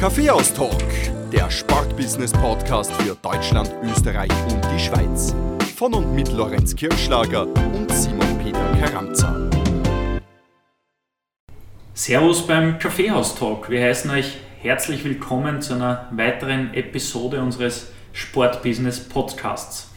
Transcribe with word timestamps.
Kaffeehaus-Talk, 0.00 0.82
der 1.30 1.50
Sportbusiness-Podcast 1.50 2.90
für 2.90 3.14
Deutschland, 3.16 3.70
Österreich 3.82 4.30
und 4.50 4.64
die 4.74 4.78
Schweiz. 4.78 5.34
Von 5.76 5.92
und 5.92 6.14
mit 6.14 6.32
Lorenz 6.32 6.74
Kirschlager 6.74 7.46
und 7.46 7.92
Simon 7.92 8.38
Peter 8.38 8.64
Karamza. 8.80 9.36
Servus 11.92 12.46
beim 12.46 12.78
Kaffeehaus-Talk. 12.78 13.68
Wir 13.68 13.84
heißen 13.84 14.10
euch 14.10 14.38
herzlich 14.62 15.04
willkommen 15.04 15.60
zu 15.60 15.74
einer 15.74 16.08
weiteren 16.12 16.72
Episode 16.72 17.42
unseres 17.42 17.88
Sportbusiness-Podcasts. 18.14 19.90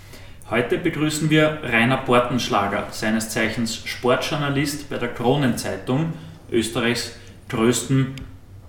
Heute 0.50 0.80
begrüßen 0.80 1.30
wir 1.30 1.60
Rainer 1.64 2.00
Bortenschlager, 2.06 2.88
seines 2.92 3.30
Zeichens 3.30 3.74
Sportjournalist 3.74 4.90
bei 4.90 4.98
der 4.98 5.14
Kronenzeitung, 5.14 6.12
Österreichs 6.52 7.14
größten 7.48 8.16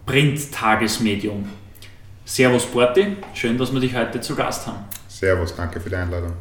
Print-Tagesmedium. 0.06 1.48
Servus 2.24 2.66
Borti, 2.66 3.16
schön, 3.32 3.56
dass 3.56 3.72
wir 3.72 3.80
dich 3.80 3.94
heute 3.94 4.20
zu 4.20 4.34
Gast 4.34 4.66
haben. 4.66 4.84
Servus, 5.08 5.54
danke 5.54 5.80
für 5.80 5.88
die 5.88 5.96
Einladung. 5.96 6.32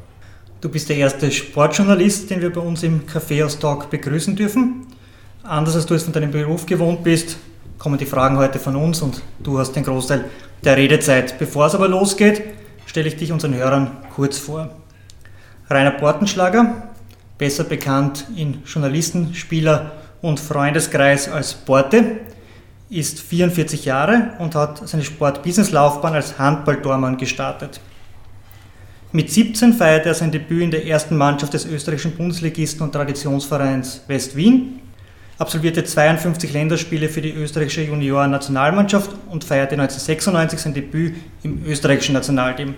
Du 0.59 0.69
bist 0.69 0.89
der 0.89 0.97
erste 0.97 1.31
Sportjournalist, 1.31 2.29
den 2.29 2.41
wir 2.41 2.51
bei 2.51 2.61
uns 2.61 2.83
im 2.83 3.05
Café 3.05 3.45
aus 3.45 3.59
Talk 3.59 3.89
begrüßen 3.89 4.35
dürfen. 4.35 4.87
Anders 5.43 5.75
als 5.75 5.85
du 5.85 5.93
es 5.93 6.03
von 6.03 6.13
deinem 6.13 6.31
Beruf 6.31 6.65
gewohnt 6.65 7.03
bist, 7.03 7.37
kommen 7.77 7.97
die 7.97 8.05
Fragen 8.05 8.37
heute 8.37 8.59
von 8.59 8.75
uns 8.75 9.01
und 9.01 9.21
du 9.41 9.59
hast 9.59 9.73
den 9.73 9.83
Großteil 9.83 10.25
der 10.63 10.77
Redezeit. 10.77 11.37
Bevor 11.37 11.65
es 11.67 11.75
aber 11.75 11.87
losgeht, 11.87 12.41
stelle 12.85 13.07
ich 13.07 13.17
dich 13.17 13.31
unseren 13.31 13.55
Hörern 13.55 13.97
kurz 14.13 14.37
vor. 14.37 14.69
Rainer 15.69 15.91
Bortenschlager, 15.91 16.89
besser 17.37 17.65
bekannt 17.65 18.25
in 18.35 18.63
Journalisten, 18.65 19.33
Spieler 19.33 19.93
und 20.21 20.39
Freundeskreis 20.39 21.27
als 21.27 21.53
Borte, 21.53 22.19
ist 22.97 23.19
44 23.19 23.85
Jahre 23.85 24.33
und 24.39 24.55
hat 24.55 24.87
seine 24.87 25.03
Sport-Business-Laufbahn 25.03 26.13
als 26.13 26.37
Handballtormann 26.37 27.17
gestartet. 27.17 27.79
Mit 29.11 29.31
17 29.31 29.73
feierte 29.73 30.09
er 30.09 30.15
sein 30.15 30.31
Debüt 30.31 30.63
in 30.63 30.71
der 30.71 30.87
ersten 30.87 31.15
Mannschaft 31.15 31.53
des 31.53 31.65
österreichischen 31.65 32.15
Bundesligisten 32.15 32.81
und 32.81 32.93
Traditionsvereins 32.93 34.01
West-Wien, 34.07 34.79
absolvierte 35.37 35.83
52 35.83 36.51
Länderspiele 36.53 37.09
für 37.09 37.21
die 37.21 37.33
österreichische 37.33 37.83
Junioren-Nationalmannschaft 37.83 39.11
und 39.29 39.43
feierte 39.43 39.73
1996 39.73 40.59
sein 40.59 40.73
Debüt 40.73 41.15
im 41.43 41.63
österreichischen 41.65 42.13
Nationalteam. 42.13 42.75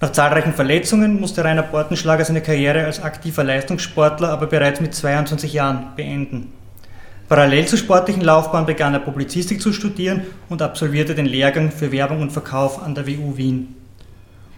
Nach 0.00 0.10
zahlreichen 0.10 0.52
Verletzungen 0.52 1.20
musste 1.20 1.44
Rainer 1.44 1.62
Bortenschlager 1.62 2.24
seine 2.24 2.40
Karriere 2.40 2.84
als 2.84 3.00
aktiver 3.02 3.44
Leistungssportler 3.44 4.30
aber 4.30 4.46
bereits 4.46 4.80
mit 4.80 4.94
22 4.94 5.52
Jahren 5.52 5.94
beenden. 5.96 6.52
Parallel 7.32 7.64
zur 7.64 7.78
sportlichen 7.78 8.22
Laufbahn 8.22 8.66
begann 8.66 8.92
er 8.92 9.00
Publizistik 9.00 9.62
zu 9.62 9.72
studieren 9.72 10.20
und 10.50 10.60
absolvierte 10.60 11.14
den 11.14 11.24
Lehrgang 11.24 11.70
für 11.70 11.90
Werbung 11.90 12.20
und 12.20 12.30
Verkauf 12.30 12.82
an 12.82 12.94
der 12.94 13.06
WU 13.06 13.38
Wien. 13.38 13.74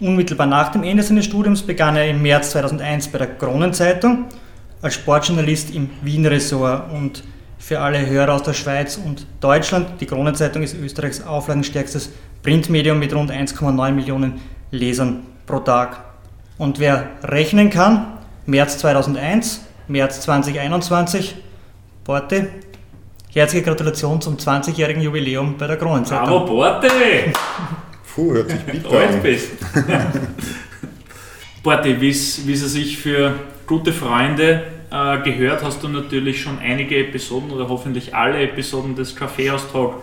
Unmittelbar 0.00 0.48
nach 0.48 0.72
dem 0.72 0.82
Ende 0.82 1.04
seines 1.04 1.26
Studiums 1.26 1.62
begann 1.62 1.94
er 1.94 2.10
im 2.10 2.20
März 2.20 2.50
2001 2.50 3.06
bei 3.12 3.18
der 3.18 3.28
Kronenzeitung 3.28 4.24
als 4.82 4.94
Sportjournalist 4.94 5.72
im 5.72 5.88
Wien-Ressort 6.02 6.92
und 6.92 7.22
für 7.58 7.78
alle 7.78 8.04
Hörer 8.04 8.34
aus 8.34 8.42
der 8.42 8.54
Schweiz 8.54 8.96
und 8.96 9.24
Deutschland, 9.38 10.00
die 10.00 10.06
Kronenzeitung 10.06 10.64
ist 10.64 10.74
Österreichs 10.74 11.24
auflagenstärkstes 11.24 12.10
Printmedium 12.42 12.98
mit 12.98 13.14
rund 13.14 13.30
1,9 13.30 13.92
Millionen 13.92 14.40
Lesern 14.72 15.22
pro 15.46 15.60
Tag. 15.60 16.02
Und 16.58 16.80
wer 16.80 17.06
rechnen 17.22 17.70
kann, 17.70 18.18
März 18.46 18.78
2001, 18.78 19.60
März 19.86 20.22
2021, 20.22 21.36
Worte, 22.06 22.48
Herzliche 23.32 23.64
Gratulation 23.64 24.20
zum 24.20 24.36
20-jährigen 24.36 25.02
Jubiläum 25.02 25.56
bei 25.58 25.66
der 25.66 25.76
Kronenzeitung. 25.76 26.28
Bravo, 26.28 26.46
Borte! 26.46 26.88
Puh, 28.14 28.32
hört 28.34 28.50
sich 28.50 28.60
bitter 28.60 28.90
Alt 28.90 29.10
an. 29.10 29.22
bist. 29.22 29.50
Borte, 31.62 32.00
wie 32.00 32.10
es 32.10 32.36
sich 32.72 32.98
für 32.98 33.34
gute 33.66 33.92
Freunde 33.92 34.62
äh, 34.90 35.18
gehört, 35.22 35.64
hast 35.64 35.82
du 35.82 35.88
natürlich 35.88 36.40
schon 36.42 36.58
einige 36.60 36.98
Episoden 36.98 37.50
oder 37.50 37.68
hoffentlich 37.68 38.14
alle 38.14 38.40
Episoden 38.42 38.94
des 38.94 39.16
Kaffeehaus 39.16 39.72
Talk 39.72 39.94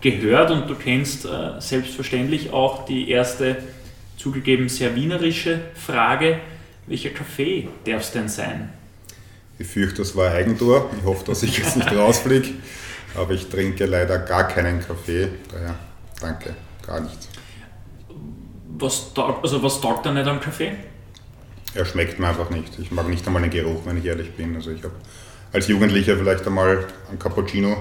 gehört 0.00 0.52
und 0.52 0.68
du 0.70 0.76
kennst 0.76 1.24
äh, 1.24 1.58
selbstverständlich 1.58 2.52
auch 2.52 2.84
die 2.84 3.10
erste 3.10 3.56
zugegeben 4.16 4.68
sehr 4.68 4.94
wienerische 4.94 5.60
Frage. 5.74 6.38
Welcher 6.86 7.10
Kaffee 7.10 7.66
darf 7.84 8.02
es 8.02 8.12
denn 8.12 8.28
sein? 8.28 8.75
Ich 9.58 9.66
fürchte, 9.66 9.98
das 9.98 10.14
war 10.14 10.32
Eigentor. 10.32 10.90
Ich 10.98 11.04
hoffe, 11.04 11.24
dass 11.24 11.42
ich 11.42 11.56
jetzt 11.58 11.76
nicht 11.76 11.90
rausfliege. 11.92 12.48
Aber 13.14 13.32
ich 13.32 13.48
trinke 13.48 13.86
leider 13.86 14.18
gar 14.18 14.46
keinen 14.48 14.80
Kaffee. 14.80 15.28
Daher 15.50 15.74
danke, 16.20 16.54
gar 16.86 17.00
nichts. 17.00 17.28
Was 18.78 19.14
taugt, 19.14 19.42
also 19.42 19.62
was 19.62 19.80
taugt 19.80 20.04
da 20.04 20.12
nicht 20.12 20.26
am 20.26 20.40
Kaffee? 20.40 20.72
Er 21.74 21.84
schmeckt 21.84 22.18
mir 22.18 22.28
einfach 22.28 22.50
nicht. 22.50 22.78
Ich 22.78 22.90
mag 22.90 23.08
nicht 23.08 23.26
einmal 23.26 23.42
den 23.42 23.50
Geruch, 23.50 23.82
wenn 23.84 23.98
ich 23.98 24.04
ehrlich 24.04 24.32
bin. 24.32 24.54
Also 24.54 24.70
ich 24.70 24.82
habe 24.82 24.94
als 25.52 25.68
Jugendlicher 25.68 26.16
vielleicht 26.16 26.46
einmal 26.46 26.86
einen 27.08 27.18
Cappuccino 27.18 27.76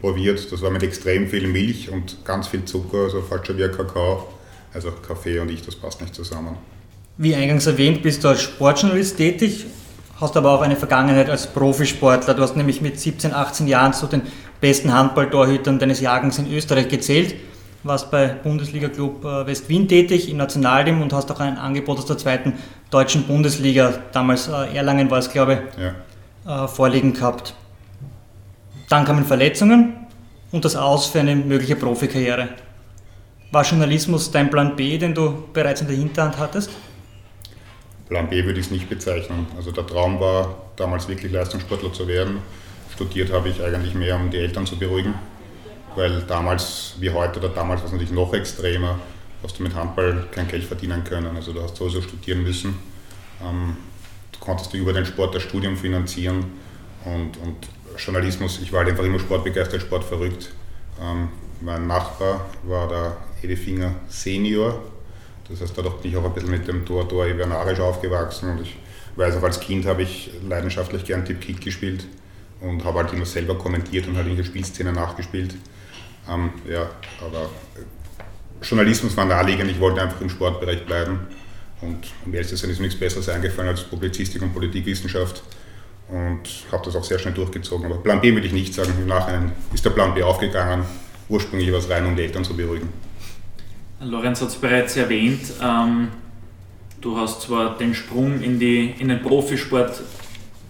probiert. 0.00 0.50
Das 0.50 0.62
war 0.62 0.70
mit 0.70 0.82
extrem 0.82 1.28
viel 1.28 1.46
Milch 1.46 1.90
und 1.90 2.24
ganz 2.24 2.48
viel 2.48 2.64
Zucker, 2.64 3.04
also 3.04 3.20
fast 3.20 3.46
schon 3.46 3.58
wie 3.58 3.64
ein 3.64 3.72
Kakao. 3.72 4.28
Also 4.72 4.92
Kaffee 4.92 5.38
und 5.40 5.50
ich, 5.50 5.62
das 5.62 5.74
passt 5.74 6.00
nicht 6.00 6.14
zusammen. 6.14 6.56
Wie 7.16 7.34
eingangs 7.34 7.66
erwähnt, 7.66 8.02
bist 8.02 8.24
du 8.24 8.28
als 8.28 8.40
Sportjournalist 8.40 9.16
tätig, 9.16 9.66
hast 10.20 10.36
aber 10.36 10.50
auch 10.50 10.60
eine 10.62 10.76
Vergangenheit 10.76 11.30
als 11.30 11.46
Profisportler. 11.46 12.34
Du 12.34 12.42
hast 12.42 12.56
nämlich 12.56 12.80
mit 12.80 13.00
17, 13.00 13.32
18 13.32 13.66
Jahren 13.68 13.92
zu 13.92 14.06
den 14.06 14.22
besten 14.60 14.92
Handballtorhütern 14.92 15.78
deines 15.78 16.00
Jahrgangs 16.00 16.38
in 16.38 16.52
Österreich 16.52 16.88
gezählt, 16.88 17.34
warst 17.82 18.10
bei 18.10 18.28
Bundesliga-Club 18.28 19.24
äh, 19.24 19.46
West-Wien 19.46 19.88
tätig 19.88 20.28
im 20.30 20.36
Nationalteam 20.36 21.00
und 21.00 21.12
hast 21.14 21.30
auch 21.32 21.40
ein 21.40 21.56
Angebot 21.56 21.98
aus 21.98 22.06
der 22.06 22.18
zweiten 22.18 22.52
deutschen 22.90 23.22
Bundesliga, 23.24 23.94
damals 24.12 24.48
äh, 24.48 24.76
Erlangen 24.76 25.10
war 25.10 25.18
es, 25.18 25.30
glaube 25.30 25.62
Ja. 25.80 25.92
ich, 26.44 26.50
äh, 26.64 26.68
vorliegen 26.68 27.14
gehabt. 27.14 27.54
Dann 28.90 29.04
kamen 29.06 29.24
Verletzungen 29.24 29.94
und 30.52 30.64
das 30.64 30.76
Aus 30.76 31.06
für 31.06 31.20
eine 31.20 31.36
mögliche 31.36 31.76
Profikarriere. 31.76 32.48
War 33.52 33.64
Journalismus 33.64 34.30
dein 34.30 34.50
Plan 34.50 34.76
B, 34.76 34.98
den 34.98 35.14
du 35.14 35.44
bereits 35.52 35.80
in 35.80 35.86
der 35.86 35.96
Hinterhand 35.96 36.38
hattest? 36.38 36.70
Plan 38.10 38.28
B 38.28 38.44
würde 38.44 38.58
ich 38.58 38.66
es 38.66 38.72
nicht 38.72 38.88
bezeichnen. 38.88 39.46
Also 39.56 39.70
der 39.70 39.86
Traum 39.86 40.18
war 40.18 40.72
damals 40.74 41.08
wirklich 41.08 41.30
Leistungssportler 41.30 41.92
zu 41.92 42.08
werden. 42.08 42.38
Studiert 42.92 43.32
habe 43.32 43.48
ich 43.48 43.62
eigentlich 43.62 43.94
mehr, 43.94 44.16
um 44.16 44.30
die 44.30 44.36
Eltern 44.36 44.66
zu 44.66 44.76
beruhigen, 44.76 45.14
weil 45.94 46.22
damals 46.22 46.96
wie 46.98 47.10
heute 47.10 47.38
oder 47.38 47.48
damals 47.50 47.80
war 47.80 47.86
es 47.86 47.92
natürlich 47.92 48.12
noch 48.12 48.34
extremer, 48.34 48.98
hast 49.44 49.58
du 49.58 49.62
mit 49.62 49.76
Handball 49.76 50.26
kein 50.32 50.48
Geld 50.48 50.64
verdienen 50.64 51.04
können. 51.04 51.36
Also 51.36 51.52
du 51.52 51.62
hast 51.62 51.76
sowieso 51.76 52.02
studieren 52.02 52.42
müssen. 52.42 52.74
Ähm, 53.40 53.76
du 54.32 54.40
konntest 54.40 54.72
du 54.72 54.78
über 54.78 54.92
den 54.92 55.06
Sport 55.06 55.36
das 55.36 55.44
Studium 55.44 55.76
finanzieren 55.76 56.46
und, 57.04 57.36
und 57.36 57.56
Journalismus, 57.96 58.58
ich 58.60 58.72
war 58.72 58.80
halt 58.80 58.90
einfach 58.90 59.04
immer 59.04 59.20
sportbegeistert, 59.20 59.82
sportverrückt. 59.82 60.50
Ähm, 61.00 61.28
mein 61.60 61.86
Nachbar 61.86 62.46
war 62.64 62.88
der 62.88 63.16
Edefinger 63.42 63.94
Senior, 64.08 64.82
das 65.50 65.60
heißt, 65.60 65.76
da 65.76 65.82
bin 65.82 66.10
ich 66.10 66.16
auch 66.16 66.24
ein 66.24 66.32
bisschen 66.32 66.50
mit 66.50 66.66
dem 66.68 66.84
Tor 66.84 67.08
Tor 67.08 67.26
Ivernarisch 67.26 67.80
aufgewachsen 67.80 68.50
und 68.50 68.62
ich 68.62 68.76
weiß 69.16 69.36
auch, 69.36 69.42
als 69.42 69.60
Kind 69.60 69.86
habe 69.86 70.02
ich 70.02 70.30
leidenschaftlich 70.48 71.04
gern 71.04 71.24
Tip 71.24 71.40
Kick 71.40 71.60
gespielt 71.60 72.06
und 72.60 72.84
habe 72.84 73.00
halt 73.00 73.12
immer 73.12 73.26
selber 73.26 73.56
kommentiert 73.56 74.06
und 74.06 74.16
halt 74.16 74.26
in 74.28 74.36
der 74.36 74.44
Spielszene 74.44 74.92
nachgespielt. 74.92 75.54
Ähm, 76.28 76.50
ja, 76.68 76.90
aber 77.20 77.50
äh, 77.76 78.64
Journalismus 78.64 79.16
war 79.16 79.24
naheliegend, 79.24 79.70
ich 79.70 79.80
wollte 79.80 80.00
einfach 80.00 80.20
im 80.20 80.28
Sportbereich 80.28 80.86
bleiben 80.86 81.20
und 81.80 82.06
um 82.24 82.34
ehrlich 82.34 82.48
zu 82.48 82.56
sein 82.56 82.70
ist 82.70 82.78
mir 82.78 82.86
nichts 82.86 83.00
Besseres 83.00 83.28
eingefallen 83.28 83.70
als 83.70 83.82
Publizistik 83.82 84.42
und 84.42 84.52
Politikwissenschaft 84.52 85.42
und 86.08 86.40
habe 86.70 86.84
das 86.84 86.94
auch 86.96 87.04
sehr 87.04 87.18
schnell 87.18 87.34
durchgezogen. 87.34 87.86
Aber 87.86 88.02
Plan 88.02 88.20
B 88.20 88.32
würde 88.32 88.46
ich 88.46 88.52
nicht 88.52 88.74
sagen, 88.74 88.92
im 88.98 89.06
Nachhinein 89.06 89.52
ist 89.72 89.84
der 89.84 89.90
Plan 89.90 90.14
B 90.14 90.22
aufgegangen. 90.22 90.84
Ursprünglich 91.28 91.70
war 91.72 91.78
es 91.78 91.88
rein, 91.88 92.04
um 92.06 92.16
die 92.16 92.22
Eltern 92.22 92.44
zu 92.44 92.54
beruhigen. 92.56 92.88
Lorenz 94.02 94.40
hat 94.40 94.48
es 94.48 94.56
bereits 94.56 94.96
erwähnt, 94.96 95.42
ähm, 95.62 96.08
du 97.02 97.18
hast 97.18 97.42
zwar 97.42 97.76
den 97.76 97.94
Sprung 97.94 98.40
in, 98.40 98.58
die, 98.58 98.94
in 98.98 99.08
den 99.08 99.20
Profisport 99.20 100.00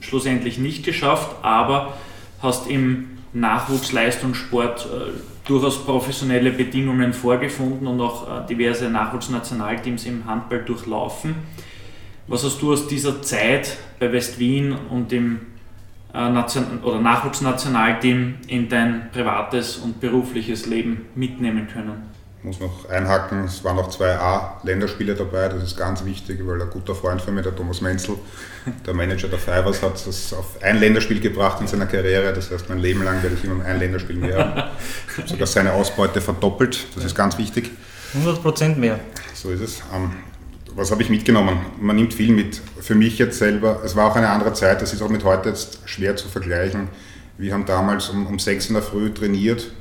schlussendlich 0.00 0.58
nicht 0.58 0.84
geschafft, 0.84 1.36
aber 1.42 1.96
hast 2.42 2.68
im 2.68 3.10
Nachwuchsleistungssport 3.32 4.86
äh, 4.86 5.12
durchaus 5.46 5.84
professionelle 5.84 6.50
Bedingungen 6.50 7.12
vorgefunden 7.12 7.86
und 7.86 8.00
auch 8.00 8.28
äh, 8.28 8.44
diverse 8.48 8.90
Nachwuchsnationalteams 8.90 10.06
im 10.06 10.26
Handball 10.26 10.64
durchlaufen. 10.64 11.36
Was 12.26 12.42
hast 12.42 12.60
du 12.60 12.72
aus 12.72 12.88
dieser 12.88 13.22
Zeit 13.22 13.78
bei 14.00 14.12
West-Wien 14.12 14.74
und 14.90 15.12
im 15.12 15.38
äh, 16.12 16.28
Nachwuchsnationalteam 16.28 18.38
in 18.48 18.68
dein 18.68 19.12
privates 19.12 19.76
und 19.76 20.00
berufliches 20.00 20.66
Leben 20.66 21.06
mitnehmen 21.14 21.68
können? 21.72 22.09
Muss 22.42 22.58
noch 22.58 22.88
einhaken, 22.88 23.44
es 23.44 23.62
waren 23.64 23.76
noch 23.76 23.90
zwei 23.90 24.16
A-Länderspiele 24.16 25.14
dabei, 25.14 25.48
das 25.48 25.62
ist 25.62 25.76
ganz 25.76 26.04
wichtig, 26.04 26.40
weil 26.46 26.62
ein 26.62 26.70
guter 26.70 26.94
Freund 26.94 27.20
von 27.20 27.34
mir, 27.34 27.42
der 27.42 27.54
Thomas 27.54 27.82
Menzel, 27.82 28.16
der 28.86 28.94
Manager 28.94 29.28
der 29.28 29.38
Fivers, 29.38 29.82
hat 29.82 30.06
das 30.06 30.32
auf 30.32 30.62
ein 30.62 30.80
Länderspiel 30.80 31.20
gebracht 31.20 31.60
in 31.60 31.66
seiner 31.66 31.86
Karriere. 31.86 32.32
Das 32.32 32.50
heißt, 32.50 32.68
mein 32.68 32.78
Leben 32.78 33.04
lang 33.04 33.22
werde 33.22 33.36
ich 33.36 33.44
immer 33.44 33.62
ein 33.64 33.78
Länderspiel 33.78 34.16
mehr 34.16 34.38
haben. 34.38 34.70
Ich 35.08 35.18
habe 35.18 35.28
sogar 35.28 35.46
seine 35.46 35.72
Ausbeute 35.74 36.20
verdoppelt, 36.20 36.86
das 36.94 37.04
ist 37.04 37.14
ganz 37.14 37.36
wichtig. 37.36 37.70
100% 38.24 38.76
mehr. 38.76 38.98
So 39.34 39.50
ist 39.50 39.60
es. 39.60 39.82
Ähm, 39.94 40.12
was 40.74 40.90
habe 40.90 41.02
ich 41.02 41.10
mitgenommen? 41.10 41.58
Man 41.78 41.96
nimmt 41.96 42.14
viel 42.14 42.32
mit. 42.32 42.60
Für 42.80 42.94
mich 42.94 43.18
jetzt 43.18 43.38
selber, 43.38 43.82
es 43.84 43.96
war 43.96 44.10
auch 44.10 44.16
eine 44.16 44.30
andere 44.30 44.54
Zeit, 44.54 44.80
das 44.80 44.94
ist 44.94 45.02
auch 45.02 45.10
mit 45.10 45.24
heute 45.24 45.50
jetzt 45.50 45.80
schwer 45.84 46.16
zu 46.16 46.28
vergleichen. 46.28 46.88
Wir 47.36 47.52
haben 47.52 47.66
damals 47.66 48.08
um, 48.08 48.26
um 48.26 48.38
6 48.38 48.68
in 48.68 48.74
der 48.74 48.82
Früh 48.82 49.12
trainiert 49.12 49.72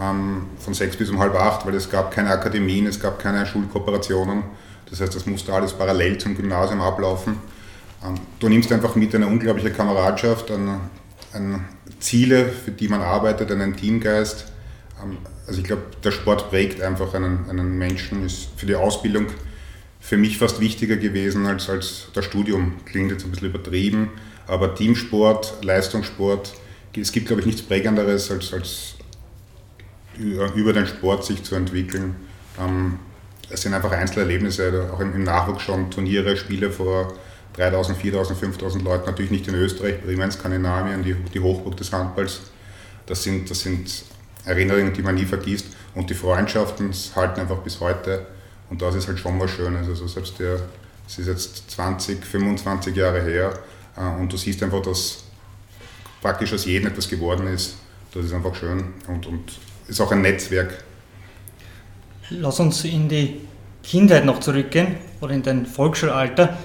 ähm, 0.00 0.46
von 0.58 0.74
sechs 0.74 0.96
bis 0.96 1.10
um 1.10 1.18
halb 1.18 1.34
acht, 1.34 1.66
weil 1.66 1.74
es 1.74 1.90
gab 1.90 2.10
keine 2.10 2.30
Akademien, 2.30 2.86
es 2.86 3.00
gab 3.00 3.18
keine 3.18 3.44
Schulkooperationen. 3.46 4.44
Das 4.88 5.00
heißt, 5.00 5.14
das 5.14 5.26
musste 5.26 5.52
alles 5.52 5.72
parallel 5.72 6.18
zum 6.18 6.36
Gymnasium 6.36 6.80
ablaufen. 6.80 7.36
Ähm, 8.04 8.14
du 8.38 8.48
nimmst 8.48 8.72
einfach 8.72 8.94
mit 8.94 9.14
eine 9.14 9.26
unglaubliche 9.26 9.70
Kameradschaft, 9.70 10.50
an, 10.50 10.80
an 11.32 11.64
Ziele, 11.98 12.46
für 12.46 12.70
die 12.70 12.88
man 12.88 13.00
arbeitet, 13.00 13.50
einen 13.50 13.76
Teamgeist. 13.76 14.46
Ähm, 15.02 15.18
also 15.46 15.60
ich 15.60 15.66
glaube, 15.66 15.82
der 16.02 16.12
Sport 16.12 16.50
prägt 16.50 16.80
einfach 16.82 17.14
einen, 17.14 17.48
einen 17.48 17.78
Menschen, 17.78 18.24
ist 18.24 18.48
für 18.56 18.66
die 18.66 18.74
Ausbildung 18.74 19.26
für 20.00 20.16
mich 20.16 20.36
fast 20.38 20.60
wichtiger 20.60 20.96
gewesen 20.96 21.46
als, 21.46 21.70
als 21.70 22.08
das 22.12 22.24
Studium. 22.24 22.74
Klingt 22.84 23.12
jetzt 23.12 23.24
ein 23.24 23.30
bisschen 23.30 23.48
übertrieben, 23.48 24.10
aber 24.46 24.74
Teamsport, 24.74 25.64
Leistungssport, 25.64 26.54
es 26.94 27.12
gibt, 27.12 27.28
glaube 27.28 27.40
ich, 27.40 27.46
nichts 27.46 27.62
Prägenderes 27.62 28.30
als, 28.30 28.52
als 28.52 28.96
über 30.18 30.72
den 30.72 30.86
Sport 30.86 31.24
sich 31.24 31.42
zu 31.42 31.54
entwickeln. 31.54 32.16
Ähm, 32.60 32.98
es 33.48 33.62
sind 33.62 33.74
einfach 33.74 33.92
Einzelerlebnisse, 33.92 34.90
auch 34.92 35.00
im 35.00 35.24
Nachwuchs 35.24 35.62
schon 35.62 35.90
Turniere, 35.90 36.36
Spiele 36.36 36.70
vor 36.70 37.14
3000, 37.54 37.98
4000, 37.98 38.38
5000 38.38 38.84
Leuten, 38.84 39.06
natürlich 39.06 39.30
nicht 39.30 39.46
in 39.48 39.54
Österreich, 39.54 40.00
Bremen, 40.00 40.30
Skandinavien, 40.30 41.02
die, 41.02 41.14
die 41.14 41.40
Hochburg 41.40 41.76
des 41.76 41.92
Handballs. 41.92 42.40
Das 43.06 43.22
sind, 43.22 43.50
das 43.50 43.60
sind 43.60 44.04
Erinnerungen, 44.44 44.92
die 44.92 45.02
man 45.02 45.14
nie 45.14 45.24
vergisst 45.24 45.66
und 45.94 46.08
die 46.08 46.14
Freundschaften 46.14 46.92
halten 47.14 47.40
einfach 47.40 47.58
bis 47.58 47.80
heute 47.80 48.26
und 48.70 48.80
das 48.80 48.94
ist 48.94 49.06
halt 49.08 49.18
schon 49.18 49.36
mal 49.36 49.48
schön. 49.48 49.76
Also 49.76 50.06
selbst 50.06 50.38
der, 50.38 50.58
es 51.06 51.18
ist 51.18 51.26
jetzt 51.26 51.70
20, 51.72 52.24
25 52.24 52.96
Jahre 52.96 53.20
her 53.20 53.58
äh, 53.96 54.20
und 54.20 54.32
du 54.32 54.36
siehst 54.36 54.62
einfach, 54.62 54.82
dass 54.82 55.24
praktisch 56.22 56.54
aus 56.54 56.64
jedem 56.64 56.88
etwas 56.88 57.08
geworden 57.08 57.46
ist. 57.48 57.74
Das 58.14 58.24
ist 58.24 58.32
einfach 58.32 58.54
schön 58.54 58.94
und, 59.08 59.26
und 59.26 59.52
ist 59.88 60.00
auch 60.00 60.12
ein 60.12 60.22
Netzwerk. 60.22 60.82
Lass 62.30 62.60
uns 62.60 62.84
in 62.84 63.08
die 63.08 63.40
Kindheit 63.82 64.24
noch 64.24 64.40
zurückgehen 64.40 64.96
oder 65.20 65.34
in 65.34 65.42
dein 65.42 65.66
Volksschulalter. 65.66 66.56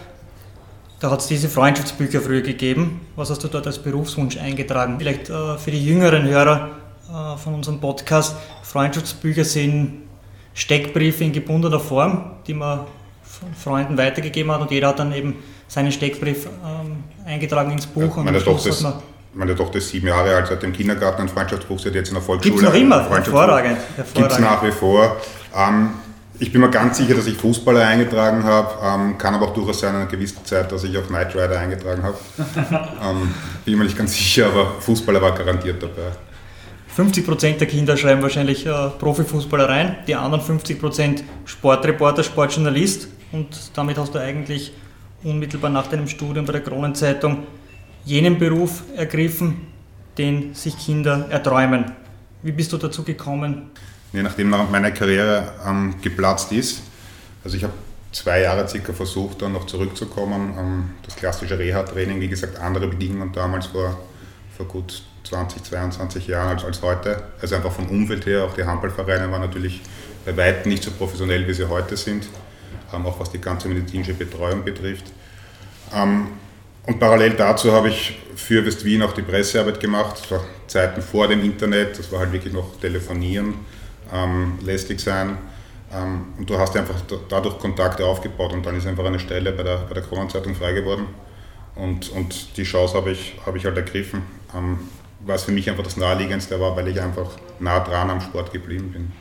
Da 1.00 1.12
hat 1.12 1.20
es 1.20 1.28
diese 1.28 1.50
Freundschaftsbücher 1.50 2.22
früher 2.22 2.42
gegeben. 2.42 3.02
Was 3.16 3.30
hast 3.30 3.44
du 3.44 3.48
dort 3.48 3.68
als 3.68 3.80
Berufswunsch 3.80 4.38
eingetragen? 4.38 4.96
Vielleicht 4.98 5.30
äh, 5.30 5.58
für 5.58 5.72
die 5.72 5.84
jüngeren 5.84 6.24
Hörer 6.24 6.72
äh, 7.08 7.38
von 7.38 7.54
unserem 7.54 7.80
Podcast. 7.80 8.36
Freundschaftsbücher 8.64 9.44
sind 9.44 10.04
Steckbriefe 10.54 11.24
in 11.24 11.34
gebundener 11.34 11.80
Form, 11.80 12.32
die 12.48 12.54
man 12.54 12.80
von 13.24 13.54
Freunden 13.54 13.98
weitergegeben 13.98 14.52
hat 14.52 14.62
und 14.62 14.72
jeder 14.72 14.88
hat 14.88 15.00
dann 15.00 15.14
eben 15.14 15.36
seinen 15.68 15.92
Steckbrief 15.92 16.48
ähm, 16.48 17.04
eingetragen 17.26 17.72
ins 17.72 17.86
Buch. 17.86 18.02
Ja, 18.02 18.22
und 18.22 18.26
meine 18.26 18.44
Tochter 18.44 18.70
ist 18.70 18.86
meine 19.38 19.56
Tochter 19.56 19.78
ist 19.78 19.90
sieben 19.90 20.08
Jahre 20.08 20.36
alt, 20.36 20.48
seit 20.48 20.64
dem 20.64 20.74
Kindergarten 20.74 21.22
ein 21.22 21.30
Freundschaftsbuch, 21.30 21.80
sie 21.80 21.90
hat 21.90 21.96
jetzt 21.96 22.10
in 22.10 22.16
der 22.16 22.24
Volksschule. 22.24 22.56
Gibt 22.56 22.64
es 22.64 22.74
noch 22.74 22.80
immer, 22.80 23.08
hervorragend. 23.10 23.78
Gibt 24.14 24.32
es 24.32 24.40
nach 24.40 24.64
wie 24.64 24.72
vor. 24.72 25.18
Ähm, 25.56 25.92
ich 26.40 26.52
bin 26.52 26.62
mir 26.62 26.70
ganz 26.70 26.98
sicher, 26.98 27.14
dass 27.14 27.28
ich 27.28 27.38
Fußballer 27.38 27.86
eingetragen 27.86 28.44
habe, 28.44 28.74
ähm, 28.84 29.18
kann 29.18 29.36
aber 29.36 29.48
auch 29.48 29.54
durchaus 29.54 29.80
sein 29.80 29.92
in 29.92 30.02
einer 30.02 30.10
gewissen 30.10 30.44
Zeit, 30.44 30.72
dass 30.72 30.84
ich 30.84 30.98
auch 30.98 31.08
Knight 31.08 31.36
Rider 31.36 31.60
eingetragen 31.60 32.04
habe. 32.04 32.18
ähm, 33.04 33.34
bin 33.64 33.78
mir 33.78 33.86
nicht 33.86 33.98
ganz 33.98 34.14
sicher, 34.14 34.48
aber 34.48 34.76
Fußballer 34.80 35.22
war 35.22 35.34
garantiert 35.34 35.82
dabei. 35.82 36.12
50% 36.96 37.58
der 37.58 37.68
Kinder 37.68 37.96
schreiben 37.96 38.24
wahrscheinlich 38.24 38.66
äh, 38.66 38.90
Profifußballer 38.98 39.70
rein, 39.70 39.98
die 40.08 40.16
anderen 40.16 40.44
50% 40.44 41.22
Sportreporter, 41.46 42.24
Sportjournalist 42.24 43.08
und 43.32 43.48
damit 43.76 44.00
hast 44.00 44.16
du 44.16 44.20
eigentlich 44.20 44.74
unmittelbar 45.24 45.70
nach 45.70 45.88
deinem 45.88 46.08
Studium 46.08 46.46
bei 46.46 46.54
der 46.54 46.62
Kronenzeitung 46.62 47.46
jenen 48.08 48.40
Beruf 48.40 48.84
ergriffen, 48.96 49.68
den 50.18 50.56
sich 50.56 50.78
Kinder 50.78 51.28
erträumen. 51.30 51.92
Wie 52.42 52.54
bist 52.54 52.72
du 52.72 52.78
dazu 52.78 53.04
gekommen? 53.04 53.72
Ja, 54.14 54.24
nachdem 54.24 54.50
meine 54.50 54.94
Karriere 54.94 55.52
ähm, 55.68 55.96
geplatzt 56.02 56.52
ist, 56.54 56.82
also 57.44 57.58
ich 57.58 57.64
habe 57.64 57.74
zwei 58.14 58.42
Jahre 58.42 58.68
circa 58.68 58.94
versucht, 58.94 59.42
dann 59.42 59.52
noch 59.52 59.66
zurückzukommen. 59.66 60.54
Ähm, 60.58 60.90
das 61.06 61.18
klassische 61.18 61.60
Reha-Training, 61.60 62.22
wie 62.22 62.30
gesagt, 62.30 62.58
andere 62.58 62.88
Bedingungen 62.88 63.34
damals 63.34 63.68
vor, 63.68 64.00
vor 64.56 64.66
gut 64.68 65.04
20, 65.26 65.64
22 65.64 66.28
Jahren 66.28 66.48
als, 66.48 66.64
als 66.64 66.82
heute. 66.82 67.24
Also 67.42 67.56
einfach 67.56 67.74
vom 67.74 67.90
Umfeld 67.90 68.26
her, 68.26 68.46
auch 68.46 68.54
die 68.54 68.64
Handballvereine 68.64 69.30
waren 69.30 69.42
natürlich 69.42 69.82
bei 70.26 70.36
weitem 70.38 70.72
nicht 70.72 70.84
so 70.84 70.92
professionell, 70.92 71.46
wie 71.46 71.54
sie 71.54 71.68
heute 71.68 71.98
sind, 71.98 72.26
ähm, 72.94 73.06
auch 73.06 73.20
was 73.20 73.32
die 73.32 73.42
ganze 73.42 73.68
medizinische 73.68 74.14
Betreuung 74.14 74.64
betrifft. 74.64 75.12
Ähm, 75.94 76.28
und 76.88 77.00
parallel 77.00 77.32
dazu 77.32 77.72
habe 77.74 77.90
ich 77.90 78.18
für 78.36 78.66
West-Wien 78.66 79.04
auch 79.04 79.14
die 79.14 79.22
Pressearbeit 79.22 79.80
gemacht. 79.80 80.20
Das 80.22 80.32
war 80.32 80.44
Zeiten 80.68 81.02
vor 81.02 81.28
dem 81.28 81.44
Internet, 81.44 82.00
das 82.00 82.12
war 82.12 82.20
halt 82.20 82.32
wirklich 82.32 82.54
noch 82.54 82.80
Telefonieren, 82.80 83.56
ähm, 84.12 84.58
lästig 84.64 85.02
sein. 85.02 85.38
Ähm, 85.94 86.28
und 86.38 86.50
du 86.50 86.58
hast 86.58 86.76
einfach 86.78 86.96
dadurch 87.30 87.60
Kontakte 87.60 88.06
aufgebaut 88.06 88.54
und 88.54 88.66
dann 88.66 88.76
ist 88.78 88.88
einfach 88.88 89.06
eine 89.06 89.20
Stelle 89.20 89.52
bei 89.52 89.64
der, 89.64 89.78
bei 89.78 89.94
der 89.96 90.04
Kronenzeitung 90.04 90.56
frei 90.56 90.72
geworden. 90.72 91.08
Und, 91.76 92.10
und 92.10 92.58
die 92.58 92.64
Chance 92.64 92.96
habe 92.96 93.12
ich, 93.12 93.36
habe 93.46 93.58
ich 93.58 93.66
halt 93.66 93.76
ergriffen, 93.76 94.24
ähm, 94.56 94.80
was 95.20 95.44
für 95.44 95.52
mich 95.52 95.70
einfach 95.70 95.84
das 95.84 95.98
Naheliegendste 95.98 96.60
war, 96.60 96.76
weil 96.76 96.88
ich 96.88 97.02
einfach 97.02 97.32
nah 97.60 97.82
dran 97.82 98.10
am 98.10 98.22
Sport 98.22 98.54
geblieben 98.54 98.92
bin. 98.92 99.12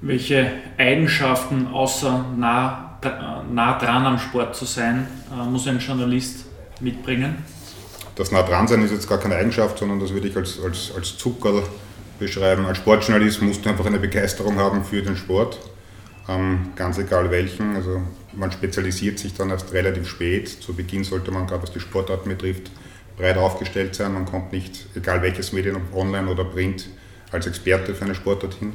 Welche 0.00 0.50
Eigenschaften 0.78 1.68
außer 1.68 2.26
nah 2.36 2.91
nah 3.04 3.78
dran 3.78 4.06
am 4.06 4.18
Sport 4.18 4.56
zu 4.56 4.64
sein, 4.64 5.06
äh, 5.32 5.44
muss 5.48 5.66
ein 5.66 5.78
Journalist 5.78 6.46
mitbringen? 6.80 7.36
Das 8.14 8.30
nah 8.30 8.42
dran 8.42 8.68
sein 8.68 8.82
ist 8.82 8.90
jetzt 8.90 9.08
gar 9.08 9.18
keine 9.18 9.36
Eigenschaft, 9.36 9.78
sondern 9.78 9.98
das 10.00 10.12
würde 10.12 10.28
ich 10.28 10.36
als, 10.36 10.62
als, 10.62 10.92
als 10.94 11.16
Zuckerl 11.16 11.62
beschreiben. 12.18 12.66
Als 12.66 12.78
Sportjournalist 12.78 13.42
musst 13.42 13.64
du 13.64 13.70
einfach 13.70 13.86
eine 13.86 13.98
Begeisterung 13.98 14.58
haben 14.58 14.84
für 14.84 15.02
den 15.02 15.16
Sport, 15.16 15.58
ähm, 16.28 16.70
ganz 16.76 16.98
egal 16.98 17.30
welchen. 17.30 17.74
Also 17.74 18.02
man 18.34 18.52
spezialisiert 18.52 19.18
sich 19.18 19.34
dann 19.34 19.50
erst 19.50 19.72
relativ 19.72 20.08
spät. 20.08 20.48
Zu 20.48 20.74
Beginn 20.74 21.04
sollte 21.04 21.30
man, 21.30 21.46
gerade 21.46 21.62
was 21.62 21.72
die 21.72 21.80
Sportarten 21.80 22.28
betrifft, 22.28 22.70
breit 23.16 23.36
aufgestellt 23.36 23.94
sein. 23.94 24.12
Man 24.14 24.26
kommt 24.26 24.52
nicht, 24.52 24.86
egal 24.94 25.22
welches 25.22 25.52
Medium, 25.52 25.82
online 25.94 26.28
oder 26.28 26.44
print, 26.44 26.88
als 27.30 27.46
Experte 27.46 27.94
für 27.94 28.04
eine 28.04 28.14
Sportart 28.14 28.54
hin. 28.54 28.74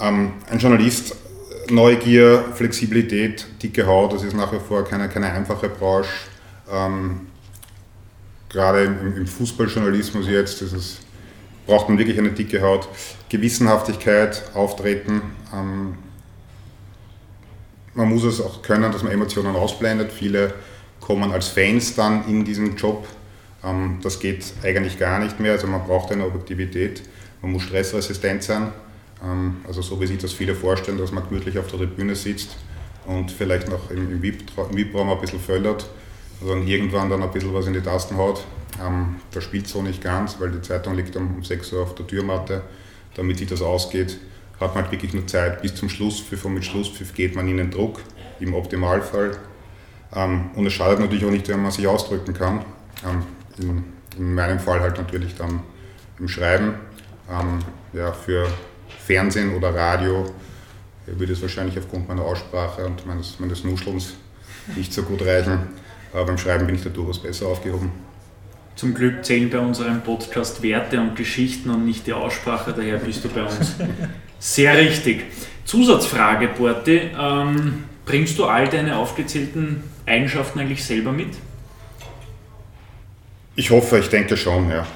Ähm, 0.00 0.32
ein 0.50 0.58
Journalist 0.58 1.14
Neugier, 1.70 2.44
Flexibilität, 2.54 3.46
dicke 3.62 3.86
Haut, 3.86 4.12
das 4.12 4.24
ist 4.24 4.34
nach 4.34 4.52
wie 4.52 4.58
vor 4.58 4.84
keine, 4.84 5.08
keine 5.08 5.30
einfache 5.30 5.68
Branche. 5.68 6.10
Ähm, 6.70 7.26
gerade 8.48 8.84
im, 8.84 9.16
im, 9.16 9.26
Fußballjournalismus 9.26 10.26
jetzt 10.28 10.62
es, 10.62 10.98
braucht 11.66 11.88
man 11.88 11.98
wirklich 11.98 12.18
eine 12.18 12.30
dicke 12.30 12.60
Haut. 12.62 12.88
Gewissenhaftigkeit, 13.28 14.42
Auftreten. 14.54 15.22
Ähm, 15.54 15.94
man 17.94 18.08
muss 18.08 18.24
es 18.24 18.40
auch 18.40 18.62
können, 18.62 18.90
dass 18.90 19.02
man 19.02 19.12
Emotionen 19.12 19.54
ausblendet. 19.54 20.12
Viele 20.12 20.54
kommen 21.00 21.32
als 21.32 21.48
Fans 21.48 21.94
dann 21.94 22.26
in 22.28 22.44
diesen 22.44 22.76
Job. 22.76 23.06
Ähm, 23.64 23.98
das 24.02 24.20
geht 24.20 24.44
eigentlich 24.62 24.98
gar 24.98 25.18
nicht 25.18 25.40
mehr. 25.40 25.52
Also 25.52 25.66
man 25.66 25.84
braucht 25.84 26.12
eine 26.12 26.24
Objektivität. 26.24 27.02
Man 27.40 27.52
muss 27.52 27.62
stressresistent 27.62 28.42
sein. 28.42 28.72
Ähm, 29.22 29.56
also 29.66 29.82
so 29.82 30.00
wie 30.00 30.06
sich 30.06 30.18
das 30.18 30.32
viele 30.32 30.54
vorstellen, 30.54 30.98
dass 30.98 31.12
man 31.12 31.28
gemütlich 31.28 31.58
auf 31.58 31.68
der 31.68 31.78
Tribüne 31.78 32.14
sitzt 32.14 32.56
und 33.06 33.30
vielleicht 33.30 33.68
noch 33.68 33.90
im, 33.90 34.22
VIP-Raum 34.22 35.10
ein 35.10 35.20
bisschen 35.20 35.40
föllert 35.40 35.88
und 36.40 36.48
dann 36.48 36.66
irgendwann 36.66 37.10
dann 37.10 37.22
ein 37.22 37.30
bisschen 37.30 37.54
was 37.54 37.66
in 37.66 37.72
die 37.72 37.80
Tasten 37.80 38.16
haut. 38.16 38.44
Ähm, 38.84 39.16
das 39.30 39.44
spielt 39.44 39.68
so 39.68 39.82
nicht 39.82 40.02
ganz, 40.02 40.40
weil 40.40 40.50
die 40.50 40.62
Zeitung 40.62 40.94
liegt 40.94 41.16
um 41.16 41.42
6 41.42 41.72
Uhr 41.72 41.82
auf 41.82 41.94
der 41.94 42.06
Türmatte. 42.06 42.62
Damit 43.14 43.38
sich 43.38 43.48
das 43.48 43.60
ausgeht, 43.60 44.18
hat 44.58 44.74
man 44.74 44.84
halt 44.84 44.92
wirklich 44.92 45.12
nur 45.12 45.26
Zeit 45.26 45.60
bis 45.60 45.74
zum 45.74 45.88
Schlusspfiff 45.88 46.44
und 46.44 46.54
mit 46.54 46.64
Schlusspfiff 46.64 47.12
geht 47.14 47.36
man 47.36 47.46
in 47.46 47.58
den 47.58 47.70
Druck, 47.70 48.00
im 48.40 48.54
Optimalfall. 48.54 49.36
Ähm, 50.14 50.50
und 50.54 50.66
es 50.66 50.72
schadet 50.72 51.00
natürlich 51.00 51.24
auch 51.24 51.30
nicht, 51.30 51.48
wenn 51.48 51.62
man 51.62 51.70
sich 51.70 51.86
ausdrücken 51.86 52.34
kann. 52.34 52.64
in, 53.58 53.84
in 54.16 54.34
meinem 54.34 54.58
Fall 54.58 54.80
halt 54.80 54.96
natürlich 54.98 55.34
dann 55.34 55.60
im 56.18 56.28
Schreiben. 56.28 56.74
ja, 57.92 58.12
für 58.12 58.46
Fernsehen 59.12 59.54
oder 59.54 59.74
Radio 59.74 60.32
würde 61.04 61.34
es 61.34 61.42
wahrscheinlich 61.42 61.78
aufgrund 61.78 62.08
meiner 62.08 62.22
Aussprache 62.22 62.86
und 62.86 63.04
meines, 63.06 63.38
meines 63.38 63.62
Nuschelns 63.62 64.14
nicht 64.74 64.90
so 64.92 65.02
gut 65.02 65.20
reichen. 65.22 65.58
Aber 66.14 66.24
beim 66.26 66.38
Schreiben 66.38 66.64
bin 66.64 66.76
ich 66.76 66.82
da 66.82 66.88
durchaus 66.88 67.20
besser 67.20 67.48
aufgehoben. 67.48 67.90
Zum 68.74 68.94
Glück 68.94 69.22
zählen 69.22 69.50
bei 69.50 69.58
unserem 69.58 70.00
Podcast 70.00 70.62
Werte 70.62 70.98
und 70.98 71.14
Geschichten 71.14 71.68
und 71.68 71.84
nicht 71.84 72.06
die 72.06 72.14
Aussprache, 72.14 72.72
daher 72.72 72.96
bist 72.98 73.22
du 73.22 73.28
bei 73.28 73.42
uns 73.42 73.74
sehr 74.38 74.78
richtig. 74.78 75.24
Zusatzfrage, 75.66 76.48
Borti. 76.48 77.10
Ähm, 77.18 77.84
bringst 78.06 78.38
du 78.38 78.46
all 78.46 78.66
deine 78.66 78.96
aufgezählten 78.96 79.84
Eigenschaften 80.06 80.60
eigentlich 80.60 80.82
selber 80.82 81.12
mit? 81.12 81.34
Ich 83.56 83.70
hoffe, 83.70 83.98
ich 83.98 84.08
denke 84.08 84.38
schon, 84.38 84.70
ja. 84.70 84.86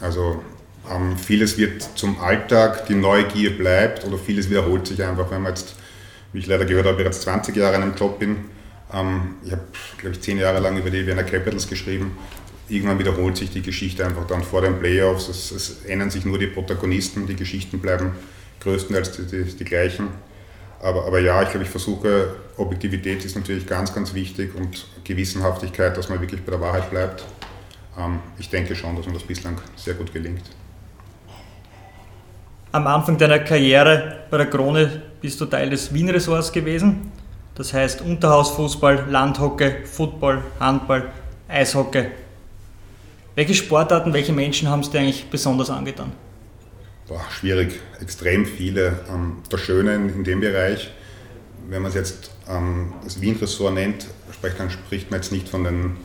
Also 0.00 0.42
ähm, 0.90 1.16
vieles 1.16 1.58
wird 1.58 1.82
zum 1.96 2.20
Alltag, 2.20 2.86
die 2.86 2.94
Neugier 2.94 3.56
bleibt 3.56 4.04
oder 4.04 4.18
vieles 4.18 4.50
wiederholt 4.50 4.86
sich 4.86 5.02
einfach, 5.02 5.30
wenn 5.30 5.42
man 5.42 5.52
jetzt, 5.52 5.74
wie 6.32 6.40
ich 6.40 6.46
leider 6.46 6.64
gehört 6.64 6.86
habe, 6.86 6.96
bereits 6.96 7.20
20 7.22 7.56
Jahre 7.56 7.76
in 7.76 7.82
einem 7.82 7.94
Job 7.94 8.18
bin. 8.18 8.36
Ähm, 8.92 9.36
ich 9.44 9.52
habe, 9.52 9.62
glaube 9.98 10.14
ich, 10.16 10.20
10 10.22 10.38
Jahre 10.38 10.60
lang 10.60 10.76
über 10.78 10.90
die 10.90 11.06
Vienna 11.06 11.22
Capitals 11.22 11.68
geschrieben. 11.68 12.16
Irgendwann 12.68 12.98
wiederholt 12.98 13.36
sich 13.36 13.50
die 13.50 13.62
Geschichte 13.62 14.04
einfach 14.04 14.26
dann 14.26 14.42
vor 14.42 14.60
den 14.60 14.78
Playoffs. 14.78 15.28
Es, 15.28 15.50
es 15.50 15.84
ändern 15.86 16.10
sich 16.10 16.24
nur 16.24 16.38
die 16.38 16.48
Protagonisten, 16.48 17.26
die 17.26 17.36
Geschichten 17.36 17.80
bleiben 17.80 18.12
größtenteils 18.60 19.12
die, 19.12 19.26
die, 19.26 19.44
die 19.44 19.64
gleichen. 19.64 20.08
Aber, 20.80 21.06
aber 21.06 21.18
ja, 21.20 21.42
ich 21.42 21.50
glaube, 21.50 21.64
ich 21.64 21.70
versuche, 21.70 22.36
Objektivität 22.56 23.24
ist 23.24 23.36
natürlich 23.36 23.66
ganz, 23.66 23.92
ganz 23.92 24.14
wichtig 24.14 24.54
und 24.54 24.86
Gewissenhaftigkeit, 25.04 25.96
dass 25.96 26.08
man 26.08 26.20
wirklich 26.20 26.42
bei 26.42 26.52
der 26.52 26.60
Wahrheit 26.60 26.90
bleibt. 26.90 27.24
Ähm, 27.98 28.20
ich 28.38 28.48
denke 28.48 28.76
schon, 28.76 28.94
dass 28.96 29.06
mir 29.06 29.14
das 29.14 29.24
bislang 29.24 29.60
sehr 29.76 29.94
gut 29.94 30.12
gelingt. 30.12 30.44
Am 32.70 32.86
Anfang 32.86 33.16
deiner 33.16 33.38
Karriere 33.38 34.24
bei 34.30 34.36
der 34.36 34.50
Krone 34.50 35.02
bist 35.22 35.40
du 35.40 35.46
Teil 35.46 35.70
des 35.70 35.92
Wien-Ressorts 35.94 36.52
gewesen. 36.52 37.10
Das 37.54 37.72
heißt 37.72 38.02
Unterhausfußball, 38.02 39.06
Landhockey, 39.08 39.86
Football, 39.86 40.42
Handball, 40.60 41.10
Eishockey. 41.48 42.08
Welche 43.34 43.54
Sportarten, 43.54 44.12
welche 44.12 44.34
Menschen 44.34 44.68
haben 44.68 44.80
es 44.80 44.90
dir 44.90 45.00
eigentlich 45.00 45.30
besonders 45.30 45.70
angetan? 45.70 46.12
Boah, 47.08 47.24
schwierig, 47.30 47.80
extrem 48.02 48.44
viele. 48.44 49.00
Ähm, 49.08 49.38
das 49.48 49.62
Schöne 49.62 49.94
in 49.94 50.22
dem 50.24 50.40
Bereich, 50.40 50.90
wenn 51.70 51.80
man 51.80 51.88
es 51.88 51.94
jetzt 51.94 52.30
ähm, 52.50 52.92
das 53.02 53.18
Wien-Ressort 53.18 53.72
nennt, 53.72 54.06
spricht 54.30 55.10
man 55.10 55.20
jetzt 55.20 55.32
nicht 55.32 55.48
von 55.48 55.64
den, 55.64 55.96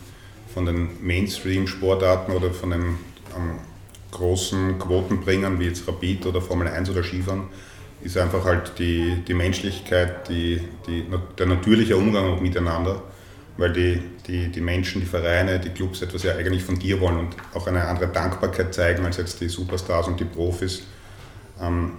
von 0.53 0.65
den 0.65 1.05
Mainstream-Sportarten 1.05 2.32
oder 2.32 2.51
von 2.51 2.70
den 2.70 2.82
ähm, 3.36 3.60
großen 4.13 4.79
Quotenbringern 4.79 5.60
wie 5.60 5.65
jetzt 5.65 5.88
Rapid 5.88 6.25
oder 6.27 6.41
Formel 6.41 6.67
1 6.67 6.89
oder 6.89 7.03
Skifahren, 7.03 7.48
ist 8.01 8.17
einfach 8.17 8.46
halt 8.46 8.77
die, 8.79 9.24
die 9.27 9.34
Menschlichkeit, 9.34 10.29
die, 10.29 10.62
die, 10.88 11.05
der 11.38 11.46
natürliche 11.46 11.98
Umgang 11.98 12.41
miteinander, 12.41 13.01
weil 13.58 13.72
die, 13.72 14.01
die, 14.27 14.50
die 14.50 14.62
Menschen, 14.62 15.01
die 15.01 15.08
Vereine, 15.08 15.60
die 15.60 15.70
Clubs 15.70 16.01
etwas 16.01 16.24
ja 16.24 16.36
eigentlich 16.36 16.63
von 16.63 16.77
dir 16.77 17.00
wollen 17.00 17.17
und 17.17 17.36
auch 17.53 17.67
eine 17.67 17.86
andere 17.88 18.08
Dankbarkeit 18.08 18.74
zeigen 18.74 19.05
als 19.05 19.17
jetzt 19.17 19.39
die 19.41 19.50
Superstars 19.50 20.08
und 20.08 20.20
die 20.20 20.25
Profis. 20.25 20.84
Ähm, 21.62 21.93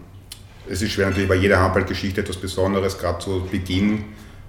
es 0.69 0.83
ist 0.83 0.93
schwer 0.93 1.07
natürlich 1.07 1.29
bei 1.29 1.35
jeder 1.35 1.61
Handballgeschichte 1.61 2.21
etwas 2.23 2.37
Besonderes, 2.37 2.99
gerade 2.99 3.19
zu 3.19 3.47
Beginn, 3.51 4.05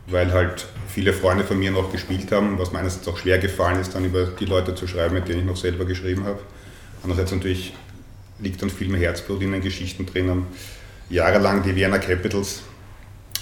weil 0.08 0.32
halt 0.32 0.66
viele 0.88 1.14
Freunde 1.14 1.44
von 1.44 1.58
mir 1.58 1.72
noch 1.72 1.92
gespielt 1.92 2.32
haben, 2.32 2.58
was 2.60 2.72
mir 2.72 2.80
einerseits 2.80 3.08
auch 3.08 3.18
schwer 3.18 3.38
gefallen 3.40 3.80
ist, 3.80 3.96
dann 3.96 4.06
über 4.06 4.26
die 4.26 4.46
Leute 4.46 4.76
zu 4.76 4.88
schreiben, 4.88 5.16
mit 5.16 5.28
denen 5.28 5.40
ich 5.40 5.46
noch 5.46 5.58
selber 5.58 5.86
geschrieben 5.86 6.26
habe. 6.26 6.40
Andererseits 7.06 7.34
natürlich 7.34 7.72
liegt 8.40 8.64
dann 8.64 8.72
viel 8.72 8.88
mehr 8.88 9.00
Herzblut 9.00 9.40
in 9.44 9.52
den 9.52 9.62
Geschichten 9.62 10.08
drinnen. 10.08 10.48
Jahrelang 11.08 11.62
die 11.62 11.76
Vienna 11.76 12.00
Capitals, 12.00 12.64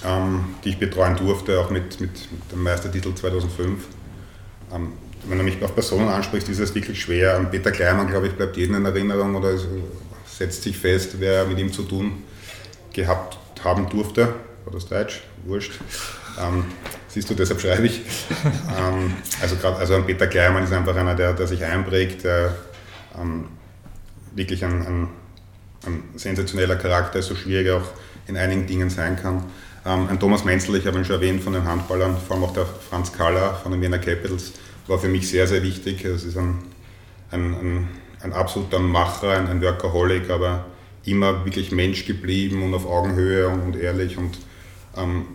ähm, 0.04 0.44
die 0.62 0.68
ich 0.68 0.78
betreuen 0.78 1.16
durfte, 1.16 1.58
auch 1.58 1.70
mit, 1.70 1.98
mit, 1.98 2.30
mit 2.30 2.52
dem 2.52 2.62
Meistertitel 2.62 3.14
2005. 3.14 3.86
Ähm, 4.70 4.92
wenn 5.26 5.38
du 5.38 5.44
mich 5.44 5.62
auf 5.62 5.74
Personen 5.74 6.08
ansprichst, 6.08 6.46
ist 6.50 6.58
es 6.58 6.74
wirklich 6.74 7.00
schwer. 7.00 7.42
Peter 7.50 7.70
Kleimann, 7.70 8.06
glaube 8.06 8.26
ich, 8.26 8.34
bleibt 8.34 8.54
jedem 8.58 8.74
in 8.76 8.84
Erinnerung 8.84 9.34
oder 9.34 9.58
setzt 10.26 10.62
sich 10.62 10.76
fest, 10.76 11.16
wer 11.18 11.46
mit 11.46 11.58
ihm 11.58 11.72
zu 11.72 11.84
tun 11.84 12.22
gehabt 12.92 13.38
haben 13.64 13.88
durfte. 13.88 14.34
War 14.66 14.74
das 14.74 14.86
Deutsch? 14.86 15.22
Wurscht. 15.46 15.72
Ähm, 16.38 16.66
siehst 17.08 17.30
du, 17.30 17.34
deshalb 17.34 17.62
schreibe 17.62 17.86
ich. 17.86 18.02
ähm, 18.78 19.14
also 19.40 19.56
gerade 19.56 19.78
also 19.78 20.02
Peter 20.02 20.26
Kleimann 20.26 20.64
ist 20.64 20.72
einfach 20.74 20.94
einer, 20.96 21.14
der, 21.14 21.32
der 21.32 21.46
sich 21.46 21.64
einprägt, 21.64 22.24
der 22.24 22.54
ähm, 23.20 23.46
wirklich 24.34 24.64
ein, 24.64 24.86
ein, 24.86 25.08
ein, 25.86 26.02
sensationeller 26.16 26.76
Charakter 26.76 27.22
so 27.22 27.34
schwierig 27.34 27.66
er 27.66 27.78
auch 27.78 27.88
in 28.26 28.36
einigen 28.36 28.66
Dingen 28.66 28.90
sein 28.90 29.16
kann. 29.16 29.44
Ähm, 29.86 30.08
ein 30.08 30.18
Thomas 30.18 30.44
Menzel, 30.44 30.76
ich 30.76 30.86
habe 30.86 30.98
ihn 30.98 31.04
schon 31.04 31.16
erwähnt, 31.16 31.42
von 31.42 31.52
den 31.52 31.64
Handballern, 31.64 32.16
vor 32.16 32.36
allem 32.36 32.44
auch 32.44 32.54
der 32.54 32.66
Franz 32.66 33.12
Kaller 33.12 33.54
von 33.54 33.72
den 33.72 33.80
Wiener 33.80 33.98
Capitals, 33.98 34.52
war 34.86 34.98
für 34.98 35.08
mich 35.08 35.28
sehr, 35.28 35.46
sehr 35.46 35.62
wichtig. 35.62 36.04
Es 36.04 36.24
ist 36.24 36.36
ein, 36.36 36.58
ein 37.30 37.88
ein 38.24 38.32
absoluter 38.32 38.78
Macher, 38.78 39.30
ein, 39.30 39.46
ein 39.46 39.62
Workaholic, 39.62 40.30
aber 40.30 40.64
immer 41.04 41.44
wirklich 41.44 41.70
Mensch 41.70 42.06
geblieben 42.06 42.62
und 42.62 42.74
auf 42.74 42.86
Augenhöhe 42.86 43.48
und, 43.48 43.60
und 43.60 43.76
ehrlich. 43.76 44.16
Und 44.16 44.38
ähm, 44.96 45.26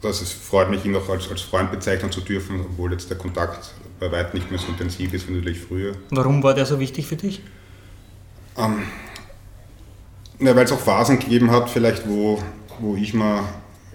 das 0.00 0.22
ist, 0.22 0.32
freut 0.32 0.70
mich, 0.70 0.84
ihn 0.84 0.94
auch 0.96 1.08
als, 1.08 1.28
als 1.28 1.42
Freund 1.42 1.70
bezeichnen 1.70 2.12
zu 2.12 2.20
dürfen, 2.20 2.60
obwohl 2.60 2.92
jetzt 2.92 3.10
der 3.10 3.18
Kontakt 3.18 3.74
bei 4.02 4.10
weitem 4.10 4.38
nicht 4.38 4.50
mehr 4.50 4.58
so 4.58 4.68
intensiv 4.68 5.12
ist 5.14 5.28
wie 5.28 5.32
natürlich 5.32 5.60
früher. 5.60 5.94
Warum 6.10 6.42
war 6.42 6.54
der 6.54 6.66
so 6.66 6.80
wichtig 6.80 7.06
für 7.06 7.16
dich? 7.16 7.40
Ähm, 8.58 8.82
ja, 10.40 10.56
weil 10.56 10.64
es 10.64 10.72
auch 10.72 10.80
Phasen 10.80 11.18
gegeben 11.18 11.50
hat, 11.50 11.70
vielleicht, 11.70 12.08
wo, 12.08 12.42
wo 12.80 12.96
ich 12.96 13.14
mir 13.14 13.44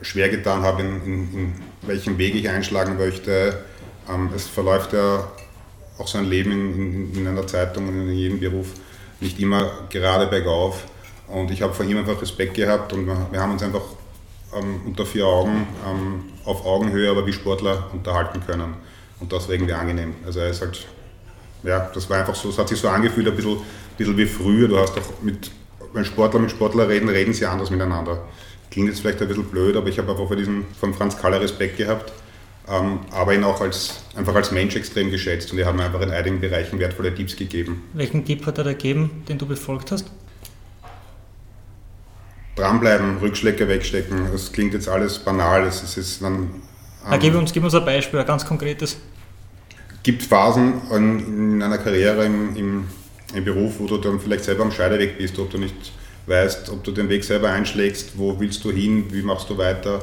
schwer 0.02 0.30
getan 0.30 0.62
habe, 0.62 0.82
in, 0.82 1.04
in, 1.04 1.34
in 1.34 1.54
welchem 1.82 2.18
Weg 2.18 2.36
ich 2.36 2.50
einschlagen 2.50 2.98
möchte. 2.98 3.64
Ähm, 4.10 4.30
es 4.36 4.48
verläuft 4.48 4.94
ja 4.94 5.28
auch 5.98 6.08
sein 6.08 6.26
Leben 6.26 6.52
in, 6.52 6.74
in, 6.74 7.16
in 7.16 7.28
einer 7.28 7.46
Zeitung 7.46 7.88
und 7.88 8.10
in 8.10 8.14
jedem 8.14 8.40
Beruf 8.40 8.68
nicht 9.20 9.40
immer 9.40 9.70
gerade 9.90 10.28
bergauf. 10.28 10.86
Und 11.28 11.52
ich 11.52 11.62
habe 11.62 11.74
vor 11.74 11.86
ihm 11.86 11.98
einfach 11.98 12.22
Respekt 12.22 12.54
gehabt 12.54 12.94
und 12.94 13.06
wir, 13.06 13.28
wir 13.32 13.42
haben 13.42 13.52
uns 13.52 13.64
einfach 13.64 13.82
ähm, 14.56 14.82
unter 14.86 15.06
vier 15.06 15.26
Augen 15.26 15.68
ähm, 15.86 16.24
auf 16.46 16.66
Augenhöhe, 16.66 17.10
aber 17.10 17.26
wie 17.26 17.34
Sportler 17.34 17.90
unterhalten 17.92 18.42
können. 18.46 18.76
Und 19.20 19.32
das 19.32 19.48
war 19.48 19.56
irgendwie 19.56 19.74
angenehm. 19.74 20.16
Also 20.26 20.40
er 20.40 20.50
ist 20.50 20.62
halt, 20.62 20.86
ja, 21.64 21.90
das 21.94 22.10
war 22.10 22.20
einfach 22.20 22.36
so, 22.36 22.50
es 22.50 22.58
hat 22.58 22.70
sich 22.70 22.80
so 22.80 22.90
angefühlt, 22.90 23.28
ein 23.28 23.36
bisschen, 23.36 23.58
bisschen 23.98 24.18
wie 24.18 24.26
früher. 24.26 24.68
Du 24.68 24.78
hast 24.78 24.98
auch 24.98 25.22
mit, 25.22 25.52
wenn 25.94 26.06
Sportler 26.06 26.40
mit 26.40 26.52
Sportler 26.52 26.88
reden, 26.88 27.10
reden 27.10 27.34
sie 27.34 27.46
anders 27.46 27.70
miteinander. 27.70 28.20
Klingt 28.70 28.90
jetzt 28.90 29.00
vielleicht 29.00 29.22
ein 29.22 29.28
bisschen 29.28 29.46
blöd, 29.46 29.76
aber 29.76 29.88
ich 29.88 29.98
habe 29.98 30.12
einfach 30.12 30.28
vor 30.28 30.36
diesem, 30.36 30.66
von 30.80 30.94
Franz 30.94 31.18
Kaller 31.18 31.42
Respekt 31.42 31.78
gehabt 31.78 32.12
ähm, 32.70 33.00
aber 33.12 33.34
ihn 33.34 33.44
auch 33.44 33.62
als, 33.62 34.02
einfach 34.16 34.36
als 34.36 34.52
Mensch 34.52 34.76
extrem 34.76 35.10
geschätzt 35.10 35.52
und 35.54 35.60
er 35.60 35.68
hat 35.68 35.76
mir 35.76 35.86
einfach 35.86 36.02
in 36.02 36.12
einigen 36.12 36.42
Bereichen 36.42 36.80
wertvolle 36.80 37.16
Tipps 37.16 37.36
gegeben. 37.36 37.84
Welchen 37.94 38.26
Tipp 38.26 38.46
hat 38.46 38.58
er 38.58 38.66
da 38.66 38.74
gegeben, 38.74 39.24
den 39.30 39.38
du 39.38 39.46
befolgt 39.46 39.92
hast? 39.92 40.12
Dranbleiben, 42.58 43.20
Rückschläge 43.20 43.70
wegstecken. 43.70 44.32
Das 44.32 44.52
klingt 44.52 44.74
jetzt 44.74 44.90
alles 44.90 45.20
banal. 45.20 45.66
Es 45.66 45.84
ist, 45.84 45.96
ist 45.96 46.22
dann, 46.22 46.50
ähm, 47.16 47.20
gib, 47.20 47.36
uns, 47.36 47.52
gib 47.54 47.64
uns 47.64 47.76
ein 47.76 47.86
Beispiel, 47.86 48.20
ein 48.20 48.26
ganz 48.26 48.46
konkretes. 48.46 48.98
Es 49.90 50.04
gibt 50.04 50.24
Phasen 50.24 50.82
in, 50.92 51.56
in 51.56 51.64
einer 51.64 51.78
Karriere 51.78 52.26
im, 52.26 52.56
im, 52.56 52.88
im, 53.34 53.44
Beruf, 53.44 53.76
wo 53.80 53.88
du 53.88 53.98
dann 53.98 54.20
vielleicht 54.20 54.46
selber 54.46 54.64
am 54.64 54.72
Scheideweg 54.72 55.18
bist, 55.18 55.38
ob 55.40 55.50
du 55.50 55.58
nicht 55.58 55.76
weißt, 56.28 56.70
ob 56.70 56.84
du 56.84 56.92
den 56.92 57.10
Weg 57.10 57.24
selber 57.24 57.50
einschlägst, 57.50 58.18
wo 58.18 58.40
willst 58.40 58.64
du 58.64 58.72
hin, 58.72 59.06
wie 59.12 59.22
machst 59.22 59.50
du 59.50 59.58
weiter 59.58 60.02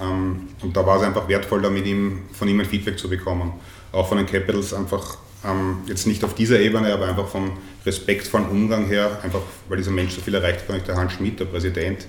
ähm, 0.00 0.48
und 0.62 0.76
da 0.76 0.86
war 0.86 0.96
es 0.96 1.02
einfach 1.02 1.28
wertvoll, 1.28 1.62
da 1.62 1.70
mit 1.70 1.86
ihm, 1.86 2.20
von 2.32 2.48
ihm 2.48 2.60
ein 2.60 2.66
Feedback 2.66 2.98
zu 2.98 3.08
bekommen. 3.08 3.52
Auch 3.92 4.08
von 4.08 4.18
den 4.18 4.26
Capitals 4.26 4.72
einfach, 4.72 5.18
ähm, 5.44 5.78
jetzt 5.86 6.06
nicht 6.06 6.24
auf 6.24 6.34
dieser 6.34 6.60
Ebene, 6.60 6.92
aber 6.92 7.08
einfach 7.08 7.28
vom 7.28 7.52
respektvollen 7.84 8.48
Umgang 8.48 8.86
her, 8.86 9.18
einfach 9.22 9.40
weil 9.68 9.78
dieser 9.78 9.90
Mensch 9.90 10.14
so 10.14 10.20
viel 10.20 10.34
erreicht 10.34 10.68
hat, 10.68 10.88
der 10.88 10.96
Hans 10.96 11.14
Schmidt, 11.14 11.40
der 11.40 11.46
Präsident, 11.46 12.06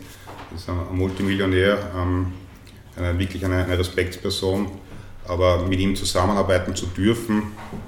ist 0.55 0.69
ein 0.69 0.97
Multimillionär, 0.97 1.91
ähm, 1.97 2.33
eine, 2.95 3.17
wirklich 3.17 3.43
eine, 3.45 3.65
eine 3.65 3.77
Respektsperson. 3.77 4.71
Aber 5.27 5.65
mit 5.65 5.79
ihm 5.79 5.95
zusammenarbeiten 5.95 6.75
zu 6.75 6.87
dürfen, 6.87 7.43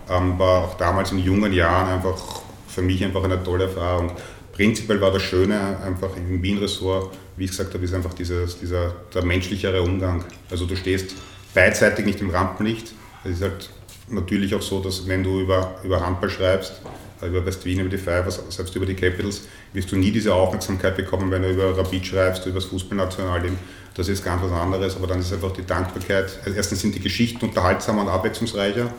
war 0.07 0.65
auch 0.65 0.77
damals 0.77 1.11
in 1.11 1.19
jungen 1.19 1.51
Jahren 1.51 1.89
einfach 1.89 2.41
für 2.67 2.81
mich 2.81 3.03
einfach 3.03 3.23
eine 3.23 3.41
tolle 3.43 3.65
Erfahrung. 3.65 4.11
Prinzipiell 4.53 5.01
war 5.01 5.11
das 5.11 5.23
Schöne 5.23 5.77
einfach 5.83 6.15
im 6.15 6.41
Wien-Ressort, 6.41 7.17
wie 7.37 7.45
ich 7.45 7.49
gesagt 7.49 7.73
habe, 7.73 7.83
ist 7.83 7.93
einfach 7.93 8.13
dieses, 8.13 8.59
dieser 8.59 8.93
der 9.13 9.25
menschlichere 9.25 9.81
Umgang. 9.81 10.23
Also 10.51 10.65
du 10.65 10.75
stehst 10.75 11.15
beidseitig 11.53 12.05
nicht 12.05 12.21
im 12.21 12.29
Rampenlicht. 12.29 12.93
Es 13.23 13.31
ist 13.31 13.41
halt 13.41 13.69
natürlich 14.09 14.53
auch 14.53 14.61
so, 14.61 14.79
dass 14.79 15.07
wenn 15.07 15.23
du 15.23 15.41
über, 15.41 15.75
über 15.83 16.05
Handball 16.05 16.29
schreibst, 16.29 16.81
äh, 17.21 17.27
über 17.27 17.45
West 17.45 17.65
Wien, 17.65 17.79
über 17.79 17.89
die 17.89 17.97
Fivers, 17.97 18.41
selbst 18.49 18.75
über 18.75 18.85
die 18.85 18.95
Capitals, 18.95 19.41
wirst 19.73 19.91
du 19.91 19.95
nie 19.95 20.11
diese 20.11 20.33
Aufmerksamkeit 20.33 20.95
bekommen, 20.95 21.31
wenn 21.31 21.41
du 21.41 21.51
über 21.51 21.75
Rapid 21.77 22.05
schreibst, 22.05 22.45
über 22.45 22.55
das 22.55 22.65
Fußballnationalteam. 22.65 23.57
Das 23.95 24.07
ist 24.07 24.23
ganz 24.23 24.41
was 24.41 24.51
anderes, 24.51 24.95
aber 24.95 25.07
dann 25.07 25.19
ist 25.19 25.31
einfach 25.31 25.51
die 25.51 25.65
Dankbarkeit. 25.65 26.39
Also 26.43 26.57
erstens 26.57 26.81
sind 26.81 26.95
die 26.95 26.99
Geschichten 26.99 27.45
unterhaltsamer 27.45 28.01
und 28.01 28.09
abwechslungsreicher, 28.09 28.91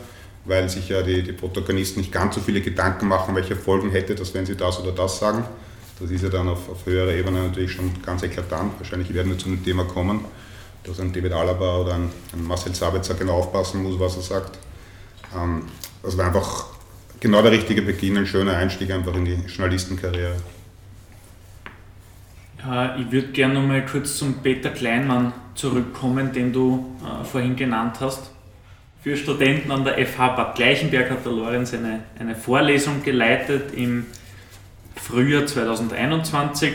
weil 0.45 0.69
sich 0.69 0.89
ja 0.89 1.03
die, 1.03 1.23
die 1.23 1.33
Protagonisten 1.33 2.01
nicht 2.01 2.13
ganz 2.13 2.37
so 2.37 2.41
viele 2.41 2.61
Gedanken 2.61 3.09
machen, 3.09 3.35
welche 3.35 3.57
Folgen 3.57 3.91
hätte 3.91 4.15
das, 4.15 4.33
wenn 4.35 4.47
sie 4.47 4.57
das 4.57 4.79
oder 4.79 4.93
das 4.93 5.19
sagen. 5.19 5.45
Das 5.99 6.11
ist 6.11 6.23
ja 6.23 6.29
dann 6.29 6.49
auf, 6.49 6.69
auf 6.69 6.87
höherer 6.87 7.13
Ebene 7.13 7.43
natürlich 7.43 7.73
schon 7.73 7.91
ganz 8.03 8.23
eklatant. 8.23 8.79
Wahrscheinlich 8.79 9.13
werden 9.15 9.31
wir 9.31 9.39
zu 9.39 9.47
einem 9.47 9.65
Thema 9.65 9.85
kommen, 9.85 10.25
dass 10.85 11.01
ein 11.01 11.13
David 11.13 11.33
Alaba 11.33 11.79
oder 11.79 11.95
ein, 11.95 12.11
ein 12.33 12.45
Marcel 12.45 12.75
Sabitzer 12.75 13.15
genau 13.15 13.35
aufpassen 13.35 13.83
muss, 13.83 13.99
was 13.99 14.17
er 14.17 14.23
sagt. 14.23 14.59
Ähm, 15.37 15.63
das 16.03 16.17
war 16.17 16.27
einfach 16.27 16.67
genau 17.19 17.43
der 17.43 17.53
richtige 17.53 17.83
Beginn, 17.83 18.17
ein 18.17 18.27
schöner 18.27 18.57
Einstieg 18.57 18.91
einfach 18.91 19.15
in 19.15 19.25
die 19.25 19.39
Journalistenkarriere. 19.47 20.37
Ich 22.99 23.13
würde 23.13 23.29
gerne 23.29 23.55
noch 23.55 23.67
mal 23.67 23.85
kurz 23.85 24.17
zum 24.17 24.43
Peter 24.43 24.71
Kleinmann 24.71 25.35
zurückkommen, 25.55 26.33
den 26.33 26.51
du 26.51 26.97
äh, 27.03 27.23
vorhin 27.23 27.57
genannt 27.57 27.97
hast. 28.01 28.31
Für 29.03 29.19
Studenten 29.19 29.71
an 29.71 29.85
der 29.85 29.99
FH 30.07 30.29
Bad 30.29 30.55
Gleichenberg 30.55 31.11
hat 31.11 31.27
der 31.27 31.33
Lorenz 31.33 31.75
eine, 31.75 32.05
eine 32.19 32.35
Vorlesung 32.35 33.03
geleitet 33.03 33.75
im 33.77 34.07
Frühjahr 34.97 35.45
2021. 35.45 36.73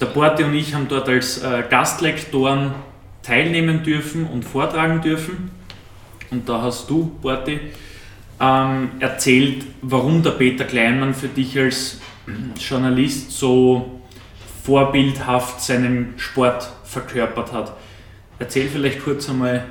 Der 0.00 0.06
Borte 0.06 0.46
und 0.46 0.54
ich 0.54 0.72
haben 0.72 0.88
dort 0.88 1.06
als 1.10 1.42
äh, 1.42 1.64
Gastlektoren 1.68 2.70
teilnehmen 3.22 3.82
dürfen 3.82 4.26
und 4.26 4.42
vortragen 4.46 5.02
dürfen. 5.02 5.50
Und 6.30 6.48
da 6.48 6.62
hast 6.62 6.88
du, 6.88 7.14
Borte, 7.20 7.60
ähm, 8.40 8.90
erzählt, 9.00 9.66
warum 9.82 10.22
der 10.22 10.30
Peter 10.30 10.64
Kleinmann 10.64 11.12
für 11.12 11.28
dich 11.28 11.58
als 11.58 12.00
Journalist 12.58 13.32
so 13.32 13.97
vorbildhaft 14.68 15.62
seinen 15.62 16.12
Sport 16.18 16.68
verkörpert 16.84 17.52
hat. 17.52 17.74
Erzähl 18.38 18.68
vielleicht 18.68 19.02
kurz 19.02 19.26
einmal, 19.30 19.64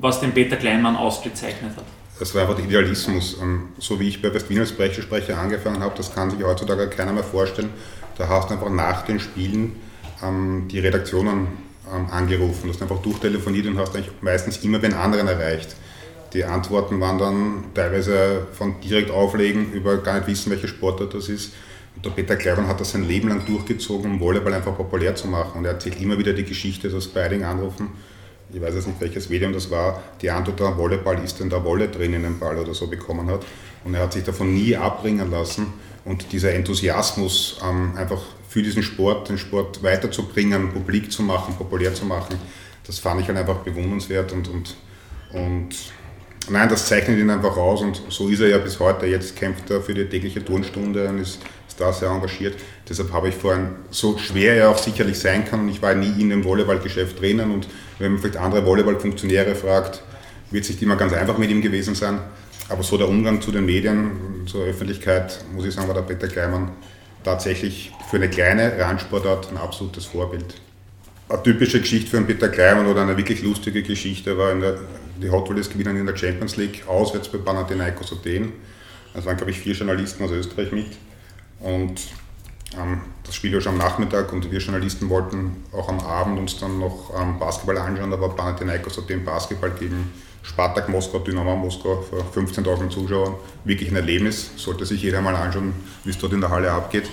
was 0.00 0.20
den 0.20 0.30
Peter 0.30 0.54
Kleinmann 0.54 0.94
ausgezeichnet 0.94 1.72
hat. 1.76 1.82
Das 2.20 2.32
war 2.32 2.42
einfach 2.42 2.54
der 2.54 2.64
Idealismus. 2.64 3.36
Ähm, 3.42 3.70
so 3.78 3.98
wie 3.98 4.06
ich 4.06 4.22
bei 4.22 4.32
Westwien 4.32 4.60
als 4.60 4.70
Pressesprecher 4.70 5.36
angefangen 5.36 5.80
habe, 5.80 5.96
das 5.96 6.14
kann 6.14 6.30
sich 6.30 6.40
heutzutage 6.44 6.86
keiner 6.86 7.12
mehr 7.12 7.24
vorstellen. 7.24 7.70
Da 8.16 8.28
hast 8.28 8.50
du 8.50 8.54
einfach 8.54 8.70
nach 8.70 9.02
den 9.02 9.18
Spielen 9.18 9.74
ähm, 10.22 10.68
die 10.70 10.78
Redaktionen 10.78 11.48
ähm, 11.92 12.06
angerufen, 12.08 12.68
du 12.68 12.68
hast 12.68 12.82
einfach 12.82 13.02
durchtelefoniert 13.02 13.66
und 13.66 13.78
hast 13.78 13.96
eigentlich 13.96 14.12
meistens 14.20 14.58
immer 14.58 14.78
den 14.78 14.94
anderen 14.94 15.26
erreicht. 15.26 15.74
Die 16.34 16.44
Antworten 16.44 17.00
waren 17.00 17.18
dann 17.18 17.64
teilweise 17.74 18.46
von 18.52 18.80
direkt 18.80 19.10
auflegen 19.10 19.72
über 19.72 19.98
gar 19.98 20.18
nicht 20.18 20.28
wissen, 20.28 20.52
welche 20.52 20.68
Sportart 20.68 21.14
das 21.14 21.28
ist. 21.28 21.52
Und 21.96 22.04
der 22.04 22.10
Peter 22.10 22.36
Kleimann 22.36 22.66
hat 22.66 22.80
das 22.80 22.92
sein 22.92 23.06
Leben 23.06 23.28
lang 23.28 23.44
durchgezogen, 23.46 24.12
um 24.12 24.20
Volleyball 24.20 24.54
einfach 24.54 24.76
populär 24.76 25.14
zu 25.14 25.28
machen. 25.28 25.58
Und 25.58 25.64
er 25.64 25.72
erzählt 25.72 26.00
immer 26.00 26.18
wieder 26.18 26.32
die 26.32 26.44
Geschichte, 26.44 26.88
dass 26.88 27.08
bei 27.08 27.24
anrufen, 27.44 27.90
ich 28.52 28.60
weiß 28.60 28.74
jetzt 28.74 28.86
nicht 28.86 29.00
welches 29.00 29.30
Medium 29.30 29.52
das 29.52 29.70
war, 29.70 30.02
die 30.20 30.30
Antwort 30.30 30.60
am 30.60 30.76
Volleyball 30.76 31.22
ist 31.24 31.40
denn 31.40 31.50
da 31.50 31.62
Wolle 31.64 31.88
drin 31.88 32.14
in 32.14 32.22
dem 32.22 32.38
Ball 32.38 32.56
oder 32.56 32.74
so 32.74 32.86
bekommen 32.86 33.28
hat. 33.30 33.44
Und 33.84 33.94
er 33.94 34.02
hat 34.02 34.12
sich 34.12 34.24
davon 34.24 34.54
nie 34.54 34.76
abbringen 34.76 35.30
lassen. 35.30 35.66
Und 36.04 36.32
dieser 36.32 36.52
Enthusiasmus, 36.52 37.58
ähm, 37.64 37.96
einfach 37.96 38.20
für 38.48 38.62
diesen 38.62 38.82
Sport, 38.82 39.28
den 39.28 39.38
Sport 39.38 39.82
weiterzubringen, 39.82 40.72
publik 40.72 41.10
zu 41.10 41.22
machen, 41.22 41.54
populär 41.56 41.94
zu 41.94 42.04
machen, 42.04 42.36
das 42.86 42.98
fand 42.98 43.20
ich 43.20 43.28
halt 43.28 43.38
einfach 43.38 43.58
bewundernswert 43.58 44.32
und, 44.32 44.48
und, 44.48 44.76
und 45.32 45.70
nein, 46.50 46.68
das 46.68 46.86
zeichnet 46.86 47.18
ihn 47.18 47.30
einfach 47.30 47.56
aus 47.56 47.80
und 47.80 48.02
so 48.10 48.28
ist 48.28 48.40
er 48.40 48.48
ja 48.48 48.58
bis 48.58 48.78
heute. 48.78 49.06
Jetzt 49.06 49.36
kämpft 49.36 49.70
er 49.70 49.80
für 49.80 49.94
die 49.94 50.04
tägliche 50.04 50.44
Turnstunde 50.44 51.08
und 51.08 51.18
ist 51.18 51.40
da 51.78 51.92
sehr 51.92 52.10
engagiert. 52.10 52.54
Deshalb 52.88 53.12
habe 53.12 53.28
ich 53.28 53.34
vorhin, 53.34 53.68
so 53.90 54.18
schwer 54.18 54.54
er 54.54 54.70
auch 54.70 54.78
sicherlich 54.78 55.18
sein 55.18 55.44
kann, 55.44 55.60
und 55.60 55.68
ich 55.68 55.82
war 55.82 55.94
nie 55.94 56.20
in 56.20 56.30
dem 56.30 56.44
Volleyballgeschäft 56.44 57.20
drinnen 57.20 57.50
und 57.50 57.68
wenn 57.98 58.12
man 58.12 58.20
vielleicht 58.20 58.36
andere 58.36 58.64
Volleyballfunktionäre 58.64 59.54
fragt, 59.54 60.02
wird 60.50 60.64
es 60.64 60.70
nicht 60.70 60.82
immer 60.82 60.96
ganz 60.96 61.12
einfach 61.12 61.38
mit 61.38 61.50
ihm 61.50 61.62
gewesen 61.62 61.94
sein. 61.94 62.18
Aber 62.68 62.82
so 62.82 62.96
der 62.96 63.08
Umgang 63.08 63.40
zu 63.40 63.52
den 63.52 63.66
Medien, 63.66 64.46
zur 64.46 64.64
Öffentlichkeit, 64.64 65.44
muss 65.54 65.66
ich 65.66 65.74
sagen, 65.74 65.88
war 65.88 65.94
der 65.94 66.02
Peter 66.02 66.28
Kleimann 66.28 66.70
tatsächlich 67.22 67.92
für 68.10 68.16
eine 68.16 68.28
kleine 68.28 68.78
Randsportart 68.78 69.50
ein 69.50 69.56
absolutes 69.56 70.06
Vorbild. 70.06 70.54
Eine 71.28 71.42
typische 71.42 71.80
Geschichte 71.80 72.10
für 72.10 72.18
einen 72.18 72.26
Peter 72.26 72.48
Kleimann 72.48 72.86
oder 72.86 73.02
eine 73.02 73.16
wirklich 73.16 73.42
lustige 73.42 73.82
Geschichte 73.82 74.36
war 74.36 74.54
der, 74.54 74.78
die 75.20 75.30
Hot 75.30 75.48
Wheels 75.48 75.70
gewinnen 75.70 75.96
in 75.96 76.06
der 76.06 76.16
Champions 76.16 76.56
League 76.56 76.84
auswärts 76.86 77.28
bei 77.28 77.38
Panathinaikos 77.38 78.12
Athen. 78.12 78.52
Es 79.14 79.24
waren, 79.24 79.36
glaube 79.36 79.50
ich, 79.50 79.58
vier 79.58 79.74
Journalisten 79.74 80.24
aus 80.24 80.30
Österreich 80.30 80.72
mit. 80.72 80.86
Und 81.64 81.98
ähm, 82.78 83.00
das 83.24 83.34
Spiel 83.34 83.54
war 83.54 83.60
schon 83.62 83.72
am 83.72 83.78
Nachmittag 83.78 84.32
und 84.32 84.50
wir 84.50 84.58
Journalisten 84.58 85.08
wollten 85.08 85.64
auch 85.72 85.88
am 85.88 85.98
Abend 86.00 86.38
uns 86.38 86.58
dann 86.58 86.78
noch 86.78 87.10
ähm, 87.18 87.38
Basketball 87.38 87.78
anschauen. 87.78 88.10
War 88.10 88.36
Panathinaikos 88.36 88.98
hat 88.98 89.08
den 89.08 89.24
Basketball 89.24 89.70
gegen 89.70 90.12
Spartak 90.42 90.90
Moskau, 90.90 91.20
Dynamo 91.20 91.56
Moskau 91.56 92.02
vor 92.02 92.20
15.000 92.34 92.90
Zuschauern. 92.90 93.34
Wirklich 93.64 93.90
ein 93.90 93.96
Erlebnis, 93.96 94.50
sollte 94.56 94.84
sich 94.84 95.02
jeder 95.02 95.22
mal 95.22 95.34
anschauen, 95.34 95.72
wie 96.04 96.10
es 96.10 96.18
dort 96.18 96.34
in 96.34 96.42
der 96.42 96.50
Halle 96.50 96.70
abgeht. 96.70 97.08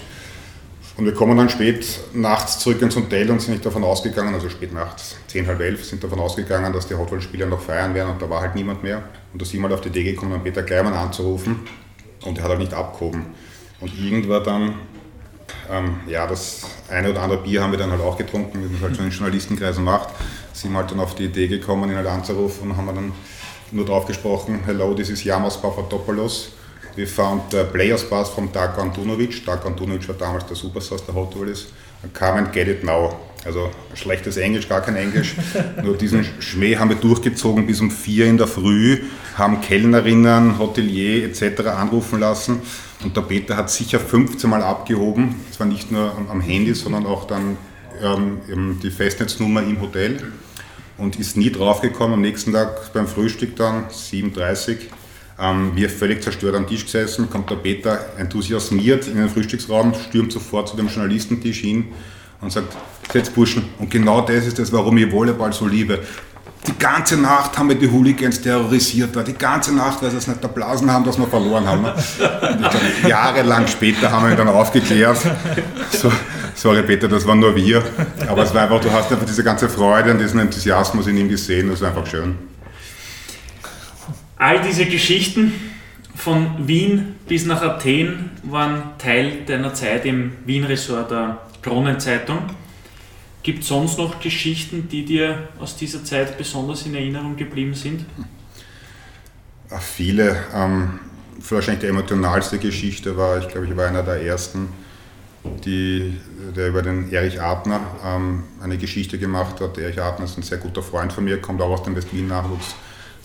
Und 0.97 1.05
wir 1.05 1.13
kommen 1.13 1.37
dann 1.37 1.49
spät 1.49 2.01
nachts 2.13 2.59
zurück 2.59 2.81
ins 2.81 2.97
Hotel 2.97 3.31
und 3.31 3.41
sind 3.41 3.51
nicht 3.51 3.65
davon 3.65 3.85
ausgegangen, 3.85 4.33
also 4.33 4.49
spät 4.49 4.73
nachts, 4.73 5.15
10, 5.27 5.47
halb 5.47 5.61
elf, 5.61 5.85
sind 5.85 6.03
davon 6.03 6.19
ausgegangen, 6.19 6.73
dass 6.73 6.87
die 6.87 6.95
Hotwell-Spieler 6.95 7.45
noch 7.45 7.61
feiern 7.61 7.95
werden 7.95 8.11
und 8.11 8.21
da 8.21 8.29
war 8.29 8.41
halt 8.41 8.55
niemand 8.55 8.83
mehr. 8.83 9.01
Und 9.31 9.41
da 9.41 9.45
sind 9.45 9.61
wir 9.61 9.69
mal 9.69 9.73
auf 9.73 9.79
die 9.79 9.87
Idee 9.87 10.03
gekommen, 10.03 10.41
Peter 10.43 10.63
Kleimann 10.63 10.93
anzurufen 10.93 11.61
und 12.25 12.37
er 12.37 12.43
hat 12.43 12.49
halt 12.51 12.59
nicht 12.59 12.73
abgehoben. 12.73 13.27
Und 13.81 13.97
irgendwann 13.99 14.43
dann, 14.43 14.73
ähm, 15.69 15.95
ja, 16.07 16.27
das 16.27 16.65
eine 16.87 17.09
oder 17.09 17.23
andere 17.23 17.41
Bier 17.41 17.63
haben 17.63 17.71
wir 17.71 17.79
dann 17.79 17.89
halt 17.89 18.01
auch 18.01 18.17
getrunken, 18.17 18.59
wie 18.59 18.67
man 18.67 18.75
es 18.75 18.81
halt 18.81 18.95
schon 18.95 19.05
in 19.05 19.11
Journalistenkreisen 19.11 19.83
macht. 19.83 20.09
Sind 20.53 20.75
halt 20.75 20.91
dann 20.91 20.99
auf 20.99 21.15
die 21.15 21.25
Idee 21.25 21.47
gekommen, 21.47 21.89
ihn 21.89 21.97
halt 21.97 22.07
anzurufen 22.07 22.69
und 22.69 22.77
haben 22.77 22.85
wir 22.85 22.93
dann 22.93 23.11
nur 23.71 23.85
drauf 23.85 24.05
gesprochen, 24.05 24.59
hello, 24.65 24.93
this 24.93 25.09
is 25.09 25.23
Yamas 25.23 25.59
Papadopoulos. 25.59 26.53
We 26.95 27.07
found 27.07 27.43
the 27.51 27.63
players 27.63 28.07
pass 28.07 28.29
from 28.29 28.51
Darko 28.51 28.81
Antunovic. 28.81 29.45
Darko 29.45 29.69
Antunovic 29.69 30.07
war 30.09 30.15
damals 30.15 30.45
der 30.45 30.57
Superstar 30.57 30.99
der 31.07 31.15
Hot 31.15 31.33
Wheels. 31.39 31.67
Come 32.13 32.33
and 32.33 32.51
get 32.51 32.67
it 32.67 32.83
now. 32.83 33.17
Also 33.45 33.69
schlechtes 33.95 34.37
Englisch, 34.37 34.67
gar 34.67 34.81
kein 34.81 34.97
Englisch. 34.97 35.35
Nur 35.83 35.95
diesen 35.97 36.25
Schmäh 36.39 36.75
haben 36.75 36.89
wir 36.89 36.97
durchgezogen 36.97 37.65
bis 37.65 37.79
um 37.79 37.89
vier 37.89 38.25
in 38.25 38.37
der 38.37 38.47
Früh, 38.47 38.99
haben 39.35 39.61
Kellnerinnen, 39.61 40.59
Hotelier 40.59 41.25
etc. 41.25 41.61
anrufen 41.67 42.19
lassen 42.19 42.61
und 43.03 43.15
der 43.15 43.21
Peter 43.21 43.57
hat 43.57 43.69
sicher 43.69 43.99
15 43.99 44.49
Mal 44.49 44.61
abgehoben, 44.61 45.35
zwar 45.51 45.67
nicht 45.67 45.91
nur 45.91 46.13
am 46.29 46.41
Handy, 46.41 46.73
sondern 46.73 47.05
auch 47.05 47.25
dann 47.25 47.57
ähm, 48.01 48.79
die 48.81 48.91
Festnetznummer 48.91 49.63
im 49.63 49.81
Hotel 49.81 50.31
und 50.97 51.19
ist 51.19 51.37
nie 51.37 51.51
draufgekommen. 51.51 52.15
Am 52.15 52.21
nächsten 52.21 52.53
Tag 52.53 52.93
beim 52.93 53.07
Frühstück 53.07 53.55
dann, 53.55 53.85
7.30 53.89 54.69
Uhr, 54.69 54.77
ähm, 55.39 55.71
wir 55.75 55.89
völlig 55.89 56.21
zerstört 56.21 56.55
am 56.55 56.67
Tisch 56.67 56.85
gesessen, 56.85 57.29
kommt 57.29 57.49
der 57.49 57.55
Peter 57.55 57.99
enthusiasmiert 58.17 59.07
in 59.07 59.15
den 59.15 59.29
Frühstücksraum, 59.29 59.93
stürmt 59.93 60.31
sofort 60.31 60.69
zu 60.69 60.77
dem 60.77 60.87
Journalistentisch 60.87 61.59
hin 61.59 61.85
und 62.41 62.51
sagt, 62.51 62.75
setz 63.11 63.29
Burschen, 63.29 63.63
und 63.79 63.89
genau 63.89 64.21
das 64.21 64.45
ist 64.45 64.59
es, 64.59 64.71
warum 64.71 64.97
ich 64.97 65.11
Volleyball 65.11 65.53
so 65.53 65.67
liebe. 65.67 65.99
Die 66.67 66.77
ganze 66.77 67.17
Nacht 67.17 67.57
haben 67.57 67.69
wir 67.69 67.75
die 67.75 67.89
Hooligans 67.89 68.39
terrorisiert, 68.39 69.15
die 69.27 69.33
ganze 69.33 69.73
Nacht, 69.75 70.03
weil 70.03 70.11
sie 70.11 70.17
es 70.17 70.27
nicht 70.27 70.43
erblasen 70.43 70.91
haben, 70.91 71.03
dass 71.03 71.17
wir 71.17 71.25
verloren 71.25 71.67
haben. 71.67 71.87
Glaub, 72.17 72.75
jahrelang 73.07 73.67
später 73.67 74.11
haben 74.11 74.25
wir 74.25 74.31
ihn 74.31 74.37
dann 74.37 74.47
aufgeklärt. 74.47 75.17
So, 75.89 76.11
sorry 76.53 76.83
Peter, 76.83 77.07
das 77.07 77.25
waren 77.25 77.39
nur 77.39 77.55
wir. 77.55 77.83
Aber 78.27 78.43
es 78.43 78.53
war 78.53 78.63
einfach, 78.63 78.79
du 78.79 78.91
hast 78.91 79.11
einfach 79.11 79.25
diese 79.25 79.43
ganze 79.43 79.69
Freude 79.69 80.11
und 80.11 80.19
diesen 80.19 80.39
Enthusiasmus 80.39 81.07
in 81.07 81.17
ihm 81.17 81.29
gesehen, 81.29 81.69
das 81.69 81.81
war 81.81 81.89
einfach 81.89 82.05
schön. 82.05 82.37
All 84.37 84.61
diese 84.61 84.85
Geschichten 84.85 85.53
von 86.15 86.67
Wien 86.67 87.15
bis 87.27 87.45
nach 87.47 87.63
Athen 87.63 88.29
waren 88.43 88.83
Teil 88.99 89.45
deiner 89.47 89.73
Zeit 89.73 90.05
im 90.05 90.33
Wien-Ressort 90.45 91.09
der 91.09 91.37
Kronenzeitung. 91.63 92.39
Gibt 93.43 93.63
es 93.63 93.69
sonst 93.69 93.97
noch 93.97 94.19
Geschichten, 94.19 94.87
die 94.89 95.03
dir 95.03 95.49
aus 95.59 95.75
dieser 95.75 96.03
Zeit 96.03 96.37
besonders 96.37 96.85
in 96.85 96.93
Erinnerung 96.93 97.35
geblieben 97.35 97.73
sind? 97.73 98.05
Viele. 99.79 100.37
Ähm, 100.53 100.99
wahrscheinlich 101.49 101.81
die 101.81 101.87
emotionalste 101.87 102.59
Geschichte 102.59 103.17
war, 103.17 103.39
ich 103.39 103.47
glaube, 103.47 103.65
ich 103.65 103.75
war 103.75 103.87
einer 103.87 104.03
der 104.03 104.21
ersten, 104.21 104.67
die, 105.65 106.19
der 106.55 106.67
über 106.67 106.83
den 106.83 107.11
Erich 107.11 107.41
Adner 107.41 107.81
ähm, 108.05 108.43
eine 108.61 108.77
Geschichte 108.77 109.17
gemacht 109.17 109.59
hat. 109.59 109.77
Erich 109.77 109.99
Adner 109.99 110.25
ist 110.25 110.37
ein 110.37 110.43
sehr 110.43 110.59
guter 110.59 110.83
Freund 110.83 111.11
von 111.11 111.23
mir, 111.23 111.41
kommt 111.41 111.61
auch 111.61 111.71
aus 111.71 111.83
dem 111.83 111.95
West-Wien-Nachwuchs. 111.95 112.75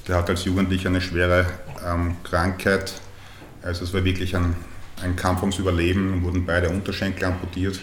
Der 0.09 0.17
hat 0.17 0.31
als 0.31 0.45
Jugendlicher 0.45 0.89
eine 0.89 1.01
schwere 1.03 1.47
ähm, 1.87 2.17
Krankheit. 2.23 2.95
Also 3.63 3.85
es 3.85 3.93
war 3.93 4.05
wirklich 4.05 4.35
ein, 4.35 4.57
ein 5.03 5.17
Kampf 5.17 5.43
ums 5.43 5.59
Überleben, 5.59 6.23
wurden 6.23 6.47
beide 6.47 6.71
Unterschenkel 6.71 7.25
amputiert. 7.25 7.79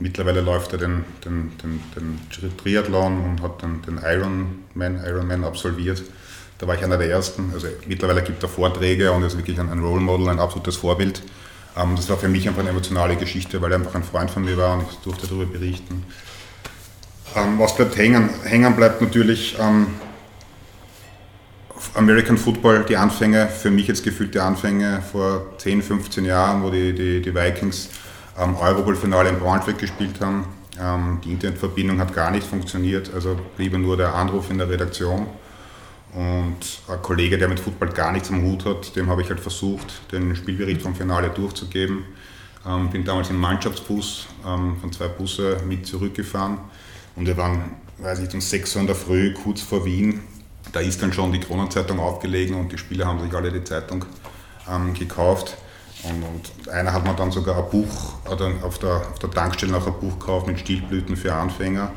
Mittlerweile 0.00 0.40
läuft 0.40 0.72
er 0.72 0.78
den, 0.78 1.04
den, 1.24 1.52
den, 1.62 1.80
den 1.96 2.56
Triathlon 2.56 3.24
und 3.24 3.42
hat 3.42 3.62
den, 3.62 3.82
den 3.82 3.98
Ironman, 3.98 5.04
Ironman 5.04 5.44
absolviert. 5.44 6.02
Da 6.58 6.66
war 6.66 6.76
ich 6.76 6.84
einer 6.84 6.98
der 6.98 7.10
ersten. 7.10 7.50
Also 7.52 7.66
mittlerweile 7.86 8.22
gibt 8.22 8.42
er 8.42 8.48
Vorträge 8.48 9.10
und 9.10 9.24
ist 9.24 9.36
wirklich 9.36 9.58
ein, 9.58 9.68
ein 9.70 9.80
Role 9.80 10.00
Model, 10.00 10.28
ein 10.28 10.38
absolutes 10.38 10.76
Vorbild. 10.76 11.22
Ähm, 11.76 11.96
das 11.96 12.08
war 12.08 12.16
für 12.16 12.28
mich 12.28 12.46
einfach 12.46 12.60
eine 12.60 12.70
emotionale 12.70 13.16
Geschichte, 13.16 13.60
weil 13.60 13.72
er 13.72 13.78
einfach 13.78 13.94
ein 13.94 14.04
Freund 14.04 14.30
von 14.30 14.44
mir 14.44 14.56
war 14.56 14.74
und 14.74 14.84
ich 14.88 14.96
durfte 14.98 15.26
darüber 15.26 15.46
berichten. 15.46 16.04
Ähm, 17.34 17.58
was 17.58 17.74
bleibt 17.74 17.96
hängen? 17.96 18.30
Hängen 18.44 18.74
bleibt 18.76 19.00
natürlich 19.00 19.56
ähm, 19.60 19.88
American 21.94 22.38
Football, 22.38 22.84
die 22.88 22.96
Anfänge, 22.96 23.48
für 23.48 23.70
mich 23.70 23.88
jetzt 23.88 24.04
gefühlt 24.04 24.34
die 24.34 24.40
Anfänge 24.40 25.02
vor 25.12 25.58
10, 25.58 25.82
15 25.82 26.24
Jahren, 26.24 26.62
wo 26.62 26.70
die, 26.70 26.92
die, 26.92 27.20
die 27.20 27.34
Vikings 27.34 27.88
ähm, 28.38 28.56
Eurobowl-Finale 28.56 29.30
in 29.30 29.38
Braunschweig 29.38 29.78
gespielt 29.78 30.20
haben. 30.20 30.46
Ähm, 30.80 31.20
die 31.24 31.32
Internetverbindung 31.32 31.98
hat 32.00 32.14
gar 32.14 32.30
nicht 32.30 32.46
funktioniert, 32.46 33.12
also 33.12 33.36
blieb 33.56 33.76
nur 33.76 33.96
der 33.96 34.14
Anruf 34.14 34.50
in 34.50 34.58
der 34.58 34.68
Redaktion. 34.68 35.26
Und 36.14 36.80
ein 36.88 37.02
Kollege, 37.02 37.36
der 37.36 37.48
mit 37.48 37.60
Football 37.60 37.90
gar 37.90 38.12
nichts 38.12 38.30
am 38.30 38.42
Hut 38.42 38.64
hat, 38.64 38.96
dem 38.96 39.10
habe 39.10 39.22
ich 39.22 39.28
halt 39.28 39.40
versucht, 39.40 40.10
den 40.10 40.34
Spielbericht 40.34 40.80
vom 40.80 40.94
Finale 40.94 41.28
durchzugeben. 41.30 42.04
Ähm, 42.66 42.90
bin 42.90 43.04
damals 43.04 43.30
im 43.30 43.38
Mannschaftsbus 43.38 44.26
ähm, 44.46 44.76
von 44.80 44.92
zwei 44.92 45.08
Busse 45.08 45.58
mit 45.66 45.86
zurückgefahren 45.86 46.58
und 47.14 47.26
wir 47.26 47.36
waren, 47.36 47.76
weiß 47.98 48.20
ich, 48.20 48.32
um 48.34 48.40
6 48.40 48.74
Uhr 48.74 48.80
in 48.80 48.86
der 48.86 48.96
Früh, 48.96 49.32
kurz 49.34 49.60
vor 49.60 49.84
Wien. 49.84 50.20
Da 50.72 50.80
ist 50.80 51.02
dann 51.02 51.12
schon 51.12 51.32
die 51.32 51.40
Kronenzeitung 51.40 51.98
aufgelegen 52.00 52.56
und 52.56 52.72
die 52.72 52.78
Spieler 52.78 53.06
haben 53.06 53.20
sich 53.20 53.32
alle 53.32 53.52
die 53.52 53.64
Zeitung 53.64 54.04
ähm, 54.70 54.94
gekauft. 54.94 55.56
Und, 56.04 56.22
und, 56.22 56.68
einer 56.68 56.92
hat 56.92 57.04
mir 57.04 57.14
dann 57.14 57.30
sogar 57.30 57.56
ein 57.58 57.70
Buch, 57.70 58.14
oder 58.30 58.52
auf 58.62 58.78
der, 58.78 59.02
auf 59.12 59.18
der 59.20 59.30
Tankstelle 59.30 59.72
noch 59.72 59.86
ein 59.86 59.94
Buch 59.94 60.18
gekauft 60.18 60.46
mit 60.46 60.60
Stilblüten 60.60 61.16
für 61.16 61.34
Anfänger. 61.34 61.90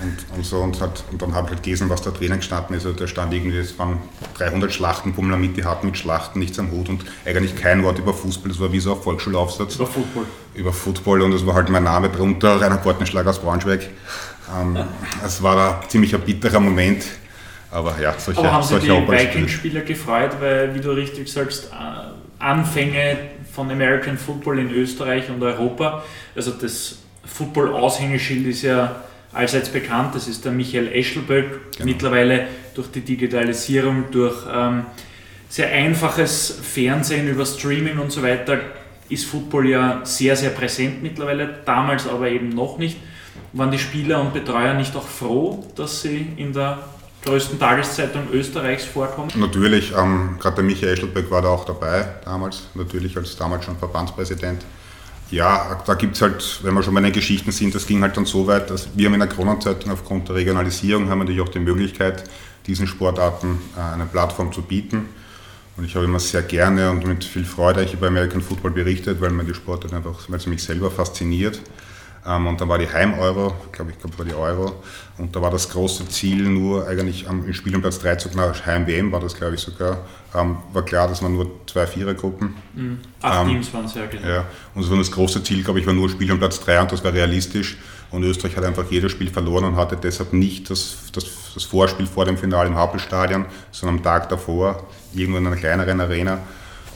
Und, 0.00 0.36
und, 0.36 0.46
so, 0.46 0.58
und, 0.58 0.80
hat, 0.80 1.02
und 1.10 1.20
dann 1.20 1.34
habe 1.34 1.46
ich 1.46 1.54
halt 1.54 1.62
gelesen, 1.64 1.88
was 1.88 2.02
da 2.02 2.10
drinnen 2.10 2.38
gestanden 2.38 2.76
ist. 2.76 2.86
Also 2.86 2.96
da 2.96 3.08
stand 3.08 3.32
irgendwie, 3.34 3.56
es 3.56 3.76
waren 3.80 3.98
300 4.36 4.72
Schlachten, 4.72 5.12
Pummelamit, 5.12 5.56
die 5.56 5.64
hatten 5.64 5.86
mit 5.86 5.98
Schlachten 5.98 6.38
nichts 6.38 6.58
am 6.58 6.70
Hut 6.70 6.88
und 6.88 7.04
eigentlich 7.24 7.56
kein 7.56 7.82
Wort 7.82 7.98
über 7.98 8.14
Fußball. 8.14 8.48
Das 8.48 8.60
war 8.60 8.72
wie 8.72 8.78
so 8.78 8.94
ein 8.94 9.02
Volksschulaufsatz. 9.02 9.74
Über 9.74 9.86
Football. 9.86 10.24
Über 10.54 10.72
Football 10.72 11.22
und 11.22 11.32
es 11.32 11.44
war 11.44 11.54
halt 11.54 11.68
mein 11.68 11.82
Name 11.82 12.10
drunter, 12.10 12.60
Rainer 12.60 12.76
Portenschlag 12.76 13.26
aus 13.26 13.40
Braunschweig. 13.40 13.88
Ähm, 14.56 14.78
es 15.26 15.42
war 15.42 15.82
ein 15.82 15.88
ziemlich 15.88 16.14
ein 16.14 16.20
bitterer 16.20 16.60
Moment. 16.60 17.04
Aber 17.70 18.00
ja, 18.00 18.14
solche 18.16 18.40
Aber 18.40 18.52
haben 18.52 18.62
solche 18.62 18.86
sich 18.86 18.94
die 18.94 19.12
Vikings-Spieler 19.12 19.80
gefreut, 19.80 20.36
weil, 20.40 20.74
wie 20.74 20.80
du 20.80 20.90
richtig 20.90 21.30
sagst, 21.30 21.66
äh, 21.66 22.42
Anfänge 22.42 23.18
von 23.58 23.72
American 23.72 24.16
Football 24.16 24.60
in 24.60 24.70
Österreich 24.70 25.28
und 25.30 25.42
Europa, 25.42 26.04
also 26.36 26.52
das 26.52 26.98
Football-Aushängeschild 27.24 28.46
ist 28.46 28.62
ja 28.62 29.02
allseits 29.32 29.68
bekannt, 29.68 30.14
das 30.14 30.28
ist 30.28 30.44
der 30.44 30.52
Michael 30.52 30.92
Eschelböck. 30.92 31.72
Genau. 31.72 31.84
Mittlerweile 31.84 32.46
durch 32.72 32.86
die 32.92 33.00
Digitalisierung, 33.00 34.04
durch 34.12 34.36
ähm, 34.48 34.86
sehr 35.48 35.72
einfaches 35.72 36.60
Fernsehen 36.62 37.28
über 37.28 37.44
Streaming 37.44 37.98
und 37.98 38.12
so 38.12 38.22
weiter 38.22 38.60
ist 39.08 39.24
Football 39.24 39.68
ja 39.68 40.00
sehr, 40.04 40.36
sehr 40.36 40.50
präsent 40.50 41.02
mittlerweile, 41.02 41.58
damals 41.64 42.06
aber 42.06 42.28
eben 42.28 42.50
noch 42.50 42.78
nicht. 42.78 42.98
Waren 43.54 43.72
die 43.72 43.78
Spieler 43.80 44.20
und 44.20 44.32
Betreuer 44.34 44.74
nicht 44.74 44.94
auch 44.94 45.08
froh, 45.08 45.66
dass 45.74 46.02
sie 46.02 46.28
in 46.36 46.52
der 46.52 46.78
größten 47.24 47.58
Tageszeitung 47.58 48.28
Österreichs 48.32 48.84
vorkommen? 48.84 49.30
Natürlich, 49.36 49.92
ähm, 49.96 50.36
gerade 50.40 50.56
der 50.56 50.64
Michael 50.64 50.94
Eschelböck 50.94 51.30
war 51.30 51.42
da 51.42 51.48
auch 51.48 51.64
dabei 51.64 52.06
damals, 52.24 52.62
natürlich 52.74 53.16
als 53.16 53.36
damals 53.36 53.64
schon 53.64 53.76
Verbandspräsident. 53.76 54.64
Ja, 55.30 55.82
da 55.86 55.94
gibt 55.94 56.16
es 56.16 56.22
halt, 56.22 56.60
wenn 56.62 56.72
wir 56.74 56.82
schon 56.82 56.94
bei 56.94 57.02
den 57.02 57.12
Geschichten 57.12 57.52
sind, 57.52 57.74
das 57.74 57.86
ging 57.86 58.00
halt 58.00 58.16
dann 58.16 58.24
so 58.24 58.46
weit, 58.46 58.70
dass 58.70 58.88
wir 58.94 59.12
in 59.12 59.18
der 59.18 59.28
Kronenzeitung 59.28 59.92
aufgrund 59.92 60.28
der 60.28 60.36
Regionalisierung 60.36 61.10
haben 61.10 61.18
natürlich 61.18 61.42
auch 61.42 61.50
die 61.50 61.58
Möglichkeit, 61.58 62.24
diesen 62.66 62.86
Sportarten 62.86 63.60
äh, 63.76 63.94
eine 63.94 64.06
Plattform 64.06 64.52
zu 64.52 64.62
bieten. 64.62 65.06
Und 65.76 65.84
ich 65.84 65.94
habe 65.94 66.06
immer 66.06 66.18
sehr 66.18 66.42
gerne 66.42 66.90
und 66.90 67.06
mit 67.06 67.24
viel 67.24 67.44
Freude 67.44 67.86
über 67.92 68.08
American 68.08 68.40
Football 68.40 68.72
berichtet, 68.72 69.20
weil 69.20 69.30
mir 69.30 69.44
die 69.44 69.54
Sportart 69.54 69.92
einfach, 69.92 70.18
weil 70.28 70.40
sie 70.40 70.50
mich 70.50 70.62
selber 70.62 70.90
fasziniert. 70.90 71.60
Ähm, 72.28 72.46
und 72.46 72.60
dann 72.60 72.68
war 72.68 72.78
die 72.78 72.88
Heim-Euro, 72.88 73.54
glaube 73.72 73.92
ich, 73.92 73.98
glaube 73.98 74.18
war 74.18 74.24
die 74.26 74.34
Euro. 74.34 74.82
Und 75.16 75.34
da 75.34 75.40
war 75.40 75.50
das 75.50 75.70
große 75.70 76.08
Ziel 76.08 76.42
nur 76.42 76.86
eigentlich 76.86 77.26
am 77.28 77.50
Spiel 77.54 77.74
um 77.74 77.80
Platz 77.80 77.98
3 78.00 78.16
zu 78.16 78.28
nach 78.36 78.66
Heim-WM 78.66 79.10
war 79.10 79.20
das, 79.20 79.34
glaube 79.34 79.54
ich, 79.54 79.60
sogar. 79.60 79.98
Ähm, 80.34 80.58
war 80.72 80.84
klar, 80.84 81.08
dass 81.08 81.22
man 81.22 81.32
nur 81.32 81.50
zwei 81.66 81.86
Vierergruppen. 81.86 82.54
Mhm. 82.74 82.98
Acht 83.22 83.46
ähm, 83.46 83.48
Teams 83.48 83.72
waren 83.72 83.86
es 83.86 83.94
ja, 83.94 84.04
genau. 84.06 84.28
Ja. 84.28 84.44
Und 84.74 84.82
so 84.82 84.94
das 84.94 85.10
große 85.10 85.42
Ziel, 85.42 85.64
glaube 85.64 85.80
ich, 85.80 85.86
war 85.86 85.94
nur 85.94 86.10
Spiel 86.10 86.30
um 86.30 86.38
Platz 86.38 86.60
3 86.60 86.82
und 86.82 86.92
das 86.92 87.02
war 87.02 87.14
realistisch. 87.14 87.78
Und 88.10 88.22
Österreich 88.24 88.56
hat 88.56 88.64
einfach 88.64 88.90
jedes 88.90 89.12
Spiel 89.12 89.30
verloren 89.30 89.64
und 89.64 89.76
hatte 89.76 89.96
deshalb 89.96 90.32
nicht 90.32 90.70
das, 90.70 91.10
das, 91.12 91.24
das 91.54 91.64
Vorspiel 91.64 92.06
vor 92.06 92.24
dem 92.24 92.36
Finale 92.36 92.68
im 92.68 92.76
Hauptstadion, 92.76 93.46
sondern 93.70 93.98
am 93.98 94.02
Tag 94.02 94.28
davor 94.28 94.86
irgendwo 95.14 95.38
in 95.38 95.46
einer 95.46 95.56
kleineren 95.56 96.00
Arena. 96.00 96.40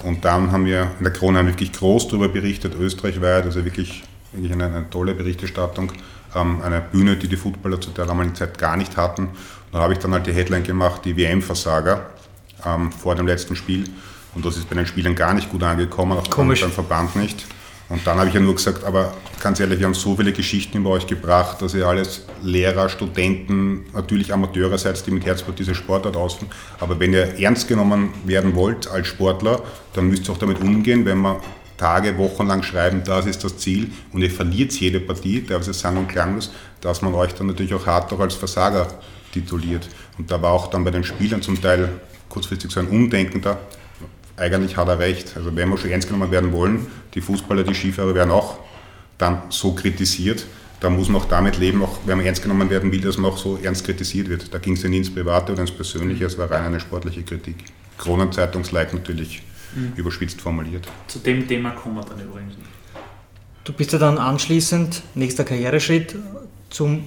Und 0.05 0.25
dann 0.25 0.53
haben 0.53 0.64
wir 0.64 0.90
in 0.99 1.05
der 1.05 1.12
Krone 1.12 1.47
wirklich 1.47 1.73
groß 1.73 2.09
darüber 2.09 2.29
berichtet, 2.29 2.75
österreichweit, 2.75 3.45
also 3.45 3.64
wirklich 3.64 4.03
wirklich 4.33 4.53
eine, 4.53 4.66
eine 4.66 4.90
tolle 4.90 5.14
Berichterstattung, 5.14 5.92
ähm, 6.35 6.62
eine 6.62 6.81
Bühne, 6.81 7.16
die 7.16 7.29
die 7.29 7.37
Footballer 7.37 7.81
zu 7.81 7.90
der 7.90 8.07
damaligen 8.07 8.35
Zeit 8.35 8.59
gar 8.59 8.77
nicht 8.77 8.97
hatten. 8.97 9.29
Da 9.73 9.79
habe 9.79 9.92
ich 9.95 9.99
dann 9.99 10.12
halt 10.12 10.27
die 10.27 10.33
Headline 10.33 10.62
gemacht, 10.62 11.03
die 11.05 11.16
WM-Versager 11.16 12.07
ähm, 12.64 12.92
vor 12.92 13.14
dem 13.14 13.27
letzten 13.27 13.57
Spiel. 13.57 13.85
Und 14.35 14.45
das 14.45 14.57
ist 14.57 14.68
bei 14.68 14.77
den 14.77 14.87
Spielern 14.87 15.14
gar 15.14 15.35
nicht 15.35 15.51
gut 15.51 15.62
angekommen, 15.62 16.18
auch 16.18 16.29
beim 16.29 16.57
Verband 16.57 17.16
nicht. 17.16 17.47
Und 17.88 18.07
dann 18.07 18.16
habe 18.16 18.29
ich 18.29 18.35
ja 18.35 18.40
nur 18.40 18.55
gesagt, 18.55 18.85
aber 18.85 19.12
ganz 19.42 19.61
ehrlich, 19.61 19.79
wir 19.79 19.85
haben 19.85 19.92
so 19.92 20.16
viele 20.16 20.33
Geschichten 20.33 20.79
über 20.79 20.90
euch 20.90 21.07
gebracht, 21.07 21.61
dass 21.61 21.75
ihr 21.75 21.87
alles 21.87 22.25
Lehrer, 22.42 22.88
Studenten, 22.88 23.85
natürlich 23.92 24.33
Amateure 24.33 24.79
seid, 24.79 25.07
die 25.07 25.11
mit 25.11 25.27
Herzblut 25.27 25.59
diese 25.59 25.75
Sportart 25.75 26.16
ausführen. 26.16 26.51
Aber 26.81 26.99
wenn 26.99 27.12
ihr 27.12 27.38
ernst 27.38 27.68
genommen 27.68 28.14
werden 28.25 28.55
wollt 28.55 28.88
als 28.88 29.09
Sportler, 29.09 29.62
dann 29.92 30.09
müsst 30.09 30.27
ihr 30.27 30.33
auch 30.33 30.38
damit 30.38 30.62
umgehen, 30.62 31.05
wenn 31.05 31.18
man 31.18 31.37
Tage, 31.76 32.16
Wochen 32.18 32.46
lang 32.46 32.62
schreiben, 32.62 33.02
das 33.04 33.26
ist 33.26 33.44
das 33.44 33.56
Ziel 33.58 33.90
und 34.12 34.22
ihr 34.22 34.30
verliert 34.30 34.72
jede 34.72 35.00
Partie, 35.00 35.40
der 35.40 35.58
es 35.58 35.66
sang- 35.78 35.96
und 35.96 36.08
klanglos, 36.08 36.52
dass 36.80 37.02
man 37.02 37.14
euch 37.14 37.35
dann 37.35 37.46
natürlich 37.48 37.74
auch 37.74 37.87
hart 37.87 38.12
auch 38.12 38.20
als 38.20 38.35
Versager 38.35 38.87
tituliert. 39.32 39.88
Und 40.18 40.30
da 40.30 40.40
war 40.40 40.52
auch 40.52 40.68
dann 40.68 40.85
bei 40.85 40.90
den 40.90 41.04
Spielern 41.04 41.42
zum 41.42 41.61
Teil 41.61 41.88
kurzfristig 42.28 42.70
so 42.70 42.80
ein 42.80 42.88
Umdenken 42.88 43.40
da. 43.40 43.58
Eigentlich 44.37 44.76
hat 44.76 44.88
er 44.88 44.98
recht. 44.98 45.37
Also 45.37 45.54
wenn 45.54 45.68
wir 45.68 45.78
schon 45.78 45.90
ernst 45.90 46.08
genommen 46.08 46.30
werden 46.30 46.52
wollen, 46.52 46.87
die 47.14 47.20
Fußballer, 47.20 47.64
die 47.64 47.74
Skifahrer 47.74 48.14
werden 48.14 48.30
auch 48.30 48.58
dann 49.18 49.42
so 49.50 49.72
kritisiert. 49.72 50.46
Da 50.80 50.90
muss 50.90 51.08
man 51.08 51.22
auch 51.22 51.26
damit 51.26 51.58
leben, 51.58 51.82
auch 51.82 51.98
wenn 52.06 52.16
man 52.16 52.26
ernst 52.26 52.42
genommen 52.42 52.68
werden 52.68 52.90
will, 52.90 53.00
dass 53.00 53.16
man 53.16 53.30
auch 53.30 53.38
so 53.38 53.58
ernst 53.62 53.85
kritisiert 53.85 54.28
wird. 54.28 54.52
Da 54.52 54.58
ging 54.58 54.72
es 54.74 54.82
ja 54.82 54.88
nie 54.88 54.98
ins 54.98 55.14
Private 55.14 55.52
oder 55.52 55.61
ins 55.61 55.70
Persönliche, 55.70 56.24
es 56.24 56.37
war 56.38 56.50
rein 56.50 56.64
eine 56.64 56.80
sportliche 56.80 57.22
Kritik. 57.22 57.56
Kronenzeitungs-like 57.98 58.92
natürlich 58.92 59.42
mhm. 59.74 59.92
überspitzt 59.96 60.40
formuliert. 60.40 60.88
Zu 61.08 61.18
dem 61.18 61.46
Thema 61.46 61.70
kommen 61.70 61.96
wir 61.96 62.04
dann 62.04 62.20
übrigens 62.20 62.56
nicht. 62.56 62.68
Du 63.64 63.72
bist 63.72 63.92
ja 63.92 63.98
dann 63.98 64.18
anschließend, 64.18 65.02
nächster 65.14 65.44
Karriereschritt, 65.44 66.16
zum 66.70 67.04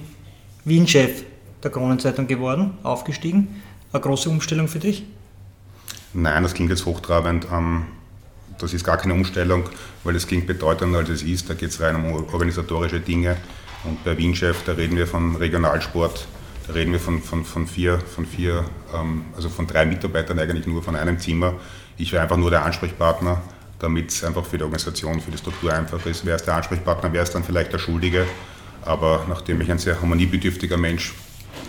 Wien-Chef 0.64 1.22
der 1.62 1.70
Kronenzeitung 1.70 2.26
geworden, 2.26 2.78
aufgestiegen. 2.82 3.62
Eine 3.92 4.00
große 4.00 4.30
Umstellung 4.30 4.68
für 4.68 4.78
dich? 4.78 5.04
Nein, 6.14 6.42
das 6.42 6.54
klingt 6.54 6.70
jetzt 6.70 6.86
hochtrabend. 6.86 7.46
Ähm, 7.52 7.84
das 8.58 8.72
ist 8.72 8.84
gar 8.84 8.96
keine 8.96 9.12
Umstellung, 9.12 9.64
weil 10.02 10.16
es 10.16 10.26
klingt 10.26 10.46
bedeutender 10.46 10.98
als 11.00 11.10
es 11.10 11.22
ist. 11.22 11.50
Da 11.50 11.54
geht 11.54 11.70
es 11.70 11.80
rein 11.80 11.96
um 11.96 12.24
organisatorische 12.32 13.00
Dinge. 13.00 13.36
Und 13.84 14.02
bei 14.04 14.16
Wien-Chef, 14.16 14.64
da 14.64 14.72
reden 14.72 14.96
wir 14.96 15.06
von 15.06 15.36
Regionalsport, 15.36 16.26
reden 16.74 16.92
wir 16.92 17.00
von, 17.00 17.22
von, 17.22 17.44
von 17.44 17.66
vier, 17.66 17.98
von 17.98 18.26
vier 18.26 18.64
ähm, 18.94 19.24
also 19.34 19.48
von 19.48 19.66
drei 19.66 19.86
Mitarbeitern 19.86 20.38
eigentlich 20.38 20.66
nur 20.66 20.82
von 20.82 20.96
einem 20.96 21.18
Zimmer. 21.18 21.54
Ich 21.96 22.12
wäre 22.12 22.22
einfach 22.22 22.36
nur 22.36 22.50
der 22.50 22.64
Ansprechpartner, 22.64 23.40
damit 23.78 24.10
es 24.10 24.24
einfach 24.24 24.44
für 24.44 24.58
die 24.58 24.64
Organisation, 24.64 25.20
für 25.20 25.30
die 25.30 25.38
Struktur 25.38 25.72
einfach 25.72 26.04
ist. 26.06 26.24
Wer 26.24 26.36
ist 26.36 26.46
der 26.46 26.54
Ansprechpartner, 26.54 27.12
wer 27.12 27.22
ist 27.22 27.34
dann 27.34 27.44
vielleicht 27.44 27.72
der 27.72 27.78
Schuldige. 27.78 28.26
Aber 28.82 29.24
nachdem 29.28 29.60
ich 29.60 29.70
ein 29.70 29.78
sehr 29.78 30.00
harmoniebedürftiger 30.00 30.76
Mensch 30.76 31.14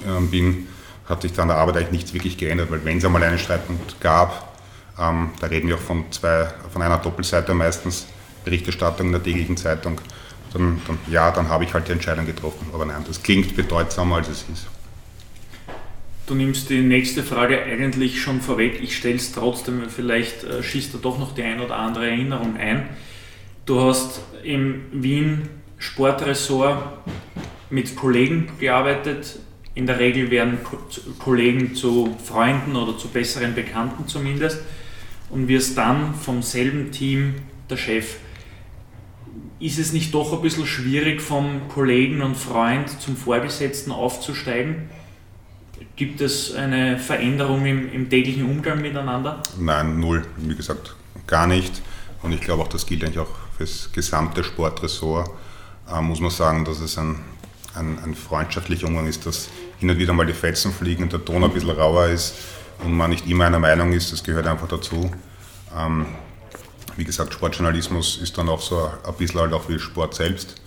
äh, 0.06 0.22
bin, 0.26 0.68
hat 1.08 1.22
sich 1.22 1.34
dann 1.34 1.48
der 1.48 1.58
Arbeit 1.58 1.78
eigentlich 1.78 1.92
nichts 1.92 2.14
wirklich 2.14 2.38
geändert, 2.38 2.70
weil 2.70 2.84
wenn 2.84 2.98
es 2.98 3.06
einmal 3.06 3.24
einen 3.24 3.40
Streitpunkt 3.40 4.00
gab, 4.02 4.58
ähm, 5.00 5.32
da 5.40 5.48
reden 5.48 5.68
wir 5.68 5.76
auch 5.76 5.80
von, 5.80 6.12
zwei, 6.12 6.48
von 6.72 6.82
einer 6.82 6.98
Doppelseite 6.98 7.54
meistens, 7.54 8.08
Berichterstattung 8.44 9.08
in 9.08 9.12
der 9.14 9.24
täglichen 9.24 9.58
Zeitung, 9.58 10.00
dann, 10.54 10.82
dann 10.88 10.98
ja, 11.10 11.32
dann 11.32 11.50
habe 11.50 11.64
ich 11.66 11.74
halt 11.74 11.88
die 11.88 11.92
Entscheidung 11.92 12.26
getroffen. 12.26 12.68
Aber 12.74 12.86
nein, 12.86 13.04
das 13.08 13.22
klingt 13.22 13.56
bedeutsamer, 13.56 14.18
als 14.18 14.30
es 14.30 14.46
ist. 14.52 14.68
Du 16.28 16.36
nimmst 16.36 16.70
die 16.70 16.82
nächste 16.82 17.24
Frage 17.24 17.64
eigentlich 17.64 18.20
schon 18.20 18.42
vorweg. 18.42 18.82
Ich 18.84 18.98
stelle 18.98 19.16
es 19.16 19.32
trotzdem, 19.32 19.90
vielleicht 19.90 20.44
äh, 20.44 20.62
schießt 20.62 20.94
da 20.94 20.98
doch 21.02 21.18
noch 21.18 21.34
die 21.34 21.42
ein 21.42 21.62
oder 21.62 21.78
andere 21.78 22.10
Erinnerung 22.10 22.58
ein. 22.58 22.90
Du 23.66 23.80
hast 23.80 24.20
im 24.44 24.82
Wien 24.92 25.48
Sportressort 25.78 26.84
mit 27.70 27.96
Kollegen 27.96 28.52
gearbeitet. 28.60 29.40
In 29.74 29.88
der 29.88 30.00
Regel 30.00 30.30
werden 30.30 30.58
Kollegen 31.18 31.76
zu 31.76 32.18
Freunden 32.22 32.76
oder 32.76 32.98
zu 32.98 33.08
besseren 33.08 33.56
Bekannten 33.56 34.10
zumindest 34.10 34.60
und 35.30 35.48
wirst 35.48 35.78
dann 35.78 36.14
vom 36.14 36.42
selben 36.42 36.92
Team 36.92 37.36
der 37.70 37.78
Chef. 37.78 38.18
Ist 39.62 39.80
es 39.80 39.94
nicht 39.94 40.14
doch 40.14 40.34
ein 40.34 40.42
bisschen 40.42 40.68
schwierig, 40.68 41.22
vom 41.22 41.70
Kollegen 41.70 42.22
und 42.22 42.36
Freund 42.36 42.90
zum 43.00 43.16
Vorgesetzten 43.16 43.94
aufzusteigen? 43.94 44.90
Gibt 45.98 46.22
es 46.22 46.54
eine 46.54 47.00
Veränderung 47.00 47.66
im, 47.66 47.92
im, 47.92 48.08
täglichen 48.08 48.46
Umgang 48.46 48.80
miteinander? 48.80 49.42
Nein, 49.60 50.00
null. 50.00 50.24
Wie 50.38 50.56
gesagt, 50.56 50.96
gar 51.26 51.48
nicht. 51.48 51.82
Und 52.22 52.34
ich 52.34 52.42
glaube 52.42 52.62
auch, 52.62 52.68
das 52.68 52.86
gilt 52.86 53.04
eigentlich 53.04 53.18
auch 53.18 53.34
für 53.58 53.64
das 53.64 53.90
gesamte 53.92 54.44
Sportressort. 54.44 55.28
Äh, 55.92 56.00
muss 56.02 56.20
man 56.20 56.30
sagen, 56.30 56.66
dass 56.66 56.82
es 56.82 57.00
ein, 57.00 57.16
ein, 57.74 57.98
ein, 58.04 58.14
freundschaftlicher 58.14 58.86
Umgang 58.86 59.08
ist, 59.08 59.26
dass 59.26 59.50
hin 59.80 59.90
und 59.90 59.98
wieder 59.98 60.14
mal 60.14 60.28
die 60.28 60.34
Fetzen 60.34 60.72
fliegen 60.72 61.02
und 61.02 61.14
der 61.14 61.26
Ton 61.26 61.44
ein 61.44 61.52
bisschen 61.52 61.72
rauer 61.72 62.06
ist 62.06 62.36
und 62.84 62.96
man 62.96 63.10
nicht 63.10 63.28
immer 63.28 63.46
einer 63.46 63.58
Meinung 63.58 63.92
ist. 63.92 64.14
Das 64.14 64.24
gehört 64.24 64.46
einfach 64.46 64.68
dazu. 64.68 65.10
Ähm, 65.76 66.06
wie 66.96 67.06
gesagt, 67.06 67.34
Sportjournalismus 67.34 68.20
ist 68.22 68.38
dann 68.38 68.50
auch 68.50 68.62
so 68.62 68.86
ein 68.86 69.14
bisschen 69.18 69.40
halt 69.40 69.52
auch 69.52 69.68
wie 69.68 69.80
Sport 69.80 70.14
selbst. 70.14 70.62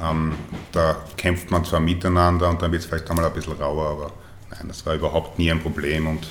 Ähm, 0.00 0.34
da 0.70 0.96
kämpft 1.16 1.50
man 1.50 1.64
zwar 1.64 1.80
miteinander 1.80 2.48
und 2.48 2.62
dann 2.62 2.70
wird 2.70 2.82
es 2.82 2.88
vielleicht 2.88 3.10
einmal 3.10 3.24
ein 3.24 3.32
bisschen 3.32 3.54
rauer, 3.54 3.90
aber 3.90 4.12
Nein, 4.50 4.68
das 4.68 4.84
war 4.84 4.94
überhaupt 4.94 5.38
nie 5.38 5.50
ein 5.50 5.60
Problem 5.60 6.06
und 6.06 6.26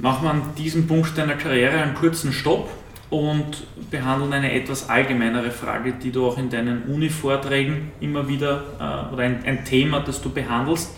Machen 0.00 0.24
wir 0.24 0.30
an 0.30 0.54
diesem 0.56 0.86
Punkt 0.86 1.18
deiner 1.18 1.34
Karriere 1.34 1.78
einen 1.78 1.94
kurzen 1.94 2.32
Stopp 2.32 2.70
und 3.10 3.66
behandeln 3.90 4.32
eine 4.32 4.52
etwas 4.52 4.88
allgemeinere 4.88 5.50
Frage, 5.50 5.94
die 5.94 6.12
du 6.12 6.24
auch 6.24 6.38
in 6.38 6.50
deinen 6.50 6.84
Uni-Vorträgen 6.84 7.90
immer 8.00 8.28
wieder 8.28 8.62
äh, 8.78 9.12
oder 9.12 9.24
ein, 9.24 9.44
ein 9.44 9.64
Thema, 9.64 9.98
das 9.98 10.22
du 10.22 10.30
behandelst 10.30 10.94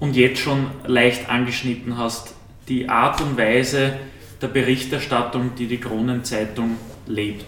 und 0.00 0.16
jetzt 0.16 0.40
schon 0.40 0.66
leicht 0.86 1.28
angeschnitten 1.30 1.98
hast, 1.98 2.34
die 2.68 2.88
Art 2.88 3.20
und 3.20 3.38
Weise 3.38 3.92
der 4.40 4.48
Berichterstattung, 4.48 5.52
die 5.56 5.66
die 5.66 5.78
Kronenzeitung 5.78 6.76
lebt. 7.06 7.44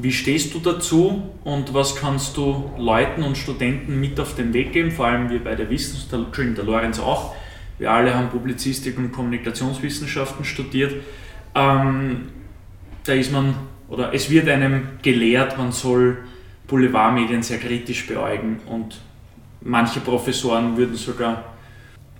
Wie 0.00 0.12
stehst 0.12 0.54
du 0.54 0.60
dazu 0.60 1.24
und 1.42 1.74
was 1.74 1.96
kannst 1.96 2.36
du 2.36 2.70
Leuten 2.78 3.24
und 3.24 3.36
Studenten 3.36 3.98
mit 3.98 4.20
auf 4.20 4.36
den 4.36 4.52
Weg 4.52 4.72
geben? 4.72 4.92
Vor 4.92 5.06
allem 5.06 5.28
wir 5.28 5.42
beide 5.42 5.68
wissen, 5.70 5.98
der, 6.12 6.20
der 6.54 6.64
Lorenz 6.64 7.00
auch, 7.00 7.34
wir 7.78 7.90
alle 7.90 8.14
haben 8.14 8.28
Publizistik 8.28 8.96
und 8.96 9.10
Kommunikationswissenschaften 9.10 10.44
studiert. 10.44 11.02
Ähm, 11.52 12.28
da 13.02 13.12
ist 13.12 13.32
man, 13.32 13.56
oder 13.88 14.14
es 14.14 14.30
wird 14.30 14.48
einem 14.48 14.82
gelehrt, 15.02 15.58
man 15.58 15.72
soll 15.72 16.18
Boulevardmedien 16.68 17.42
sehr 17.42 17.58
kritisch 17.58 18.06
beäugen 18.06 18.60
und 18.66 19.00
manche 19.62 19.98
Professoren 19.98 20.76
würden 20.76 20.94
sogar 20.94 21.56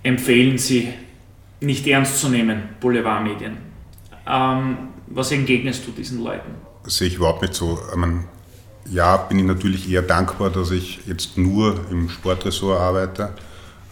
empfehlen, 0.02 0.58
sie 0.58 0.88
nicht 1.60 1.86
ernst 1.86 2.18
zu 2.18 2.28
nehmen, 2.28 2.60
Boulevardmedien. 2.80 3.56
Ähm, 4.28 4.78
was 5.06 5.30
entgegnest 5.30 5.86
du 5.86 5.92
diesen 5.92 6.24
Leuten? 6.24 6.67
Sehe 6.84 7.08
ich 7.08 7.16
überhaupt 7.16 7.42
nicht 7.42 7.54
so. 7.54 7.78
Meine, 7.94 8.24
ja, 8.90 9.16
bin 9.16 9.38
ich 9.38 9.44
natürlich 9.44 9.90
eher 9.90 10.02
dankbar, 10.02 10.50
dass 10.50 10.70
ich 10.70 11.00
jetzt 11.06 11.36
nur 11.36 11.78
im 11.90 12.08
Sportressort 12.08 12.80
arbeite. 12.80 13.30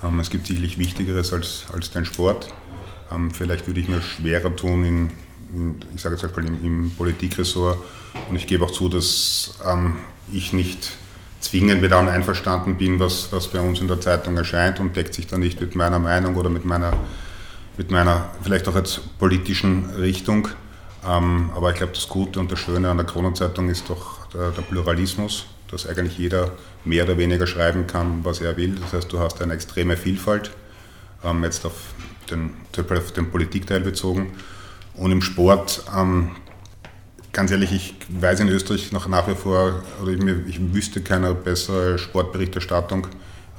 Ähm, 0.03 0.21
es 0.21 0.31
gibt 0.31 0.47
sicherlich 0.47 0.79
Wichtigeres 0.79 1.33
als, 1.33 1.67
als 1.73 1.91
den 1.91 2.05
Sport. 2.05 2.49
Ähm, 3.13 3.31
vielleicht 3.31 3.67
würde 3.67 3.81
ich 3.81 3.89
mir 3.89 4.01
schwerer 4.01 4.55
tun, 4.55 4.85
in, 4.85 5.11
in 5.55 5.77
ich 5.95 6.01
sage 6.01 6.17
jetzt 6.17 6.37
mal 6.37 6.47
im, 6.47 6.65
im 6.65 6.91
Politikressort. 6.97 7.79
Und 8.31 8.37
ich 8.37 8.47
gebe 8.47 8.65
auch 8.65 8.71
zu, 8.71 8.89
dass 8.89 9.59
ähm, 9.67 9.97
ich 10.33 10.53
nicht 10.53 10.93
zwingend 11.41 11.81
mit 11.81 11.93
allem 11.93 12.09
einverstanden 12.09 12.77
bin, 12.77 12.99
was, 12.99 13.33
was 13.33 13.49
bei 13.49 13.61
uns 13.61 13.81
in 13.81 13.89
der 13.89 14.01
Zeitung 14.01 14.37
erscheint 14.37 14.81
und 14.81 14.97
deckt 14.97 15.15
sich 15.15 15.27
dann 15.27 15.41
nicht 15.41 15.61
mit 15.61 15.77
meiner 15.77 15.99
Meinung 15.99 16.37
oder 16.37 16.49
mit 16.49 16.65
meiner, 16.65 16.93
mit 17.77 17.91
meiner 17.91 18.31
vielleicht 18.43 18.67
auch 18.69 18.75
jetzt 18.75 19.19
politischen 19.19 19.91
Richtung. 19.91 20.49
Ähm, 21.09 21.51
aber 21.55 21.71
ich 21.71 21.77
glaube, 21.77 21.93
das 21.93 22.09
Gute 22.09 22.41
und 22.41 22.51
das 22.51 22.59
Schöne 22.59 22.91
an 22.91 22.97
der 22.97 23.07
Kronenzeitung 23.07 23.69
ist 23.69 23.89
doch 23.89 24.27
der, 24.29 24.51
der, 24.51 24.63
Pluralismus, 24.63 25.47
dass 25.71 25.87
eigentlich 25.87 26.19
jeder 26.19 26.53
mehr 26.85 27.05
oder 27.05 27.17
weniger 27.19 27.47
schreiben 27.47 27.87
kann, 27.87 28.25
was 28.25 28.41
er 28.41 28.57
will. 28.57 28.77
Das 28.81 28.93
heißt, 28.93 29.13
du 29.13 29.19
hast 29.19 29.41
eine 29.41 29.55
extreme 29.55 29.97
Vielfalt, 29.97 30.51
ähm, 31.25 31.45
jetzt 31.45 31.65
auf 31.65 31.95
den, 32.31 32.55
auf 32.77 33.13
den 33.13 33.31
Politikteil 33.31 33.81
bezogen. 33.81 34.33
Und 34.95 35.13
im 35.13 35.23
Sport 35.23 35.85
ähm, 35.97 36.31
ganz 37.37 37.51
ehrlich, 37.51 37.71
ich 37.71 37.95
weiß 38.09 38.41
in 38.41 38.49
Österreich 38.49 38.93
noch 38.93 39.09
nach 39.09 39.29
wie 39.29 39.35
vor, 39.35 39.83
oder 40.03 40.11
ich, 40.11 40.49
ich 40.49 40.75
wüsste 40.75 41.03
keine 41.03 41.35
bessere 41.35 41.99
Sportberichterstattung 41.99 43.09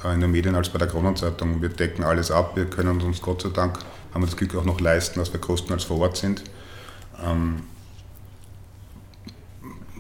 äh, 0.03 0.15
in 0.15 0.21
den 0.21 0.31
Medien 0.31 0.55
als 0.55 0.69
bei 0.69 0.79
der 0.79 0.88
Kronenzeitung. 0.88 1.62
Wir 1.62 1.69
decken 1.69 2.03
alles 2.03 2.31
ab, 2.31 2.55
wir 2.55 2.65
können 2.65 2.99
uns 3.01 3.21
Gott 3.21 3.43
sei 3.43 3.49
Dank, 3.49 3.77
haben 4.13 4.23
wir 4.23 4.25
das 4.25 4.36
Glück 4.36 4.55
auch 4.55 4.65
noch 4.65 4.81
leisten, 4.81 5.19
dass 5.19 5.31
wir 5.31 5.39
kostenlos 5.39 5.83
vor 5.83 5.99
Ort 5.99 6.17
sind. 6.17 6.43
Ähm, 7.25 7.63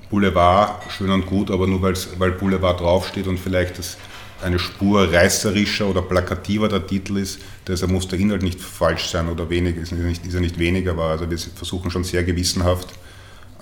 Boulevard, 0.09 0.91
schön 0.91 1.09
und 1.09 1.25
gut, 1.25 1.51
aber 1.51 1.67
nur 1.67 1.81
weil 1.81 2.31
Boulevard 2.31 2.79
draufsteht 2.79 3.27
und 3.27 3.39
vielleicht 3.39 3.77
das 3.77 3.97
eine 4.41 4.59
Spur 4.59 5.11
reißerischer 5.11 5.87
oder 5.87 6.01
plakativer 6.01 6.69
der 6.69 6.85
Titel 6.85 7.17
ist, 7.17 7.39
deshalb 7.67 7.91
muss 7.91 8.07
der 8.07 8.19
Inhalt 8.19 8.43
nicht 8.43 8.61
falsch 8.61 9.09
sein 9.09 9.27
oder 9.27 9.49
wenig, 9.49 9.75
ist, 9.75 9.91
nicht, 9.91 10.25
ist 10.25 10.33
er 10.33 10.41
nicht 10.41 10.59
weniger 10.59 10.95
wahr. 10.95 11.11
Also 11.11 11.29
wir 11.29 11.37
versuchen 11.37 11.89
schon 11.89 12.03
sehr 12.03 12.23
gewissenhaft 12.23 12.93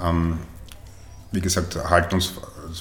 ähm, 0.01 0.39
wie 1.31 1.41
gesagt, 1.41 1.75
halten 1.89 2.15
uns, 2.15 2.33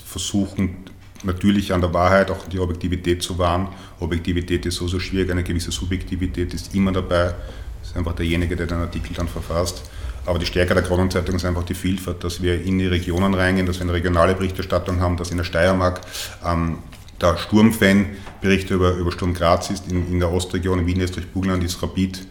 versuchen 0.05 0.77
natürlich 1.23 1.73
an 1.73 1.81
der 1.81 1.93
Wahrheit 1.95 2.31
auch 2.31 2.47
die 2.49 2.59
Objektivität 2.59 3.23
zu 3.23 3.39
wahren. 3.39 3.69
Objektivität 4.01 4.67
ist 4.67 4.77
so, 4.77 4.89
so 4.89 5.01
schwierig, 5.01 5.31
eine 5.31 5.43
gewisse 5.43 5.71
Subjektivität 5.71 6.55
ist 6.55 6.75
immer 6.75 6.93
dabei. 6.93 7.35
Ist 7.83 7.97
einfach 7.97 8.15
derjenige, 8.15 8.57
der 8.57 8.67
den 8.67 8.79
Artikel 8.79 9.15
dann 9.15 9.29
verfasst. 9.29 9.83
Aber 10.27 10.39
die 10.39 10.47
Stärke 10.47 10.75
der 10.75 10.83
Kronenzeitung 10.83 11.37
ist 11.37 11.45
einfach 11.45 11.65
die 11.65 11.75
Vielfalt, 11.75 12.25
dass 12.25 12.43
wir 12.43 12.63
in 12.63 12.79
die 12.79 12.87
Regionen 12.87 13.35
reingehen, 13.35 13.67
dass 13.67 13.79
wir 13.79 13.83
eine 13.83 13.93
regionale 13.93 14.35
Berichterstattung 14.35 15.01
haben, 15.01 15.17
dass 15.17 15.31
in 15.31 15.37
der 15.37 15.45
Steiermark 15.45 16.01
ähm, 16.45 16.79
der 17.21 17.37
Sturmfan 17.37 18.07
Berichte 18.41 18.75
über, 18.75 18.93
über 18.93 19.13
Sturm 19.13 19.35
Graz 19.35 19.71
ist, 19.71 19.91
in, 19.91 20.11
in 20.11 20.21
der 20.21 20.33
Ostregion, 20.33 20.79
in 20.81 20.87
Wien, 20.87 21.01
Österreich, 21.01 21.29
Burgenland 21.29 21.63
ist 21.65 21.83
Rapid 21.83 22.27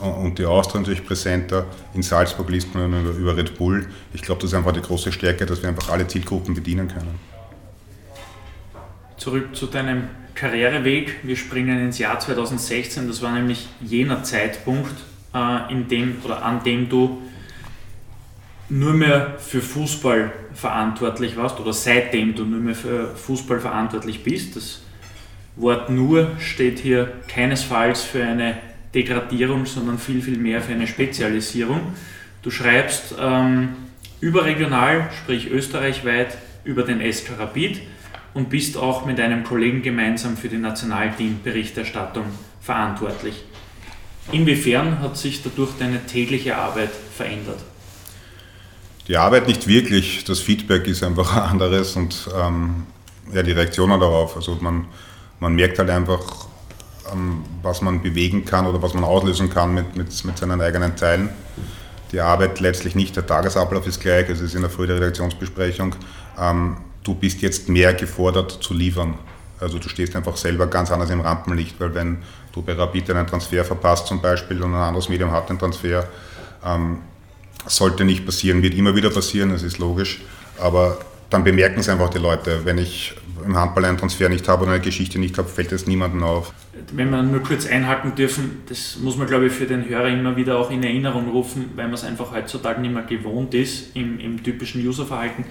und 0.00 0.38
die 0.38 0.44
Austria 0.44 0.80
natürlich 0.80 1.06
präsenter. 1.06 1.66
In 1.94 2.02
Salzburg 2.02 2.50
liest 2.50 2.74
man 2.74 2.92
über, 3.00 3.10
über 3.16 3.36
Red 3.36 3.56
Bull. 3.56 3.88
Ich 4.12 4.22
glaube, 4.22 4.42
das 4.42 4.50
ist 4.50 4.56
einfach 4.56 4.72
die 4.72 4.82
große 4.82 5.10
Stärke, 5.10 5.46
dass 5.46 5.62
wir 5.62 5.68
einfach 5.68 5.90
alle 5.90 6.06
Zielgruppen 6.06 6.54
bedienen 6.54 6.88
können. 6.88 7.18
Zurück 9.16 9.56
zu 9.56 9.66
deinem 9.66 10.08
Karriereweg. 10.34 11.20
Wir 11.22 11.36
springen 11.36 11.80
ins 11.80 11.98
Jahr 11.98 12.20
2016. 12.20 13.08
Das 13.08 13.22
war 13.22 13.32
nämlich 13.32 13.68
jener 13.80 14.22
Zeitpunkt, 14.22 14.94
äh, 15.34 15.72
in 15.72 15.88
dem 15.88 16.16
oder 16.22 16.44
an 16.44 16.62
dem 16.62 16.90
du 16.90 17.22
nur 18.68 18.94
mehr 18.94 19.36
für 19.38 19.60
Fußball 19.60 20.32
verantwortlich 20.54 21.36
warst 21.36 21.60
oder 21.60 21.72
seitdem 21.72 22.34
du 22.34 22.44
nur 22.44 22.60
mehr 22.60 22.74
für 22.74 23.14
Fußball 23.14 23.60
verantwortlich 23.60 24.24
bist. 24.24 24.56
Das 24.56 24.82
Wort 25.56 25.90
nur 25.90 26.32
steht 26.38 26.80
hier 26.80 27.12
keinesfalls 27.28 28.02
für 28.02 28.24
eine 28.24 28.58
Degradierung, 28.94 29.66
sondern 29.66 29.98
viel, 29.98 30.20
viel 30.20 30.38
mehr 30.38 30.60
für 30.60 30.72
eine 30.72 30.86
Spezialisierung. 30.86 31.80
Du 32.42 32.50
schreibst 32.50 33.14
ähm, 33.20 33.70
überregional, 34.20 35.10
sprich 35.22 35.50
österreichweit, 35.50 36.36
über 36.64 36.82
den 36.82 37.00
SK 37.12 37.38
Rapid 37.38 37.80
und 38.34 38.50
bist 38.50 38.76
auch 38.76 39.06
mit 39.06 39.20
einem 39.20 39.44
Kollegen 39.44 39.82
gemeinsam 39.82 40.36
für 40.36 40.48
die 40.48 40.58
Nationalteam-Berichterstattung 40.58 42.26
verantwortlich. 42.60 43.44
Inwiefern 44.32 44.98
hat 45.00 45.16
sich 45.16 45.42
dadurch 45.42 45.70
deine 45.78 46.04
tägliche 46.04 46.56
Arbeit 46.56 46.90
verändert? 47.16 47.60
Die 49.08 49.16
Arbeit 49.16 49.46
nicht 49.46 49.68
wirklich, 49.68 50.24
das 50.24 50.40
Feedback 50.40 50.86
ist 50.88 51.04
einfach 51.04 51.36
anderes 51.50 51.96
und 51.96 52.28
ähm, 52.36 52.86
ja, 53.32 53.42
die 53.42 53.52
Reaktionen 53.52 54.00
darauf. 54.00 54.36
Also 54.36 54.56
man, 54.60 54.86
man 55.40 55.54
merkt 55.54 55.78
halt 55.78 55.90
einfach, 55.90 56.46
ähm, 57.12 57.44
was 57.62 57.82
man 57.82 58.02
bewegen 58.02 58.44
kann 58.44 58.66
oder 58.66 58.82
was 58.82 58.94
man 58.94 59.04
auslösen 59.04 59.50
kann 59.50 59.74
mit, 59.74 59.96
mit, 59.96 60.24
mit 60.24 60.38
seinen 60.38 60.60
eigenen 60.60 60.96
Teilen. 60.96 61.28
Die 62.12 62.20
Arbeit 62.20 62.60
letztlich 62.60 62.94
nicht, 62.94 63.16
der 63.16 63.26
Tagesablauf 63.26 63.86
ist 63.86 64.00
gleich, 64.00 64.28
es 64.28 64.40
ist 64.40 64.54
in 64.54 64.62
der 64.62 64.70
frühen 64.70 64.90
Redaktionsbesprechung. 64.90 65.94
Ähm, 66.38 66.78
du 67.02 67.14
bist 67.14 67.42
jetzt 67.42 67.68
mehr 67.68 67.94
gefordert 67.94 68.50
zu 68.50 68.74
liefern. 68.74 69.14
Also 69.60 69.78
du 69.78 69.88
stehst 69.88 70.14
einfach 70.16 70.36
selber 70.36 70.66
ganz 70.66 70.90
anders 70.90 71.10
im 71.10 71.20
Rampenlicht, 71.20 71.80
weil 71.80 71.94
wenn 71.94 72.18
du 72.52 72.62
bei 72.62 72.74
Rapid 72.74 73.10
einen 73.10 73.26
Transfer 73.26 73.64
verpasst 73.64 74.06
zum 74.06 74.20
Beispiel 74.20 74.62
und 74.62 74.74
ein 74.74 74.80
anderes 74.80 75.08
Medium 75.08 75.30
hat 75.30 75.48
den 75.48 75.58
Transfer, 75.58 76.08
ähm, 76.64 76.98
sollte 77.66 78.04
nicht 78.04 78.24
passieren, 78.24 78.62
wird 78.62 78.74
immer 78.74 78.94
wieder 78.94 79.10
passieren, 79.10 79.50
das 79.50 79.62
ist 79.62 79.78
logisch, 79.78 80.20
aber 80.58 80.98
dann 81.30 81.44
bemerken 81.44 81.80
es 81.80 81.88
einfach 81.88 82.08
die 82.10 82.18
Leute. 82.18 82.60
Wenn 82.64 82.78
ich 82.78 83.14
im 83.44 83.56
Handball 83.56 83.84
einen 83.84 83.98
Transfer 83.98 84.28
nicht 84.28 84.48
habe 84.48 84.62
oder 84.62 84.72
eine 84.72 84.80
Geschichte 84.80 85.18
nicht 85.18 85.36
habe, 85.38 85.48
fällt 85.48 85.72
das 85.72 85.86
niemandem 85.86 86.22
auf. 86.22 86.52
Wenn 86.92 87.10
wir 87.10 87.22
nur 87.22 87.42
kurz 87.42 87.66
einhaken 87.66 88.14
dürfen, 88.14 88.62
das 88.68 88.96
muss 88.96 89.16
man 89.16 89.26
glaube 89.26 89.46
ich 89.46 89.52
für 89.52 89.66
den 89.66 89.88
Hörer 89.88 90.08
immer 90.08 90.36
wieder 90.36 90.58
auch 90.58 90.70
in 90.70 90.82
Erinnerung 90.82 91.30
rufen, 91.30 91.70
weil 91.74 91.86
man 91.86 91.94
es 91.94 92.04
einfach 92.04 92.32
heutzutage 92.32 92.80
nicht 92.80 92.94
mehr 92.94 93.02
gewohnt 93.02 93.54
ist 93.54 93.96
im, 93.96 94.18
im 94.20 94.42
typischen 94.42 94.86
Userverhalten. 94.86 95.44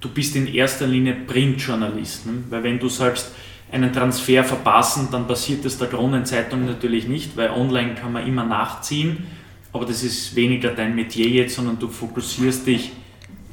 Du 0.00 0.08
bist 0.08 0.34
in 0.34 0.46
erster 0.46 0.86
Linie 0.86 1.14
Printjournalist, 1.26 2.26
ne? 2.26 2.32
weil 2.48 2.62
wenn 2.62 2.78
du 2.78 2.88
sagst, 2.88 3.32
einen 3.72 3.92
Transfer 3.92 4.42
verpassen, 4.42 5.08
dann 5.12 5.26
passiert 5.26 5.64
das 5.64 5.78
der 5.78 5.88
Kronenzeitung 5.88 6.66
natürlich 6.66 7.06
nicht, 7.06 7.36
weil 7.36 7.50
online 7.50 7.94
kann 7.94 8.12
man 8.12 8.26
immer 8.26 8.44
nachziehen, 8.44 9.26
aber 9.72 9.86
das 9.86 10.02
ist 10.02 10.34
weniger 10.34 10.70
dein 10.70 10.94
Metier 10.94 11.28
jetzt, 11.28 11.54
sondern 11.54 11.78
du 11.78 11.88
fokussierst 11.88 12.66
dich 12.66 12.92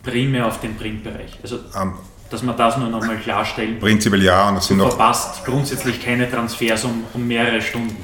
primär 0.04 0.48
auf 0.48 0.60
den 0.62 0.76
Printbereich. 0.76 1.38
Also 1.42 1.60
um, 1.80 1.94
dass 2.30 2.44
man 2.44 2.58
das 2.58 2.78
nur 2.78 2.90
nochmal 2.90 3.18
klarstellen. 3.18 3.80
Prinzipiell 3.80 4.24
ja. 4.24 4.50
Und 4.50 4.56
das 4.56 4.68
sind 4.68 4.80
du 4.80 4.88
verpasst 4.88 5.46
grundsätzlich 5.46 6.04
keine 6.04 6.30
Transfers 6.30 6.84
um, 6.86 7.04
um, 7.14 7.28
mehrere 7.28 7.62
Stunden. 7.62 7.96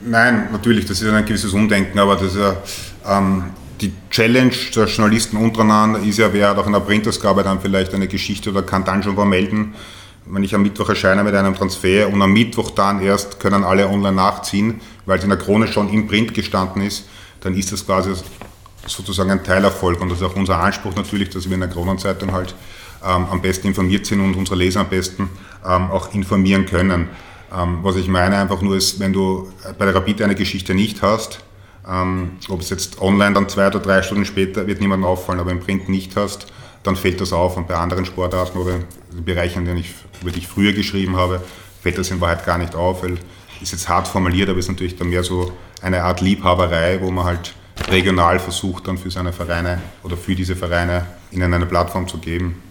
Nein, 0.00 0.48
natürlich, 0.52 0.84
das 0.84 1.00
ist 1.00 1.08
ein 1.08 1.24
gewisses 1.24 1.52
Umdenken, 1.52 1.98
aber 1.98 2.16
das 2.16 2.34
ist 2.34 2.36
ja, 2.36 2.56
ähm, 3.06 3.44
die 3.80 3.92
Challenge 4.10 4.54
der 4.74 4.86
Journalisten 4.86 5.36
untereinander 5.36 6.00
ist 6.00 6.18
ja, 6.18 6.32
wer 6.32 6.50
hat 6.50 6.58
auch 6.58 6.66
in 6.66 6.72
der 6.72 6.80
Printausgabe 6.80 7.42
dann 7.42 7.60
vielleicht 7.60 7.94
eine 7.94 8.08
Geschichte 8.08 8.50
oder 8.50 8.62
kann 8.62 8.84
dann 8.84 9.02
schon 9.02 9.14
vermelden, 9.14 9.74
wenn 10.26 10.42
ich 10.42 10.54
am 10.54 10.62
Mittwoch 10.62 10.88
erscheine 10.88 11.22
mit 11.22 11.34
einem 11.34 11.54
Transfer 11.54 12.08
und 12.08 12.20
am 12.20 12.32
Mittwoch 12.32 12.70
dann 12.70 13.00
erst 13.00 13.38
können 13.38 13.64
alle 13.64 13.88
online 13.88 14.16
nachziehen, 14.16 14.80
weil 15.04 15.18
es 15.18 15.24
in 15.24 15.30
der 15.30 15.38
Krone 15.38 15.68
schon 15.68 15.88
im 15.88 16.06
Print 16.08 16.34
gestanden 16.34 16.82
ist, 16.82 17.06
dann 17.46 17.54
ist 17.54 17.72
das 17.72 17.86
quasi 17.86 18.12
sozusagen 18.86 19.30
ein 19.30 19.42
Teilerfolg 19.42 20.00
und 20.00 20.10
das 20.10 20.18
ist 20.20 20.24
auch 20.24 20.36
unser 20.36 20.58
Anspruch 20.58 20.94
natürlich, 20.94 21.30
dass 21.30 21.48
wir 21.48 21.54
in 21.54 21.60
der 21.60 21.70
Kronenzeitung 21.70 22.32
halt 22.32 22.54
ähm, 23.04 23.26
am 23.30 23.40
besten 23.40 23.68
informiert 23.68 24.04
sind 24.04 24.20
und 24.20 24.34
unsere 24.34 24.56
Leser 24.56 24.80
am 24.80 24.88
besten 24.88 25.30
ähm, 25.64 25.90
auch 25.90 26.12
informieren 26.12 26.66
können. 26.66 27.08
Ähm, 27.56 27.78
was 27.82 27.96
ich 27.96 28.08
meine 28.08 28.36
einfach 28.36 28.60
nur 28.60 28.76
ist, 28.76 29.00
wenn 29.00 29.12
du 29.12 29.50
bei 29.78 29.84
der 29.86 29.94
Rapid 29.94 30.22
eine 30.22 30.34
Geschichte 30.34 30.74
nicht 30.74 31.02
hast, 31.02 31.40
Ähm, 31.88 32.32
ob 32.48 32.62
es 32.62 32.70
jetzt 32.70 33.00
online 33.00 33.34
dann 33.34 33.48
zwei 33.48 33.68
oder 33.68 33.78
drei 33.78 34.02
Stunden 34.02 34.24
später 34.24 34.66
wird 34.66 34.80
niemandem 34.80 35.06
auffallen, 35.08 35.38
aber 35.38 35.52
im 35.52 35.60
Print 35.60 35.88
nicht 35.88 36.16
hast, 36.16 36.48
dann 36.82 36.96
fällt 36.96 37.20
das 37.20 37.32
auf. 37.32 37.56
Und 37.56 37.68
bei 37.68 37.76
anderen 37.76 38.04
Sportarten 38.04 38.58
oder 38.58 38.80
Bereichen, 39.24 39.60
in 39.60 39.66
denen 39.66 39.78
ich, 39.78 39.94
über 40.20 40.32
die 40.32 40.40
ich 40.40 40.48
früher 40.48 40.72
geschrieben 40.72 41.16
habe, 41.16 41.40
fällt 41.80 41.96
das 41.96 42.10
in 42.10 42.20
Wahrheit 42.20 42.44
gar 42.44 42.58
nicht 42.58 42.74
auf, 42.74 43.04
weil 43.04 43.18
ist 43.60 43.70
jetzt 43.72 43.88
hart 43.88 44.08
formuliert, 44.08 44.48
aber 44.48 44.58
ist 44.58 44.68
natürlich 44.68 44.96
dann 44.96 45.10
mehr 45.10 45.22
so 45.22 45.52
eine 45.82 46.02
Art 46.04 46.20
Liebhaberei, 46.20 47.00
wo 47.00 47.10
man 47.10 47.24
halt 47.24 47.54
regional 47.88 48.38
versucht, 48.38 48.88
dann 48.88 48.98
für 48.98 49.10
seine 49.10 49.32
Vereine 49.32 49.80
oder 50.02 50.16
für 50.16 50.34
diese 50.34 50.56
Vereine 50.56 51.06
ihnen 51.30 51.52
eine 51.52 51.66
Plattform 51.66 52.08
zu 52.08 52.18
geben. 52.18 52.62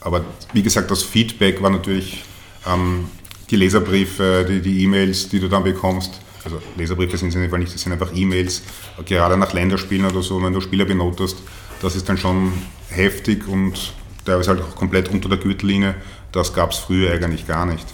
Aber 0.00 0.24
wie 0.52 0.62
gesagt, 0.62 0.90
das 0.90 1.02
Feedback 1.02 1.60
war 1.62 1.70
natürlich 1.70 2.24
ähm, 2.66 3.08
die 3.50 3.56
Leserbriefe, 3.56 4.46
die 4.48 4.84
E-Mails, 4.84 5.28
die, 5.28 5.36
die 5.36 5.40
du 5.40 5.48
dann 5.48 5.64
bekommst. 5.64 6.20
Also 6.44 6.60
Leserbriefe 6.76 7.16
sind 7.16 7.30
es 7.30 7.34
in 7.34 7.42
dem 7.42 7.50
Fall 7.50 7.58
nicht, 7.58 7.74
das 7.74 7.82
sind 7.82 7.92
einfach 7.92 8.10
E-Mails, 8.14 8.62
gerade 9.04 9.36
nach 9.36 9.52
Länderspielen 9.52 10.06
oder 10.06 10.22
so, 10.22 10.42
wenn 10.42 10.52
du 10.52 10.60
Spieler 10.60 10.84
benotest, 10.84 11.38
das 11.82 11.96
ist 11.96 12.08
dann 12.08 12.16
schon 12.16 12.52
heftig 12.90 13.46
und 13.48 13.92
teilweise 14.24 14.50
halt 14.50 14.62
auch 14.62 14.74
komplett 14.74 15.08
unter 15.10 15.28
der 15.28 15.38
Gürtellinie. 15.38 15.94
Das 16.32 16.54
gab 16.54 16.70
es 16.72 16.78
früher 16.78 17.12
eigentlich 17.12 17.46
gar 17.46 17.66
nicht. 17.66 17.86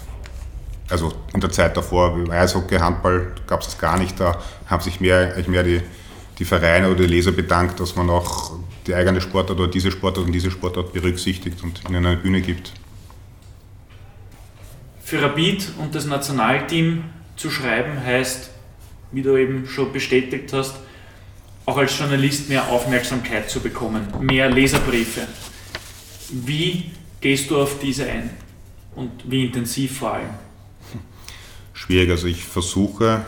Also 0.89 1.13
in 1.33 1.41
der 1.41 1.51
Zeit 1.51 1.75
davor, 1.75 2.17
Eishockey, 2.29 2.77
Handball 2.77 3.31
gab 3.47 3.61
es 3.61 3.67
das 3.67 3.77
gar 3.77 3.97
nicht. 3.97 4.19
Da 4.19 4.39
haben 4.67 4.83
sich 4.83 4.99
mehr, 4.99 5.35
mehr 5.47 5.63
die, 5.63 5.81
die 6.37 6.45
Vereine 6.45 6.87
oder 6.87 7.01
die 7.01 7.07
Leser 7.07 7.31
bedankt, 7.31 7.79
dass 7.79 7.95
man 7.95 8.09
auch 8.09 8.51
die 8.85 8.93
eigene 8.93 9.19
Sportart 9.19 9.59
oder 9.59 9.69
diese 9.69 9.91
Sportart 9.91 10.25
und 10.25 10.31
diese 10.31 10.51
Sportart 10.51 10.93
berücksichtigt 10.93 11.63
und 11.63 11.81
ihnen 11.89 12.05
eine 12.05 12.17
Bühne 12.17 12.41
gibt. 12.41 12.71
Für 15.03 15.21
Rapid 15.21 15.71
und 15.79 15.95
das 15.95 16.05
Nationalteam 16.05 17.03
zu 17.35 17.49
schreiben 17.49 18.03
heißt, 18.03 18.51
wie 19.11 19.21
du 19.21 19.37
eben 19.37 19.67
schon 19.67 19.91
bestätigt 19.91 20.51
hast, 20.53 20.75
auch 21.65 21.77
als 21.77 21.97
Journalist 21.97 22.49
mehr 22.49 22.67
Aufmerksamkeit 22.69 23.49
zu 23.49 23.59
bekommen, 23.59 24.07
mehr 24.19 24.49
Leserbriefe. 24.49 25.21
Wie 26.29 26.91
gehst 27.21 27.49
du 27.49 27.59
auf 27.59 27.79
diese 27.79 28.05
ein 28.07 28.29
und 28.95 29.11
wie 29.25 29.45
intensiv 29.45 29.99
vor 29.99 30.13
allem? 30.13 30.44
Schwierig, 31.85 32.09
also 32.09 32.27
ich 32.27 32.43
versuche. 32.43 33.25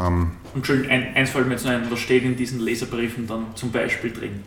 Ähm, 0.00 0.32
und 0.54 0.66
schön, 0.66 0.88
ein, 0.88 1.14
eins 1.14 1.30
fällt 1.30 1.46
mir 1.46 1.54
jetzt 1.54 1.64
noch 1.64 1.72
ein, 1.72 1.90
was 1.90 1.98
steht 1.98 2.24
in 2.24 2.36
diesen 2.36 2.60
Leserbriefen 2.60 3.26
dann 3.26 3.54
zum 3.54 3.70
Beispiel 3.70 4.10
drin? 4.10 4.42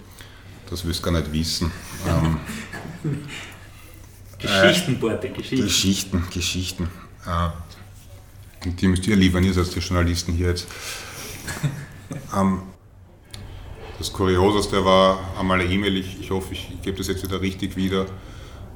Das 0.69 0.85
wirst 0.85 1.05
du 1.05 1.11
gar 1.11 1.19
nicht 1.19 1.31
wissen. 1.31 1.71
ähm, 2.07 2.39
Geschichtenworte, 4.39 5.29
Geschichten. 5.29 5.65
Geschichten, 5.65 6.23
Geschichten. 6.33 6.89
Äh, 7.27 8.69
die 8.69 8.87
müsst 8.87 9.05
ihr 9.07 9.15
liefern, 9.15 9.43
ihr 9.43 9.53
seid 9.53 9.73
die 9.75 9.79
Journalisten 9.79 10.33
hier 10.33 10.47
jetzt. 10.47 10.67
ähm, 12.35 12.63
das 13.99 14.11
Kurioseste 14.11 14.83
war 14.83 15.19
einmal 15.39 15.61
eine 15.61 15.71
E-Mail, 15.71 15.97
ich, 15.97 16.19
ich, 16.19 16.31
hoffe, 16.31 16.53
ich 16.53 16.71
gebe 16.81 16.97
das 16.97 17.07
jetzt 17.07 17.23
wieder 17.23 17.39
richtig 17.39 17.75
wieder. 17.75 18.07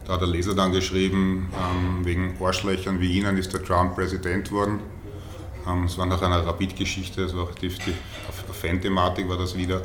Da 0.07 0.13
hat 0.13 0.21
der 0.21 0.29
Leser 0.29 0.55
dann 0.55 0.71
geschrieben, 0.71 1.49
ähm, 1.53 2.05
wegen 2.05 2.37
Arschlöchern 2.41 3.01
wie 3.01 3.11
Ihnen 3.11 3.37
ist 3.37 3.51
der 3.51 3.61
Trump 3.61 3.95
Präsident 3.95 4.49
worden. 4.53 4.79
Ähm, 5.67 5.83
es 5.83 5.97
war 5.97 6.05
nach 6.05 6.21
einer 6.21 6.45
Rapid-Geschichte, 6.45 7.23
es 7.23 7.35
war 7.35 7.43
auch 7.43 7.55
die, 7.55 7.67
die 7.67 7.93
Fan-Thematik 8.53 9.27
war 9.27 9.37
das 9.37 9.57
wieder. 9.57 9.81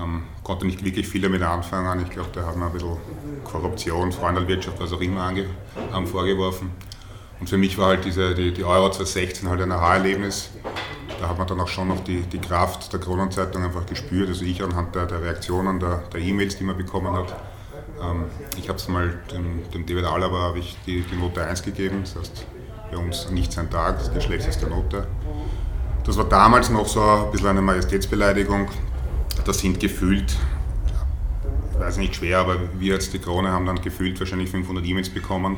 Ähm, 0.00 0.22
konnte 0.42 0.64
nicht 0.64 0.82
wirklich 0.82 1.06
viel 1.06 1.20
damit 1.20 1.42
anfangen. 1.42 2.02
Ich 2.02 2.10
glaube, 2.10 2.30
da 2.32 2.46
hat 2.46 2.56
man 2.56 2.68
ein 2.68 2.72
bisschen 2.72 2.96
Korruption, 3.44 4.12
Freundelwirtschaft, 4.12 4.80
was 4.80 4.94
auch 4.94 5.00
immer 5.02 5.30
ähm, 5.30 6.06
vorgeworfen. 6.06 6.70
Und 7.38 7.50
für 7.50 7.58
mich 7.58 7.76
war 7.76 7.88
halt 7.88 8.06
diese, 8.06 8.34
die, 8.34 8.50
die 8.50 8.64
Euro 8.64 8.90
2016 8.90 9.46
halt 9.46 9.60
ein 9.60 9.72
Aha-Erlebnis. 9.72 10.48
Da 11.20 11.28
hat 11.28 11.36
man 11.36 11.46
dann 11.46 11.60
auch 11.60 11.68
schon 11.68 11.88
noch 11.88 12.02
die, 12.02 12.22
die 12.22 12.38
Kraft 12.38 12.94
der 12.94 13.00
Kronenzeitung 13.00 13.62
einfach 13.62 13.84
gespürt. 13.84 14.30
Also 14.30 14.46
ich 14.46 14.64
anhand 14.64 14.94
der, 14.94 15.04
der 15.04 15.20
Reaktionen, 15.20 15.78
der, 15.80 15.98
der 16.14 16.20
E-Mails, 16.22 16.56
die 16.56 16.64
man 16.64 16.78
bekommen 16.78 17.12
hat. 17.12 17.36
Ähm, 18.00 18.24
ich 18.56 18.68
habe 18.68 18.78
es 18.78 18.88
mal 18.88 19.18
dem, 19.32 19.68
dem 19.72 19.86
David 19.86 20.04
Alaba 20.04 20.54
ich 20.56 20.76
die, 20.86 21.02
die 21.02 21.16
Note 21.16 21.44
1 21.44 21.62
gegeben. 21.62 22.00
Das 22.02 22.16
heißt, 22.16 22.46
bei 22.90 22.96
uns 22.96 23.30
nicht 23.30 23.52
sein 23.52 23.70
Tag, 23.70 23.98
das 23.98 24.08
ist 24.08 24.16
die 24.16 24.20
schlechteste 24.20 24.66
Note. 24.68 25.06
Das 26.04 26.16
war 26.16 26.24
damals 26.24 26.70
noch 26.70 26.86
so 26.86 27.00
ein 27.02 27.30
bisschen 27.32 27.48
eine 27.48 27.62
Majestätsbeleidigung. 27.62 28.68
Das 29.44 29.58
sind 29.58 29.80
gefühlt, 29.80 30.36
ich 31.72 31.80
weiß 31.80 31.96
nicht 31.96 32.16
schwer, 32.16 32.38
aber 32.38 32.56
wir 32.78 32.94
als 32.94 33.10
die 33.10 33.18
Krone 33.18 33.50
haben 33.50 33.66
dann 33.66 33.80
gefühlt 33.80 34.18
wahrscheinlich 34.20 34.50
500 34.50 34.84
E-Mails 34.84 35.10
bekommen 35.10 35.56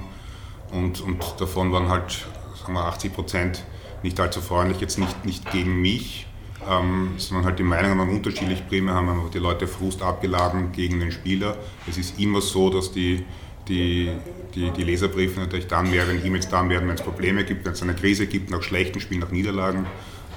und, 0.72 1.00
und 1.00 1.22
davon 1.38 1.72
waren 1.72 1.88
halt 1.88 2.26
sagen 2.66 2.74
wir 2.74 2.84
80 2.84 3.14
Prozent 3.14 3.64
nicht 4.02 4.18
allzu 4.20 4.40
freundlich, 4.40 4.80
jetzt 4.80 4.98
nicht, 4.98 5.24
nicht 5.24 5.50
gegen 5.50 5.80
mich, 5.80 6.25
ähm, 6.68 7.14
sondern 7.16 7.46
halt 7.46 7.58
die 7.58 7.62
Meinungen 7.62 7.98
waren 7.98 8.10
unterschiedlich. 8.10 8.66
Primär 8.68 8.94
haben 8.94 9.08
einfach 9.08 9.30
die 9.30 9.38
Leute 9.38 9.66
Frust 9.66 10.02
abgeladen 10.02 10.72
gegen 10.72 11.00
den 11.00 11.12
Spieler. 11.12 11.56
Es 11.88 11.98
ist 11.98 12.18
immer 12.18 12.40
so, 12.40 12.70
dass 12.70 12.92
die, 12.92 13.24
die, 13.68 14.10
die, 14.54 14.70
die 14.70 14.84
Leserbriefe 14.84 15.38
natürlich 15.40 15.66
dann 15.66 15.90
mehr, 15.90 16.08
wenn 16.08 16.24
E-Mails 16.24 16.48
dann 16.48 16.68
werden, 16.68 16.88
wenn 16.88 16.96
es 16.96 17.02
Probleme 17.02 17.44
gibt, 17.44 17.64
wenn 17.64 17.72
es 17.72 17.82
eine 17.82 17.94
Krise 17.94 18.26
gibt, 18.26 18.50
nach 18.50 18.62
schlechten 18.62 19.00
Spielen, 19.00 19.20
nach 19.20 19.30
Niederlagen. 19.30 19.86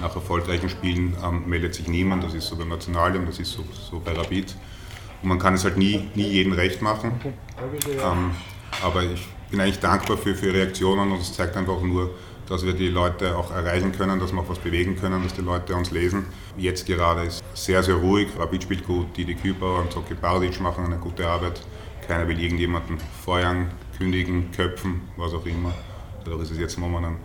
Nach 0.00 0.14
erfolgreichen 0.14 0.70
Spielen 0.70 1.14
ähm, 1.22 1.42
meldet 1.46 1.74
sich 1.74 1.86
niemand, 1.86 2.24
das 2.24 2.32
ist 2.32 2.46
so 2.46 2.56
beim 2.56 2.68
Nationalteam, 2.68 3.26
das 3.26 3.38
ist 3.38 3.52
so, 3.52 3.64
so 3.72 4.00
bei 4.00 4.12
Rapid. 4.12 4.54
Und 5.22 5.28
man 5.28 5.38
kann 5.38 5.54
es 5.54 5.64
halt 5.64 5.76
nie, 5.76 6.08
nie 6.14 6.26
jedem 6.26 6.54
recht 6.54 6.80
machen. 6.80 7.20
Ähm, 7.86 8.30
aber 8.82 9.02
ich 9.02 9.28
bin 9.50 9.60
eigentlich 9.60 9.80
dankbar 9.80 10.16
für, 10.16 10.34
für 10.34 10.54
Reaktionen 10.54 11.12
und 11.12 11.20
es 11.20 11.34
zeigt 11.34 11.56
einfach 11.56 11.82
nur, 11.82 12.14
dass 12.50 12.66
wir 12.66 12.72
die 12.72 12.88
Leute 12.88 13.36
auch 13.36 13.52
erreichen 13.52 13.92
können, 13.92 14.18
dass 14.18 14.32
wir 14.32 14.40
auch 14.40 14.48
was 14.48 14.58
bewegen 14.58 14.96
können, 14.96 15.22
dass 15.22 15.32
die 15.32 15.40
Leute 15.40 15.74
uns 15.76 15.92
lesen. 15.92 16.26
Jetzt 16.56 16.84
gerade 16.84 17.22
ist 17.22 17.44
sehr, 17.54 17.80
sehr 17.80 17.94
ruhig. 17.94 18.28
Rapid 18.36 18.64
spielt 18.64 18.84
gut, 18.84 19.16
Didi 19.16 19.36
Küper 19.36 19.78
und 19.78 19.92
Zoki 19.92 20.14
Bardic 20.14 20.60
machen 20.60 20.84
eine 20.84 20.96
gute 20.96 21.26
Arbeit. 21.28 21.62
Keiner 22.08 22.26
will 22.26 22.40
irgendjemanden 22.40 22.98
feuern, 23.24 23.70
kündigen, 23.96 24.50
köpfen, 24.50 25.02
was 25.16 25.32
auch 25.32 25.46
immer. 25.46 25.72
Dadurch 26.24 26.42
ist 26.42 26.50
es 26.50 26.58
jetzt 26.58 26.76
momentan 26.76 27.18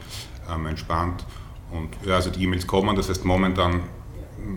ähm, 0.54 0.68
entspannt. 0.68 1.26
Und 1.72 1.90
ja, 2.06 2.18
also 2.18 2.30
die 2.30 2.44
E-Mails 2.44 2.68
kommen, 2.68 2.96
das 2.96 3.10
heißt 3.10 3.26
momentan 3.26 3.82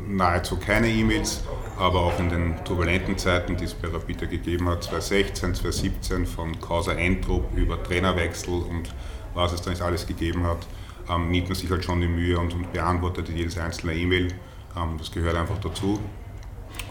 nahezu 0.07 0.59
keine 0.59 0.89
E-Mails, 0.89 1.45
aber 1.79 2.01
auch 2.01 2.19
in 2.19 2.29
den 2.29 2.63
turbulenten 2.67 3.17
Zeiten, 3.17 3.57
die 3.57 3.65
es 3.65 3.73
bei 3.73 3.89
Rapid 3.89 4.29
gegeben 4.29 4.69
hat, 4.69 4.85
2016, 4.85 5.55
2017, 5.55 6.27
von 6.27 6.61
Causa 6.61 6.93
Entrup 6.93 7.57
über 7.57 7.83
Trainerwechsel 7.83 8.53
und 8.53 8.91
was 9.39 9.53
es 9.53 9.63
da 9.63 9.71
nicht 9.71 9.83
alles 9.83 10.07
gegeben 10.07 10.45
hat, 10.45 10.67
ähm, 11.09 11.31
nimmt 11.31 11.49
man 11.49 11.55
sich 11.55 11.71
halt 11.71 11.85
schon 11.85 12.01
die 12.01 12.09
Mühe 12.09 12.39
und, 12.39 12.53
und 12.53 12.73
beantwortet 12.73 13.29
jedes 13.29 13.57
einzelne 13.57 13.95
E-Mail. 13.95 14.35
Ähm, 14.77 14.97
das 14.99 15.11
gehört 15.13 15.37
einfach 15.37 15.59
dazu. 15.59 15.99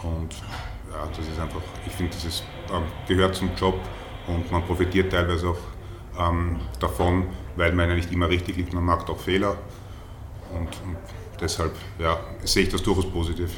Und 0.01 0.33
ja, 0.91 1.07
das 1.15 1.27
ist 1.27 1.39
einfach, 1.39 1.61
ich 1.85 1.91
finde, 1.91 2.13
das 2.13 2.25
ist, 2.25 2.43
ähm, 2.73 2.83
gehört 3.07 3.35
zum 3.35 3.49
Job 3.59 3.77
und 4.27 4.49
man 4.51 4.63
profitiert 4.63 5.11
teilweise 5.11 5.49
auch 5.49 5.57
ähm, 6.19 6.57
davon, 6.79 7.25
weil 7.57 7.73
man 7.73 7.89
ja 7.89 7.95
nicht 7.95 8.11
immer 8.11 8.29
richtig 8.29 8.55
liegt, 8.55 8.73
man 8.73 8.85
macht 8.85 9.09
auch 9.09 9.19
Fehler. 9.19 9.57
Und, 10.53 10.69
und 10.85 10.97
deshalb 11.41 11.75
ja, 11.99 12.17
sehe 12.43 12.63
ich 12.63 12.69
das 12.69 12.81
durchaus 12.81 13.11
positiv. 13.11 13.51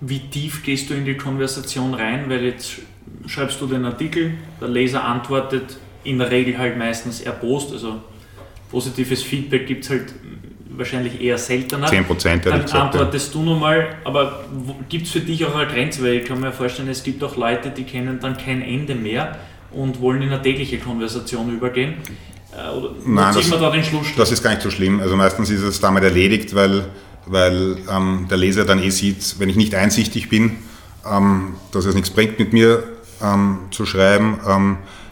Wie 0.00 0.30
tief 0.30 0.62
gehst 0.62 0.88
du 0.88 0.94
in 0.94 1.04
die 1.04 1.16
Konversation 1.16 1.92
rein? 1.92 2.30
Weil 2.30 2.44
jetzt 2.44 2.78
schreibst 3.26 3.60
du 3.60 3.66
den 3.66 3.84
Artikel, 3.84 4.34
der 4.60 4.68
Leser 4.68 5.04
antwortet 5.04 5.76
in 6.04 6.18
der 6.18 6.30
Regel 6.30 6.58
halt 6.58 6.78
meistens 6.78 7.20
erbost, 7.20 7.72
also 7.72 8.00
positives 8.70 9.22
Feedback 9.22 9.66
gibt 9.66 9.84
es 9.84 9.90
halt 9.90 10.14
wahrscheinlich 10.76 11.20
eher 11.20 11.38
seltener. 11.38 11.86
10 11.86 12.04
Prozent, 12.04 12.46
Dann 12.46 12.62
gesagt, 12.62 12.94
antwortest 12.94 13.34
ja. 13.34 13.40
du 13.40 13.46
nochmal, 13.46 13.96
aber 14.04 14.44
gibt 14.88 15.06
es 15.06 15.12
für 15.12 15.20
dich 15.20 15.44
auch 15.44 15.54
eine 15.54 15.70
Grenze? 15.70 16.02
Weil 16.02 16.14
ich 16.14 16.24
kann 16.24 16.40
mir 16.40 16.52
vorstellen, 16.52 16.88
es 16.88 17.02
gibt 17.02 17.22
auch 17.22 17.36
Leute, 17.36 17.70
die 17.70 17.84
kennen 17.84 18.18
dann 18.20 18.36
kein 18.36 18.62
Ende 18.62 18.94
mehr 18.94 19.36
und 19.72 20.00
wollen 20.00 20.22
in 20.22 20.32
eine 20.32 20.42
tägliche 20.42 20.78
Konversation 20.78 21.52
übergehen. 21.54 21.94
Äh, 22.52 22.70
oder 22.70 22.90
Nein, 23.04 23.34
das, 23.34 23.50
da 23.50 23.70
das 24.16 24.32
ist 24.32 24.42
gar 24.42 24.50
nicht 24.50 24.62
so 24.62 24.70
schlimm. 24.70 25.00
Also 25.00 25.16
meistens 25.16 25.50
ist 25.50 25.62
es 25.62 25.80
damit 25.80 26.02
erledigt, 26.02 26.54
weil, 26.54 26.86
weil 27.26 27.76
ähm, 27.90 28.26
der 28.28 28.38
Leser 28.38 28.64
dann 28.64 28.82
eh 28.82 28.90
sieht, 28.90 29.36
wenn 29.38 29.48
ich 29.48 29.56
nicht 29.56 29.74
einsichtig 29.74 30.28
bin, 30.28 30.56
ähm, 31.08 31.54
dass 31.72 31.84
es 31.84 31.94
nichts 31.94 32.10
bringt, 32.10 32.38
mit 32.38 32.52
mir 32.52 32.82
ähm, 33.22 33.58
zu 33.70 33.86
schreiben. 33.86 34.38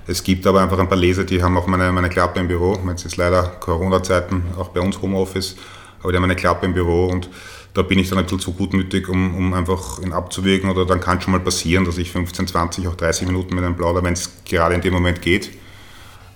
Es 0.09 0.25
gibt 0.25 0.47
aber 0.47 0.62
einfach 0.62 0.79
ein 0.79 0.88
paar 0.88 0.97
Leser, 0.97 1.25
die 1.25 1.42
haben 1.42 1.59
auch 1.59 1.66
meine, 1.66 1.92
meine 1.92 2.09
Klappe 2.09 2.40
im 2.40 2.49
Büro. 2.49 2.79
Jetzt 2.88 3.05
ist 3.05 3.18
leider 3.18 3.42
Corona-Zeiten, 3.42 4.42
auch 4.59 4.71
bei 4.71 4.81
uns 4.81 5.03
Homeoffice, 5.03 5.57
aber 6.01 6.12
die 6.12 6.16
haben 6.16 6.25
eine 6.25 6.35
Klappe 6.35 6.64
im 6.64 6.73
Büro 6.73 7.09
und 7.09 7.29
da 7.75 7.83
bin 7.83 7.98
ich 7.98 8.09
dann 8.09 8.17
ein 8.17 8.25
bisschen 8.25 8.40
zu 8.40 8.54
gutmütig, 8.54 9.06
um, 9.11 9.37
um 9.37 9.52
einfach 9.52 9.98
ihn 10.00 10.15
abzuwägen. 10.15 10.71
Oder 10.71 10.87
dann 10.87 11.00
kann 11.00 11.21
schon 11.21 11.33
mal 11.33 11.40
passieren, 11.40 11.85
dass 11.85 11.98
ich 11.98 12.11
15, 12.11 12.46
20, 12.46 12.88
auch 12.88 12.94
30 12.94 13.27
Minuten 13.27 13.54
mit 13.54 13.63
einem 13.63 13.77
plauder, 13.77 14.02
wenn 14.02 14.15
es 14.15 14.33
gerade 14.46 14.75
in 14.75 14.81
dem 14.81 14.94
Moment 14.94 15.21
geht. 15.21 15.50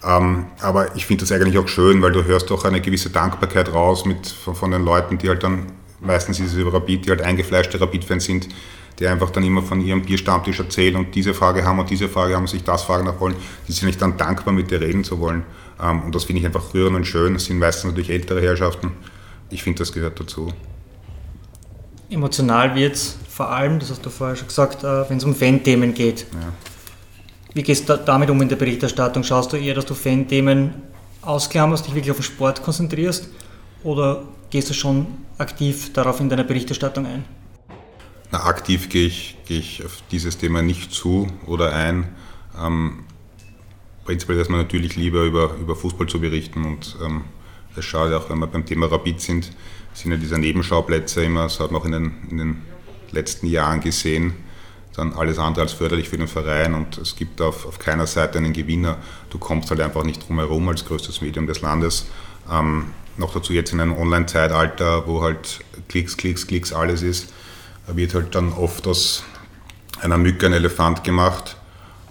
Ähm, 0.05 0.45
aber 0.61 0.95
ich 0.95 1.07
finde 1.07 1.25
das 1.25 1.33
eigentlich 1.33 1.57
auch 1.57 1.67
schön, 1.67 2.03
weil 2.03 2.13
du 2.13 2.25
hörst 2.25 2.53
auch 2.53 2.67
eine 2.67 2.83
gewisse 2.83 3.09
Dankbarkeit 3.09 3.73
raus 3.73 4.05
mit, 4.05 4.27
von, 4.27 4.55
von 4.55 4.71
den 4.71 4.85
Leuten, 4.85 5.17
die 5.17 5.31
halt 5.31 5.43
dann, 5.45 5.73
meistens 5.99 6.41
ist 6.41 6.53
es 6.53 6.59
über 6.59 6.75
Rapid, 6.75 7.07
die 7.07 7.11
halt 7.11 7.23
eingefleischte 7.23 7.81
Rapid-Fans 7.81 8.27
sind, 8.27 8.49
die 8.99 9.07
einfach 9.07 9.31
dann 9.31 9.45
immer 9.45 9.63
von 9.63 9.81
ihrem 9.81 10.03
Bierstammtisch 10.03 10.59
erzählen 10.59 10.97
und 10.97 11.15
diese 11.15 11.35
Frage 11.35 11.65
haben 11.65 11.79
und 11.79 11.91
diese 11.91 12.09
Frage 12.09 12.37
haben, 12.37 12.47
sich 12.47 12.65
das 12.65 12.83
fragen 12.83 13.07
nach 13.07 13.21
wollen, 13.21 13.35
die 13.67 13.73
sind 13.73 13.87
nicht 13.87 14.01
dann 14.01 14.17
dankbar, 14.17 14.53
mit 14.53 14.71
dir 14.71 14.81
reden 14.81 15.05
zu 15.05 15.21
wollen. 15.21 15.45
Ähm, 15.81 16.03
und 16.03 16.15
das 16.15 16.25
finde 16.25 16.41
ich 16.41 16.47
einfach 16.47 16.75
rührend 16.75 16.97
und 16.97 17.07
schön. 17.07 17.35
Das 17.35 17.47
sind 17.47 17.59
meistens 17.59 17.85
natürlich 17.85 18.11
ältere 18.11 18.41
Herrschaften. 18.41 18.93
Ich 19.51 19.63
finde, 19.63 19.81
das 19.81 19.93
gehört 19.93 20.19
dazu. 20.21 20.53
Emotional 22.11 22.75
wird 22.75 22.95
es 22.95 23.17
vor 23.29 23.51
allem, 23.51 23.79
das 23.79 23.91
hast 23.91 24.05
du 24.05 24.11
vorher 24.11 24.37
schon 24.37 24.49
gesagt, 24.49 24.85
äh, 24.85 25.09
wenn 25.09 25.17
es 25.17 25.25
um 25.25 25.35
Fan-Themen 25.35 25.95
geht. 25.95 26.27
Ja. 26.33 26.53
Wie 27.55 27.63
gehst 27.63 27.89
du 27.89 27.97
damit 27.97 28.31
um 28.31 28.41
in 28.41 28.49
der 28.49 28.57
Berichterstattung? 28.57 29.23
Schaust 29.25 29.53
du 29.53 29.57
eher, 29.57 29.75
dass 29.75 29.87
du 29.87 29.95
Fan-Themen 29.95 30.75
ausklammerst, 31.23 31.87
dich 31.87 31.95
wirklich 31.95 32.11
auf 32.11 32.19
den 32.19 32.25
Sport 32.25 32.63
konzentrierst 32.63 33.29
oder 33.83 34.23
gehst 34.51 34.71
du 34.71 34.75
schon 34.75 35.07
aktiv 35.39 35.93
darauf 35.93 36.21
in 36.21 36.29
deiner 36.29 36.45
Berichterstattung 36.45 37.07
ein? 37.07 37.25
Na, 38.33 38.45
aktiv 38.47 38.89
gehe 38.89 39.07
ich, 39.07 39.37
gehe 39.47 39.59
ich 39.59 39.85
auf 39.85 40.03
dieses 40.11 40.39
Thema 40.39 40.63
nicht 40.63 40.91
zu 40.91 41.29
oder 41.47 41.75
ein. 41.75 42.09
Ähm, 42.59 43.05
prinzipiell 44.07 44.41
ist 44.41 44.49
man 44.49 44.59
natürlich 44.59 44.97
lieber 44.97 45.25
über, 45.25 45.55
über 45.61 45.77
Fußball 45.77 46.07
zu 46.07 46.19
berichten 46.19 46.65
und 46.65 46.97
ähm, 47.05 47.25
das 47.77 47.85
schaut 47.85 48.11
auch, 48.15 48.31
wenn 48.31 48.39
wir 48.39 48.47
beim 48.47 48.65
Thema 48.65 48.87
Rapid 48.87 49.21
sind, 49.21 49.53
sind 49.93 50.13
ja 50.13 50.17
diese 50.17 50.39
Nebenschauplätze 50.39 51.23
immer, 51.23 51.43
das 51.43 51.61
hat 51.61 51.73
man 51.73 51.83
auch 51.83 51.85
in 51.85 51.93
den, 51.93 52.15
in 52.31 52.39
den 52.39 52.63
letzten 53.11 53.47
Jahren 53.49 53.83
gesehen, 53.83 54.33
dann 54.97 55.13
alles 55.13 55.39
andere 55.39 55.65
als 55.65 55.75
förderlich 55.75 56.09
für 56.09 56.17
den 56.17 56.29
Verein 56.29 56.73
und 56.73 56.97
es 56.97 57.17
gibt 57.17 57.43
auf, 57.43 57.67
auf 57.67 57.79
keiner 57.79 58.07
Seite 58.07 58.39
einen 58.39 58.55
Gewinner. 58.55 58.97
Du 59.29 59.37
kommst 59.37 59.69
halt 59.69 59.81
einfach 59.83 60.05
nicht 60.05 60.27
drum 60.27 60.39
herum 60.39 60.69
als 60.71 60.87
größtes 60.87 61.21
Medium 61.21 61.47
des 61.47 61.61
Landes. 61.61 62.07
Ähm, 62.51 62.87
noch 63.19 63.35
dazu 63.35 63.53
jetzt 63.53 63.75
in 63.75 63.81
einem 63.81 63.95
Online-Zeitalter, 63.95 65.07
wo 65.07 65.23
halt 65.23 65.61
Klicks, 65.89 66.17
Klicks, 66.17 66.47
Klicks 66.47 66.73
alles 66.73 67.03
ist, 67.03 67.31
wird 67.97 68.15
halt 68.15 68.35
dann 68.35 68.53
oft 68.53 68.87
aus 68.87 69.25
einer 70.01 70.19
Mücke 70.19 70.47
ein 70.47 70.53
Elefant 70.53 71.05
gemacht 71.05 71.57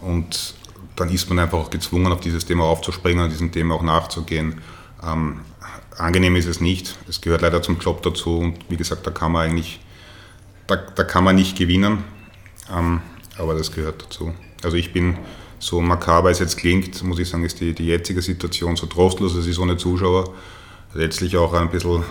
und 0.02 0.56
dann 0.96 1.10
ist 1.10 1.30
man 1.30 1.40
einfach 1.40 1.58
auch 1.58 1.70
gezwungen, 1.70 2.12
auf 2.12 2.20
dieses 2.20 2.46
Thema 2.46 2.66
aufzuspringen 2.66 3.24
und 3.24 3.32
diesem 3.32 3.52
Thema 3.52 3.76
auch 3.76 3.82
nachzugehen. 3.82 4.62
Ähm, 5.04 5.42
angenehm 5.98 6.36
ist 6.36 6.48
es 6.48 6.62
nicht. 6.62 6.98
Es 7.08 7.22
gehört 7.22 7.42
leider 7.42 7.62
zum 7.62 7.80
Job 7.80 8.02
dazu 8.02 8.40
und 8.40 8.58
wie 8.70 8.78
gesagt, 8.78 9.06
da 9.08 9.12
kann 9.12 9.32
man 9.32 9.50
eigentlich, 9.50 9.80
da, 10.68 10.76
da 10.76 11.04
kann 11.04 11.24
man 11.24 11.36
nicht 11.36 11.58
gewinnen, 11.58 12.04
ähm, 12.72 13.02
aber 13.38 13.56
das 13.56 13.72
gehört 13.72 14.04
dazu. 14.04 14.34
Also 14.64 14.78
ich 14.78 14.94
bin 14.94 15.18
so 15.60 15.80
makaber 15.80 16.32
es 16.32 16.40
jetzt 16.40 16.58
klingt, 16.58 17.02
muss 17.04 17.20
ich 17.20 17.30
sagen, 17.30 17.44
ist 17.44 17.60
die, 17.60 17.74
die 17.74 17.86
jetzige 17.86 18.22
Situation 18.22 18.76
so 18.76 18.88
trostlos, 18.88 19.36
es 19.36 19.48
ist 19.48 19.60
ohne 19.60 19.78
Zuschauer 19.78 20.34
letztlich 20.94 21.38
auch 21.38 21.54
ein 21.54 21.70
bisschen 21.70 22.04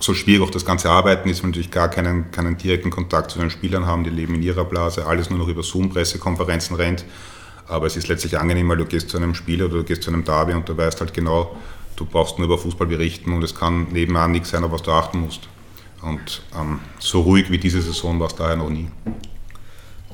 so 0.00 0.14
schwierig 0.14 0.42
auch 0.46 0.50
das 0.50 0.64
ganze 0.64 0.90
Arbeiten 0.90 1.28
ist, 1.28 1.42
weil 1.42 1.50
natürlich 1.50 1.70
gar 1.70 1.88
keinen, 1.88 2.30
keinen 2.30 2.56
direkten 2.56 2.90
Kontakt 2.90 3.30
zu 3.30 3.38
den 3.38 3.50
Spielern 3.50 3.86
haben, 3.86 4.04
die 4.04 4.10
leben 4.10 4.34
in 4.34 4.42
ihrer 4.42 4.64
Blase, 4.64 5.06
alles 5.06 5.30
nur 5.30 5.38
noch 5.38 5.48
über 5.48 5.62
Zoom-Pressekonferenzen 5.62 6.76
rennt. 6.76 7.04
Aber 7.66 7.86
es 7.86 7.96
ist 7.96 8.08
letztlich 8.08 8.38
angenehm, 8.38 8.68
weil 8.68 8.78
du 8.78 8.86
gehst 8.86 9.10
zu 9.10 9.16
einem 9.16 9.34
Spiel 9.34 9.62
oder 9.62 9.78
du 9.78 9.84
gehst 9.84 10.02
zu 10.02 10.10
einem 10.10 10.24
Derby 10.24 10.54
und 10.54 10.68
du 10.68 10.76
weißt 10.76 11.00
halt 11.00 11.12
genau, 11.12 11.56
du 11.96 12.06
brauchst 12.06 12.38
nur 12.38 12.46
über 12.46 12.58
Fußball 12.58 12.86
berichten 12.86 13.32
und 13.32 13.42
es 13.42 13.54
kann 13.54 13.88
nebenan 13.92 14.30
nichts 14.30 14.50
sein, 14.50 14.64
auf 14.64 14.72
was 14.72 14.82
du 14.82 14.92
achten 14.92 15.20
musst. 15.20 15.48
Und 16.00 16.42
ähm, 16.58 16.78
so 16.98 17.22
ruhig 17.22 17.50
wie 17.50 17.58
diese 17.58 17.82
Saison 17.82 18.20
war 18.20 18.28
es 18.28 18.36
daher 18.36 18.56
noch 18.56 18.70
nie. 18.70 18.88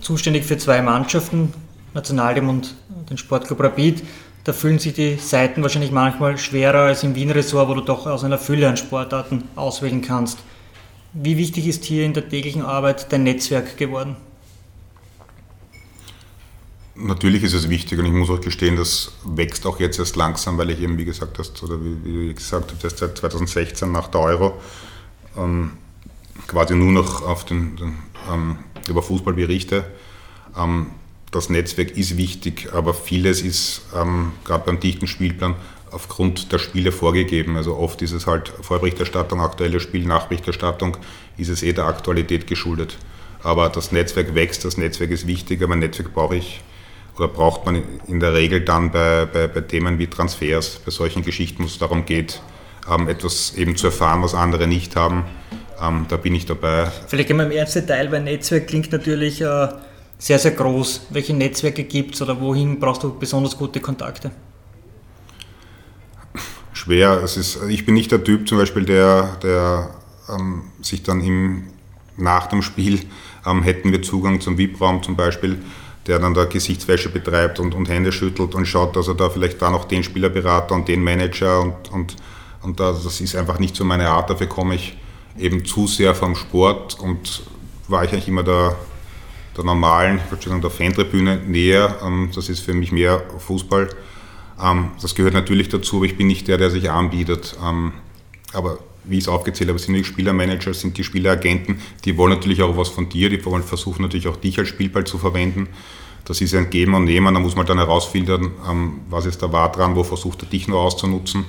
Zuständig 0.00 0.44
für 0.44 0.58
zwei 0.58 0.82
Mannschaften, 0.82 1.52
Nationalteam 1.92 2.48
und 2.48 2.74
den 3.10 3.18
Sportclub 3.18 3.60
Rapid. 3.60 4.02
Da 4.44 4.52
fühlen 4.52 4.78
sich 4.78 4.92
die 4.92 5.16
Seiten 5.16 5.62
wahrscheinlich 5.62 5.90
manchmal 5.90 6.36
schwerer 6.36 6.80
als 6.80 7.02
im 7.02 7.14
Wien-Ressort, 7.14 7.68
wo 7.68 7.74
du 7.74 7.80
doch 7.80 8.06
aus 8.06 8.24
einer 8.24 8.38
Fülle 8.38 8.68
an 8.68 8.76
Sportarten 8.76 9.44
auswählen 9.56 10.02
kannst. 10.02 10.38
Wie 11.14 11.38
wichtig 11.38 11.66
ist 11.66 11.84
hier 11.84 12.04
in 12.04 12.12
der 12.12 12.28
täglichen 12.28 12.60
Arbeit 12.60 13.10
dein 13.10 13.22
Netzwerk 13.22 13.78
geworden? 13.78 14.16
Natürlich 16.96 17.42
ist 17.42 17.54
es 17.54 17.70
wichtig 17.70 17.98
und 17.98 18.04
ich 18.04 18.12
muss 18.12 18.30
auch 18.30 18.40
gestehen, 18.40 18.76
das 18.76 19.12
wächst 19.24 19.66
auch 19.66 19.80
jetzt 19.80 19.98
erst 19.98 20.14
langsam, 20.14 20.58
weil 20.58 20.70
ich 20.70 20.80
eben, 20.80 20.98
wie 20.98 21.04
gesagt 21.04 21.38
hast, 21.38 21.60
oder 21.62 21.78
wie, 21.82 22.28
wie 22.28 22.34
gesagt 22.34 22.70
habe, 22.70 22.80
das 22.82 22.98
seit 22.98 23.16
2016 23.16 23.90
nach 23.90 24.08
der 24.08 24.20
Euro 24.20 24.60
ähm, 25.36 25.72
quasi 26.46 26.74
nur 26.74 26.92
noch 26.92 27.22
auf 27.22 27.44
den, 27.44 27.76
den 27.76 27.98
ähm, 28.30 28.58
über 28.88 29.02
Fußball 29.02 29.32
berichte. 29.32 29.86
Ähm, 30.56 30.88
das 31.34 31.48
Netzwerk 31.48 31.96
ist 31.96 32.16
wichtig, 32.16 32.68
aber 32.72 32.94
vieles 32.94 33.42
ist 33.42 33.82
ähm, 33.94 34.32
gerade 34.44 34.64
beim 34.64 34.78
dichten 34.78 35.06
Spielplan 35.06 35.56
aufgrund 35.90 36.52
der 36.52 36.58
Spiele 36.58 36.92
vorgegeben. 36.92 37.56
Also 37.56 37.76
oft 37.76 38.02
ist 38.02 38.12
es 38.12 38.26
halt 38.26 38.52
Vorberichterstattung, 38.60 39.40
aktuelle 39.40 39.80
Spiel, 39.80 40.06
Nachberichterstattung, 40.06 40.96
ist 41.36 41.48
es 41.48 41.62
eh 41.62 41.72
der 41.72 41.86
Aktualität 41.86 42.46
geschuldet. 42.46 42.96
Aber 43.42 43.68
das 43.68 43.92
Netzwerk 43.92 44.34
wächst, 44.34 44.64
das 44.64 44.76
Netzwerk 44.76 45.10
ist 45.10 45.26
wichtig, 45.26 45.62
aber 45.62 45.74
ein 45.74 45.80
Netzwerk 45.80 46.14
brauche 46.14 46.36
ich 46.36 46.62
oder 47.16 47.28
braucht 47.28 47.66
man 47.66 47.82
in 48.08 48.20
der 48.20 48.34
Regel 48.34 48.60
dann 48.60 48.90
bei, 48.90 49.26
bei, 49.26 49.46
bei 49.46 49.60
Themen 49.60 49.98
wie 49.98 50.06
Transfers, 50.06 50.80
bei 50.84 50.90
solchen 50.90 51.22
Geschichten, 51.24 51.62
wo 51.62 51.66
es 51.66 51.78
darum 51.78 52.04
geht, 52.04 52.40
ähm, 52.90 53.08
etwas 53.08 53.54
eben 53.56 53.76
zu 53.76 53.86
erfahren, 53.86 54.22
was 54.22 54.34
andere 54.34 54.66
nicht 54.66 54.96
haben. 54.96 55.24
Ähm, 55.80 56.06
da 56.08 56.16
bin 56.16 56.34
ich 56.34 56.46
dabei. 56.46 56.90
Vielleicht 57.06 57.28
gehen 57.28 57.36
wir 57.36 57.44
im 57.44 57.52
ersten 57.52 57.86
Teil, 57.86 58.10
weil 58.10 58.22
Netzwerk 58.22 58.68
klingt 58.68 58.90
natürlich 58.92 59.40
äh, 59.40 59.68
sehr, 60.18 60.38
sehr 60.38 60.52
groß. 60.52 61.06
Welche 61.10 61.34
Netzwerke 61.34 61.84
gibt 61.84 62.14
es 62.14 62.22
oder 62.22 62.40
wohin 62.40 62.80
brauchst 62.80 63.02
du 63.02 63.16
besonders 63.18 63.56
gute 63.56 63.80
Kontakte? 63.80 64.30
Schwer. 66.72 67.22
Es 67.22 67.36
ist, 67.36 67.58
ich 67.68 67.86
bin 67.86 67.94
nicht 67.94 68.10
der 68.10 68.22
Typ 68.22 68.48
zum 68.48 68.58
Beispiel, 68.58 68.84
der, 68.84 69.36
der 69.42 69.90
ähm, 70.28 70.62
sich 70.82 71.02
dann 71.02 71.20
im, 71.20 71.64
nach 72.16 72.46
dem 72.46 72.62
Spiel 72.62 73.00
ähm, 73.46 73.62
hätten 73.62 73.92
wir 73.92 74.02
Zugang 74.02 74.40
zum 74.40 74.58
VIP-Raum 74.58 75.02
zum 75.02 75.16
Beispiel 75.16 75.58
der 76.06 76.18
dann 76.18 76.34
da 76.34 76.44
Gesichtswäsche 76.44 77.08
betreibt 77.08 77.60
und, 77.60 77.74
und 77.74 77.88
Hände 77.88 78.12
schüttelt 78.12 78.54
und 78.54 78.66
schaut, 78.66 78.96
dass 78.96 79.08
er 79.08 79.14
da 79.14 79.30
vielleicht 79.30 79.60
da 79.62 79.70
noch 79.70 79.86
den 79.86 80.02
Spielerberater 80.02 80.74
und 80.74 80.88
den 80.88 81.02
Manager 81.02 81.60
und, 81.60 81.90
und, 81.90 82.16
und 82.62 82.80
das 82.80 83.20
ist 83.20 83.34
einfach 83.34 83.58
nicht 83.58 83.74
so 83.74 83.84
meine 83.84 84.08
Art. 84.08 84.28
Dafür 84.28 84.46
komme 84.46 84.74
ich 84.74 84.96
eben 85.38 85.64
zu 85.64 85.86
sehr 85.86 86.14
vom 86.14 86.36
Sport 86.36 86.98
und 87.00 87.42
war 87.88 88.04
ich 88.04 88.12
eigentlich 88.12 88.28
immer 88.28 88.42
der, 88.42 88.76
der 89.56 89.64
normalen, 89.64 90.20
ich 90.24 90.30
würde 90.30 90.48
sagen, 90.48 90.60
der 90.60 90.70
Fantribüne 90.70 91.36
näher. 91.36 91.98
Ähm, 92.04 92.30
das 92.34 92.48
ist 92.48 92.60
für 92.60 92.74
mich 92.74 92.92
mehr 92.92 93.22
Fußball. 93.38 93.88
Ähm, 94.60 94.90
das 95.00 95.14
gehört 95.14 95.34
natürlich 95.34 95.68
dazu, 95.68 95.96
aber 95.96 96.06
ich 96.06 96.16
bin 96.16 96.26
nicht 96.26 96.48
der, 96.48 96.58
der 96.58 96.70
sich 96.70 96.90
anbietet. 96.90 97.56
Ähm, 97.64 97.92
aber 98.52 98.78
wie 99.04 99.18
ich 99.18 99.24
es 99.24 99.28
aufgezählt 99.28 99.68
habe, 99.68 99.78
sind 99.78 99.94
die 99.94 100.04
Spielermanager, 100.04 100.72
sind 100.72 100.96
die 100.96 101.04
Spieleragenten, 101.04 101.80
die 102.04 102.16
wollen 102.16 102.32
natürlich 102.32 102.62
auch 102.62 102.76
was 102.76 102.88
von 102.88 103.08
dir, 103.08 103.28
die 103.28 103.44
wollen 103.44 103.62
versuchen 103.62 104.02
natürlich 104.02 104.28
auch 104.28 104.36
dich 104.36 104.58
als 104.58 104.68
Spielball 104.68 105.04
zu 105.04 105.18
verwenden. 105.18 105.68
Das 106.24 106.40
ist 106.40 106.54
ein 106.54 106.70
Geben 106.70 106.94
und 106.94 107.04
Nehmen, 107.04 107.34
da 107.34 107.40
muss 107.40 107.54
man 107.54 107.66
dann 107.66 107.76
herausfiltern, 107.76 108.52
was 109.10 109.26
ist 109.26 109.42
da 109.42 109.52
wahr 109.52 109.70
dran, 109.70 109.94
wo 109.94 110.04
versucht 110.04 110.42
er 110.42 110.48
dich 110.48 110.68
nur 110.68 110.80
auszunutzen. 110.80 111.44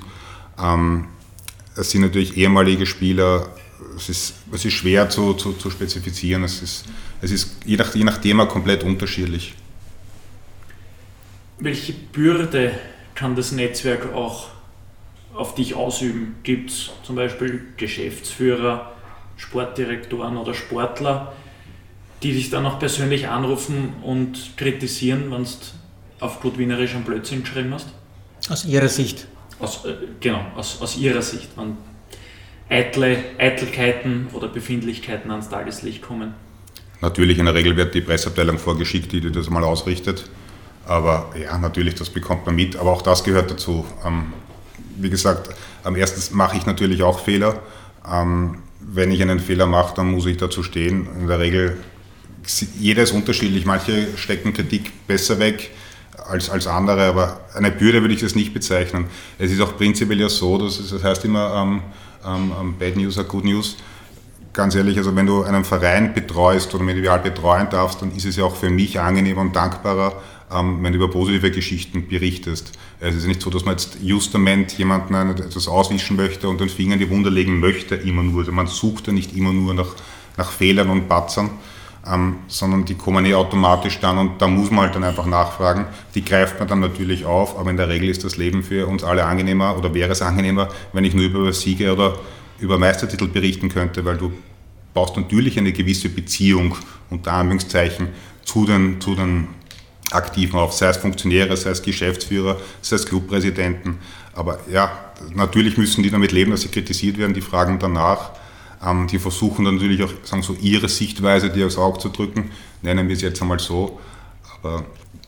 Es 1.77 1.91
sind 1.91 2.01
natürlich 2.01 2.35
ehemalige 2.35 2.85
Spieler, 2.85 3.47
es 3.95 4.09
ist, 4.09 4.33
es 4.51 4.65
ist 4.65 4.73
schwer 4.73 5.09
zu, 5.09 5.33
zu, 5.33 5.53
zu 5.53 5.69
spezifizieren, 5.69 6.43
es 6.43 6.61
ist, 6.61 6.85
es 7.25 7.31
ist 7.31 7.57
je, 7.65 7.75
nach, 7.75 7.93
je 7.93 8.03
nach 8.03 8.19
Thema 8.19 8.45
komplett 8.45 8.83
unterschiedlich. 8.83 9.55
Welche 11.59 11.93
Bürde 11.93 12.71
kann 13.15 13.35
das 13.35 13.51
Netzwerk 13.51 14.13
auch 14.13 14.49
auf 15.33 15.55
dich 15.55 15.73
ausüben? 15.73 16.35
Gibt 16.43 16.69
es 16.69 16.91
zum 17.03 17.15
Beispiel 17.15 17.61
Geschäftsführer, 17.77 18.93
Sportdirektoren 19.37 20.37
oder 20.37 20.53
Sportler, 20.53 21.33
die 22.21 22.33
dich 22.33 22.49
dann 22.49 22.65
auch 22.65 22.79
persönlich 22.79 23.27
anrufen 23.27 23.93
und 24.03 24.57
kritisieren, 24.57 25.31
wenn 25.31 25.43
du 25.43 25.49
auf 26.19 26.41
gut 26.41 26.57
wienerisch 26.57 26.93
einen 26.93 27.03
Blödsinn 27.03 27.41
geschrieben 27.41 27.73
hast? 27.73 27.87
Aus 28.49 28.65
ihrer 28.65 28.87
Sicht. 28.87 29.27
Aus, 29.59 29.85
äh, 29.85 29.95
genau, 30.19 30.45
aus, 30.55 30.81
aus 30.81 30.97
ihrer 30.97 31.21
Sicht, 31.21 31.49
wenn 31.55 31.77
eitle 32.69 33.17
Eitelkeiten 33.37 34.27
oder 34.33 34.47
Befindlichkeiten 34.47 35.31
ans 35.31 35.49
Tageslicht 35.49 36.01
kommen. 36.01 36.44
Natürlich, 37.05 37.37
in 37.37 37.45
der 37.45 37.53
Regel 37.53 37.77
wird 37.77 37.93
die 37.93 38.01
Presseabteilung 38.01 38.57
vorgeschickt, 38.57 39.11
die 39.11 39.21
das 39.31 39.47
mal 39.51 39.63
ausrichtet. 39.63 40.27
Aber 40.87 41.29
ja, 41.39 41.55
natürlich, 41.55 41.93
das 41.93 42.09
bekommt 42.09 42.47
man 42.47 42.55
mit. 42.55 42.77
Aber 42.77 42.91
auch 42.93 43.03
das 43.03 43.23
gehört 43.23 43.51
dazu. 43.51 43.85
Ähm, 44.03 44.33
wie 44.97 45.11
gesagt, 45.11 45.53
am 45.83 45.95
ersten 45.95 46.35
mache 46.35 46.57
ich 46.57 46.65
natürlich 46.65 47.03
auch 47.03 47.19
Fehler. 47.19 47.59
Ähm, 48.11 48.57
wenn 48.79 49.11
ich 49.11 49.21
einen 49.21 49.39
Fehler 49.39 49.67
mache, 49.67 49.93
dann 49.95 50.09
muss 50.09 50.25
ich 50.25 50.37
dazu 50.37 50.63
stehen. 50.63 51.07
In 51.19 51.27
der 51.27 51.37
Regel, 51.37 51.77
jeder 52.79 53.03
ist 53.03 53.11
unterschiedlich. 53.11 53.67
Manche 53.67 54.07
stecken 54.17 54.51
Kritik 54.51 55.05
besser 55.05 55.37
weg 55.37 55.69
als, 56.27 56.49
als 56.49 56.65
andere, 56.65 57.03
aber 57.03 57.41
eine 57.53 57.69
Bürde 57.69 58.01
würde 58.01 58.15
ich 58.15 58.21
das 58.21 58.33
nicht 58.33 58.51
bezeichnen. 58.51 59.05
Es 59.37 59.51
ist 59.51 59.61
auch 59.61 59.77
prinzipiell 59.77 60.21
ja 60.21 60.29
so, 60.29 60.57
dass 60.57 60.79
es 60.79 60.89
das 60.89 61.03
heißt 61.03 61.23
immer, 61.25 61.53
ähm, 61.53 61.83
ähm, 62.25 62.73
Bad 62.79 62.95
News 62.95 63.19
are 63.19 63.27
Good 63.27 63.45
News. 63.45 63.77
Ganz 64.55 64.73
ehrlich, 64.73 64.97
also 64.97 65.13
wenn 65.17 65.25
du 65.25 65.43
einen 65.43 65.65
Verein 65.65 66.13
betreust 66.13 66.73
oder 66.73 66.83
medial 66.85 67.19
betreuen 67.19 67.67
darfst, 67.69 68.01
dann 68.01 68.15
ist 68.15 68.23
es 68.23 68.37
ja 68.37 68.45
auch 68.45 68.55
für 68.55 68.69
mich 68.69 68.97
angenehmer 69.01 69.41
und 69.41 69.53
dankbarer, 69.53 70.13
ähm, 70.49 70.81
wenn 70.81 70.93
du 70.93 70.97
über 70.97 71.09
positive 71.09 71.51
Geschichten 71.51 72.07
berichtest. 72.07 72.71
Es 73.01 73.15
ist 73.15 73.27
nicht 73.27 73.41
so, 73.41 73.49
dass 73.49 73.65
man 73.65 73.73
jetzt 73.73 73.97
justament 74.01 74.71
jemanden 74.77 75.13
etwas 75.31 75.67
auswischen 75.67 76.15
möchte 76.15 76.47
und 76.47 76.61
den 76.61 76.69
Finger 76.69 76.93
in 76.93 76.99
die 76.99 77.09
Wunde 77.09 77.29
legen 77.29 77.59
möchte, 77.59 77.95
immer 77.95 78.23
nur. 78.23 78.39
Also 78.39 78.53
man 78.53 78.67
sucht 78.67 79.07
ja 79.07 79.13
nicht 79.13 79.35
immer 79.35 79.51
nur 79.51 79.73
nach, 79.73 79.89
nach 80.37 80.49
Fehlern 80.51 80.89
und 80.89 81.09
Batzern, 81.09 81.49
ähm, 82.07 82.37
sondern 82.47 82.85
die 82.85 82.95
kommen 82.95 83.25
eh 83.25 83.33
automatisch 83.33 83.99
dann 83.99 84.17
und 84.17 84.41
da 84.41 84.47
muss 84.47 84.71
man 84.71 84.85
halt 84.85 84.95
dann 84.95 85.03
einfach 85.03 85.25
nachfragen. 85.25 85.85
Die 86.13 86.23
greift 86.23 86.59
man 86.59 86.69
dann 86.69 86.79
natürlich 86.79 87.25
auf, 87.25 87.59
aber 87.59 87.71
in 87.71 87.77
der 87.77 87.89
Regel 87.89 88.07
ist 88.07 88.23
das 88.23 88.37
Leben 88.37 88.63
für 88.63 88.87
uns 88.87 89.03
alle 89.03 89.25
angenehmer 89.25 89.77
oder 89.77 89.93
wäre 89.93 90.13
es 90.13 90.21
angenehmer, 90.21 90.69
wenn 90.93 91.03
ich 91.03 91.13
nur 91.13 91.25
über 91.25 91.51
Siege 91.51 91.91
oder 91.91 92.15
über 92.59 92.77
Meistertitel 92.77 93.27
berichten 93.27 93.69
könnte, 93.69 94.05
weil 94.05 94.17
du 94.17 94.31
baust 94.93 95.17
natürlich 95.17 95.57
eine 95.57 95.73
gewisse 95.73 96.09
Beziehung, 96.09 96.75
unter 97.09 97.33
Anführungszeichen, 97.33 98.09
zu 98.43 98.65
den, 98.65 99.01
zu 99.01 99.15
den 99.15 99.47
Aktiven 100.11 100.59
auf, 100.59 100.73
sei 100.73 100.87
es 100.87 100.97
Funktionäre, 100.97 101.57
sei 101.57 101.71
es 101.71 101.81
Geschäftsführer, 101.81 102.57
sei 102.81 102.95
es 102.95 103.05
Clubpräsidenten. 103.05 103.97
Aber 104.33 104.59
ja, 104.71 104.91
natürlich 105.33 105.77
müssen 105.77 106.03
die 106.03 106.11
damit 106.11 106.31
leben, 106.31 106.51
dass 106.51 106.61
sie 106.61 106.69
kritisiert 106.69 107.17
werden, 107.17 107.33
die 107.33 107.41
fragen 107.41 107.79
danach. 107.79 108.31
Ähm, 108.85 109.07
die 109.07 109.19
versuchen 109.19 109.65
dann 109.65 109.75
natürlich 109.75 110.03
auch 110.03 110.11
sagen 110.23 110.43
so, 110.43 110.55
ihre 110.61 110.89
Sichtweise, 110.89 111.49
die 111.49 111.63
aufs 111.63 111.77
Auge 111.77 111.99
zu 111.99 112.09
drücken, 112.09 112.51
nennen 112.81 113.07
wir 113.07 113.15
es 113.15 113.21
jetzt 113.21 113.41
einmal 113.41 113.59
so. 113.59 113.99
Aber 114.61 114.85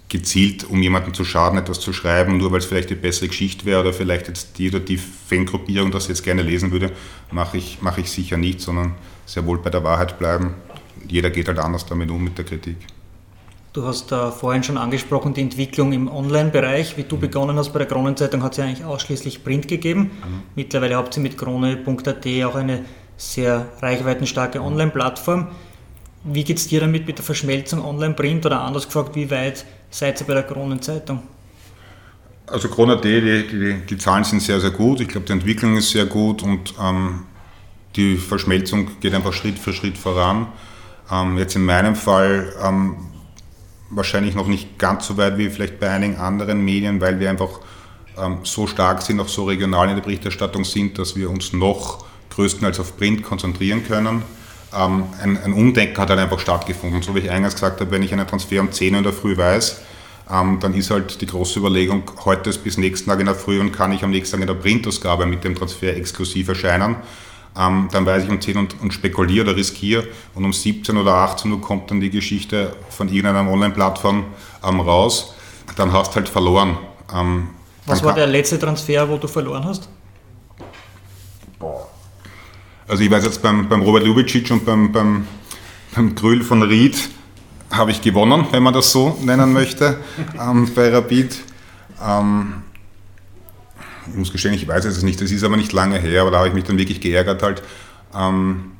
gezielt, 0.10 0.64
um 0.64 0.82
jemandem 0.82 1.14
zu 1.14 1.26
schaden, 1.26 1.60
etwas 1.60 1.80
zu 1.80 1.92
schreiben, 1.92 2.38
nur 2.38 2.52
weil 2.52 2.60
es 2.60 2.66
vielleicht 2.66 2.90
eine 2.90 2.98
bessere 3.00 3.28
Geschichte 3.28 3.66
wäre 3.66 3.82
oder 3.82 3.94
vielleicht 3.94 4.28
jetzt 4.28 4.58
die 4.58 4.70
oder 4.70 4.80
die 4.80 4.98
Fangruppierung 4.98 5.92
das 5.92 6.08
jetzt 6.08 6.24
gerne 6.24 6.44
lesen 6.44 6.72
würde, 6.72 6.92
mache 7.32 7.58
ich, 7.58 7.82
mache 7.82 8.02
ich 8.02 8.12
sicher 8.12 8.38
nicht, 8.38 8.62
sondern 8.62 8.96
sehr 9.26 9.46
wohl 9.46 9.58
bei 9.58 9.70
der 9.70 9.84
Wahrheit 9.84 10.18
bleiben. 10.18 10.54
Jeder 11.08 11.30
geht 11.30 11.48
halt 11.48 11.60
anders 11.60 11.86
damit 11.86 12.10
um 12.10 12.24
mit 12.24 12.38
der 12.38 12.46
Kritik. 12.46 12.78
Du 13.74 13.86
hast 13.86 14.12
äh, 14.12 14.32
vorhin 14.32 14.64
schon 14.64 14.78
angesprochen, 14.78 15.34
die 15.34 15.42
Entwicklung 15.42 15.92
im 15.94 16.08
Online-Bereich. 16.08 16.98
Wie 16.98 17.04
du 17.04 17.18
mhm. 17.18 17.20
begonnen 17.20 17.58
hast 17.58 17.74
bei 17.74 17.80
der 17.80 17.88
Kronenzeitung, 17.88 18.42
hat 18.42 18.54
es 18.54 18.58
ja 18.58 18.66
eigentlich 18.66 18.86
ausschließlich 18.86 19.44
Print 19.44 19.68
gegeben. 19.68 20.00
Mhm. 20.00 20.44
Mittlerweile 20.56 20.96
habt 20.96 21.16
ihr 21.18 21.22
mit 21.22 21.38
krone.at 21.38 22.26
auch 22.46 22.56
eine 22.56 22.86
sehr 23.18 23.68
reichweitenstarke 23.82 24.62
Online-Plattform. 24.62 25.50
Wie 26.30 26.44
geht 26.44 26.58
es 26.58 26.68
dir 26.68 26.82
damit 26.82 27.08
mit 27.08 27.18
der 27.18 27.26
Verschmelzung 27.26 27.84
Online-Print 27.84 28.46
oder 28.46 28.62
anders 28.62 28.86
gefragt, 28.86 29.16
wie 29.16 29.32
weit 29.32 29.66
seid 29.90 30.20
ihr 30.20 30.28
bei 30.28 30.34
der 30.34 30.44
Kronenzeitung? 30.44 31.24
Also 32.48 32.68
Krone.at, 32.68 33.04
die, 33.04 33.48
die, 33.48 33.76
die, 33.90 33.98
Zahlen 33.98 34.24
sind 34.24 34.42
sehr, 34.42 34.60
sehr 34.60 34.72
gut. 34.72 35.00
Ich 35.00 35.08
glaube, 35.08 35.26
die 35.26 35.34
Entwicklung 35.34 35.78
ist 35.78 35.92
sehr 35.92 36.06
gut 36.06 36.44
und 36.44 36.74
ähm, 36.82 37.24
die 37.96 38.18
Verschmelzung 38.18 39.00
geht 39.00 39.14
einfach 39.14 39.34
Schritt 39.34 39.58
für 39.58 39.74
Schritt 39.74 39.98
voran. 39.98 40.48
Ähm, 41.10 41.38
jetzt 41.38 41.56
in 41.56 41.66
meinem 41.66 41.96
Fall 41.96 42.54
ähm, 42.62 42.98
wahrscheinlich 43.90 44.36
noch 44.36 44.48
nicht 44.48 44.78
ganz 44.78 45.08
so 45.08 45.18
weit 45.18 45.38
wie 45.38 45.50
vielleicht 45.50 45.80
bei 45.80 45.90
einigen 45.90 46.18
anderen 46.18 46.64
Medien, 46.64 47.00
weil 47.00 47.20
wir 47.20 47.30
einfach 47.30 47.62
ähm, 48.18 48.40
so 48.44 48.68
stark 48.68 49.02
sind, 49.02 49.20
auch 49.20 49.30
so 49.30 49.46
regional 49.46 49.90
in 49.90 49.96
der 49.96 50.04
Berichterstattung 50.04 50.66
sind, 50.66 51.00
dass 51.00 51.16
wir 51.16 51.30
uns 51.30 51.54
noch 51.54 52.06
größtenteils 52.32 52.80
auf 52.80 52.98
Print 52.98 53.24
konzentrieren 53.24 53.86
können. 53.86 54.24
Ähm, 54.78 55.06
ein, 55.22 55.44
ein, 55.44 55.54
Umdenken 55.54 55.98
hat 55.98 56.10
halt 56.10 56.20
einfach 56.20 56.40
stattgefunden. 56.40 57.02
So 57.02 57.16
wie 57.16 57.20
ich 57.20 57.32
eingangs 57.32 57.56
gesagt 57.56 57.82
habe, 57.82 57.90
wenn 57.92 58.04
ich 58.04 58.14
einen 58.14 58.28
Transfer 58.28 58.62
um 58.62 58.72
10 58.72 58.94
Uhr 58.94 58.98
in 59.00 59.04
der 59.04 59.14
Früh 59.14 59.36
weiß, 59.36 59.82
ähm, 60.32 60.60
dann 60.60 60.74
ist 60.74 60.92
halt 60.92 61.20
die 61.22 61.26
große 61.26 61.60
Überlegung, 61.60 62.04
heute 62.26 62.50
ist 62.50 62.64
bis 62.64 62.78
nächsten 62.78 63.10
Tag 63.10 63.20
in 63.20 63.26
der 63.26 63.36
Früh 63.36 63.60
und 63.60 63.72
kann 63.72 63.92
ich 63.92 64.04
am 64.04 64.12
nächsten 64.12 64.36
Tag 64.36 64.42
in 64.42 64.48
der 64.48 64.62
Printausgabe 64.62 65.26
mit 65.26 65.44
dem 65.44 65.56
Transfer 65.56 65.96
exklusiv 65.96 66.50
erscheinen. 66.50 66.98
Ähm, 67.58 67.88
dann 67.92 68.06
weiß 68.06 68.26
ich 68.26 68.30
um 68.30 68.40
10 68.40 68.58
und, 68.58 68.82
und 68.82 68.94
spekuliere 68.94 69.46
oder 69.46 69.56
riskiere 69.56 70.08
und 70.36 70.46
um 70.46 70.54
17 70.54 70.96
oder 70.96 71.14
18 71.16 71.52
Uhr 71.52 71.62
kommt 71.62 71.90
dann 71.90 72.00
die 72.00 72.12
Geschichte 72.12 72.76
von 72.90 73.08
irgendeiner 73.08 73.50
Online-Plattform 73.50 74.26
ähm, 74.64 74.80
raus. 74.80 75.34
Dann 75.76 75.92
hast 75.92 76.12
du 76.12 76.18
halt 76.18 76.30
verloren. 76.30 76.78
Ähm, 77.14 77.50
Was 77.88 78.04
war 78.04 78.14
der 78.14 78.28
letzte 78.28 78.60
Transfer, 78.60 79.10
wo 79.10 79.18
du 79.18 79.28
verloren 79.28 79.66
hast? 79.66 79.90
Boah 81.58 81.88
also 82.88 83.04
ich 83.04 83.12
weiß 83.12 83.26
jetzt 83.26 83.42
beim, 83.42 83.68
beim 83.68 83.82
Robert 83.82 84.06
Lubicic 84.06 84.50
und 84.52 84.66
beim, 84.66 84.92
beim, 84.92 85.28
beim 85.94 86.16
Grüll 86.16 86.42
von 86.42 86.64
Ried 86.64 86.98
habe 87.70 87.92
ich 87.92 88.02
gewonnen, 88.02 88.46
wenn 88.52 88.64
man 88.64 88.74
das 88.74 88.92
so 88.92 89.18
nennen 89.22 89.52
möchte, 89.52 89.98
ähm, 90.40 90.70
bei 90.74 90.90
Rapid. 90.90 91.38
Ähm, 92.02 92.64
ich 94.10 94.16
muss 94.16 94.32
gestehen, 94.32 94.54
ich 94.54 94.66
weiß 94.66 94.86
es 94.86 95.04
nicht, 95.04 95.20
das 95.20 95.32
ist 95.32 95.44
aber 95.44 95.58
nicht 95.58 95.74
lange 95.74 96.00
her, 96.00 96.22
aber 96.22 96.32
da 96.32 96.38
habe 96.38 96.48
ich 96.48 96.54
mich 96.54 96.64
dann 96.64 96.78
wirklich 96.78 97.02
geärgert 97.02 97.44
halt. 97.44 97.62
Ähm, 98.16 98.72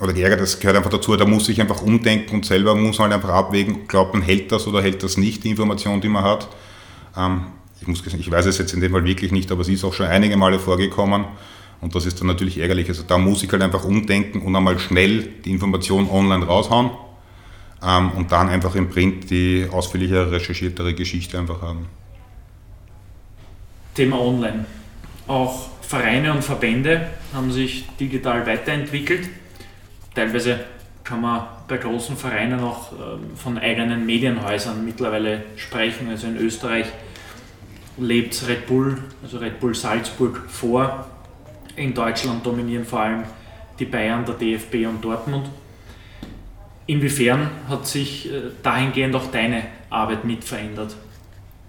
oder 0.00 0.12
geärgert, 0.12 0.40
das 0.40 0.58
gehört 0.58 0.76
einfach 0.76 0.90
dazu, 0.90 1.14
da 1.14 1.24
muss 1.24 1.48
ich 1.48 1.60
einfach 1.60 1.82
umdenken 1.82 2.34
und 2.34 2.44
selber 2.44 2.74
muss 2.74 2.98
man 2.98 3.12
halt 3.12 3.22
einfach 3.22 3.32
abwägen, 3.32 3.86
glaubt 3.86 4.12
man, 4.12 4.24
hält 4.24 4.50
das 4.50 4.66
oder 4.66 4.82
hält 4.82 5.04
das 5.04 5.16
nicht, 5.16 5.44
die 5.44 5.50
Information, 5.50 6.00
die 6.00 6.08
man 6.08 6.24
hat. 6.24 6.48
Ähm, 7.16 7.42
ich, 7.80 7.86
muss 7.86 8.02
gestehen, 8.02 8.20
ich 8.20 8.30
weiß 8.30 8.46
es 8.46 8.58
jetzt 8.58 8.74
in 8.74 8.80
dem 8.80 8.90
Fall 8.90 9.04
wirklich 9.04 9.30
nicht, 9.30 9.52
aber 9.52 9.60
es 9.60 9.68
ist 9.68 9.84
auch 9.84 9.94
schon 9.94 10.06
einige 10.06 10.36
Male 10.36 10.58
vorgekommen. 10.58 11.26
Und 11.80 11.94
das 11.94 12.06
ist 12.06 12.20
dann 12.20 12.28
natürlich 12.28 12.58
ärgerlich. 12.58 12.88
Also 12.88 13.02
da 13.02 13.18
muss 13.18 13.42
ich 13.42 13.52
halt 13.52 13.62
einfach 13.62 13.84
umdenken 13.84 14.40
und 14.40 14.56
einmal 14.56 14.78
schnell 14.78 15.22
die 15.44 15.50
Information 15.50 16.08
online 16.08 16.46
raushauen 16.46 16.90
ähm, 17.82 18.10
und 18.12 18.32
dann 18.32 18.48
einfach 18.48 18.74
im 18.74 18.88
Print 18.88 19.30
die 19.30 19.66
ausführlichere, 19.70 20.32
recherchiertere 20.32 20.94
Geschichte 20.94 21.38
einfach 21.38 21.60
haben. 21.62 21.86
Thema 23.94 24.20
Online. 24.20 24.64
Auch 25.26 25.68
Vereine 25.82 26.32
und 26.32 26.42
Verbände 26.42 27.08
haben 27.32 27.52
sich 27.52 27.86
digital 28.00 28.46
weiterentwickelt. 28.46 29.28
Teilweise 30.14 30.60
kann 31.04 31.20
man 31.20 31.46
bei 31.68 31.76
großen 31.76 32.16
Vereinen 32.16 32.60
auch 32.60 32.92
ähm, 32.92 33.36
von 33.36 33.58
eigenen 33.58 34.06
Medienhäusern 34.06 34.84
mittlerweile 34.84 35.42
sprechen. 35.56 36.08
Also 36.08 36.26
in 36.26 36.36
Österreich 36.38 36.86
lebt 37.98 38.48
Red 38.48 38.66
Bull, 38.66 38.98
also 39.22 39.38
Red 39.38 39.60
Bull 39.60 39.74
Salzburg 39.74 40.42
vor 40.48 41.06
in 41.76 41.94
Deutschland 41.94 42.44
dominieren 42.44 42.84
vor 42.84 43.00
allem 43.00 43.24
die 43.78 43.84
Bayern, 43.84 44.24
der 44.24 44.34
DFB 44.34 44.86
und 44.86 45.04
Dortmund. 45.04 45.48
Inwiefern 46.86 47.50
hat 47.68 47.86
sich 47.86 48.30
äh, 48.30 48.42
dahingehend 48.62 49.14
auch 49.16 49.30
deine 49.30 49.64
Arbeit 49.90 50.24
mit 50.24 50.44
verändert? 50.44 50.96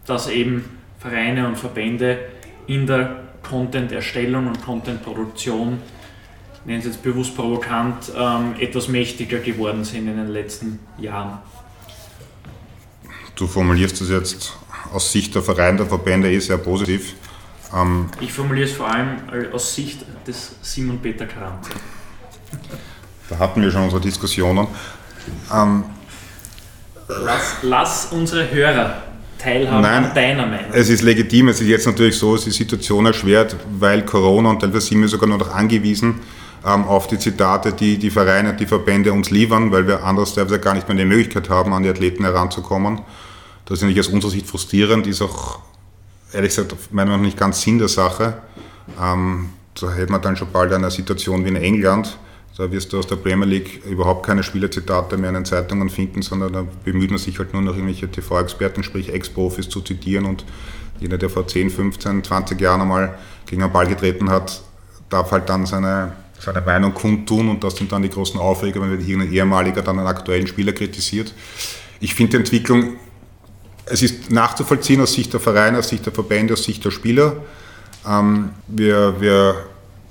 Dass 0.06 0.30
eben 0.30 0.66
Vereine 1.00 1.48
und 1.48 1.58
Verbände 1.58 2.20
in 2.68 2.86
der 2.86 3.24
Content-Erstellung 3.48 4.48
und 4.48 4.64
Content-Produktion, 4.64 5.80
nennen 6.66 6.82
Sie 6.82 6.90
es 6.90 6.98
bewusst 6.98 7.36
provokant, 7.36 8.12
ähm, 8.18 8.56
etwas 8.60 8.88
mächtiger 8.88 9.40
geworden 9.40 9.84
sind 9.84 10.08
in 10.08 10.18
den 10.18 10.30
letzten 10.30 10.80
Jahren? 10.98 11.40
Du 13.36 13.48
formulierst 13.48 14.02
es 14.02 14.10
jetzt 14.10 14.58
aus 14.92 15.12
Sicht 15.12 15.34
der 15.36 15.42
Vereine, 15.42 15.78
der 15.78 15.86
Verbände 15.86 16.32
eh 16.32 16.40
sehr 16.40 16.58
positiv. 16.58 17.16
Ähm, 17.74 18.10
ich 18.20 18.34
formuliere 18.34 18.68
es 18.68 18.74
vor 18.74 18.88
allem 18.88 19.18
aus 19.52 19.74
Sicht 19.74 20.06
des 20.28 20.56
Simon 20.62 21.00
Peter 21.00 21.26
Kranz. 21.26 21.68
Da 23.30 23.40
hatten 23.40 23.62
wir 23.62 23.72
schon 23.72 23.84
unsere 23.84 24.02
Diskussionen. 24.02 24.68
Ähm, 25.54 25.84
lass, 27.08 27.58
lass, 27.64 28.06
unsere 28.12 28.50
Hörer 28.52 29.02
teilhaben 29.40 29.82
nein, 29.82 30.06
an 30.06 30.14
deiner 30.14 30.46
Meinung. 30.46 30.72
Es 30.72 30.90
ist 30.90 31.02
legitim, 31.02 31.50
es 31.50 31.62
ist 31.62 31.68
jetzt 31.68 31.86
natürlich 31.86 32.18
so, 32.18 32.36
es 32.36 32.48
ist 32.48 32.60
die 32.60 32.64
Situation 32.64 33.06
erschwert, 33.06 33.56
weil 33.80 34.06
Corona 34.06 34.50
und 34.50 34.60
teilweise 34.60 34.88
sind 34.88 35.02
wir 35.02 35.08
sogar 35.08 35.28
noch 35.28 35.54
angewiesen 35.54 36.22
ähm, 36.66 36.84
auf 36.86 37.08
die 37.08 37.20
Zitate, 37.20 37.74
die 37.74 37.98
die 37.98 38.10
Vereine, 38.10 38.54
die 38.54 38.66
Verbände 38.66 39.12
uns 39.14 39.30
liefern, 39.30 39.72
weil 39.72 39.88
wir 39.88 40.04
anders 40.04 40.36
teilweise 40.36 40.60
gar 40.60 40.74
nicht 40.74 40.88
mehr 40.88 40.98
die 40.98 41.06
Möglichkeit 41.06 41.50
haben, 41.50 41.74
an 41.74 41.84
die 41.84 41.90
Athleten 41.90 42.24
heranzukommen. 42.24 43.02
Das 43.66 43.80
ist 43.80 43.82
natürlich 43.82 44.00
aus 44.00 44.14
unserer 44.14 44.32
Sicht 44.32 44.48
frustrierend, 44.48 45.08
ist 45.08 45.22
auch 45.22 45.60
ehrlich 46.36 46.56
gesagt 46.56 46.76
meiner 46.92 47.12
Meinung 47.12 47.24
nach 47.24 47.28
nicht 47.28 47.38
ganz 47.38 47.62
Sinn 47.62 47.80
der 47.80 47.88
Sache. 47.88 48.42
Ähm, 49.02 49.50
da 49.80 49.92
hätte 49.92 50.12
man 50.12 50.22
dann 50.22 50.38
schon 50.38 50.52
bald 50.52 50.72
eine 50.72 50.92
Situation 50.92 51.44
wie 51.44 51.50
in 51.50 51.56
England. 51.56 52.18
Da 52.58 52.72
wirst 52.72 52.94
du 52.94 53.00
aus 53.00 53.08
der 53.08 53.18
Premier 53.18 53.46
League 53.46 53.84
überhaupt 53.86 54.26
keine 54.26 54.42
Spielerzitate 54.42 55.18
mehr 55.18 55.30
in 55.30 55.36
den 55.36 55.46
Zeitungen 55.46 55.90
finden, 55.90 56.22
sondern 56.22 56.54
da 56.54 56.66
bemüht 56.86 57.10
man 57.10 57.20
sich 57.20 57.38
halt 57.38 57.52
nur 57.52 57.62
noch 57.62 57.74
irgendwelche 57.74 58.10
TV-Experten, 58.10 58.84
sprich 58.84 59.12
Ex-Profis 59.12 59.68
zu 59.68 59.82
zitieren 59.82 60.26
und 60.26 60.46
jeder, 61.00 61.18
der 61.18 61.30
vor 61.30 61.46
10, 61.46 61.70
15, 61.70 62.24
20 62.24 62.62
Jahren 62.62 62.82
einmal 62.82 63.18
gegen 63.46 63.64
einen 63.64 63.74
Ball 63.74 63.88
getreten 63.88 64.30
hat, 64.30 64.62
darf 65.10 65.32
halt 65.32 65.50
dann 65.50 65.66
seine, 65.66 66.14
seine 66.40 66.62
Meinung 66.62 66.94
kundtun 66.94 67.50
und 67.50 67.62
das 67.62 67.76
sind 67.76 67.92
dann 67.92 68.02
die 68.02 68.10
großen 68.10 68.40
Aufreger, 68.40 68.82
wenn 68.82 68.92
irgendein 68.92 69.34
ehemaliger 69.34 69.82
dann 69.82 70.00
einen 70.00 70.08
aktuellen 70.08 70.48
Spieler 70.48 70.72
kritisiert. 70.72 71.34
Ich 72.00 72.16
finde 72.16 72.32
die 72.32 72.38
Entwicklung 72.38 72.94
es 73.86 74.02
ist 74.02 74.32
nachzuvollziehen 74.32 75.02
aus 75.02 75.14
Sicht 75.14 75.34
der 75.34 75.40
Vereine, 75.40 75.80
aus 75.80 75.90
Sicht 75.90 76.06
der 76.06 76.14
Verbände, 76.14 76.54
aus 76.54 76.64
Sicht 76.64 76.84
der 76.84 76.92
Spieler. 76.92 77.38
Ähm, 78.08 78.50
wir, 78.68 79.20
wir, 79.20 79.56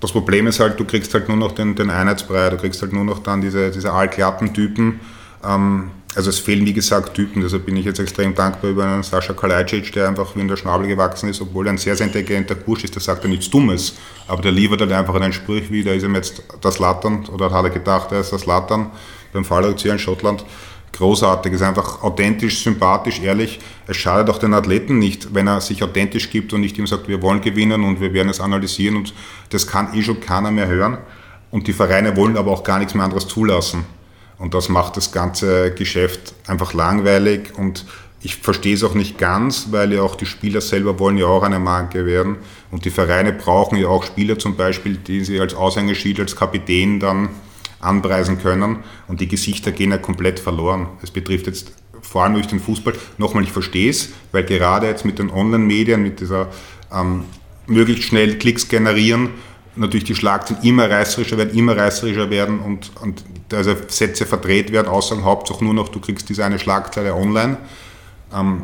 das 0.01 0.13
Problem 0.13 0.47
ist 0.47 0.61
halt, 0.61 0.79
du 0.79 0.85
kriegst 0.85 1.13
halt 1.15 1.29
nur 1.29 1.37
noch 1.37 1.53
den, 1.53 1.75
den 1.75 1.91
Einheitsbrei, 1.91 2.51
du 2.51 2.57
kriegst 2.57 2.81
halt 2.83 2.93
nur 2.93 3.05
noch 3.05 3.21
dann 3.21 3.41
diese, 3.41 3.71
diese 3.71 3.93
allglatten 3.93 4.53
Typen. 4.55 5.01
Ähm, 5.45 5.91
also 6.17 6.31
es 6.31 6.39
fehlen 6.39 6.65
wie 6.65 6.73
gesagt 6.73 7.15
Typen, 7.15 7.43
deshalb 7.43 7.67
bin 7.67 7.77
ich 7.77 7.85
jetzt 7.85 7.99
extrem 7.99 8.37
dankbar 8.37 8.71
über 8.71 8.85
einen 8.85 9.03
Sascha 9.03 9.33
Kalajdzic, 9.33 9.93
der 9.93 10.09
einfach 10.09 10.37
wie 10.37 10.41
in 10.41 10.49
der 10.49 10.57
Schnabel 10.57 10.87
gewachsen 10.87 11.29
ist, 11.29 11.41
obwohl 11.41 11.67
er 11.67 11.73
ein 11.73 11.79
sehr, 11.79 11.97
sehr 11.97 12.07
intelligenter 12.07 12.55
Bursch 12.55 12.85
ist, 12.85 12.95
der 12.95 13.03
sagt 13.03 13.25
ja 13.25 13.31
nichts 13.31 13.51
Dummes, 13.51 13.95
aber 14.29 14.41
der 14.41 14.53
liefert 14.53 14.81
halt 14.81 14.93
einfach 14.93 15.15
einen 15.17 15.33
Spruch 15.33 15.63
wie, 15.71 15.83
da 15.83 15.91
ist 15.91 16.05
ihm 16.05 16.15
jetzt 16.15 16.45
das 16.61 16.79
Lattern, 16.79 17.27
oder 17.33 17.51
hat 17.51 17.65
er 17.65 17.71
gedacht, 17.71 18.13
er 18.13 18.21
ist 18.21 18.33
das 18.33 18.47
Lattern 18.47 18.93
beim 19.33 19.45
Fallrückzieher 19.45 19.93
in 19.93 19.99
Schottland 19.99 20.45
großartig, 20.95 21.53
ist 21.53 21.63
einfach 21.63 22.03
authentisch, 22.03 22.63
sympathisch, 22.63 23.21
ehrlich. 23.21 23.61
Es 23.87 23.97
schadet 23.97 24.31
auch 24.31 24.39
den 24.39 24.55
Athleten 24.55 24.99
nicht, 24.99 25.35
wenn 25.35 25.47
er 25.47 25.61
sich 25.61 25.83
authentisch 25.83 26.31
gibt 26.31 26.53
und 26.53 26.61
nicht 26.61 26.79
ihm 26.79 26.87
sagt, 26.87 27.09
wir 27.09 27.21
wollen 27.23 27.41
gewinnen 27.41 27.85
und 27.85 28.01
wir 28.01 28.13
werden 28.13 28.29
es 28.29 28.41
analysieren 28.41 28.97
und 28.97 29.15
das 29.51 29.67
kann 29.67 29.95
eh 29.95 30.03
schon 30.03 30.21
keiner 30.21 30.51
mehr 30.51 30.69
hören. 30.69 30.99
Und 31.51 31.67
die 31.67 31.73
Vereine 31.73 32.17
wollen 32.17 32.37
aber 32.37 32.51
auch 32.51 32.65
gar 32.65 32.79
nichts 32.79 32.95
mehr 32.95 33.05
anderes 33.05 33.29
zulassen. 33.29 33.85
Und 34.39 34.55
das 34.55 34.69
macht 34.69 34.97
das 34.97 35.13
ganze 35.13 35.73
Geschäft 35.73 36.35
einfach 36.47 36.75
langweilig 36.75 37.53
und 37.57 37.85
ich 38.25 38.37
verstehe 38.37 38.75
es 38.75 38.83
auch 38.83 38.95
nicht 38.95 39.19
ganz, 39.19 39.69
weil 39.71 39.93
ja 39.93 40.01
auch 40.03 40.17
die 40.17 40.27
Spieler 40.27 40.63
selber 40.63 40.99
wollen 40.99 41.19
ja 41.19 41.27
auch 41.27 41.43
eine 41.43 41.59
Marke 41.59 42.07
werden 42.07 42.37
und 42.71 42.87
die 42.87 42.91
Vereine 42.91 43.33
brauchen 43.33 43.77
ja 43.77 43.89
auch 43.89 44.03
Spieler 44.03 44.39
zum 44.39 44.57
Beispiel, 44.57 44.97
die 44.97 45.23
sie 45.25 45.39
als 45.39 45.55
Aushängeschild, 45.55 46.19
als 46.19 46.35
Kapitän 46.35 47.01
dann 47.01 47.29
anpreisen 47.85 48.39
können 48.39 48.79
und 49.09 49.21
die 49.21 49.29
Gesichter 49.29 49.73
gehen 49.73 49.91
ja 49.91 49.99
komplett 49.99 50.41
verloren. 50.41 50.89
Es 51.03 51.11
betrifft 51.11 51.47
jetzt 51.47 51.73
vor 52.01 52.25
allem 52.25 52.35
durch 52.35 52.47
den 52.47 52.61
Fußball. 52.61 52.95
Nochmal, 53.19 53.45
ich 53.45 53.53
verstehe 53.53 53.91
es, 53.91 54.11
weil 54.33 54.45
gerade 54.45 54.87
jetzt 54.87 55.05
mit 55.05 55.19
den 55.19 55.31
Online-Medien, 55.31 56.03
mit 56.03 56.21
dieser 56.21 56.49
ähm, 56.93 57.25
möglichst 57.67 58.05
schnell 58.05 58.39
Klicks 58.39 58.69
generieren, 58.69 59.31
natürlich 59.77 60.05
die 60.05 60.15
Schlagzeilen 60.15 60.63
immer 60.63 60.91
reißerischer 60.91 61.39
werden, 61.39 61.57
immer 61.59 61.77
reißerischer 61.77 62.31
werden 62.31 62.61
und, 62.61 62.93
und 63.01 63.25
also 63.53 63.75
Sätze 63.89 64.27
verdreht 64.27 64.73
werden, 64.73 64.89
Aussagen 64.89 65.25
Hauptsache 65.25 65.65
nur 65.65 65.75
noch, 65.75 65.89
du 65.89 66.01
kriegst 66.01 66.29
diese 66.29 66.45
eine 66.45 66.59
Schlagzeile 66.59 67.15
online. 67.15 67.57
Ähm, 68.35 68.63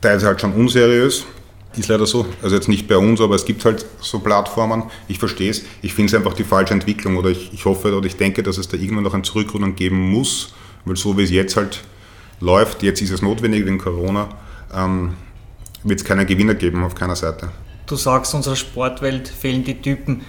teilweise 0.00 0.26
halt 0.26 0.40
schon 0.40 0.52
unseriös, 0.52 1.26
ist 1.76 1.88
leider 1.88 2.06
so. 2.06 2.26
Also 2.42 2.56
jetzt 2.56 2.68
nicht 2.68 2.88
bei 2.88 2.96
uns, 2.96 3.20
aber 3.20 3.34
es 3.34 3.44
gibt 3.44 3.64
halt 3.64 3.84
so 4.00 4.18
Plattformen. 4.20 4.84
Ich 5.08 5.18
verstehe 5.18 5.50
es. 5.50 5.62
Ich 5.82 5.94
finde 5.94 6.10
es 6.10 6.14
einfach 6.14 6.34
die 6.34 6.44
falsche 6.44 6.74
Entwicklung 6.74 7.16
oder 7.16 7.30
ich, 7.30 7.52
ich 7.52 7.64
hoffe 7.64 7.94
oder 7.96 8.06
ich 8.06 8.16
denke, 8.16 8.42
dass 8.42 8.58
es 8.58 8.68
da 8.68 8.76
irgendwann 8.76 9.04
noch 9.04 9.14
ein 9.14 9.24
Zurückrudern 9.24 9.76
geben 9.76 10.10
muss, 10.10 10.54
weil 10.84 10.96
so 10.96 11.16
wie 11.18 11.24
es 11.24 11.30
jetzt 11.30 11.56
halt 11.56 11.82
läuft, 12.40 12.82
jetzt 12.82 13.00
ist 13.02 13.10
es 13.10 13.22
notwendig 13.22 13.64
wegen 13.64 13.78
Corona, 13.78 14.28
ähm, 14.74 15.14
wird 15.84 16.00
es 16.00 16.04
keinen 16.04 16.26
Gewinner 16.26 16.54
geben 16.54 16.82
auf 16.84 16.94
keiner 16.94 17.16
Seite. 17.16 17.50
Du 17.86 17.96
sagst, 17.96 18.34
unserer 18.34 18.56
Sportwelt 18.56 19.28
fehlen 19.28 19.64
die 19.64 19.80
Typen. 19.80 20.22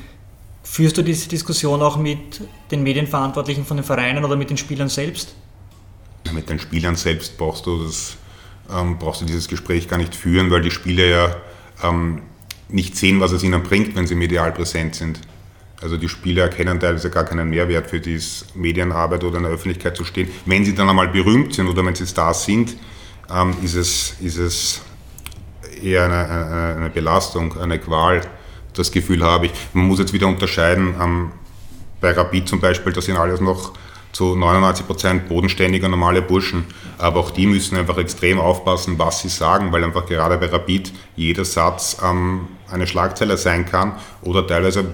Führst 0.63 0.97
du 0.97 1.01
diese 1.01 1.27
Diskussion 1.29 1.81
auch 1.81 1.97
mit 1.97 2.41
den 2.71 2.83
Medienverantwortlichen 2.83 3.65
von 3.65 3.77
den 3.77 3.83
Vereinen 3.83 4.23
oder 4.23 4.35
mit 4.35 4.49
den 4.49 4.57
Spielern 4.57 4.89
selbst? 4.89 5.33
Mit 6.33 6.49
den 6.49 6.59
Spielern 6.59 6.95
selbst 6.95 7.37
brauchst 7.37 7.65
du, 7.65 7.83
das, 7.83 8.17
ähm, 8.73 8.97
brauchst 8.97 9.21
du 9.21 9.25
dieses 9.25 9.47
Gespräch 9.47 9.87
gar 9.87 9.97
nicht 9.97 10.15
führen, 10.15 10.51
weil 10.51 10.61
die 10.61 10.71
Spieler 10.71 11.05
ja 11.05 11.35
ähm, 11.83 12.21
nicht 12.69 12.97
sehen, 12.97 13.19
was 13.19 13.31
es 13.31 13.43
ihnen 13.43 13.63
bringt, 13.63 13.95
wenn 13.95 14.07
sie 14.07 14.15
medial 14.15 14.51
präsent 14.51 14.95
sind. 14.95 15.19
Also 15.81 15.95
die 15.97 16.09
Spieler 16.09 16.43
erkennen 16.43 16.79
teilweise 16.79 17.09
gar 17.09 17.23
keinen 17.23 17.49
Mehrwert 17.49 17.87
für 17.89 17.99
diese 17.99 18.45
Medienarbeit 18.55 19.23
oder 19.23 19.37
in 19.37 19.43
der 19.43 19.51
Öffentlichkeit 19.51 19.95
zu 19.95 20.03
stehen. 20.03 20.27
Wenn 20.45 20.65
sie 20.65 20.73
dann 20.73 20.89
einmal 20.89 21.07
berühmt 21.09 21.53
sind 21.53 21.67
oder 21.67 21.85
wenn 21.85 21.93
sie 21.93 22.07
Stars 22.07 22.45
sind, 22.45 22.75
ähm, 23.33 23.55
ist, 23.63 23.75
es, 23.75 24.15
ist 24.19 24.37
es 24.37 24.81
eher 25.81 26.05
eine, 26.05 26.29
eine, 26.29 26.75
eine, 26.77 26.89
Belastung, 26.89 27.57
eine 27.59 27.77
Qual. 27.77 28.21
Das 28.73 28.91
Gefühl 28.91 29.23
habe 29.23 29.47
ich. 29.47 29.51
Man 29.73 29.85
muss 29.85 29.99
jetzt 29.99 30.13
wieder 30.13 30.27
unterscheiden. 30.27 30.95
Ähm, 30.99 31.31
bei 32.01 32.11
Rapid 32.11 32.47
zum 32.47 32.59
Beispiel, 32.59 32.93
das 32.93 33.05
sind 33.05 33.17
alles 33.17 33.39
noch 33.39 33.73
zu 34.17 34.35
99 34.35 34.87
Prozent 34.87 35.29
bodenständige, 35.29 35.87
normale 35.87 36.23
Burschen. 36.23 36.65
Aber 36.97 37.19
auch 37.19 37.29
die 37.29 37.45
müssen 37.45 37.77
einfach 37.77 37.99
extrem 37.99 38.39
aufpassen, 38.39 38.97
was 38.97 39.21
sie 39.21 39.29
sagen, 39.29 39.71
weil 39.71 39.83
einfach 39.83 40.07
gerade 40.07 40.39
bei 40.39 40.47
Rapid 40.47 40.91
jeder 41.15 41.45
Satz 41.45 41.97
ähm, 42.03 42.47
eine 42.67 42.87
Schlagzeile 42.87 43.37
sein 43.37 43.67
kann 43.67 43.91
oder 44.23 44.47
teilweise 44.47 44.85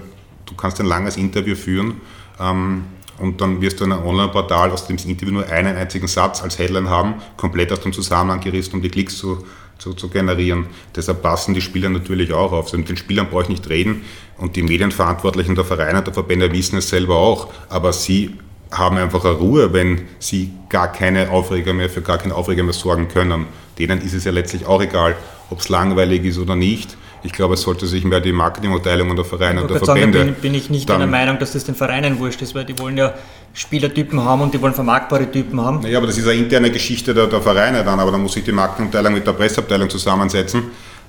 du 0.44 0.54
kannst 0.54 0.78
ein 0.78 0.84
langes 0.84 1.16
Interview 1.16 1.54
führen 1.56 2.02
ähm, 2.38 2.84
und 3.18 3.40
dann 3.40 3.62
wirst 3.62 3.80
du 3.80 3.84
in 3.84 3.92
einem 3.92 4.04
Online-Portal 4.04 4.70
aus 4.70 4.86
dem 4.88 4.98
Interview 4.98 5.32
nur 5.32 5.48
einen 5.48 5.74
einzigen 5.74 6.06
Satz 6.06 6.42
als 6.42 6.58
Headline 6.58 6.90
haben, 6.90 7.14
komplett 7.38 7.72
aus 7.72 7.80
dem 7.80 7.94
Zusammenhang 7.94 8.40
gerissen, 8.40 8.74
um 8.74 8.82
die 8.82 8.90
Klicks 8.90 9.16
zu, 9.16 9.46
zu, 9.78 9.94
zu 9.94 10.10
generieren. 10.10 10.66
Deshalb 10.94 11.22
passen 11.22 11.54
die 11.54 11.62
Spieler 11.62 11.88
natürlich 11.88 12.34
auch 12.34 12.52
auf. 12.52 12.66
Also 12.66 12.76
mit 12.76 12.90
den 12.90 12.98
Spielern 12.98 13.30
brauche 13.30 13.44
ich 13.44 13.48
nicht 13.48 13.70
reden 13.70 14.02
und 14.36 14.54
die 14.54 14.62
Medienverantwortlichen 14.62 15.54
der 15.54 15.64
Vereine 15.64 16.02
der 16.02 16.12
Verbände 16.12 16.52
wissen 16.52 16.76
es 16.76 16.90
selber 16.90 17.16
auch, 17.16 17.48
aber 17.70 17.94
sie 17.94 18.36
haben 18.76 18.96
einfach 18.96 19.24
eine 19.24 19.34
Ruhe, 19.34 19.72
wenn 19.72 20.02
sie 20.18 20.52
gar 20.68 20.92
keine 20.92 21.30
Aufreger 21.30 21.72
mehr, 21.72 21.88
für 21.88 22.02
gar 22.02 22.18
keine 22.18 22.34
Aufreger 22.34 22.62
mehr 22.62 22.72
sorgen 22.72 23.08
können. 23.08 23.46
Denen 23.78 24.00
ist 24.00 24.14
es 24.14 24.24
ja 24.24 24.32
letztlich 24.32 24.66
auch 24.66 24.82
egal, 24.82 25.16
ob 25.50 25.60
es 25.60 25.68
langweilig 25.68 26.24
ist 26.24 26.38
oder 26.38 26.56
nicht. 26.56 26.96
Ich 27.22 27.32
glaube, 27.32 27.54
es 27.54 27.62
sollte 27.62 27.86
sich 27.86 28.04
mehr 28.04 28.20
die 28.20 28.32
Marketingabteilung 28.32 29.16
der 29.16 29.24
Vereine 29.24 29.62
und 29.62 29.70
der 29.70 29.78
Verbände. 29.78 30.18
Sagen, 30.18 30.32
bin, 30.32 30.42
bin 30.42 30.54
ich 30.54 30.68
nicht 30.68 30.88
der 30.88 31.06
Meinung, 31.06 31.38
dass 31.38 31.52
das 31.52 31.64
den 31.64 31.74
Vereinen 31.74 32.18
wurscht 32.18 32.42
ist, 32.42 32.54
weil 32.54 32.66
die 32.66 32.78
wollen 32.78 32.98
ja 32.98 33.14
Spielertypen 33.54 34.22
haben 34.22 34.42
und 34.42 34.52
die 34.52 34.60
wollen 34.60 34.74
vermarktbare 34.74 35.30
Typen 35.30 35.58
haben. 35.60 35.80
Naja, 35.80 35.98
aber 35.98 36.06
das 36.06 36.18
ist 36.18 36.28
eine 36.28 36.38
interne 36.38 36.70
Geschichte 36.70 37.14
der, 37.14 37.26
der 37.26 37.40
Vereine 37.40 37.82
dann, 37.82 37.98
aber 37.98 38.10
da 38.10 38.18
muss 38.18 38.34
sich 38.34 38.44
die 38.44 38.52
Marketingabteilung 38.52 39.14
mit 39.14 39.26
der 39.26 39.32
Presseabteilung 39.32 39.88
zusammensetzen. 39.88 40.64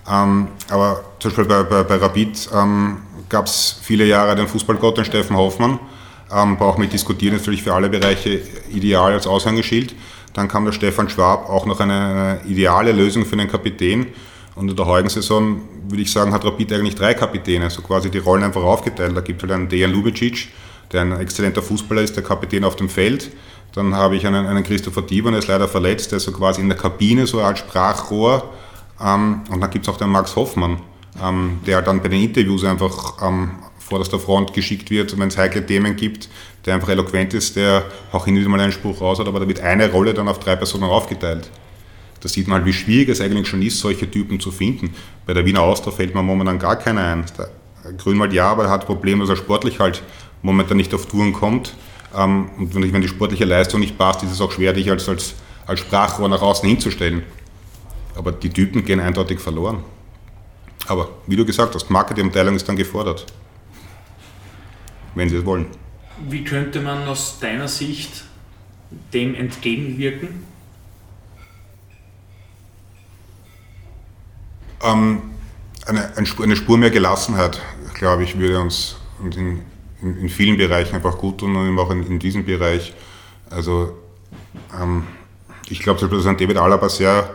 Ähm, 0.10 0.48
aber 0.70 1.04
zum 1.20 1.32
Beispiel 1.32 1.46
bei, 1.46 1.64
bei, 1.64 1.84
bei 1.84 1.96
Rapid 1.98 2.50
ähm, 2.54 2.98
gab 3.28 3.48
es 3.48 3.80
viele 3.82 4.06
Jahre 4.06 4.36
den 4.36 4.48
Fußballgott, 4.48 4.98
den 4.98 5.06
Steffen 5.06 5.36
Hoffmann. 5.36 5.80
Ähm, 6.32 6.58
braucht 6.58 6.80
mit 6.80 6.92
diskutieren, 6.92 7.36
ist 7.36 7.42
natürlich 7.42 7.64
für 7.64 7.74
alle 7.74 7.90
Bereiche 7.90 8.42
ideal 8.72 9.14
als 9.14 9.28
Aushängeschild. 9.28 9.94
Dann 10.34 10.48
kam 10.48 10.66
der 10.66 10.72
Stefan 10.72 11.08
Schwab, 11.08 11.50
auch 11.50 11.66
noch 11.66 11.80
eine, 11.80 11.94
eine 11.94 12.40
ideale 12.48 12.92
Lösung 12.92 13.26
für 13.26 13.38
den 13.38 13.48
Kapitän. 13.48 14.08
Und 14.56 14.70
in 14.70 14.76
der 14.76 14.86
heutigen 14.86 15.10
Saison, 15.10 15.62
würde 15.88 16.02
ich 16.02 16.12
sagen, 16.12 16.34
hat 16.34 16.44
Rapid 16.44 16.74
eigentlich 16.74 16.96
drei 16.96 17.14
Kapitäne, 17.14 17.70
so 17.70 17.82
quasi 17.82 18.10
die 18.10 18.18
Rollen 18.18 18.44
einfach 18.44 18.64
aufgeteilt. 18.64 19.16
Da 19.16 19.22
gibt 19.22 19.42
es 19.42 19.50
halt 19.50 19.60
einen 19.60 19.70
Dejan 19.70 19.92
Lubicic, 19.92 20.50
der 20.92 21.02
ein 21.02 21.20
exzellenter 21.20 21.62
Fußballer 21.62 22.02
ist, 22.02 22.16
der 22.16 22.24
Kapitän 22.24 22.64
auf 22.64 22.76
dem 22.76 22.90
Feld. 22.90 23.32
Dann 23.74 23.94
habe 23.94 24.16
ich 24.16 24.26
einen, 24.26 24.46
einen 24.46 24.64
Christopher 24.64 25.02
Dieber, 25.02 25.30
der 25.32 25.40
ist 25.40 25.48
leider 25.48 25.68
verletzt, 25.68 26.12
der 26.12 26.18
ist 26.18 26.24
so 26.24 26.32
quasi 26.32 26.62
in 26.62 26.70
der 26.70 26.78
Kabine, 26.78 27.28
so 27.28 27.42
als 27.42 27.60
Sprachrohr. 27.60 28.50
Ähm, 29.04 29.42
und 29.50 29.60
dann 29.60 29.70
gibt 29.70 29.88
es 29.88 29.94
auch 29.94 29.98
den 29.98 30.10
Max 30.10 30.36
Hoffmann, 30.38 30.80
ähm, 31.22 31.60
der 31.66 31.82
dann 31.82 32.02
bei 32.02 32.08
den 32.08 32.22
Interviews 32.22 32.64
einfach 32.64 33.22
ähm, 33.22 33.52
vorderster 33.88 34.20
Front 34.20 34.54
geschickt 34.54 34.90
wird, 34.90 35.18
wenn 35.18 35.28
es 35.28 35.38
heikle 35.38 35.66
Themen 35.66 35.96
gibt, 35.96 36.28
der 36.66 36.74
einfach 36.74 36.90
eloquent 36.90 37.34
ist, 37.36 37.56
der 37.56 37.84
auch 38.12 38.26
hin 38.26 38.34
und 38.34 38.42
wieder 38.42 38.50
mal 38.50 38.60
einen 38.60 38.72
Spruch 38.72 39.00
raus 39.00 39.20
hat, 39.20 39.28
aber 39.28 39.40
da 39.40 39.48
wird 39.48 39.60
eine 39.60 39.92
Rolle 39.92 40.14
dann 40.14 40.28
auf 40.28 40.40
drei 40.40 40.56
Personen 40.56 40.86
aufgeteilt. 40.86 41.50
Da 42.20 42.28
sieht 42.28 42.48
man 42.48 42.58
halt, 42.58 42.66
wie 42.66 42.74
schwierig 42.74 43.10
es 43.10 43.22
eigentlich 43.22 43.48
schon 43.48 43.62
ist, 43.62 43.80
solche 43.80 44.10
Typen 44.10 44.40
zu 44.40 44.50
finden. 44.52 44.96
Bei 45.28 45.34
der 45.36 45.46
Wiener 45.46 45.62
Austria 45.62 45.92
fällt 45.92 46.16
mir 46.16 46.24
momentan 46.24 46.58
gar 46.58 46.78
keiner 46.78 47.04
ein. 47.04 47.26
Grünwald 47.98 48.34
ja, 48.34 48.50
aber 48.50 48.64
er 48.64 48.70
hat 48.72 48.88
Probleme, 48.88 49.22
dass 49.22 49.30
er 49.30 49.36
sportlich 49.36 49.80
halt 49.80 50.02
momentan 50.42 50.78
nicht 50.78 50.92
auf 50.96 51.06
Touren 51.06 51.34
kommt. 51.34 51.76
Ähm, 52.16 52.50
und 52.58 52.74
wenn 52.74 53.02
die 53.02 53.08
sportliche 53.08 53.46
Leistung 53.46 53.80
nicht 53.80 54.00
passt, 54.00 54.24
ist 54.24 54.32
es 54.32 54.42
auch 54.42 54.52
schwer, 54.52 54.74
dich 54.74 54.90
als, 54.90 55.08
als, 55.08 55.36
als 55.68 55.82
Sprachrohr 55.82 56.28
nach 56.28 56.42
außen 56.42 56.68
hinzustellen. 56.68 57.22
Aber 58.16 58.32
die 58.32 58.50
Typen 58.50 58.84
gehen 58.84 59.00
eindeutig 59.00 59.40
verloren. 59.40 59.84
Aber 60.88 61.10
wie 61.28 61.36
du 61.36 61.46
gesagt 61.46 61.76
hast, 61.76 61.92
Marketingabteilung 61.92 62.56
ist 62.56 62.68
dann 62.68 62.76
gefordert. 62.76 63.28
Wenn 65.16 65.30
sie 65.30 65.38
es 65.38 65.46
wollen. 65.46 65.68
Wie 66.30 66.44
könnte 66.44 66.82
man 66.82 67.08
aus 67.08 67.40
deiner 67.40 67.68
Sicht 67.68 68.26
dem 69.14 69.36
entgegenwirken? 69.36 70.44
Ähm, 74.84 75.22
eine, 75.86 76.16
eine, 76.18 76.56
Spur 76.56 76.78
mehr 76.78 76.92
Gelassenheit, 76.92 77.62
glaube 77.94 78.24
ich, 78.24 78.38
würde 78.38 78.60
uns 78.60 78.98
in, 79.24 79.62
in, 80.02 80.18
in, 80.18 80.30
vielen 80.30 80.58
Bereichen 80.58 80.96
einfach 80.96 81.18
gut 81.18 81.40
tun 81.40 81.56
und 81.56 81.80
auch 81.80 81.92
in, 81.92 82.06
in 82.06 82.20
diesem 82.20 82.46
Bereich. 82.46 82.94
Also 83.50 83.98
ähm, 84.80 85.04
ich 85.70 85.80
glaube, 85.80 86.08
dass 86.08 86.26
ein 86.26 86.38
David 86.38 86.58
Alaba 86.58 86.90
sehr, 86.90 87.35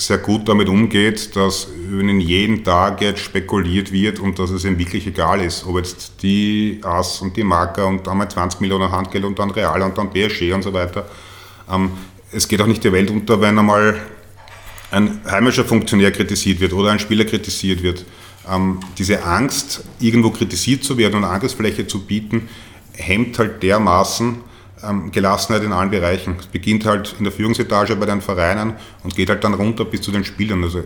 sehr 0.00 0.18
gut 0.18 0.48
damit 0.48 0.68
umgeht, 0.68 1.36
dass 1.36 1.68
über 1.90 2.02
ihn 2.02 2.20
jeden 2.20 2.64
Tag 2.64 3.02
jetzt 3.02 3.20
spekuliert 3.20 3.92
wird 3.92 4.18
und 4.18 4.38
dass 4.38 4.50
es 4.50 4.64
ihm 4.64 4.78
wirklich 4.78 5.06
egal 5.06 5.40
ist, 5.40 5.66
ob 5.66 5.76
jetzt 5.76 6.22
die 6.22 6.80
AS 6.82 7.20
und 7.20 7.36
die 7.36 7.44
Marker 7.44 7.86
und 7.86 8.08
einmal 8.08 8.30
20 8.30 8.60
Millionen 8.60 8.90
Handgeld 8.90 9.24
und 9.24 9.38
dann 9.38 9.50
Real 9.50 9.82
und 9.82 9.98
dann 9.98 10.10
PSG 10.10 10.52
und 10.52 10.62
so 10.62 10.72
weiter. 10.72 11.06
Ähm, 11.70 11.90
es 12.32 12.48
geht 12.48 12.62
auch 12.62 12.66
nicht 12.66 12.82
die 12.82 12.92
Welt 12.92 13.10
unter, 13.10 13.40
wenn 13.40 13.58
einmal 13.58 14.00
ein 14.90 15.20
heimischer 15.30 15.64
Funktionär 15.64 16.12
kritisiert 16.12 16.60
wird 16.60 16.72
oder 16.72 16.90
ein 16.90 16.98
Spieler 16.98 17.24
kritisiert 17.24 17.82
wird, 17.82 18.04
ähm, 18.50 18.80
diese 18.96 19.22
Angst, 19.22 19.84
irgendwo 20.00 20.30
kritisiert 20.30 20.82
zu 20.82 20.96
werden 20.96 21.16
und 21.16 21.24
Angriffsfläche 21.24 21.86
zu 21.86 22.06
bieten, 22.06 22.48
hemmt 22.94 23.38
halt 23.38 23.62
dermaßen 23.62 24.36
ähm, 24.82 25.10
Gelassenheit 25.12 25.62
in 25.62 25.72
allen 25.72 25.90
Bereichen. 25.90 26.36
Es 26.38 26.46
beginnt 26.46 26.84
halt 26.86 27.14
in 27.18 27.24
der 27.24 27.32
Führungsetage 27.32 27.96
bei 27.96 28.06
den 28.06 28.20
Vereinen 28.20 28.74
und 29.04 29.14
geht 29.14 29.30
halt 29.30 29.44
dann 29.44 29.54
runter 29.54 29.84
bis 29.84 30.02
zu 30.02 30.12
den 30.12 30.24
Spielern. 30.24 30.62
Also 30.62 30.84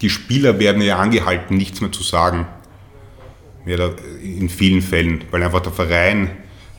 die 0.00 0.10
Spieler 0.10 0.58
werden 0.58 0.82
ja 0.82 0.98
angehalten, 0.98 1.56
nichts 1.56 1.80
mehr 1.80 1.92
zu 1.92 2.02
sagen. 2.02 2.46
In 3.64 4.48
vielen 4.48 4.82
Fällen, 4.82 5.24
weil 5.30 5.42
einfach 5.42 5.60
der 5.60 5.72
Verein 5.72 6.30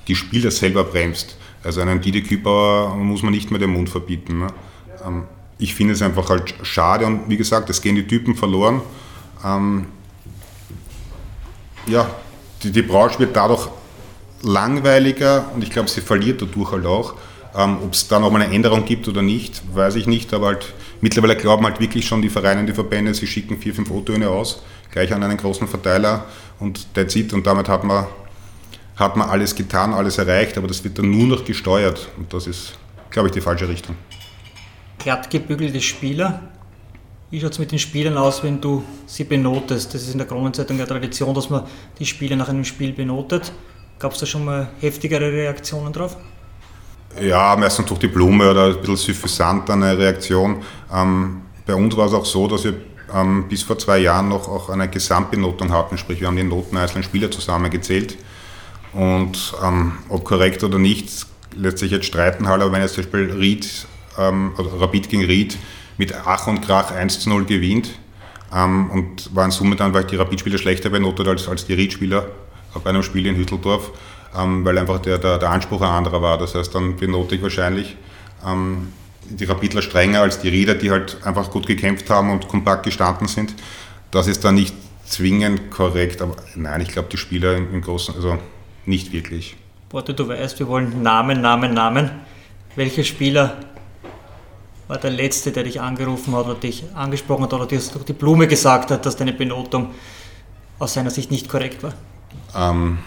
die 0.08 0.16
Spieler 0.16 0.52
selber 0.52 0.84
bremst. 0.84 1.38
Also 1.64 1.80
einen 1.80 2.02
Didi 2.02 2.24
Kübauer 2.24 2.96
muss 2.96 3.24
man 3.24 3.32
nicht 3.32 3.52
mehr 3.52 3.60
den 3.60 3.70
Mund 3.70 3.90
verbieten. 3.90 4.40
Ne? 4.40 4.48
Ähm, 5.06 5.24
ich 5.58 5.74
finde 5.74 5.94
es 5.94 6.02
einfach 6.02 6.30
halt 6.30 6.54
schade 6.64 7.06
und 7.06 7.30
wie 7.30 7.38
gesagt, 7.38 7.70
es 7.70 7.82
gehen 7.82 7.96
die 7.96 8.06
Typen 8.06 8.36
verloren. 8.36 8.82
Ähm, 9.46 9.86
ja, 11.88 12.10
die, 12.62 12.72
die, 12.72 12.82
Branche 12.82 13.20
wird 13.20 13.36
dadurch 13.36 13.70
langweiliger 14.44 15.52
und 15.54 15.64
ich 15.64 15.72
glaube, 15.72 15.90
sie 15.90 16.02
verliert 16.02 16.42
dadurch 16.42 16.72
halt 16.72 16.86
auch. 16.86 17.16
Ähm, 17.56 17.78
Ob 17.84 17.94
es 17.94 18.08
da 18.08 18.20
nochmal 18.20 18.42
eine 18.42 18.54
Änderung 18.54 18.86
gibt 18.86 19.08
oder 19.08 19.22
nicht, 19.22 19.62
weiß 19.74 19.96
ich 19.96 20.08
nicht, 20.08 20.34
aber 20.34 20.48
halt 20.48 20.74
mittlerweile 21.02 21.36
glauben 21.36 21.66
halt 21.66 21.80
wirklich 21.80 22.06
schon 22.06 22.22
die 22.22 22.30
Vereine 22.30 22.62
und 22.62 22.68
die 22.68 22.74
Verbände, 22.74 23.14
sie 23.14 23.28
schicken 23.28 23.58
vier, 23.58 23.74
fünf 23.74 23.90
O-Töne 23.92 24.30
aus, 24.30 24.64
gleich 24.92 25.14
an 25.14 25.24
einen 25.24 25.38
großen 25.38 25.68
Verteiler 25.68 26.26
und 26.60 26.94
that's 26.94 27.16
it 27.16 27.34
und 27.34 27.46
damit 27.48 27.70
hat 27.70 27.84
man, 27.84 28.08
hat 28.96 29.16
man 29.16 29.30
alles 29.30 29.56
getan, 29.56 29.94
alles 29.94 30.18
erreicht, 30.18 30.58
aber 30.58 30.68
das 30.68 30.84
wird 30.84 30.98
dann 30.98 31.10
nur 31.12 31.28
noch 31.28 31.46
gesteuert 31.46 32.10
und 32.18 32.34
das 32.34 32.48
ist, 32.48 32.74
glaube 33.12 33.28
ich, 33.28 33.34
die 33.34 33.42
falsche 33.42 33.68
Richtung 33.70 33.96
glatt 35.04 35.30
gebügelte 35.30 35.82
Spieler. 35.82 36.42
Wie 37.30 37.42
schaut 37.42 37.52
es 37.52 37.60
mit 37.60 37.72
den 37.72 37.80
Spielern 37.80 38.18
aus, 38.18 38.44
wenn 38.44 38.62
du 38.62 38.84
sie 39.06 39.24
benotest? 39.24 39.94
Das 39.94 40.04
ist 40.04 40.14
in 40.14 40.20
der 40.20 40.28
Kronenzeitung 40.28 40.78
ja 40.78 40.86
Tradition, 40.86 41.34
dass 41.34 41.50
man 41.50 41.66
die 42.00 42.06
Spieler 42.06 42.36
nach 42.36 42.50
einem 42.50 42.64
Spiel 42.64 42.94
benotet. 42.94 43.52
Gab 44.00 44.14
es 44.14 44.20
da 44.20 44.26
schon 44.26 44.46
mal 44.46 44.70
heftigere 44.80 45.32
Reaktionen 45.32 45.94
drauf? 45.94 46.18
Ja, 47.22 47.56
meistens 47.56 47.86
durch 47.86 48.00
die 48.00 48.08
Blume 48.08 48.50
oder 48.50 48.66
ein 48.68 48.80
bisschen 48.80 48.98
suffisant 48.98 49.70
eine 49.70 49.98
Reaktion. 49.98 50.64
Ähm, 50.92 51.42
bei 51.66 51.76
uns 51.76 51.96
war 51.96 52.08
es 52.08 52.14
auch 52.14 52.26
so, 52.26 52.48
dass 52.48 52.64
wir 52.64 52.74
ähm, 53.14 53.48
bis 53.48 53.64
vor 53.64 53.78
zwei 53.78 54.00
Jahren 54.00 54.30
noch 54.30 54.48
auch 54.48 54.70
eine 54.70 54.90
Gesamtbenotung 54.90 55.72
hatten, 55.72 55.98
sprich 55.98 56.20
wir 56.20 56.28
haben 56.28 56.36
die 56.36 56.44
Noten 56.44 56.76
einzelner 56.76 57.04
Spieler 57.04 57.30
zusammengezählt. 57.30 58.18
Und 58.94 59.54
ähm, 59.64 59.94
ob 60.10 60.24
korrekt 60.24 60.64
oder 60.64 60.80
nicht, 60.80 61.26
lässt 61.56 61.80
sich 61.80 61.92
jetzt 61.92 62.06
streiten, 62.06 62.48
halt, 62.48 62.62
aber 62.62 62.72
wenn 62.72 62.82
jetzt 62.82 62.96
zum 62.96 63.04
Beispiel 63.04 63.32
Ried, 63.32 63.88
ähm, 64.18 64.54
Rapid 64.58 65.10
gegen 65.10 65.26
Ried 65.26 65.58
mit 65.98 66.14
Ach 66.26 66.48
und 66.48 66.62
Krach 66.62 66.92
1 66.92 67.20
zu 67.20 67.30
0 67.30 67.46
gewinnt 67.46 67.92
ähm, 68.54 68.90
und 68.90 69.36
war 69.36 69.46
in 69.46 69.52
Summe 69.52 69.76
dann, 69.76 69.94
weil 69.94 70.04
die 70.06 70.16
Rapid-Spieler 70.16 70.58
schlechter 70.58 70.90
benotet 70.90 71.28
als, 71.28 71.48
als 71.48 71.66
die 71.66 71.74
Ried-Spieler 71.74 72.28
bei 72.80 72.90
einem 72.90 73.04
Spiel 73.04 73.26
in 73.26 73.36
Hütteldorf, 73.36 73.92
ähm, 74.38 74.66
weil 74.66 74.78
einfach 74.78 75.00
der, 75.00 75.18
der, 75.18 75.38
der, 75.38 75.50
Anspruch 75.50 75.82
ein 75.82 75.90
anderer 75.90 76.22
war. 76.22 76.38
Das 76.38 76.56
heißt, 76.56 76.74
dann 76.74 76.98
benote 76.98 77.36
ich 77.36 77.42
wahrscheinlich 77.42 77.98
ähm, 78.46 78.90
die 79.30 79.46
Rapidler 79.46 79.82
strenger 79.82 80.22
als 80.22 80.40
die 80.40 80.50
Rieder, 80.50 80.76
die 80.76 80.92
halt 80.92 81.18
einfach 81.24 81.50
gut 81.50 81.68
gekämpft 81.68 82.10
haben 82.10 82.32
und 82.32 82.48
kompakt 82.48 82.84
gestanden 82.84 83.28
sind. 83.28 83.54
Das 84.12 84.28
ist 84.28 84.44
dann 84.44 84.56
nicht 84.56 84.76
zwingend 85.06 85.72
korrekt, 85.72 86.22
aber 86.22 86.36
nein, 86.56 86.82
ich 86.82 86.90
glaube, 86.90 87.10
die 87.12 87.18
Spieler 87.18 87.56
im, 87.56 87.74
im 87.74 87.82
Großen, 87.82 88.16
also 88.16 88.38
nicht 88.86 89.12
wirklich. 89.12 89.56
Warte, 89.92 90.14
du 90.14 90.28
weißt, 90.28 90.60
wir 90.60 90.68
wollen 90.68 91.04
Namen, 91.04 91.42
Namen, 91.42 91.74
Namen. 91.74 92.10
Welcher 92.76 93.04
Spieler 93.04 93.58
war 94.88 94.98
der 94.98 95.12
Letzte, 95.12 95.52
der 95.52 95.64
dich 95.64 95.80
angerufen 95.80 96.36
hat 96.36 96.46
oder 96.46 96.56
dich 96.56 96.84
angesprochen 96.96 97.44
hat 97.44 97.54
oder 97.54 97.68
dir 97.68 97.80
durch 97.80 98.06
die 98.06 98.14
Blume 98.14 98.48
gesagt 98.48 98.92
hat, 98.92 99.06
dass 99.06 99.16
deine 99.16 99.34
Benotung 99.34 99.92
aus 100.80 100.96
seiner 100.96 101.12
Sicht 101.12 101.32
nicht 101.32 101.48
korrekt 101.48 101.84
war? 101.84 101.94
Ähm, 102.56 103.00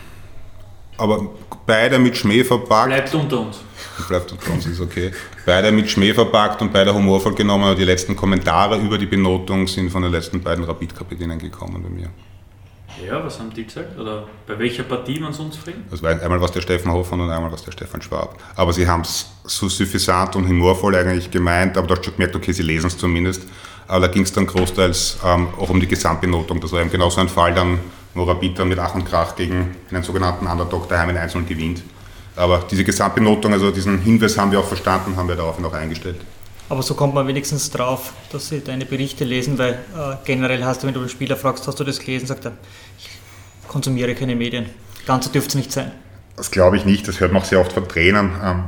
aber 0.98 1.28
beide 1.66 1.98
mit 1.98 2.16
Schmäh 2.16 2.44
verpackt. 2.44 2.88
Bleibt 2.88 3.14
unter 3.14 3.40
uns. 3.40 3.58
Bleibt 4.08 4.32
unter 4.32 4.52
uns, 4.52 4.66
ist 4.66 4.80
okay. 4.80 5.10
Beide 5.44 5.70
mit 5.72 5.90
Schmäh 5.90 6.14
verpackt 6.14 6.62
und 6.62 6.72
beide 6.72 6.94
humorvoll 6.94 7.34
genommen. 7.34 7.64
Aber 7.64 7.74
die 7.74 7.84
letzten 7.84 8.16
Kommentare 8.16 8.78
über 8.78 8.98
die 8.98 9.06
Benotung 9.06 9.66
sind 9.66 9.90
von 9.90 10.02
den 10.02 10.12
letzten 10.12 10.42
beiden 10.42 10.64
Rapid-Kapitänen 10.64 11.38
gekommen 11.38 11.82
bei 11.82 11.88
mir. 11.88 12.10
Ja, 13.04 13.22
was 13.22 13.38
haben 13.38 13.52
die 13.52 13.64
gesagt? 13.64 13.98
Oder 13.98 14.26
bei 14.46 14.58
welcher 14.58 14.84
Partie 14.84 15.20
waren 15.20 15.32
sie 15.32 15.42
unzufrieden? 15.42 15.84
Das 15.90 16.02
war 16.02 16.10
einmal 16.10 16.40
was 16.40 16.52
der 16.52 16.62
Stefan 16.62 16.92
Hoffmann 16.92 17.20
und 17.20 17.30
einmal 17.30 17.52
was 17.52 17.62
der 17.62 17.72
Stefan 17.72 18.00
Schwab. 18.00 18.38
Aber 18.54 18.72
sie 18.72 18.88
haben 18.88 19.02
es 19.02 19.30
so 19.44 19.68
suffisant 19.68 20.34
und 20.34 20.48
humorvoll 20.48 20.96
eigentlich 20.96 21.30
gemeint, 21.30 21.76
aber 21.76 21.86
du 21.86 21.94
hast 21.94 22.04
schon 22.04 22.14
gemerkt, 22.14 22.34
okay, 22.34 22.52
sie 22.52 22.62
lesen 22.62 22.86
es 22.86 22.96
zumindest. 22.96 23.42
Aber 23.86 24.06
da 24.06 24.12
ging 24.12 24.22
es 24.22 24.32
dann 24.32 24.46
großteils 24.46 25.18
ähm, 25.24 25.48
auch 25.58 25.68
um 25.68 25.78
die 25.78 25.86
Gesamtbenotung. 25.86 26.58
Das 26.60 26.72
war 26.72 26.80
eben 26.80 26.90
genauso 26.90 27.20
ein 27.20 27.28
Fall 27.28 27.54
dann, 27.54 27.80
wo 28.16 28.24
Rapid 28.24 28.58
dann 28.58 28.68
mit 28.68 28.78
Ach 28.78 28.94
und 28.94 29.04
Krach 29.04 29.36
gegen 29.36 29.76
einen 29.90 30.02
sogenannten 30.02 30.46
Underdog 30.46 30.88
daheim 30.88 31.10
in 31.10 31.16
1 31.16 31.34
gewinnt. 31.46 31.82
Aber 32.34 32.64
diese 32.70 32.84
Gesamtbenotung, 32.84 33.52
also 33.52 33.70
diesen 33.70 33.98
Hinweis 34.00 34.36
haben 34.36 34.50
wir 34.52 34.60
auch 34.60 34.66
verstanden, 34.66 35.16
haben 35.16 35.28
wir 35.28 35.36
daraufhin 35.36 35.64
auch 35.64 35.72
eingestellt. 35.72 36.16
Aber 36.68 36.82
so 36.82 36.94
kommt 36.94 37.14
man 37.14 37.26
wenigstens 37.28 37.70
drauf, 37.70 38.12
dass 38.32 38.48
sie 38.48 38.60
deine 38.60 38.84
Berichte 38.84 39.24
lesen, 39.24 39.56
weil 39.58 39.72
äh, 39.72 40.16
generell 40.24 40.64
hast 40.64 40.82
du, 40.82 40.88
wenn 40.88 40.94
du 40.94 41.00
den 41.00 41.08
Spieler 41.08 41.36
fragst, 41.36 41.66
hast 41.68 41.78
du 41.78 41.84
das 41.84 42.00
gelesen, 42.00 42.26
sagt 42.26 42.44
er, 42.44 42.52
ich 42.98 43.08
konsumiere 43.68 44.14
keine 44.14 44.34
Medien. 44.34 44.66
Ganz 45.06 45.30
dürfte 45.30 45.50
es 45.50 45.54
nicht 45.54 45.72
sein. 45.72 45.92
Das 46.36 46.50
glaube 46.50 46.76
ich 46.76 46.84
nicht, 46.84 47.06
das 47.06 47.20
hört 47.20 47.32
man 47.32 47.42
auch 47.42 47.46
sehr 47.46 47.60
oft 47.60 47.72
von 47.72 47.88
Trainern. 47.88 48.32
Ähm, 48.42 48.64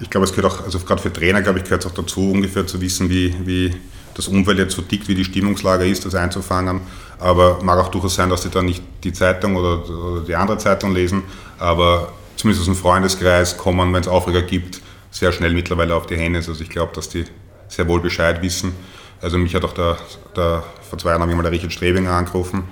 ich 0.00 0.08
glaube, 0.08 0.24
es 0.24 0.32
gehört 0.32 0.52
auch, 0.52 0.64
also 0.64 0.78
gerade 0.78 1.02
für 1.02 1.12
Trainer, 1.12 1.42
glaube 1.42 1.58
ich, 1.58 1.64
gehört 1.64 1.84
es 1.84 1.90
auch 1.90 1.94
dazu, 1.94 2.32
ungefähr 2.32 2.66
zu 2.66 2.80
wissen, 2.80 3.10
wie, 3.10 3.34
wie 3.44 3.74
das 4.14 4.28
Umfeld 4.28 4.58
jetzt 4.58 4.74
so 4.74 4.82
tickt, 4.82 5.08
wie 5.08 5.14
die 5.14 5.24
Stimmungslage 5.24 5.86
ist, 5.86 6.04
das 6.04 6.14
einzufangen. 6.14 6.80
Aber 7.18 7.62
mag 7.62 7.78
auch 7.78 7.88
durchaus 7.88 8.14
sein, 8.14 8.30
dass 8.30 8.42
sie 8.42 8.50
dann 8.50 8.66
nicht 8.66 8.82
die 9.04 9.12
Zeitung 9.12 9.56
oder, 9.56 10.22
die 10.26 10.34
andere 10.34 10.58
Zeitung 10.58 10.92
lesen, 10.92 11.22
aber 11.58 12.12
zumindest 12.36 12.68
aus 12.68 12.74
dem 12.74 12.80
Freundeskreis 12.80 13.56
kommen, 13.56 13.92
wenn 13.92 14.00
es 14.00 14.08
Aufreger 14.08 14.42
gibt, 14.42 14.80
sehr 15.10 15.32
schnell 15.32 15.52
mittlerweile 15.54 15.94
auf 15.94 16.06
die 16.06 16.16
Hände. 16.16 16.38
Also 16.38 16.60
ich 16.60 16.70
glaube, 16.70 16.92
dass 16.94 17.08
die 17.08 17.24
sehr 17.68 17.86
wohl 17.88 18.00
Bescheid 18.00 18.42
wissen. 18.42 18.74
Also 19.20 19.38
mich 19.38 19.54
hat 19.54 19.64
auch 19.64 19.72
der, 19.72 19.96
der 20.34 20.64
vor 20.88 20.98
zwei 20.98 21.10
Jahren 21.10 21.22
habe 21.22 21.30
ich 21.30 21.36
mal 21.36 21.42
der 21.42 21.52
Richard 21.52 21.72
Strebinger 21.72 22.10
angerufen, 22.10 22.64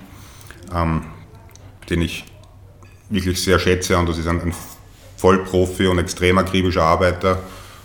ähm, 0.75 1.05
den 1.89 2.03
ich 2.03 2.25
wirklich 3.09 3.43
sehr 3.43 3.59
schätze 3.59 3.97
und 3.97 4.09
das 4.09 4.19
ist 4.19 4.27
ein, 4.27 4.41
ein 4.41 4.55
Vollprofi 5.17 5.87
und 5.87 5.99
extrem 5.99 6.39
akribischer 6.39 6.83
Arbeiter 6.83 7.39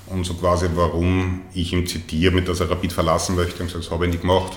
und 0.07 0.23
so 0.25 0.35
quasi, 0.35 0.67
warum 0.75 1.41
ich 1.53 1.73
ihm 1.73 1.87
zitiere, 1.87 2.33
mit 2.33 2.47
dass 2.47 2.59
er 2.59 2.69
Rapid 2.69 2.93
verlassen 2.93 3.35
möchte. 3.35 3.63
Und 3.63 3.73
das 3.73 3.89
habe 3.91 4.05
ich 4.05 4.11
nicht 4.11 4.21
gemacht. 4.21 4.53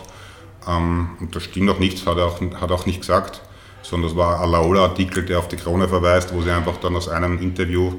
Ähm, 0.66 1.10
und 1.20 1.34
das 1.34 1.44
stimmt 1.44 1.70
auch 1.70 1.78
nichts, 1.78 2.06
hat 2.06 2.18
er 2.18 2.26
auch, 2.26 2.40
hat 2.60 2.70
auch 2.70 2.86
nicht 2.86 3.00
gesagt, 3.00 3.40
sondern 3.82 4.10
das 4.10 4.16
war 4.16 4.40
ein 4.42 4.50
Laola-Artikel, 4.50 5.24
der 5.24 5.38
auf 5.38 5.48
die 5.48 5.56
Krone 5.56 5.88
verweist, 5.88 6.34
wo 6.34 6.42
sie 6.42 6.50
einfach 6.50 6.76
dann 6.78 6.96
aus 6.96 7.08
einem 7.08 7.40
Interview 7.40 7.94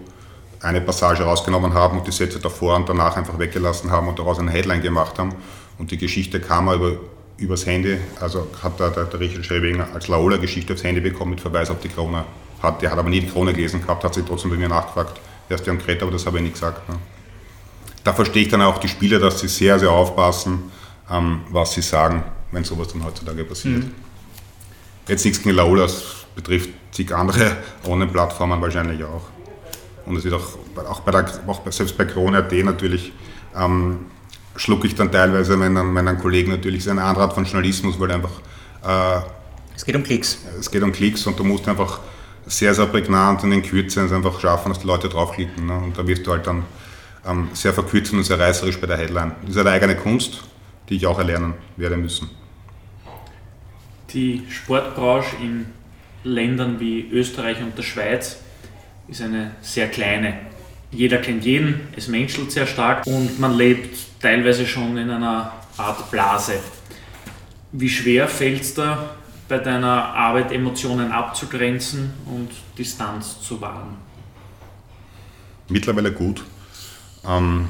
eine 0.62 0.82
Passage 0.82 1.24
rausgenommen 1.24 1.74
haben 1.74 2.00
und 2.00 2.08
die 2.08 2.12
Sätze 2.12 2.40
davor 2.40 2.76
und 2.76 2.88
danach 2.90 3.16
einfach 3.16 3.40
weggelassen 3.40 3.90
haben 3.92 4.08
und 4.08 4.20
daraus 4.20 4.40
eine 4.40 4.52
Headline 4.52 4.82
gemacht 4.82 5.18
haben. 5.18 5.34
Und 5.78 5.92
die 5.92 5.98
Geschichte 5.98 6.42
kam 6.42 6.72
über, 6.72 6.98
übers 7.38 7.66
Handy, 7.66 7.98
also 8.20 8.48
hat 8.62 8.80
der, 8.80 8.90
der, 8.90 9.06
der 9.06 9.20
Richard 9.20 9.46
Schrebinger 9.46 9.88
als 9.94 10.10
Laola-Geschichte 10.10 10.74
aufs 10.74 10.84
Handy 10.84 11.00
bekommen 11.00 11.32
mit 11.32 11.42
Verweis 11.42 11.70
auf 11.70 11.80
die 11.80 11.88
Krone. 11.88 12.26
Hat, 12.62 12.82
der 12.82 12.92
hat 12.92 13.00
aber 13.00 13.10
nie 13.10 13.22
die 13.22 13.30
Krone 13.30 13.54
gelesen 13.54 13.82
gehabt, 13.82 14.04
hat 14.04 14.14
sich 14.14 14.26
trotzdem 14.26 14.52
bei 14.52 14.58
mir 14.58 14.68
nachgefragt, 14.68 15.20
ist 15.48 15.66
der 15.66 15.76
Kreta, 15.78 16.04
aber 16.04 16.12
das 16.12 16.26
habe 16.26 16.38
ich 16.38 16.44
nicht 16.44 16.54
gesagt. 16.56 16.88
Ne? 16.90 16.96
Da 18.10 18.14
verstehe 18.16 18.42
ich 18.42 18.50
dann 18.50 18.64
auch 18.64 18.80
die 18.80 18.88
Spieler, 18.88 19.20
dass 19.20 19.40
sie 19.40 19.48
sehr, 19.48 19.78
sehr 19.78 19.92
aufpassen, 19.92 20.72
ähm, 21.12 21.42
was 21.52 21.74
sie 21.74 21.84
sagen, 21.84 22.24
wenn 22.52 22.64
sowas 22.64 22.88
dann 22.88 23.04
heutzutage 23.04 23.44
passiert. 23.44 23.84
Mhm. 23.84 23.92
Jetzt 25.08 25.26
nichts 25.26 25.44
gegen 25.44 25.56
Laola, 25.56 25.84
das 25.84 26.26
betrifft 26.34 26.72
zig 26.90 27.14
andere 27.14 27.58
Online-Plattformen 27.86 28.60
wahrscheinlich 28.64 29.04
auch. 29.04 29.28
Und 30.08 30.16
es 30.16 30.24
wird 30.24 30.34
auch, 30.34 30.58
auch, 30.90 31.02
bei 31.02 31.12
der, 31.12 31.30
auch 31.46 31.62
selbst 31.72 31.96
bei 32.00 32.06
Krone.at 32.06 32.52
natürlich, 32.52 33.14
ähm, 33.56 34.08
schlucke 34.56 34.88
ich 34.88 34.96
dann 34.96 35.12
teilweise 35.12 35.56
meinen, 35.56 35.94
meinen 35.94 36.18
Kollegen 36.18 36.50
natürlich 36.50 36.86
so 36.86 36.90
eine 36.90 37.04
andere 37.04 37.26
Art 37.26 37.34
von 37.34 37.46
Journalismus, 37.46 38.00
weil 38.00 38.12
einfach. 38.12 38.42
Äh, 38.84 39.22
es 39.76 39.86
geht 39.86 39.96
um 39.96 40.02
Klicks. 40.02 40.40
Es 40.60 40.72
geht 40.72 40.82
um 40.82 40.92
Klicks 40.92 41.28
und 41.28 41.38
du 41.38 41.44
musst 41.44 41.68
einfach 41.68 42.00
sehr, 42.48 42.74
sehr 42.74 42.88
prägnant 42.88 43.44
und 43.44 43.52
in 43.52 43.62
Kürze 43.62 44.02
es 44.02 44.12
einfach 44.12 44.40
schaffen, 44.40 44.70
dass 44.70 44.80
die 44.80 44.88
Leute 44.88 45.10
draufklicken. 45.10 45.68
Ne? 45.68 45.78
Und 45.78 45.96
da 45.96 46.08
wirst 46.08 46.26
du 46.26 46.32
halt 46.32 46.48
dann 46.48 46.64
ähm, 47.26 47.50
sehr 47.54 47.74
verkürzt 47.74 48.14
und 48.14 48.24
sehr 48.24 48.40
reißerisch 48.40 48.80
bei 48.80 48.88
der 48.88 48.98
Headline. 48.98 49.34
Das 49.42 49.52
ist 49.52 49.58
eine 49.58 49.72
eigene 49.72 49.96
Kunst, 49.96 50.44
die 50.90 50.96
ich 50.96 51.06
auch 51.06 51.18
erlernen 51.18 51.54
werde 51.78 51.98
müssen. 51.98 52.30
Die 54.14 54.44
Sportbranche 54.50 55.36
in 55.42 55.66
Ländern 56.24 56.80
wie 56.80 57.10
Österreich 57.12 57.62
und 57.62 57.78
der 57.78 57.84
Schweiz 57.84 58.40
ist 59.08 59.22
eine 59.22 59.52
sehr 59.62 59.88
kleine. 59.88 60.34
Jeder 60.92 61.18
kennt 61.20 61.46
jeden, 61.46 61.82
es 61.96 62.08
menschelt 62.08 62.52
sehr 62.52 62.66
stark 62.66 63.06
und 63.06 63.40
man 63.40 63.56
lebt 63.56 64.22
teilweise 64.22 64.66
schon 64.66 64.98
in 64.98 65.10
einer 65.10 65.54
Art 65.78 66.10
Blase. 66.10 66.54
Wie 67.72 67.90
schwer 67.90 68.28
fällt 68.28 68.62
es 68.62 68.74
da 68.74 69.16
bei 69.48 69.60
deiner 69.60 70.14
Arbeit, 70.16 70.52
Emotionen 70.52 71.12
abzugrenzen 71.12 72.12
und 72.26 72.50
Distanz 72.78 73.40
zu 73.42 73.62
wahren? 73.62 73.98
Mittlerweile 75.70 76.12
gut. 76.12 76.44
Ähm, 77.28 77.70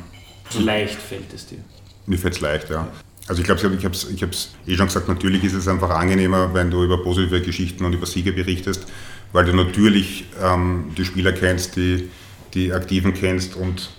leicht 0.60 1.00
fällt 1.02 1.34
es 1.34 1.48
dir? 1.48 1.60
Mir 2.06 2.18
fällt 2.18 2.36
es 2.36 2.42
leicht, 2.42 2.70
ja. 2.70 2.88
Also 3.28 3.42
ich 3.42 3.46
glaube, 3.46 3.62
ich 3.76 3.86
habe 3.86 3.94
es 3.94 4.10
ich 4.10 4.24
eh 4.24 4.76
schon 4.76 4.88
gesagt, 4.88 5.08
natürlich 5.08 5.44
ist 5.44 5.54
es 5.54 5.68
einfach 5.68 5.92
angenehmer, 5.92 6.54
wenn 6.56 6.72
du 6.72 6.84
über 6.84 7.04
positive 7.04 7.42
Geschichten 7.42 7.86
und 7.86 7.94
über 7.94 8.08
Siege 8.08 8.34
berichtest, 8.34 8.88
weil 9.34 9.46
du 9.46 9.54
natürlich 9.54 10.26
ähm, 10.42 10.92
die 10.98 11.06
Spieler 11.06 11.32
kennst, 11.32 11.76
die, 11.76 12.10
die 12.56 12.74
Aktiven 12.74 13.14
kennst 13.14 13.56
und 13.56 13.92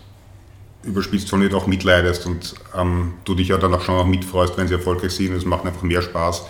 soll 0.82 1.38
nicht 1.38 1.54
auch 1.54 1.68
mitleidest 1.68 2.26
und 2.26 2.54
ähm, 2.76 3.14
du 3.24 3.34
dich 3.34 3.48
ja 3.48 3.58
dann 3.58 3.72
auch 3.72 3.82
schon 3.82 3.94
auch 3.94 4.06
mitfreust, 4.06 4.56
wenn 4.56 4.66
sie 4.66 4.74
erfolgreich 4.74 5.12
sind. 5.12 5.32
Es 5.34 5.44
macht 5.44 5.64
einfach 5.64 5.82
mehr 5.82 6.02
Spaß, 6.02 6.46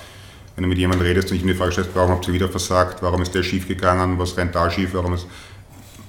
wenn 0.54 0.62
du 0.62 0.68
mit 0.68 0.78
jemandem 0.78 1.06
redest 1.06 1.30
und 1.30 1.36
ich 1.36 1.44
mir 1.44 1.52
die 1.52 1.58
Frage 1.58 1.72
stellst, 1.72 1.90
warum 1.94 2.12
habt 2.12 2.26
ihr 2.28 2.34
wieder 2.34 2.48
versagt, 2.48 3.02
warum 3.02 3.20
ist 3.20 3.34
der 3.34 3.42
schief 3.42 3.68
gegangen, 3.68 4.18
was 4.18 4.36
rennt 4.38 4.54
da 4.54 4.70
schief, 4.70 4.94
warum 4.94 5.12
es 5.14 5.26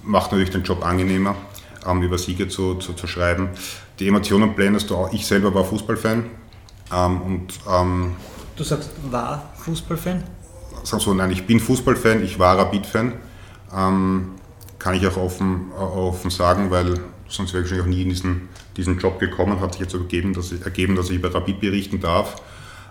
macht 0.04 0.32
natürlich 0.32 0.52
den 0.52 0.64
Job 0.64 0.86
angenehmer, 0.86 1.36
ähm, 1.86 2.02
über 2.02 2.18
Siege 2.18 2.48
zu, 2.48 2.76
zu, 2.76 2.94
zu, 2.94 3.08
schreiben. 3.08 3.50
Die 4.00 4.08
Emotionen 4.08 4.56
blendest 4.56 4.90
du 4.90 4.96
auch. 4.96 5.14
Ich 5.14 5.26
selber 5.26 5.54
war 5.54 5.64
Fußballfan 5.64 6.26
ähm, 6.94 7.22
und 7.22 7.54
ähm, 7.70 8.16
Du 8.56 8.64
sagst, 8.64 8.92
war 9.10 9.54
Fußballfan? 9.56 10.24
sag 10.84 11.02
so, 11.02 11.14
nein, 11.14 11.32
ich 11.32 11.46
bin 11.46 11.60
Fußballfan, 11.60 12.24
ich 12.24 12.40
war 12.40 12.58
Rapid-Fan. 12.58 13.14
Ähm, 13.76 14.32
kann 14.80 14.96
ich 14.96 15.06
auch 15.06 15.18
offen, 15.18 15.72
offen 15.74 16.32
sagen, 16.32 16.72
weil 16.72 16.96
sonst 17.28 17.54
wäre 17.54 17.64
ich 17.64 17.70
wahrscheinlich 17.70 17.86
auch 17.86 17.98
nie 17.98 18.02
in 18.02 18.10
diesen, 18.10 18.50
diesen 18.78 18.98
Job 19.00 19.20
gekommen. 19.20 19.60
Hat 19.60 19.74
sich 19.74 19.82
jetzt 19.82 19.94
ergeben 19.94 20.34
dass, 20.34 20.52
ich, 20.52 20.64
ergeben, 20.64 20.96
dass 20.96 21.10
ich 21.10 21.18
über 21.18 21.34
Rapid 21.34 21.60
berichten 21.60 22.00
darf. 22.00 22.42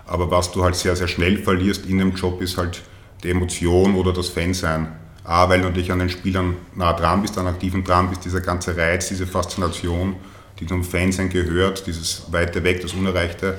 Aber 0.05 0.31
was 0.31 0.51
du 0.51 0.63
halt 0.63 0.75
sehr, 0.75 0.95
sehr 0.95 1.07
schnell 1.07 1.37
verlierst 1.37 1.85
in 1.85 1.97
dem 1.97 2.15
Job, 2.15 2.41
ist 2.41 2.57
halt 2.57 2.81
die 3.23 3.29
Emotion 3.29 3.95
oder 3.95 4.13
das 4.13 4.29
Fansein. 4.29 4.87
A, 5.31 5.49
weil 5.49 5.61
du 5.61 5.71
dich 5.71 5.91
an 5.91 5.99
den 5.99 6.09
Spielern 6.09 6.55
nah 6.75 6.93
dran 6.93 7.21
bist, 7.21 7.37
an 7.37 7.47
Aktiven 7.47 7.83
dran 7.83 8.09
bist, 8.09 8.25
dieser 8.25 8.41
ganze 8.41 8.75
Reiz, 8.75 9.07
diese 9.07 9.25
Faszination, 9.25 10.15
die 10.59 10.67
zum 10.67 10.83
Fansein 10.83 11.29
gehört, 11.29 11.87
dieses 11.87 12.31
Weite 12.31 12.63
weg, 12.63 12.81
das 12.81 12.93
Unerreichte 12.93 13.57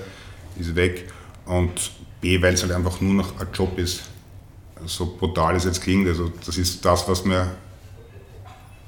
ist 0.58 0.74
weg. 0.76 1.08
Und 1.46 1.92
B, 2.20 2.40
weil 2.42 2.54
es 2.54 2.62
halt 2.62 2.72
einfach 2.72 3.00
nur 3.00 3.14
noch 3.14 3.40
ein 3.40 3.48
Job 3.52 3.78
ist 3.78 4.02
so 4.86 5.16
brutal 5.18 5.56
es 5.56 5.64
jetzt 5.64 5.82
klingt. 5.82 6.08
Also 6.08 6.32
das 6.44 6.58
ist 6.58 6.84
das, 6.84 7.08
was 7.08 7.24
mir 7.24 7.50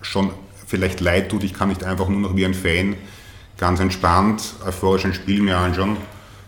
schon 0.02 0.32
vielleicht 0.66 1.00
leid 1.00 1.30
tut. 1.30 1.44
Ich 1.44 1.54
kann 1.54 1.68
nicht 1.68 1.84
einfach 1.84 2.08
nur 2.08 2.20
noch 2.20 2.36
wie 2.36 2.44
ein 2.44 2.54
Fan 2.54 2.96
ganz 3.56 3.80
entspannt, 3.80 4.54
euphorisch 4.66 5.04
ein 5.04 5.14
Spiel 5.14 5.40
mir 5.40 5.56
anschauen, 5.56 5.96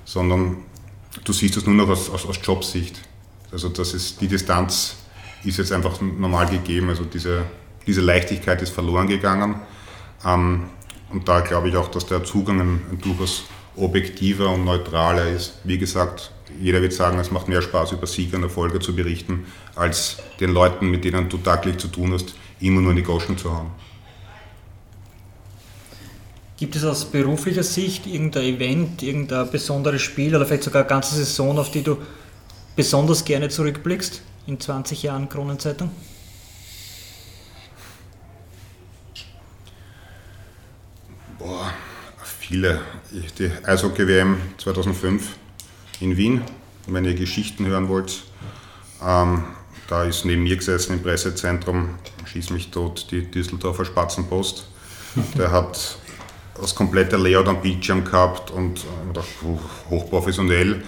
sondern 0.05 0.59
du 1.25 1.33
siehst 1.33 1.57
es 1.57 1.67
nur 1.67 1.75
noch 1.75 1.89
aus, 1.89 2.11
aus, 2.11 2.27
aus 2.27 2.39
Jobsicht. 2.43 3.01
Also 3.53 3.69
das 3.69 3.95
ist, 3.95 4.21
die 4.21 4.29
Distanz 4.29 4.97
ist 5.47 5.59
jetzt 5.59 5.73
einfach 5.73 6.01
normal 6.01 6.47
gegeben, 6.47 6.89
also 6.89 7.05
diese, 7.05 7.43
diese 7.87 8.01
Leichtigkeit 8.01 8.61
ist 8.63 8.71
verloren 8.71 9.07
gegangen. 9.07 9.57
Ähm, 10.25 10.65
und 11.11 11.29
da 11.29 11.41
glaube 11.41 11.69
ich 11.69 11.77
auch, 11.77 11.89
dass 11.89 12.07
der 12.07 12.25
Zugang 12.25 12.61
ein, 12.61 12.81
ein 12.91 13.01
durchaus 13.01 13.45
objektiver 13.77 14.51
und 14.51 14.65
neutraler 14.65 15.29
ist. 15.29 15.59
Wie 15.65 15.79
gesagt, 15.79 16.33
jeder 16.61 16.81
wird 16.83 16.93
sagen, 16.93 17.19
es 17.19 17.31
macht 17.31 17.49
mehr 17.49 17.63
Spaß, 17.63 17.93
über 17.93 18.07
Siege 18.07 18.37
und 18.37 18.43
Erfolge 18.43 18.81
zu 18.81 18.95
berichten, 18.97 19.47
als 19.75 20.17
den 20.41 20.53
Leuten, 20.53 20.91
mit 20.91 21.05
denen 21.05 21.29
du 21.29 21.37
tagtäglich 21.39 21.81
zu 21.81 21.89
tun 21.89 22.13
hast, 22.13 22.35
immer 22.61 22.81
nur 22.81 22.91
in 22.91 22.97
die 22.97 23.03
Goschen 23.03 23.37
zu 23.37 23.55
hauen. 23.55 23.71
Gibt 26.57 26.75
es 26.75 26.85
aus 26.85 27.05
beruflicher 27.05 27.63
Sicht 27.63 28.07
irgendein 28.07 28.45
Event, 28.45 29.03
irgendein 29.03 29.51
besonderes 29.51 30.01
Spiel 30.01 30.35
oder 30.35 30.47
vielleicht 30.47 30.63
sogar 30.63 30.83
eine 30.83 30.89
ganze 30.89 31.15
Saison, 31.15 31.59
auf 31.59 31.71
die 31.71 31.83
du 31.83 31.99
besonders 32.75 33.25
gerne 33.25 33.51
zurückblickst 33.51 34.23
in 34.47 34.61
20 34.61 35.03
Jahren 35.03 35.29
Kronenzeitung? 35.29 35.91
Boah, 41.39 41.73
viele. 42.23 42.81
Die 43.39 43.51
Eishockey-WM 43.65 44.41
2005 44.59 45.37
in 46.01 46.17
Wien, 46.17 46.43
wenn 46.87 47.05
ihr 47.05 47.15
Geschichten 47.15 47.67
hören 47.67 47.89
wollt. 47.89 48.23
Ähm, 49.05 49.45
da 49.89 50.05
ist 50.05 50.25
neben 50.25 50.43
mir 50.43 50.57
gesessen 50.57 50.95
im 50.95 51.03
Pressezentrum, 51.03 51.91
schieß 52.25 52.51
mich 52.51 52.71
tot, 52.71 53.09
die 53.11 53.31
Düsseldorfer 53.31 53.85
Spatzenpost. 53.85 54.67
Der 55.39 55.53
hat 55.53 55.99
das 56.61 56.75
komplette 56.75 57.17
Layout 57.17 57.49
am 57.49 57.63
Bildschirm 57.63 58.05
gehabt 58.05 58.51
und 58.51 58.81
äh, 58.81 59.91
hochprofessionell. 59.91 60.83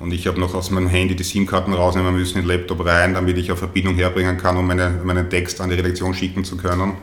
Und 0.00 0.12
ich 0.12 0.26
habe 0.26 0.40
noch 0.40 0.54
aus 0.54 0.70
meinem 0.70 0.88
Handy 0.88 1.14
die 1.14 1.22
SIM-Karten 1.22 1.74
rausnehmen 1.74 2.14
müssen, 2.14 2.38
in 2.38 2.44
den 2.44 2.48
Laptop 2.48 2.84
rein, 2.86 3.12
damit 3.12 3.36
ich 3.36 3.50
eine 3.50 3.58
Verbindung 3.58 3.94
herbringen 3.96 4.38
kann, 4.38 4.56
um 4.56 4.66
meine, 4.66 4.98
meinen 5.04 5.28
Text 5.28 5.60
an 5.60 5.68
die 5.68 5.76
Redaktion 5.76 6.14
schicken 6.14 6.42
zu 6.42 6.56
können. 6.56 6.94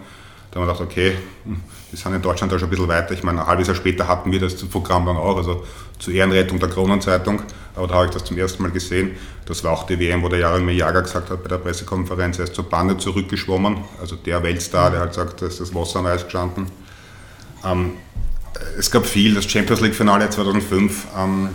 Da 0.50 0.60
haben 0.60 0.68
wir 0.68 0.74
gedacht, 0.74 0.82
okay, 0.82 1.14
wir 1.46 2.00
sind 2.00 2.16
in 2.16 2.22
Deutschland 2.22 2.52
da 2.52 2.58
schon 2.58 2.68
ein 2.68 2.72
bisschen 2.72 2.88
weiter. 2.88 3.14
Ich 3.14 3.22
meine, 3.22 3.42
ein 3.42 3.48
halbes 3.48 3.68
Jahr 3.68 3.76
später 3.76 4.08
hatten 4.08 4.32
wir 4.32 4.40
das 4.40 4.56
Programm 4.56 5.06
dann 5.06 5.16
auch, 5.16 5.38
also 5.38 5.64
zur 6.00 6.14
Ehrenrettung 6.14 6.60
der 6.60 6.70
Kronenzeitung. 6.70 7.42
Aber 7.76 7.88
da 7.88 7.96
habe 7.96 8.06
ich 8.08 8.12
das 8.12 8.24
zum 8.24 8.38
ersten 8.38 8.64
Mal 8.64 8.72
gesehen. 8.72 9.12
Das 9.46 9.64
war 9.64 9.74
auch 9.74 9.86
die 9.86 10.00
WM, 10.00 10.24
wo 10.24 10.30
der 10.30 10.40
Jaromir 10.40 10.74
Jager 10.74 11.04
gesagt 11.04 11.30
hat 11.30 11.44
bei 11.44 11.50
der 11.50 11.58
Pressekonferenz, 11.58 12.40
er 12.40 12.46
ist 12.46 12.56
zur 12.56 12.64
Bande 12.64 12.98
zurückgeschwommen. 12.98 13.78
Also 14.02 14.16
der 14.16 14.42
Weltstar, 14.42 14.90
der 14.90 15.02
halt 15.02 15.14
sagt, 15.14 15.42
da 15.42 15.46
ist 15.46 15.60
das 15.60 15.76
Wasser 15.76 16.00
am 16.00 16.08
Eis 16.08 16.24
gestanden. 16.24 16.66
Ähm, 17.64 17.92
es 18.80 18.90
gab 18.90 19.06
viel, 19.06 19.36
das 19.36 19.46
Champions 19.46 19.82
League-Finale 19.82 20.30
2005, 20.30 21.08
ähm, 21.16 21.50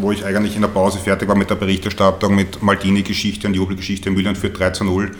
wo 0.00 0.12
ich 0.12 0.24
eigentlich 0.24 0.54
in 0.54 0.62
der 0.62 0.68
Pause 0.68 0.98
fertig 0.98 1.28
war 1.28 1.36
mit 1.36 1.50
der 1.50 1.54
Berichterstattung, 1.54 2.34
mit 2.34 2.62
Maldini-Geschichte 2.62 3.46
und 3.46 3.54
Jubelgeschichte. 3.54 4.10
Milan 4.10 4.36
führt 4.36 4.58
3 4.58 4.70
zu 4.70 4.84
0. 4.84 5.12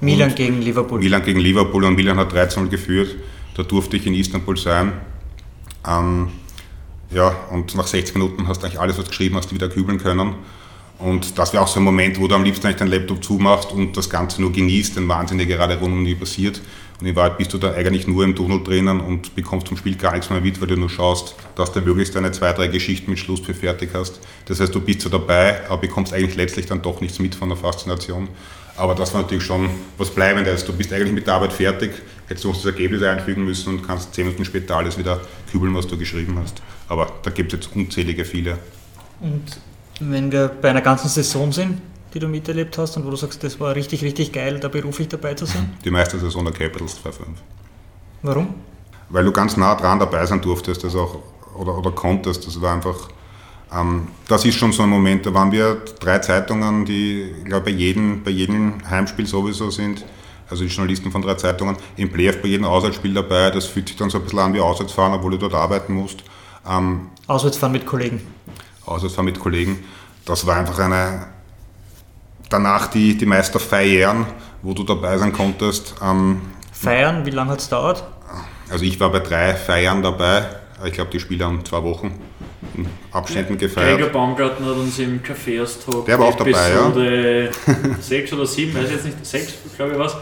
Milan 0.00 0.34
gegen 0.34 0.60
Liverpool. 0.60 0.98
Milan 0.98 1.22
gegen 1.22 1.40
Liverpool 1.40 1.84
und 1.84 1.96
Milan 1.96 2.18
hat 2.18 2.32
3 2.32 2.46
zu 2.46 2.60
0 2.60 2.68
geführt. 2.68 3.14
Da 3.54 3.62
durfte 3.62 3.96
ich 3.96 4.06
in 4.06 4.14
Istanbul 4.14 4.56
sein. 4.56 4.92
Ähm, 5.86 6.28
ja, 7.10 7.28
und 7.50 7.74
nach 7.74 7.86
60 7.86 8.14
Minuten 8.14 8.48
hast 8.48 8.62
du 8.62 8.66
eigentlich 8.66 8.80
alles, 8.80 8.98
was 8.98 9.04
du 9.04 9.10
geschrieben 9.10 9.36
hast, 9.36 9.54
wieder 9.54 9.68
kübeln 9.68 9.98
können. 9.98 10.34
Und 10.98 11.38
das 11.38 11.52
wäre 11.52 11.62
auch 11.62 11.68
so 11.68 11.78
ein 11.78 11.84
Moment, 11.84 12.18
wo 12.18 12.26
du 12.26 12.34
am 12.34 12.44
liebsten 12.44 12.66
eigentlich 12.66 12.78
deinen 12.78 12.90
Laptop 12.90 13.22
zumachst 13.22 13.70
und 13.70 13.96
das 13.96 14.08
Ganze 14.08 14.40
nur 14.40 14.52
genießt, 14.52 14.96
den 14.96 15.08
Wahnsinn, 15.08 15.38
der 15.38 15.46
gerade 15.46 15.78
rund 15.78 15.92
um 15.92 16.04
dich 16.04 16.18
passiert. 16.18 16.60
Und 17.00 17.06
in 17.06 17.14
Wahrheit 17.14 17.36
bist 17.36 17.52
du 17.52 17.58
da 17.58 17.72
eigentlich 17.72 18.06
nur 18.06 18.24
im 18.24 18.34
Tunnel 18.34 18.62
drinnen 18.62 19.00
und 19.00 19.34
bekommst 19.34 19.68
vom 19.68 19.76
Spiel 19.76 19.96
gar 19.96 20.12
nichts 20.12 20.30
mehr 20.30 20.40
mit, 20.40 20.60
weil 20.60 20.68
du 20.68 20.76
nur 20.76 20.88
schaust, 20.88 21.34
dass 21.54 21.72
du 21.72 21.80
möglichst 21.80 22.14
deine 22.14 22.32
zwei, 22.32 22.52
drei 22.52 22.68
Geschichten 22.68 23.10
mit 23.10 23.18
Schluss 23.18 23.40
fertig 23.40 23.90
hast. 23.92 24.20
Das 24.46 24.60
heißt, 24.60 24.74
du 24.74 24.80
bist 24.80 25.02
zwar 25.02 25.12
dabei, 25.12 25.68
aber 25.68 25.82
bekommst 25.82 26.14
eigentlich 26.14 26.36
letztlich 26.36 26.66
dann 26.66 26.80
doch 26.80 27.00
nichts 27.00 27.18
mit 27.18 27.34
von 27.34 27.50
der 27.50 27.58
Faszination. 27.58 28.28
Aber 28.76 28.94
das 28.94 29.12
war 29.12 29.22
natürlich 29.22 29.44
schon 29.44 29.68
was 29.98 30.10
Bleibendes. 30.10 30.64
Du 30.64 30.72
bist 30.72 30.92
eigentlich 30.92 31.12
mit 31.12 31.26
der 31.26 31.34
Arbeit 31.34 31.52
fertig, 31.52 31.92
hättest 32.28 32.44
du 32.44 32.48
noch 32.48 32.56
das 32.56 32.66
Ergebnis 32.66 33.02
einfügen 33.02 33.44
müssen 33.44 33.74
und 33.74 33.86
kannst 33.86 34.14
zehn 34.14 34.26
Minuten 34.26 34.44
später 34.44 34.76
alles 34.76 34.98
wieder 34.98 35.20
kübeln, 35.50 35.74
was 35.74 35.86
du 35.86 35.98
geschrieben 35.98 36.38
hast. 36.42 36.62
Aber 36.88 37.12
da 37.22 37.30
gibt 37.30 37.52
es 37.52 37.60
jetzt 37.60 37.76
unzählige 37.76 38.24
viele. 38.24 38.58
Und 39.20 39.60
wenn 40.00 40.30
wir 40.30 40.48
bei 40.48 40.70
einer 40.70 40.82
ganzen 40.82 41.08
Saison 41.08 41.52
sind, 41.52 41.80
die 42.16 42.20
du 42.20 42.28
miterlebt 42.28 42.78
hast 42.78 42.96
und 42.96 43.04
wo 43.04 43.10
du 43.10 43.16
sagst, 43.16 43.44
das 43.44 43.60
war 43.60 43.74
richtig, 43.74 44.02
richtig 44.02 44.32
geil, 44.32 44.58
da 44.58 44.68
beruflich 44.68 45.08
dabei 45.08 45.34
zu 45.34 45.44
sein? 45.44 45.76
Die 45.84 45.90
meiste 45.90 46.18
Saison 46.18 46.44
der 46.46 46.54
Capitals 46.54 46.96
2-5. 47.04 47.10
Warum? 48.22 48.54
Weil 49.10 49.24
du 49.26 49.32
ganz 49.32 49.58
nah 49.58 49.74
dran 49.74 49.98
dabei 49.98 50.24
sein 50.24 50.40
durftest 50.40 50.82
das 50.82 50.96
auch, 50.96 51.18
oder, 51.54 51.76
oder 51.76 51.90
konntest. 51.90 52.46
Das 52.46 52.58
war 52.62 52.72
einfach, 52.72 52.96
ähm, 53.70 54.08
das 54.28 54.46
ist 54.46 54.54
schon 54.54 54.72
so 54.72 54.84
ein 54.84 54.88
Moment, 54.88 55.26
da 55.26 55.34
waren 55.34 55.52
wir 55.52 55.82
drei 56.00 56.18
Zeitungen, 56.20 56.86
die, 56.86 57.34
ich 57.38 57.44
glaube, 57.44 57.66
bei 57.66 57.72
jedem, 57.72 58.22
bei 58.24 58.30
jedem 58.30 58.78
Heimspiel 58.88 59.26
sowieso 59.26 59.68
sind. 59.68 60.02
Also 60.48 60.64
die 60.64 60.70
Journalisten 60.70 61.12
von 61.12 61.20
drei 61.20 61.34
Zeitungen, 61.34 61.76
im 61.98 62.10
Playoff 62.10 62.40
bei 62.40 62.48
jedem 62.48 62.64
Auswärtsspiel 62.64 63.12
dabei. 63.12 63.50
Das 63.50 63.66
fühlt 63.66 63.88
sich 63.88 63.96
dann 63.98 64.08
so 64.08 64.16
ein 64.16 64.24
bisschen 64.24 64.38
an 64.38 64.54
wie 64.54 64.60
Auswärtsfahren, 64.60 65.12
obwohl 65.12 65.32
du 65.32 65.38
dort 65.38 65.54
arbeiten 65.54 65.92
musst. 65.92 66.22
Ähm, 66.66 67.10
Auswärtsfahren 67.26 67.72
mit 67.72 67.84
Kollegen. 67.84 68.22
Auswärtsfahren 68.86 69.26
mit 69.26 69.38
Kollegen. 69.38 69.84
Das 70.24 70.46
war 70.46 70.56
einfach 70.56 70.78
eine, 70.78 71.35
danach 72.48 72.88
die, 72.88 73.16
die 73.16 73.26
Meisterfeiern, 73.26 74.26
wo 74.62 74.72
du 74.72 74.84
dabei 74.84 75.18
sein 75.18 75.32
konntest. 75.32 75.94
Ähm, 76.02 76.40
Feiern, 76.72 77.24
wie 77.24 77.30
lange 77.30 77.52
hat 77.52 77.60
es 77.60 77.68
dauert? 77.68 78.04
Also 78.70 78.84
ich 78.84 78.98
war 78.98 79.10
bei 79.10 79.20
drei 79.20 79.54
Feiern 79.54 80.02
dabei. 80.02 80.44
Ich 80.84 80.92
glaube, 80.92 81.10
die 81.10 81.20
Spiele 81.20 81.44
haben 81.44 81.64
zwei 81.64 81.82
Wochen 81.82 82.18
in 82.76 82.86
Abständen 83.12 83.56
gefeiert. 83.56 83.98
Gregor 83.98 84.12
Baumgarten 84.12 84.66
hat 84.66 84.76
uns 84.76 84.98
im 84.98 85.22
Café 85.22 85.62
aus 85.62 85.78
Der 86.06 86.18
war 86.18 86.26
auch 86.26 86.36
dabei, 86.36 86.50
ja. 86.50 87.50
6 88.00 88.32
oder 88.34 88.46
7, 88.46 88.74
weiß 88.74 88.84
ich 88.84 88.90
jetzt 88.92 89.04
nicht, 89.04 89.24
6 89.24 89.54
glaube 89.76 89.92
ich 89.92 89.98
was, 89.98 90.16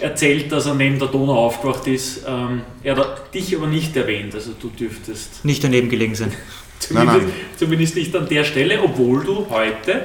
erzählt, 0.00 0.52
dass 0.52 0.66
er 0.66 0.74
neben 0.74 0.98
der 0.98 1.08
Donau 1.08 1.46
aufgewacht 1.46 1.86
ist. 1.86 2.24
Ähm, 2.26 2.62
er 2.82 2.96
hat 2.96 3.32
dich 3.32 3.56
aber 3.56 3.66
nicht 3.66 3.96
erwähnt, 3.96 4.34
also 4.34 4.52
du 4.60 4.68
dürftest... 4.68 5.44
Nicht 5.44 5.64
daneben 5.64 5.88
gelegen 5.88 6.14
sein. 6.14 6.32
zumindest, 6.78 7.18
nein, 7.18 7.26
nein. 7.26 7.36
zumindest 7.56 7.94
nicht 7.94 8.14
an 8.14 8.28
der 8.28 8.44
Stelle, 8.44 8.82
obwohl 8.82 9.24
du 9.24 9.46
heute 9.48 10.02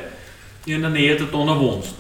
in 0.66 0.82
der 0.82 0.89
Nähe 0.89 1.16
der 1.16 1.28
Donau 1.28 1.59
wohnst. 1.59 1.95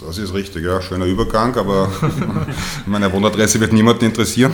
Das 0.00 0.18
ist 0.18 0.34
richtig, 0.34 0.64
ja. 0.64 0.80
Schöner 0.82 1.04
Übergang, 1.04 1.56
aber 1.56 1.90
meine 2.86 3.12
Wohnadresse 3.12 3.60
wird 3.60 3.72
niemanden 3.72 4.06
interessieren. 4.06 4.52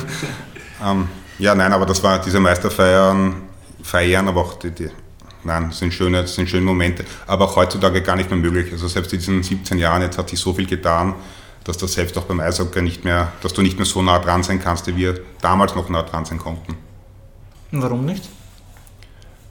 Ähm, 0.85 1.09
ja, 1.39 1.55
nein, 1.55 1.73
aber 1.73 1.87
das 1.87 2.03
war 2.03 2.21
diese 2.21 2.41
Meisterfeiern, 2.41 3.43
Feiern, 3.83 4.29
aber 4.29 4.43
auch 4.43 4.59
die, 4.59 4.71
die 4.71 4.91
nein, 5.45 5.69
das 5.69 5.79
sind 5.79 5.95
schöne, 5.95 6.23
das 6.23 6.35
sind 6.35 6.49
schöne 6.49 6.65
Momente. 6.65 7.05
Aber 7.27 7.47
auch 7.47 7.57
heutzutage 7.57 8.03
gar 8.03 8.17
nicht 8.17 8.31
mehr 8.31 8.39
möglich. 8.39 8.73
Also 8.73 8.89
selbst 8.89 9.13
in 9.13 9.19
diesen 9.19 9.43
17 9.43 9.79
Jahren 9.79 10.03
jetzt 10.03 10.19
hat 10.19 10.29
sich 10.29 10.39
so 10.39 10.53
viel 10.53 10.67
getan, 10.67 11.15
dass 11.65 11.79
das 11.79 11.95
selbst 11.95 12.19
auch 12.19 12.25
beim 12.25 12.41
Eishockey 12.41 12.83
nicht 12.83 13.05
mehr, 13.05 13.33
dass 13.43 13.55
du 13.55 13.63
nicht 13.63 13.79
mehr 13.79 13.87
so 13.87 14.03
nah 14.03 14.19
dran 14.19 14.43
sein 14.43 14.61
kannst, 14.63 14.87
wie 14.87 14.97
wir 14.97 15.21
damals 15.41 15.75
noch 15.75 15.89
nah 15.89 16.03
dran 16.03 16.25
sein 16.27 16.39
konnten. 16.39 16.77
Warum 17.71 18.05
nicht? 18.05 18.29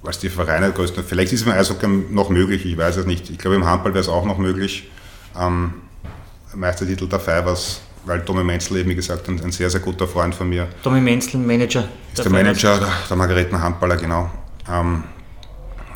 Weil 0.01 0.11
es 0.11 0.19
die 0.19 0.29
Vereine 0.29 0.71
größten. 0.71 1.03
Vielleicht 1.03 1.33
ist 1.33 1.41
es 1.41 1.47
im 1.47 1.53
Eishockey 1.53 1.87
noch 2.09 2.29
möglich, 2.29 2.65
ich 2.65 2.77
weiß 2.77 2.97
es 2.97 3.05
nicht. 3.05 3.29
Ich 3.29 3.37
glaube, 3.37 3.55
im 3.55 3.65
Handball 3.65 3.93
wäre 3.93 4.01
es 4.01 4.09
auch 4.09 4.25
noch 4.25 4.37
möglich. 4.37 4.89
Ähm, 5.37 5.73
Meistertitel 6.53 7.07
der 7.07 7.19
Fivers, 7.19 7.81
weil 8.05 8.23
Tommy 8.25 8.43
Menzel 8.43 8.77
eben, 8.77 8.89
wie 8.89 8.95
gesagt, 8.95 9.27
ein, 9.27 9.41
ein, 9.43 9.51
sehr, 9.51 9.69
sehr 9.69 9.81
guter 9.81 10.07
Freund 10.07 10.33
von 10.33 10.49
mir. 10.49 10.67
Tommy 10.83 11.01
Menzel, 11.01 11.39
Manager. 11.39 11.81
Ist 12.09 12.17
der, 12.17 12.23
der 12.23 12.31
Manager 12.31 12.79
der, 12.79 12.93
der 13.07 13.17
Margareten 13.17 13.61
Handballer, 13.61 13.97
genau. 13.97 14.31
Ähm, 14.69 15.03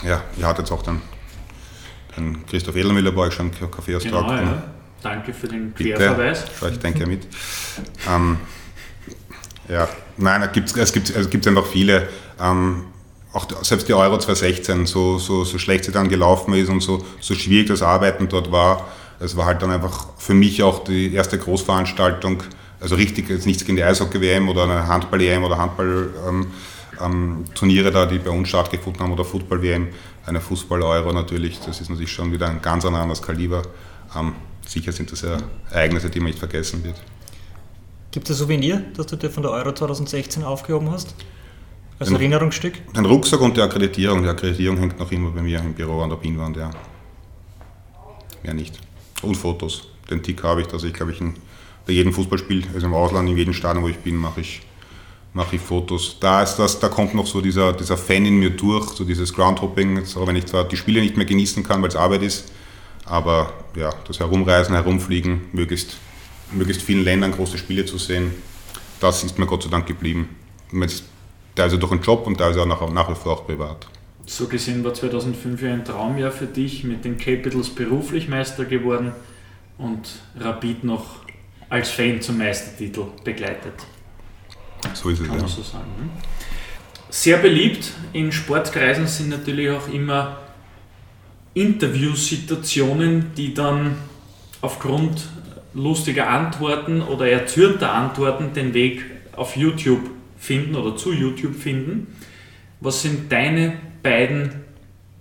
ja, 0.04 0.22
ihr 0.38 0.46
hattet 0.46 0.66
jetzt 0.66 0.72
auch 0.72 0.84
den, 0.84 1.02
den 2.18 2.46
Christoph 2.46 2.76
Edelmüller 2.76 3.12
bei 3.12 3.24
euch 3.24 3.34
schon 3.34 3.52
Kaffee 3.52 3.96
aus 3.96 4.04
genau, 4.04 4.30
ja. 4.30 4.64
Danke 5.02 5.34
für 5.34 5.48
den 5.48 5.74
Querverweis. 5.76 6.46
Schau, 6.58 6.68
ich 6.68 6.80
denke 6.80 7.06
mit. 7.06 7.28
ähm, 8.10 8.38
ja, 9.68 9.88
nein, 10.18 10.44
es 10.44 10.52
gibt, 10.52 10.78
es 10.78 10.94
gibt, 10.94 11.10
es 11.10 11.30
gibt 11.30 11.48
einfach 11.48 11.66
viele. 11.66 12.08
Ähm, 12.40 12.86
auch 13.34 13.48
selbst 13.64 13.90
die 13.90 13.94
Euro 13.94 14.18
2016, 14.18 14.86
so, 14.86 15.18
so, 15.18 15.44
so 15.44 15.58
schlecht 15.58 15.84
sie 15.86 15.92
dann 15.92 16.08
gelaufen 16.08 16.54
ist 16.54 16.70
und 16.70 16.82
so, 16.82 17.04
so 17.20 17.34
schwierig 17.34 17.68
das 17.68 17.82
Arbeiten 17.82 18.30
dort 18.30 18.52
war, 18.52 18.88
es 19.20 19.36
war 19.36 19.46
halt 19.46 19.62
dann 19.62 19.72
einfach 19.72 20.08
für 20.18 20.34
mich 20.34 20.64
auch 20.64 20.84
die 20.84 21.14
erste 21.14 21.38
Großveranstaltung, 21.38 22.44
also 22.80 22.96
richtig, 22.96 23.30
jetzt 23.30 23.46
nichts 23.46 23.66
gegen 23.66 23.76
die 23.78 23.84
Eishockey-WM 23.84 24.50
oder 24.50 24.64
eine 24.64 24.88
Handball-EM 24.88 25.44
oder 25.44 25.58
Handball-Turniere 25.58 27.88
ähm, 27.88 27.94
da, 27.94 28.06
die 28.06 28.20
bei 28.20 28.30
uns 28.30 28.50
stattgefunden 28.50 29.02
haben 29.02 29.14
oder 29.14 29.26
Football-WM, 29.26 29.88
eine 30.26 30.42
Fußball-Euro 30.42 31.14
natürlich, 31.14 31.60
das 31.66 31.82
ist 31.82 31.90
natürlich 31.90 32.12
schon 32.12 32.32
wieder 32.32 32.50
ein 32.50 32.62
ganz 32.62 32.86
anderes 32.86 33.22
Kaliber. 33.22 33.64
Ähm, 34.16 34.34
sicher 34.68 34.92
sind 34.92 35.12
das 35.12 35.22
ja 35.22 35.38
Ereignisse, 35.72 36.10
die 36.10 36.20
man 36.20 36.28
nicht 36.28 36.40
vergessen 36.40 36.84
wird. 36.84 36.96
Gibt 38.12 38.30
es 38.30 38.36
ein 38.36 38.40
Souvenir, 38.40 38.84
das 38.96 39.08
du 39.08 39.16
dir 39.16 39.32
von 39.32 39.44
der 39.44 39.52
Euro 39.52 39.74
2016 39.74 40.44
aufgehoben 40.44 40.92
hast? 40.92 41.16
Als 42.04 42.10
ein, 42.10 42.16
Erinnerungsstück? 42.16 42.74
Ein 42.94 43.06
Rucksack 43.06 43.42
und 43.42 43.56
die 43.56 43.62
Akkreditierung. 43.62 44.24
Die 44.24 44.30
Akkreditierung 44.30 44.78
hängt 44.78 45.00
noch 45.00 45.12
immer 45.12 45.32
bei 45.32 45.42
mir 45.42 45.60
im 45.60 45.74
Büro 45.74 46.02
an 46.02 46.10
der 46.10 46.18
Pinwand, 46.18 46.58
ja. 46.58 46.70
Mehr 48.44 48.54
nicht. 48.54 48.80
Und 49.22 49.36
Fotos. 49.36 49.88
Den 50.10 50.22
Tick 50.22 50.44
habe 50.44 50.62
ich, 50.62 50.68
dass 50.68 50.84
ich, 50.84 50.94
glaube 50.94 51.14
ich, 51.14 51.22
in 51.22 51.34
bei 51.86 51.94
jedem 51.94 52.14
Fußballspiel, 52.14 52.66
also 52.74 52.88
im 52.88 52.94
Ausland, 52.94 53.30
in 53.30 53.38
jedem 53.38 53.54
Stadion, 53.54 53.84
wo 53.84 53.90
ich 53.90 53.98
bin, 53.98 54.16
mache 54.16 54.42
ich, 54.42 54.62
mache 55.34 55.56
ich 55.56 55.62
Fotos. 55.62 56.18
Da 56.20 56.44
ist 56.44 56.56
das, 56.56 56.80
da 56.80 56.90
kommt 56.90 57.14
noch 57.14 57.28
so 57.28 57.42
dieser, 57.42 57.74
dieser 57.74 57.98
Fan 57.98 58.26
in 58.26 58.40
mir 58.40 58.52
durch, 58.52 58.90
so 58.90 59.04
dieses 59.04 59.34
Groundhopping, 59.34 60.06
so 60.06 60.26
wenn 60.26 60.36
ich 60.36 60.46
zwar 60.46 60.66
die 60.66 60.78
Spiele 60.78 61.02
nicht 61.02 61.18
mehr 61.18 61.26
genießen 61.26 61.64
kann, 61.64 61.82
weil 61.82 61.90
es 61.90 61.96
Arbeit 61.96 62.24
ist, 62.24 62.52
aber 63.06 63.54
ja, 63.76 63.94
das 64.08 64.20
Herumreisen, 64.20 64.76
Herumfliegen, 64.76 65.42
möglichst, 65.52 65.98
möglichst 66.52 66.84
vielen 66.84 67.04
Ländern 67.04 67.32
große 67.32 67.58
Spiele 67.58 67.86
zu 67.86 67.98
sehen, 67.98 68.32
das 69.00 69.24
ist 69.24 69.38
mir 69.38 69.46
Gott 69.46 69.64
sei 69.64 69.70
Dank 69.70 69.86
geblieben. 69.86 70.30
Teilweise 71.56 71.78
durch 71.78 71.92
den 71.92 72.02
Job 72.02 72.26
und 72.26 72.38
teilweise 72.38 72.62
auch 72.62 72.66
nach, 72.66 72.90
nach 72.90 73.10
wie 73.10 73.16
vor 73.16 73.34
auch 73.34 73.46
privat. 73.46 73.88
So 74.26 74.48
gesehen 74.48 74.84
war 74.84 74.94
2005 74.94 75.62
ja 75.62 75.74
ein 75.74 75.86
Traumjahr 75.86 76.32
für 76.32 76.46
dich, 76.46 76.84
mit 76.84 77.04
den 77.04 77.18
Capitals 77.18 77.70
beruflich 77.70 78.28
Meister 78.28 78.66
geworden 78.66 79.12
und 79.78 80.08
Rapid 80.40 80.84
noch 80.84 81.06
als 81.70 81.90
Fan 81.90 82.22
zum 82.22 82.38
Meistertitel 82.38 83.06
begleitet. 83.24 83.74
So 84.94 85.10
ist 85.10 85.20
es, 85.20 85.28
Kann 85.28 85.36
ja. 85.36 85.42
man 85.42 85.52
so 85.52 85.62
sagen. 85.62 85.86
ne? 86.00 86.10
Sehr 87.10 87.38
beliebt 87.38 87.92
in 88.14 88.32
Sportkreisen 88.32 89.08
sind 89.08 89.30
natürlich 89.30 89.70
auch 89.70 89.88
immer 89.88 90.38
Interviewsituationen, 91.54 93.34
die 93.36 93.54
dann 93.54 93.98
aufgrund 94.62 95.28
lustiger 95.74 96.30
Antworten 96.30 97.02
oder 97.02 97.30
erzürnter 97.30 97.94
Antworten 97.94 98.54
den 98.54 98.74
Weg 98.74 99.04
auf 99.36 99.56
YouTube 99.56 100.10
finden 100.44 100.76
oder 100.76 100.96
zu 100.98 101.14
YouTube 101.14 101.56
finden. 101.56 102.08
Was 102.82 103.02
sind 103.02 103.32
deine 103.32 103.78
beiden 104.04 104.52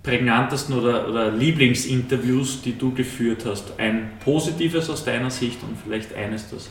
prägnantesten 0.03 0.77
oder, 0.77 1.09
oder 1.09 1.31
Lieblingsinterviews, 1.31 2.63
die 2.63 2.77
du 2.77 2.93
geführt 2.93 3.45
hast? 3.47 3.79
Ein 3.79 4.11
positives 4.25 4.91
aus 4.91 5.05
deiner 5.05 5.31
Sicht 5.31 5.63
und 5.63 5.79
vielleicht 5.83 6.13
eines, 6.15 6.51
das 6.51 6.71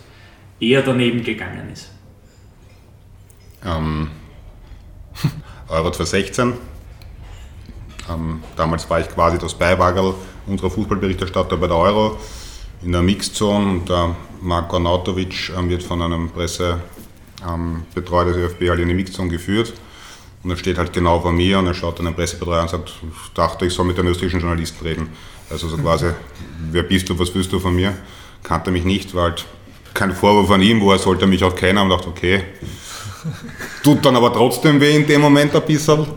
eher 0.60 0.82
daneben 0.82 1.24
gegangen 1.24 1.70
ist. 1.72 1.92
Ähm, 3.66 4.10
Euro 5.70 5.92
2016. 5.92 6.54
Ähm, 8.10 8.44
damals 8.58 8.90
war 8.90 9.00
ich 9.00 9.08
quasi 9.08 9.38
das 9.38 9.54
Beiwagerl 9.54 10.14
unserer 10.46 10.72
Fußballberichterstatter 10.72 11.56
bei 11.56 11.68
der 11.68 11.78
Euro 11.78 12.18
in 12.84 12.92
der 12.92 13.02
Mixzone 13.02 13.70
und 13.70 13.90
der 13.90 14.16
Marko 14.42 14.76
Arnautovic 14.76 15.54
ähm, 15.58 15.70
wird 15.70 15.84
von 15.84 16.02
einem 16.02 16.32
Pressebetreuer 16.32 16.82
ähm, 17.48 17.84
Betreuer 17.94 18.26
des 18.26 18.38
ÖFB 18.38 18.70
halt 18.70 18.80
in 18.80 18.88
die 18.88 18.94
Mixzone 18.94 19.30
geführt. 19.30 19.74
Und 20.44 20.50
er 20.50 20.58
steht 20.58 20.78
halt 20.78 20.92
genau 20.92 21.20
vor 21.20 21.32
mir 21.32 21.60
und 21.60 21.68
er 21.68 21.74
schaut 21.74 22.00
dann 22.00 22.06
den 22.06 22.16
Pressebetreuer 22.16 22.58
an 22.58 22.64
und 22.64 22.70
sagt, 22.70 22.90
ich 22.90 23.34
dachte, 23.34 23.66
ich 23.66 23.74
soll 23.74 23.86
mit 23.86 24.00
einem 24.00 24.08
österreichischen 24.08 24.42
Journalisten 24.42 24.84
reden. 24.84 25.10
Also 25.50 25.68
so 25.68 25.78
quasi, 25.78 26.08
wer 26.72 26.84
bist 26.84 27.10
du, 27.10 27.20
was 27.20 27.34
willst 27.36 27.52
du 27.52 27.60
von 27.60 27.76
mir? 27.76 27.94
Kannte 28.42 28.72
mich 28.72 28.84
nicht, 28.84 29.14
war 29.14 29.24
halt 29.24 29.46
kein 29.94 30.14
Vorwurf 30.14 30.50
an 30.50 30.62
ihm, 30.62 30.82
woher 30.82 30.98
sollte 30.98 31.26
er 31.26 31.28
mich 31.28 31.44
auch 31.44 31.56
kennen 31.56 31.78
und 31.80 31.90
dachte, 31.90 32.08
okay, 32.08 32.44
tut 33.84 34.04
dann 34.06 34.16
aber 34.16 34.34
trotzdem 34.34 34.80
weh 34.80 34.96
in 34.96 35.06
dem 35.06 35.22
Moment 35.22 35.56
ein 35.56 35.62
bisschen. 35.64 36.08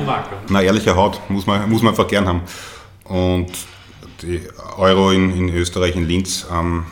Marco. 0.00 0.36
Na, 0.48 0.62
ehrliche 0.62 0.94
Haut, 0.94 1.18
muss 1.28 1.46
man, 1.46 1.68
muss 1.68 1.82
man 1.82 1.92
einfach 1.92 2.06
gern 2.06 2.28
haben. 2.28 2.42
Und 3.04 3.50
die 4.22 4.40
Euro 4.76 5.10
in, 5.10 5.36
in 5.36 5.48
Österreich, 5.54 5.96
in 5.96 6.06
Linz, 6.06 6.46
ähm, 6.52 6.84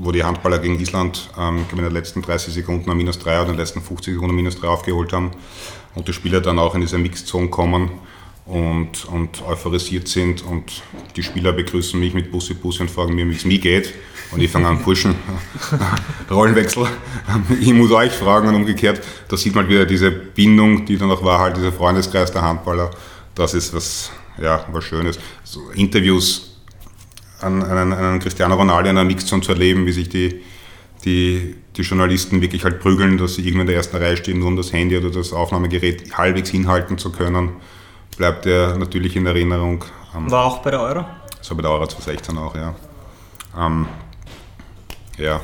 wo 0.00 0.12
die 0.12 0.24
Handballer 0.24 0.58
gegen 0.58 0.80
Island 0.80 1.30
ähm, 1.38 1.66
in 1.70 1.78
den 1.78 1.92
letzten 1.92 2.22
30 2.22 2.54
Sekunden 2.54 2.90
ein 2.90 2.96
Minus 2.96 3.18
3 3.18 3.32
oder 3.32 3.40
in 3.42 3.52
den 3.52 3.58
letzten 3.58 3.82
50 3.82 4.14
Sekunden 4.14 4.32
ein 4.32 4.36
Minus 4.36 4.58
3 4.58 4.68
aufgeholt 4.68 5.12
haben 5.12 5.30
und 5.94 6.08
die 6.08 6.12
Spieler 6.12 6.40
dann 6.40 6.58
auch 6.58 6.74
in 6.74 6.80
diese 6.80 6.98
Mixzone 6.98 7.48
kommen 7.48 7.90
und, 8.46 9.04
und 9.04 9.42
euphorisiert 9.46 10.08
sind 10.08 10.42
und 10.42 10.82
die 11.16 11.22
Spieler 11.22 11.52
begrüßen 11.52 12.00
mich 12.00 12.14
mit 12.14 12.32
Bussi 12.32 12.54
Bussi 12.54 12.82
und 12.82 12.90
fragen 12.90 13.14
mir, 13.14 13.28
wie 13.28 13.34
es 13.34 13.44
mir 13.44 13.58
geht 13.58 13.92
und 14.32 14.40
ich 14.40 14.50
fange 14.50 14.68
an 14.68 14.80
pushen, 14.82 15.14
Rollenwechsel, 16.30 16.86
ich 17.60 17.72
muss 17.74 17.90
euch 17.90 18.12
fragen 18.12 18.48
und 18.48 18.54
umgekehrt, 18.54 19.02
da 19.28 19.36
sieht 19.36 19.54
man 19.54 19.68
wieder 19.68 19.84
diese 19.84 20.10
Bindung, 20.10 20.86
die 20.86 20.96
dann 20.96 21.10
auch 21.10 21.22
war, 21.22 21.40
halt 21.40 21.58
dieser 21.58 21.72
Freundeskreis 21.72 22.32
der 22.32 22.42
Handballer, 22.42 22.90
das 23.34 23.52
ist 23.52 23.74
was, 23.74 24.10
ja, 24.40 24.64
was 24.72 24.84
Schönes. 24.84 25.18
So 25.44 25.70
Interviews 25.70 26.49
an 27.40 27.62
einen, 27.62 27.92
einen 27.92 28.20
Cristiano 28.20 28.54
Ronaldo 28.54 28.90
in 28.90 28.98
einer 28.98 29.06
Mixzone 29.06 29.42
zu 29.42 29.52
erleben, 29.52 29.86
wie 29.86 29.92
sich 29.92 30.08
die, 30.08 30.40
die, 31.04 31.56
die 31.76 31.82
Journalisten 31.82 32.40
wirklich 32.40 32.64
halt 32.64 32.80
prügeln, 32.80 33.18
dass 33.18 33.34
sie 33.34 33.42
irgendwo 33.42 33.62
in 33.62 33.66
der 33.66 33.76
ersten 33.76 33.96
Reihe 33.96 34.16
stehen, 34.16 34.38
nur 34.38 34.48
um 34.48 34.56
das 34.56 34.72
Handy 34.72 34.96
oder 34.96 35.10
das 35.10 35.32
Aufnahmegerät 35.32 36.16
halbwegs 36.16 36.50
hinhalten 36.50 36.98
zu 36.98 37.10
können, 37.12 37.50
bleibt 38.16 38.46
er 38.46 38.76
natürlich 38.76 39.16
in 39.16 39.26
Erinnerung. 39.26 39.84
Ähm, 40.16 40.30
War 40.30 40.44
auch 40.44 40.58
bei 40.58 40.70
der 40.70 40.80
Euro? 40.80 41.04
so 41.40 41.54
bei 41.54 41.62
der 41.62 41.70
Euro 41.70 41.86
2016 41.86 42.38
auch, 42.38 42.54
ja. 42.54 42.74
Ähm, 43.58 43.86
ja. 45.18 45.40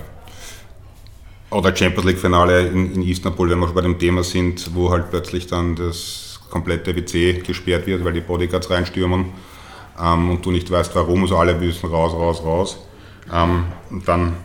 Oder 1.51 1.75
Champions 1.75 2.07
League-Finale 2.07 2.67
in, 2.69 2.95
in 2.95 3.03
Istanbul, 3.03 3.51
wenn 3.51 3.59
wir 3.59 3.67
schon 3.67 3.75
bei 3.75 3.81
dem 3.81 3.99
Thema 3.99 4.23
sind, 4.23 4.75
wo 4.75 4.91
halt 4.91 5.11
plötzlich 5.11 5.47
dann 5.47 5.75
das 5.77 6.41
komplette 6.51 6.95
WC 6.95 7.43
gesperrt 7.47 7.87
wird, 7.87 8.05
weil 8.05 8.13
die 8.13 8.21
Bodyguards 8.21 8.71
reinstürmen 8.71 9.27
ähm, 10.01 10.31
und 10.31 10.45
du 10.45 10.51
nicht 10.51 10.71
weißt 10.71 10.95
warum, 10.95 11.23
also 11.23 11.37
alle 11.37 11.55
müssen 11.55 11.89
raus, 11.89 12.13
raus, 12.13 12.43
raus. 12.45 12.79
Ähm, 13.33 13.65
und 13.91 14.07
dann 14.07 14.37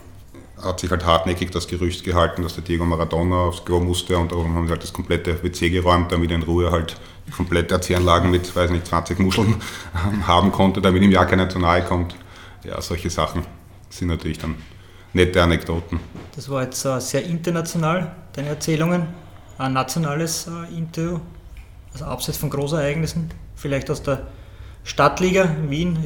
hat 0.62 0.80
sich 0.80 0.91
halt 0.91 1.06
hartnäckig 1.06 1.52
das 1.52 1.68
Gerücht 1.68 2.04
gehalten, 2.04 2.43
dass 2.43 2.56
der 2.56 2.64
Diego 2.64 2.86
Maradona 2.86 3.45
aufs 3.45 3.66
Klo 3.66 3.80
musste 3.80 4.18
und 4.18 4.32
darum 4.32 4.56
haben 4.56 4.68
sie 4.68 4.72
halt 4.72 4.84
das 4.84 4.93
komplette 4.93 5.41
WC 5.43 5.70
geräumt, 5.70 6.12
damit 6.12 6.30
er 6.32 6.38
in 6.38 6.43
Ruhe 6.43 6.72
halt 6.72 6.95
die 7.28 7.32
komplette 7.32 7.76
RC-Anlagen 7.76 8.30
mit, 8.30 8.56
weiß 8.56 8.72
nicht, 8.72 8.86
20 8.88 9.20
Muscheln 9.20 9.56
ähm, 10.08 10.28
haben 10.28 10.52
konnte, 10.52 10.82
damit 10.82 11.02
ihm 11.02 11.12
ja 11.12 11.26
keiner 11.26 11.49
zu 11.49 11.60
nahe 11.60 11.84
kommt. 11.84 12.16
Ja, 12.64 12.80
solche 12.82 13.10
Sachen 13.10 13.43
sind 13.89 14.08
natürlich 14.08 14.38
dann 14.38 14.56
nette 15.14 15.41
Anekdoten. 15.41 15.99
Das 16.36 16.49
war 16.49 16.64
jetzt 16.64 16.86
äh, 16.86 16.99
sehr 16.99 17.26
international, 17.26 18.16
deine 18.34 18.49
Erzählungen. 18.49 19.08
Ein 19.58 19.74
nationales 19.74 20.47
äh, 20.47 20.76
Interview, 20.76 21.20
also 21.93 22.06
abseits 22.06 22.38
von 22.38 22.49
Großereignissen, 22.49 23.32
vielleicht 23.56 23.89
aus 23.89 24.02
der 24.02 24.28
Stadtliga 24.84 25.49
Wien, 25.67 25.99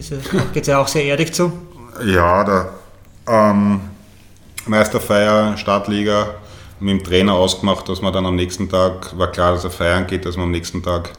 geht 0.54 0.62
es 0.64 0.68
ja 0.68 0.80
auch 0.80 0.88
sehr 0.88 1.06
erdig 1.06 1.34
zu. 1.34 1.52
Ja, 2.06 2.44
der 2.44 2.70
ähm, 3.28 3.82
Meisterfeier, 4.66 5.58
Stadtliga, 5.58 6.36
mit 6.80 7.00
dem 7.00 7.04
Trainer 7.04 7.34
ausgemacht, 7.34 7.88
dass 7.88 8.02
man 8.02 8.12
dann 8.12 8.26
am 8.26 8.36
nächsten 8.36 8.70
Tag, 8.70 9.18
war 9.18 9.32
klar, 9.32 9.54
dass 9.54 9.64
er 9.64 9.72
feiern 9.72 10.08
geht, 10.08 10.26
dass 10.26 10.36
wir 10.36 10.44
am 10.44 10.52
nächsten 10.52 10.84
Tag 10.84 11.14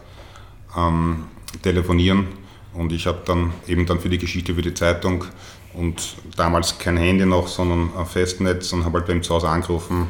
ähm, 0.76 1.24
telefonieren. 1.62 2.28
Und 2.74 2.92
ich 2.92 3.06
habe 3.06 3.18
dann 3.24 3.54
eben 3.66 3.86
dann 3.86 4.00
für 4.00 4.10
die 4.10 4.18
Geschichte 4.18 4.54
für 4.54 4.62
die 4.62 4.74
Zeitung 4.74 5.24
und 5.72 6.16
damals 6.36 6.78
kein 6.78 6.98
Handy 6.98 7.24
noch, 7.24 7.48
sondern 7.48 7.90
ein 7.96 8.06
Festnetz 8.06 8.72
und 8.72 8.84
habe 8.84 8.98
halt 8.98 9.06
bei 9.06 9.14
ihm 9.14 9.22
zu 9.22 9.34
Hause 9.34 9.48
angerufen, 9.48 10.08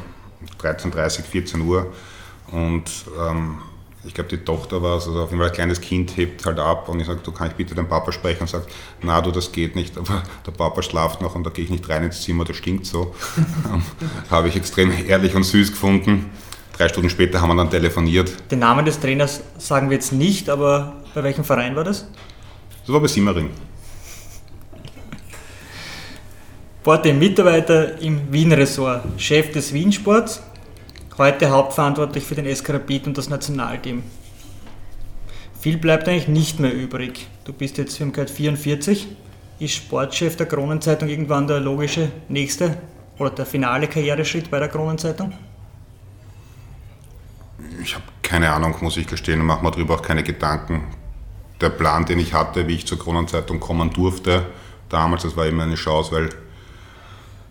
13.30 0.61 1.21
14 1.23 1.61
Uhr. 1.61 1.87
Und 2.51 2.89
ähm, 3.19 3.59
ich 4.05 4.13
glaube, 4.13 4.29
die 4.29 4.37
Tochter 4.37 4.81
war 4.81 4.97
es, 4.97 5.07
also 5.07 5.21
auf 5.21 5.29
jeden 5.29 5.39
Fall 5.41 5.49
ein 5.49 5.55
kleines 5.55 5.81
Kind 5.81 6.15
hebt 6.15 6.45
halt 6.45 6.59
ab 6.59 6.87
und 6.89 6.99
ich 6.99 7.07
sage, 7.07 7.19
du 7.23 7.31
kann 7.31 7.47
ich 7.47 7.53
bitte 7.53 7.75
den 7.75 7.87
Papa 7.87 8.11
sprechen 8.11 8.41
und 8.41 8.49
sagt, 8.49 8.69
na 9.01 9.21
du, 9.21 9.31
das 9.31 9.51
geht 9.51 9.75
nicht, 9.75 9.97
aber 9.97 10.23
der 10.45 10.51
Papa 10.51 10.81
schlaft 10.81 11.21
noch 11.21 11.35
und 11.35 11.43
da 11.43 11.49
gehe 11.49 11.65
ich 11.65 11.71
nicht 11.71 11.87
rein 11.89 12.03
ins 12.03 12.21
Zimmer, 12.21 12.45
das 12.45 12.57
stinkt 12.57 12.85
so. 12.85 13.15
Habe 14.29 14.47
ich 14.47 14.55
extrem 14.55 14.91
ehrlich 15.07 15.35
und 15.35 15.43
süß 15.43 15.71
gefunden. 15.71 16.29
Drei 16.77 16.89
Stunden 16.89 17.09
später 17.09 17.41
haben 17.41 17.49
wir 17.49 17.55
dann 17.55 17.71
telefoniert. 17.71 18.31
Den 18.51 18.59
Namen 18.59 18.85
des 18.85 18.99
Trainers 18.99 19.41
sagen 19.57 19.89
wir 19.89 19.95
jetzt 19.95 20.13
nicht, 20.13 20.47
aber 20.47 20.97
bei 21.15 21.23
welchem 21.23 21.43
Verein 21.43 21.75
war 21.75 21.83
das? 21.83 22.05
Das 22.85 22.93
war 22.93 23.01
bei 23.01 23.07
Simmering. 23.07 23.49
Borte 26.83 27.13
Mitarbeiter 27.13 27.99
im 27.99 28.31
Wien-Ressort, 28.31 29.03
Chef 29.17 29.51
des 29.51 29.73
Wien-Sports, 29.73 30.41
heute 31.17 31.49
hauptverantwortlich 31.49 32.23
für 32.23 32.35
den 32.35 32.53
SK 32.53 32.81
und 33.05 33.17
das 33.17 33.29
Nationalteam. 33.29 34.03
Viel 35.59 35.77
bleibt 35.77 36.07
eigentlich 36.07 36.27
nicht 36.27 36.59
mehr 36.59 36.73
übrig. 36.73 37.27
Du 37.43 37.53
bist 37.53 37.77
jetzt, 37.77 37.99
wir 37.99 38.05
haben 38.05 38.13
gehört, 38.13 38.29
44. 38.29 39.07
Ist 39.59 39.73
Sportchef 39.73 40.35
der 40.35 40.45
Kronenzeitung 40.45 41.09
irgendwann 41.09 41.47
der 41.47 41.59
logische 41.59 42.11
nächste 42.29 42.77
oder 43.17 43.31
der 43.31 43.47
finale 43.47 43.87
Karriereschritt 43.87 44.51
bei 44.51 44.59
der 44.59 44.67
Kronenzeitung? 44.67 45.33
Ich 47.81 47.95
habe 47.95 48.05
keine 48.21 48.51
Ahnung, 48.51 48.75
muss 48.81 48.97
ich 48.97 49.07
gestehen, 49.07 49.43
mache 49.43 49.63
mir 49.63 49.71
darüber 49.71 49.95
auch 49.95 50.01
keine 50.03 50.21
Gedanken. 50.21 50.83
Der 51.59 51.69
Plan, 51.69 52.05
den 52.05 52.19
ich 52.19 52.33
hatte, 52.35 52.67
wie 52.67 52.75
ich 52.75 52.85
zur 52.85 52.99
Kronenzeitung 52.99 53.59
kommen 53.59 53.91
durfte, 53.91 54.45
damals, 54.89 55.23
das 55.23 55.35
war 55.35 55.47
eben 55.47 55.59
eine 55.59 55.73
Chance, 55.73 56.11
weil 56.11 56.29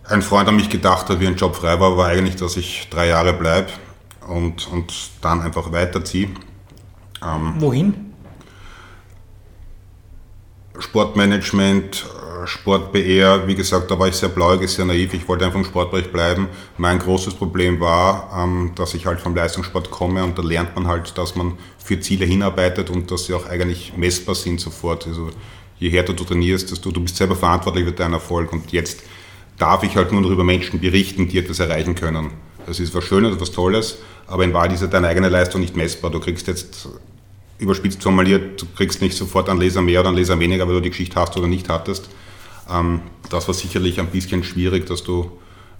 ein 0.09 0.21
Freund 0.21 0.47
an 0.47 0.55
mich 0.55 0.69
gedacht 0.69 1.09
hat, 1.09 1.19
wie 1.19 1.27
ein 1.27 1.35
Job 1.35 1.55
frei 1.55 1.79
war, 1.79 1.97
war 1.97 2.07
eigentlich, 2.07 2.35
dass 2.35 2.57
ich 2.57 2.87
drei 2.89 3.07
Jahre 3.07 3.33
bleibe 3.33 3.69
und, 4.27 4.67
und 4.71 4.93
dann 5.21 5.41
einfach 5.41 5.71
weiterziehe. 5.71 6.29
Ähm, 7.23 7.55
Wohin? 7.59 8.13
Sportmanagement, 10.79 12.05
äh, 12.43 12.47
Sport-BR, 12.47 13.47
wie 13.47 13.55
gesagt, 13.55 13.89
da 13.89 13.97
war 13.97 14.07
ich 14.07 14.15
sehr 14.15 14.29
blauäugig, 14.29 14.69
sehr 14.69 14.85
naiv. 14.85 15.13
Ich 15.13 15.27
wollte 15.27 15.45
einfach 15.45 15.57
im 15.57 15.65
Sportbereich 15.65 16.11
bleiben. 16.11 16.47
Mein 16.77 16.99
großes 16.99 17.33
Problem 17.33 17.79
war, 17.79 18.29
ähm, 18.37 18.73
dass 18.75 18.93
ich 18.93 19.05
halt 19.05 19.19
vom 19.19 19.35
Leistungssport 19.35 19.89
komme 19.89 20.23
und 20.23 20.37
da 20.37 20.43
lernt 20.43 20.75
man 20.75 20.87
halt, 20.87 21.17
dass 21.17 21.35
man 21.35 21.53
für 21.83 21.99
Ziele 21.99 22.25
hinarbeitet 22.25 22.89
und 22.89 23.09
dass 23.11 23.25
sie 23.25 23.33
auch 23.33 23.47
eigentlich 23.47 23.93
messbar 23.97 24.35
sind 24.35 24.59
sofort. 24.59 25.07
Also 25.07 25.31
je 25.79 25.89
härter 25.89 26.13
du 26.13 26.23
trainierst, 26.23 26.71
desto 26.71 26.91
du 26.91 27.01
bist 27.01 27.17
selber 27.17 27.35
verantwortlich 27.35 27.85
für 27.85 27.91
deinen 27.91 28.13
Erfolg 28.13 28.53
und 28.53 28.71
jetzt 28.71 29.01
darf 29.57 29.83
ich 29.83 29.95
halt 29.95 30.11
nur 30.11 30.21
noch 30.21 30.29
über 30.29 30.43
Menschen 30.43 30.79
berichten, 30.79 31.27
die 31.27 31.37
etwas 31.39 31.59
erreichen 31.59 31.95
können. 31.95 32.31
Das 32.65 32.79
ist 32.79 32.93
was 32.93 33.03
Schönes, 33.03 33.33
etwas 33.33 33.51
Tolles, 33.51 33.97
aber 34.27 34.43
in 34.43 34.53
Wahrheit 34.53 34.73
ist 34.73 34.81
ja 34.81 34.87
deine 34.87 35.07
eigene 35.07 35.29
Leistung 35.29 35.61
nicht 35.61 35.75
messbar. 35.75 36.11
Du 36.11 36.19
kriegst 36.19 36.47
jetzt 36.47 36.89
überspitzt 37.59 38.03
formuliert, 38.03 38.61
du 38.61 38.65
kriegst 38.75 39.01
nicht 39.01 39.17
sofort 39.17 39.49
einen 39.49 39.59
Leser 39.59 39.81
mehr 39.81 40.01
oder 40.01 40.09
einen 40.09 40.17
Leser 40.17 40.39
weniger, 40.39 40.67
weil 40.67 40.75
du 40.75 40.81
die 40.81 40.89
Geschichte 40.89 41.19
hast 41.19 41.35
oder 41.37 41.47
nicht 41.47 41.69
hattest. 41.69 42.09
Ähm, 42.69 43.01
das 43.29 43.47
war 43.47 43.55
sicherlich 43.55 43.99
ein 43.99 44.07
bisschen 44.07 44.43
schwierig, 44.43 44.85
dass 44.85 45.03
du 45.03 45.31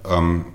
ähm, 0.10 0.46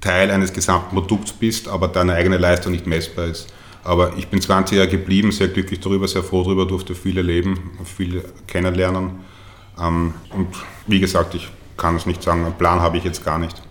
Teil 0.00 0.30
eines 0.30 0.52
gesamten 0.52 0.94
Produkts 0.94 1.32
bist, 1.32 1.68
aber 1.68 1.88
deine 1.88 2.14
eigene 2.14 2.36
Leistung 2.36 2.72
nicht 2.72 2.86
messbar 2.86 3.26
ist. 3.26 3.52
Aber 3.84 4.16
ich 4.18 4.28
bin 4.28 4.40
20 4.40 4.76
Jahre 4.76 4.90
geblieben, 4.90 5.32
sehr 5.32 5.48
glücklich 5.48 5.80
darüber, 5.80 6.06
sehr 6.08 6.22
froh 6.22 6.42
darüber, 6.42 6.66
durfte 6.66 6.94
viel 6.94 7.16
erleben, 7.16 7.70
viel 7.84 8.22
kennenlernen. 8.46 9.20
Ähm, 9.80 10.12
und 10.30 10.48
wie 10.86 11.00
gesagt, 11.00 11.34
ich 11.34 11.48
kann 11.78 11.96
es 11.96 12.04
nicht 12.04 12.22
sagen, 12.22 12.44
einen 12.44 12.58
Plan 12.58 12.80
habe 12.80 12.98
ich 12.98 13.04
jetzt 13.04 13.24
gar 13.24 13.38
nicht. 13.38 13.62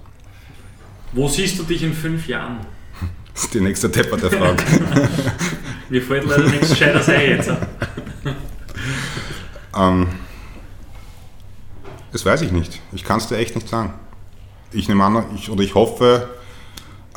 Wo 1.14 1.28
siehst 1.28 1.60
du 1.60 1.64
dich 1.64 1.84
in 1.84 1.94
fünf 1.94 2.28
Jahren? 2.28 2.58
Das 3.34 3.44
ist 3.44 3.54
die 3.54 3.62
nächste 3.62 3.90
depperte 3.90 4.32
Frage. 4.32 4.64
Mir 5.90 6.02
fällt 6.02 6.26
leider 6.26 6.44
nichts 6.50 6.72
Gescheites 6.72 7.08
ein 7.08 7.30
jetzt. 7.30 7.52
ähm, 9.78 10.08
das 12.12 12.26
weiß 12.26 12.42
ich 12.42 12.52
nicht. 12.52 12.82
Ich 12.94 13.04
kann 13.04 13.20
es 13.20 13.28
dir 13.28 13.38
echt 13.38 13.54
nicht 13.54 13.70
sagen. 13.70 13.94
Ich 14.72 14.90
nehme 14.90 15.04
an, 15.04 15.24
ich, 15.36 15.52
oder 15.52 15.62
ich 15.62 15.76
hoffe, 15.76 16.30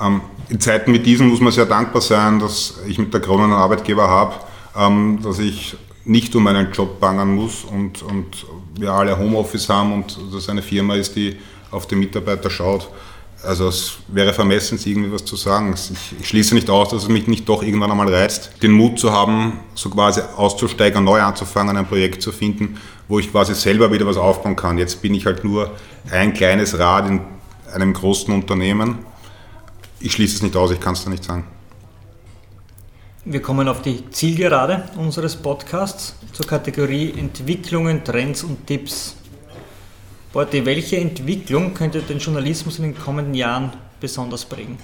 ähm, 0.01 0.21
in 0.49 0.61
Zeiten 0.61 0.93
wie 0.93 0.99
diesen 0.99 1.29
muss 1.29 1.41
man 1.41 1.53
sehr 1.53 1.67
dankbar 1.67 2.03
sein, 2.03 2.39
dass 2.39 2.81
ich 2.87 2.99
mit 2.99 3.15
der 3.15 3.21
Krone 3.21 3.45
einen 3.45 3.53
Arbeitgeber 3.53 4.09
habe, 4.09 4.35
ähm, 4.77 5.21
dass 5.23 5.39
ich 5.39 5.77
nicht 6.05 6.35
um 6.35 6.43
meinen 6.43 6.73
Job 6.73 7.01
bangen 7.01 7.35
muss 7.35 7.65
und, 7.65 8.03
und 8.03 8.45
wir 8.79 8.93
alle 8.93 9.19
Homeoffice 9.19 9.69
haben 9.69 9.93
und 9.93 10.19
dass 10.33 10.49
eine 10.49 10.63
Firma 10.63 10.95
ist, 10.95 11.15
die 11.17 11.37
auf 11.71 11.87
die 11.87 11.97
Mitarbeiter 11.97 12.51
schaut. 12.51 12.89
Also 13.43 13.69
es 13.69 13.95
wäre 14.09 14.35
vermessen, 14.35 14.79
irgendwie 14.85 15.13
was 15.13 15.25
zu 15.25 15.35
sagen. 15.35 15.75
Ich, 15.75 16.29
schließe 16.29 16.55
nicht 16.55 16.69
aus, 16.69 16.91
dass 16.91 17.05
es 17.05 17.09
mich 17.09 17.27
nicht 17.27 17.49
doch 17.49 17.63
irgendwann 17.63 17.91
einmal 17.91 18.13
reizt, 18.13 18.51
den 18.63 18.73
Mut 18.73 18.99
zu 18.99 19.13
haben, 19.13 19.61
so 19.75 19.89
quasi 19.89 20.21
auszusteigen, 20.37 21.03
neu 21.03 21.23
anzufangen, 21.23 21.77
ein 21.77 21.87
Projekt 21.87 22.21
zu 22.21 22.33
finden, 22.33 22.79
wo 23.09 23.19
ich 23.19 23.31
quasi 23.31 23.55
selber 23.55 23.91
wieder 23.93 24.07
was 24.07 24.19
aufbauen 24.19 24.57
kann. 24.57 24.77
Jetzt 24.77 25.01
bin 25.01 25.15
ich 25.15 25.25
halt 25.25 25.43
nur 25.43 25.71
ein 26.11 26.35
kleines 26.35 26.79
Rad 26.79 27.09
in 27.09 27.21
einem 27.73 27.95
großen 27.95 28.33
Unternehmen. 28.35 28.99
Ich 30.01 30.13
schließe 30.13 30.37
es 30.37 30.43
nicht 30.43 30.57
aus, 30.57 30.71
ich 30.71 30.81
kann 30.81 30.93
es 30.93 31.05
da 31.05 31.11
nicht 31.11 31.25
sagen. 31.25 31.45
Wir 33.27 33.43
kommen 33.43 33.69
auf 33.69 33.83
die 33.83 34.09
Zielgerade 34.11 34.83
unseres 34.97 35.37
Podcasts 35.37 36.17
zur 36.33 36.47
Kategorie 36.47 37.13
Entwicklungen, 37.19 38.03
Trends 38.03 38.43
und 38.45 38.67
Tipps. 38.67 39.15
Borti, 40.33 40.65
welche 40.65 40.97
Entwicklung 40.97 41.75
könnte 41.75 42.01
den 42.01 42.19
Journalismus 42.19 42.79
in 42.79 42.85
den 42.85 42.99
kommenden 42.99 43.35
Jahren 43.35 43.75
besonders 44.01 44.47
prägen? 44.47 44.79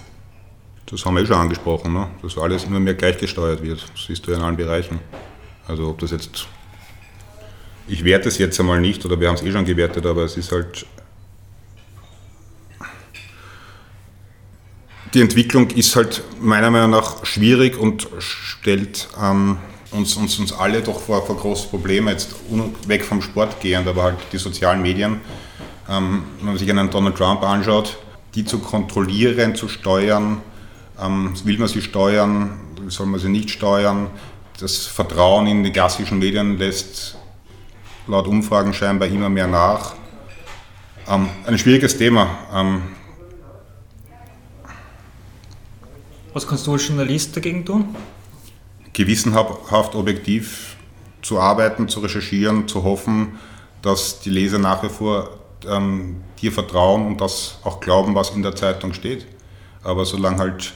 Das 0.84 1.06
haben 1.06 1.14
wir 1.14 1.22
eh 1.22 1.26
schon 1.26 1.36
angesprochen, 1.36 1.94
ne? 1.94 2.08
dass 2.20 2.36
alles 2.36 2.64
immer 2.64 2.78
mehr 2.78 2.92
gleichgesteuert 2.92 3.62
wird. 3.62 3.82
Das 3.94 4.04
siehst 4.04 4.26
du 4.26 4.32
in 4.32 4.42
allen 4.42 4.56
Bereichen. 4.56 5.00
Also 5.66 5.88
ob 5.88 5.98
das 6.00 6.10
jetzt, 6.10 6.46
ich 7.88 8.04
werte 8.04 8.28
es 8.28 8.36
jetzt 8.36 8.60
einmal 8.60 8.82
nicht, 8.82 9.02
oder 9.06 9.18
wir 9.18 9.28
haben 9.28 9.36
es 9.36 9.42
eh 9.44 9.50
schon 9.50 9.64
gewertet, 9.64 10.04
aber 10.04 10.24
es 10.24 10.36
ist 10.36 10.52
halt, 10.52 10.84
die 15.14 15.20
Entwicklung 15.20 15.70
ist 15.70 15.96
halt 15.96 16.22
meiner 16.40 16.70
Meinung 16.70 16.90
nach 16.90 17.24
schwierig 17.24 17.78
und 17.78 18.08
stellt 18.18 19.08
ähm, 19.22 19.58
uns, 19.90 20.16
uns, 20.16 20.38
uns 20.38 20.52
alle 20.52 20.82
doch 20.82 21.00
vor, 21.00 21.24
vor 21.24 21.36
große 21.36 21.68
Probleme, 21.68 22.10
jetzt 22.10 22.34
weg 22.86 23.04
vom 23.04 23.22
Sport 23.22 23.60
gehend, 23.60 23.86
aber 23.88 24.02
halt 24.02 24.18
die 24.32 24.38
sozialen 24.38 24.82
Medien. 24.82 25.20
Ähm, 25.88 26.24
wenn 26.38 26.46
man 26.46 26.58
sich 26.58 26.68
einen 26.68 26.90
Donald 26.90 27.16
Trump 27.16 27.42
anschaut, 27.42 27.96
die 28.34 28.44
zu 28.44 28.58
kontrollieren, 28.58 29.54
zu 29.54 29.68
steuern, 29.68 30.42
ähm, 31.00 31.32
will 31.44 31.58
man 31.58 31.68
sie 31.68 31.82
steuern, 31.82 32.60
soll 32.88 33.06
man 33.06 33.20
sie 33.20 33.28
nicht 33.28 33.50
steuern. 33.50 34.08
Das 34.58 34.86
Vertrauen 34.86 35.46
in 35.46 35.62
die 35.62 35.70
klassischen 35.70 36.18
Medien 36.18 36.58
lässt 36.58 37.16
laut 38.06 38.26
Umfragen 38.26 38.72
scheinbar 38.72 39.08
immer 39.08 39.28
mehr 39.28 39.46
nach. 39.46 39.94
Ähm, 41.08 41.28
ein 41.46 41.58
schwieriges 41.58 41.96
Thema. 41.96 42.28
Ähm, 42.52 42.82
Was 46.36 46.46
kannst 46.46 46.66
du 46.66 46.74
als 46.74 46.86
Journalist 46.86 47.34
dagegen 47.34 47.64
tun? 47.64 47.96
gewissenhaft 48.92 49.94
objektiv 49.94 50.76
zu 51.22 51.40
arbeiten, 51.40 51.88
zu 51.88 52.00
recherchieren, 52.00 52.68
zu 52.68 52.82
hoffen, 52.82 53.38
dass 53.80 54.20
die 54.20 54.28
Leser 54.28 54.58
nach 54.58 54.82
wie 54.82 54.90
vor 54.90 55.30
ähm, 55.66 56.16
dir 56.42 56.52
vertrauen 56.52 57.06
und 57.06 57.22
das 57.22 57.56
auch 57.64 57.80
glauben, 57.80 58.14
was 58.14 58.32
in 58.32 58.42
der 58.42 58.54
Zeitung 58.54 58.92
steht. 58.92 59.24
Aber 59.82 60.04
solange 60.04 60.36
halt 60.36 60.74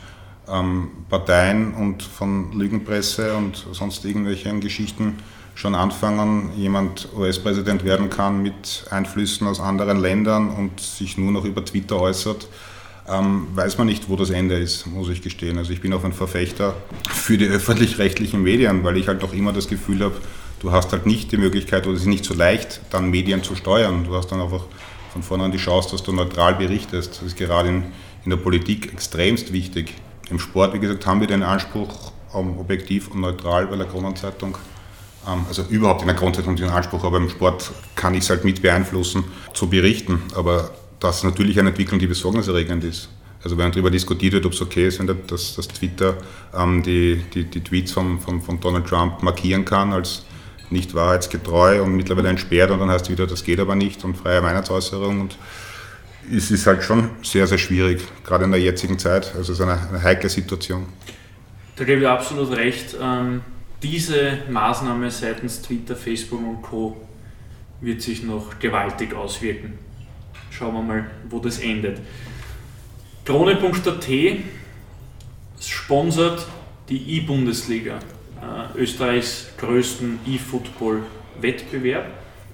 ähm, 0.48 0.92
Parteien 1.10 1.74
und 1.74 2.04
von 2.04 2.52
Lügenpresse 2.52 3.34
und 3.34 3.66
sonst 3.72 4.06
irgendwelchen 4.06 4.60
Geschichten 4.60 5.18
schon 5.54 5.74
anfangen, 5.74 6.52
jemand 6.56 7.10
US-Präsident 7.14 7.84
werden 7.84 8.08
kann 8.08 8.42
mit 8.42 8.86
Einflüssen 8.90 9.46
aus 9.46 9.60
anderen 9.60 10.00
Ländern 10.00 10.48
und 10.48 10.80
sich 10.80 11.18
nur 11.18 11.32
noch 11.32 11.44
über 11.44 11.62
Twitter 11.62 12.00
äußert, 12.00 12.48
ähm, 13.10 13.48
weiß 13.54 13.78
man 13.78 13.86
nicht, 13.86 14.08
wo 14.08 14.16
das 14.16 14.30
Ende 14.30 14.56
ist, 14.56 14.86
muss 14.86 15.08
ich 15.08 15.22
gestehen. 15.22 15.58
Also 15.58 15.72
ich 15.72 15.80
bin 15.80 15.92
auch 15.92 16.04
ein 16.04 16.12
Verfechter 16.12 16.74
für 17.12 17.36
die 17.36 17.46
öffentlich-rechtlichen 17.46 18.42
Medien, 18.42 18.84
weil 18.84 18.96
ich 18.96 19.08
halt 19.08 19.22
auch 19.24 19.32
immer 19.32 19.52
das 19.52 19.68
Gefühl 19.68 20.04
habe, 20.04 20.16
du 20.60 20.72
hast 20.72 20.92
halt 20.92 21.06
nicht 21.06 21.32
die 21.32 21.36
Möglichkeit 21.36 21.86
oder 21.86 21.96
es 21.96 22.02
ist 22.02 22.06
nicht 22.06 22.24
so 22.24 22.34
leicht, 22.34 22.80
dann 22.90 23.10
Medien 23.10 23.42
zu 23.42 23.56
steuern. 23.56 24.04
Du 24.04 24.14
hast 24.14 24.30
dann 24.30 24.40
einfach 24.40 24.64
von 25.12 25.22
vornherein 25.22 25.52
die 25.52 25.58
Chance, 25.58 25.90
dass 25.92 26.02
du 26.02 26.12
neutral 26.12 26.54
berichtest. 26.54 27.16
Das 27.16 27.22
ist 27.22 27.36
gerade 27.36 27.68
in, 27.68 27.84
in 28.24 28.30
der 28.30 28.36
Politik 28.36 28.92
extremst 28.92 29.52
wichtig. 29.52 29.94
Im 30.30 30.38
Sport, 30.38 30.74
wie 30.74 30.78
gesagt, 30.78 31.06
haben 31.06 31.20
wir 31.20 31.26
den 31.26 31.42
Anspruch, 31.42 32.12
um, 32.32 32.58
objektiv 32.58 33.10
und 33.10 33.20
neutral 33.20 33.66
bei 33.66 33.76
der 33.76 33.86
Kronenzeitung 33.86 34.56
ähm, 35.26 35.44
also 35.48 35.62
überhaupt 35.68 36.02
in 36.02 36.06
der 36.06 36.16
Grundzeitung 36.16 36.56
den 36.56 36.70
Anspruch, 36.70 37.04
aber 37.04 37.16
im 37.18 37.28
Sport 37.28 37.70
kann 37.94 38.14
ich 38.14 38.20
es 38.20 38.30
halt 38.30 38.44
mit 38.44 38.62
beeinflussen, 38.62 39.24
zu 39.52 39.68
berichten. 39.68 40.22
Aber 40.34 40.70
das 41.00 41.18
ist 41.18 41.24
natürlich 41.24 41.58
eine 41.58 41.70
Entwicklung, 41.70 41.98
die 41.98 42.06
besorgniserregend 42.06 42.84
ist. 42.84 43.08
Also 43.42 43.56
wenn 43.56 43.72
darüber 43.72 43.90
diskutiert 43.90 44.34
wird, 44.34 44.44
ob 44.44 44.52
es 44.52 44.60
okay 44.60 44.86
ist, 44.86 44.98
wenn 44.98 45.06
das, 45.26 45.56
das 45.56 45.66
Twitter 45.66 46.18
ähm, 46.54 46.82
die, 46.82 47.22
die, 47.34 47.44
die, 47.44 47.60
Tweets 47.60 47.92
von, 47.92 48.20
von, 48.20 48.42
von, 48.42 48.60
Donald 48.60 48.86
Trump 48.86 49.22
markieren 49.22 49.64
kann 49.64 49.94
als 49.94 50.26
nicht 50.68 50.94
wahrheitsgetreu 50.94 51.82
und 51.82 51.96
mittlerweile 51.96 52.28
entsperrt 52.28 52.70
und 52.70 52.78
dann 52.78 52.90
heißt 52.90 53.10
wieder, 53.10 53.26
das 53.26 53.42
geht 53.42 53.58
aber 53.58 53.74
nicht 53.74 54.04
und 54.04 54.16
freie 54.16 54.42
Meinungsäußerung 54.42 55.22
und 55.22 55.38
es 56.30 56.50
ist 56.50 56.66
halt 56.66 56.82
schon 56.82 57.10
sehr, 57.22 57.46
sehr 57.46 57.58
schwierig, 57.58 58.02
gerade 58.24 58.44
in 58.44 58.50
der 58.50 58.60
jetzigen 58.60 58.98
Zeit. 58.98 59.34
Also 59.34 59.52
es 59.52 59.58
ist 59.58 59.60
eine, 59.62 59.88
eine 59.88 60.02
heikle 60.02 60.28
Situation. 60.28 60.86
Da 61.76 61.84
gebe 61.84 62.02
ich 62.02 62.06
absolut 62.06 62.54
recht. 62.54 62.94
Ähm, 63.00 63.40
diese 63.82 64.38
Maßnahme 64.50 65.10
seitens 65.10 65.62
Twitter, 65.62 65.96
Facebook 65.96 66.40
und 66.40 66.60
Co. 66.60 67.08
wird 67.80 68.02
sich 68.02 68.22
noch 68.22 68.58
gewaltig 68.58 69.14
auswirken 69.14 69.78
schauen 70.60 70.74
wir 70.74 70.82
mal, 70.82 71.10
wo 71.30 71.38
das 71.38 71.58
endet. 71.58 71.98
Krone.at 73.24 74.08
sponsert 75.58 76.46
die 76.90 77.16
E-Bundesliga, 77.16 77.98
äh, 78.40 78.78
Österreichs 78.78 79.48
größten 79.56 80.20
E-Football-Wettbewerb, 80.26 82.10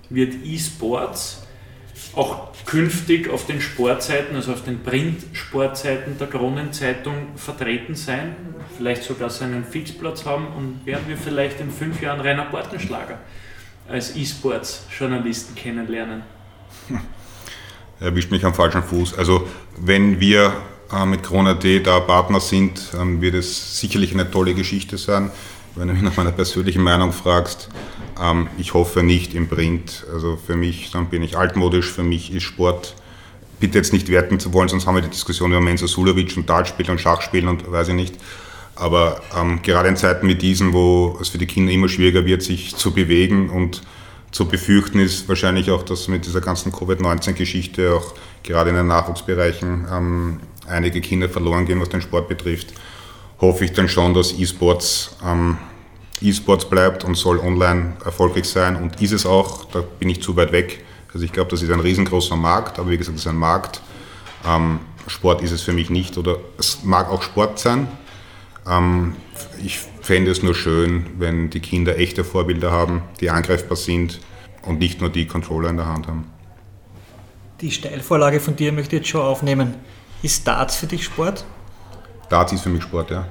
wird 0.08 0.34
E-Sports 0.44 1.42
auch 2.14 2.52
künftig 2.64 3.28
auf 3.28 3.46
den 3.46 3.60
Sportseiten, 3.60 4.36
also 4.36 4.52
auf 4.52 4.62
den 4.62 4.82
Print-Sportseiten 4.84 6.16
der 6.18 6.28
Kronenzeitung 6.28 7.36
vertreten 7.36 7.96
sein, 7.96 8.36
vielleicht 8.76 9.02
sogar 9.02 9.30
seinen 9.30 9.64
Fixplatz 9.64 10.24
haben 10.24 10.46
und 10.56 10.86
werden 10.86 11.08
wir 11.08 11.16
vielleicht 11.16 11.60
in 11.60 11.72
fünf 11.72 12.00
Jahren 12.02 12.20
Rainer 12.20 12.44
Bortenschlager 12.44 13.18
als 13.88 14.14
E-Sports-Journalisten 14.14 15.56
kennenlernen. 15.56 16.22
erwischt 18.00 18.30
mich 18.30 18.44
am 18.44 18.54
falschen 18.54 18.82
Fuß. 18.82 19.18
Also 19.18 19.46
wenn 19.78 20.20
wir 20.20 20.52
äh, 20.92 21.06
mit 21.06 21.22
Corona.d 21.22 21.80
da 21.80 22.00
Partner 22.00 22.40
sind, 22.40 22.92
wird 23.20 23.34
es 23.34 23.80
sicherlich 23.80 24.12
eine 24.12 24.30
tolle 24.30 24.54
Geschichte 24.54 24.98
sein. 24.98 25.30
Wenn 25.74 25.88
du 25.88 25.94
mich 25.94 26.02
nach 26.02 26.16
meiner 26.16 26.32
persönlichen 26.32 26.82
Meinung 26.82 27.12
fragst, 27.12 27.68
ähm, 28.20 28.48
ich 28.58 28.74
hoffe 28.74 29.02
nicht 29.02 29.34
im 29.34 29.48
Print. 29.48 30.06
Also 30.12 30.36
für 30.36 30.56
mich, 30.56 30.90
dann 30.90 31.10
bin 31.10 31.22
ich 31.22 31.36
altmodisch, 31.36 31.90
für 31.90 32.02
mich 32.02 32.32
ist 32.32 32.44
Sport, 32.44 32.94
bitte 33.60 33.78
jetzt 33.78 33.92
nicht 33.92 34.08
werten 34.08 34.38
zu 34.38 34.52
wollen, 34.52 34.68
sonst 34.68 34.86
haben 34.86 34.94
wir 34.94 35.02
die 35.02 35.10
Diskussion 35.10 35.50
über 35.50 35.60
Mensa 35.60 35.86
Sulovic 35.86 36.36
und 36.36 36.48
Dartspielen 36.48 36.92
und 36.92 37.00
Schachspielen 37.00 37.48
und 37.48 37.70
weiß 37.70 37.88
ich 37.88 37.94
nicht. 37.94 38.14
Aber 38.74 39.22
ähm, 39.34 39.60
gerade 39.62 39.88
in 39.88 39.96
Zeiten 39.96 40.28
wie 40.28 40.34
diesen, 40.34 40.72
wo 40.72 41.18
es 41.20 41.30
für 41.30 41.38
die 41.38 41.46
Kinder 41.46 41.72
immer 41.72 41.88
schwieriger 41.88 42.26
wird, 42.26 42.42
sich 42.42 42.76
zu 42.76 42.92
bewegen 42.92 43.48
und 43.48 43.82
zu 44.36 44.44
befürchten 44.44 45.00
ist 45.00 45.26
wahrscheinlich 45.30 45.70
auch, 45.70 45.82
dass 45.82 46.08
mit 46.08 46.26
dieser 46.26 46.42
ganzen 46.42 46.70
Covid-19-Geschichte 46.70 47.94
auch 47.94 48.12
gerade 48.42 48.68
in 48.68 48.76
den 48.76 48.86
Nachwuchsbereichen 48.86 49.86
ähm, 49.90 50.40
einige 50.68 51.00
Kinder 51.00 51.30
verloren 51.30 51.64
gehen, 51.64 51.80
was 51.80 51.88
den 51.88 52.02
Sport 52.02 52.28
betrifft. 52.28 52.74
Hoffe 53.40 53.64
ich 53.64 53.72
dann 53.72 53.88
schon, 53.88 54.12
dass 54.12 54.38
E-Sports 54.38 55.16
ähm, 55.24 55.56
E-Sports 56.20 56.68
bleibt 56.68 57.04
und 57.04 57.14
soll 57.14 57.38
online 57.38 57.96
erfolgreich 58.04 58.44
sein 58.44 58.76
und 58.76 59.00
ist 59.00 59.12
es 59.12 59.24
auch, 59.24 59.64
da 59.70 59.80
bin 59.80 60.10
ich 60.10 60.20
zu 60.20 60.36
weit 60.36 60.52
weg. 60.52 60.84
Also 61.14 61.24
ich 61.24 61.32
glaube, 61.32 61.50
das 61.50 61.62
ist 61.62 61.70
ein 61.70 61.80
riesengroßer 61.80 62.36
Markt, 62.36 62.78
aber 62.78 62.90
wie 62.90 62.98
gesagt, 62.98 63.16
es 63.16 63.24
ist 63.24 63.30
ein 63.30 63.38
Markt. 63.38 63.80
Ähm, 64.46 64.80
Sport 65.06 65.40
ist 65.40 65.52
es 65.52 65.62
für 65.62 65.72
mich 65.72 65.88
nicht 65.88 66.18
oder 66.18 66.36
es 66.58 66.84
mag 66.84 67.10
auch 67.10 67.22
Sport 67.22 67.58
sein. 67.58 67.88
Ähm, 68.68 69.16
ich 69.64 69.80
fände 70.06 70.30
es 70.30 70.42
nur 70.42 70.54
schön, 70.54 71.06
wenn 71.18 71.50
die 71.50 71.58
Kinder 71.58 71.98
echte 71.98 72.22
Vorbilder 72.22 72.70
haben, 72.70 73.02
die 73.20 73.28
angreifbar 73.28 73.76
sind 73.76 74.20
und 74.62 74.78
nicht 74.78 75.00
nur 75.00 75.10
die 75.10 75.26
Controller 75.26 75.68
in 75.68 75.76
der 75.76 75.86
Hand 75.86 76.06
haben. 76.06 76.30
Die 77.60 77.72
Steilvorlage 77.72 78.38
von 78.38 78.54
dir 78.54 78.70
möchte 78.70 78.94
ich 78.94 79.02
jetzt 79.02 79.08
schon 79.08 79.22
aufnehmen. 79.22 79.74
Ist 80.22 80.46
Darts 80.46 80.76
für 80.76 80.86
dich 80.86 81.04
Sport? 81.04 81.44
Darts 82.28 82.52
ist 82.52 82.62
für 82.62 82.68
mich 82.68 82.84
Sport, 82.84 83.10
ja. 83.10 83.26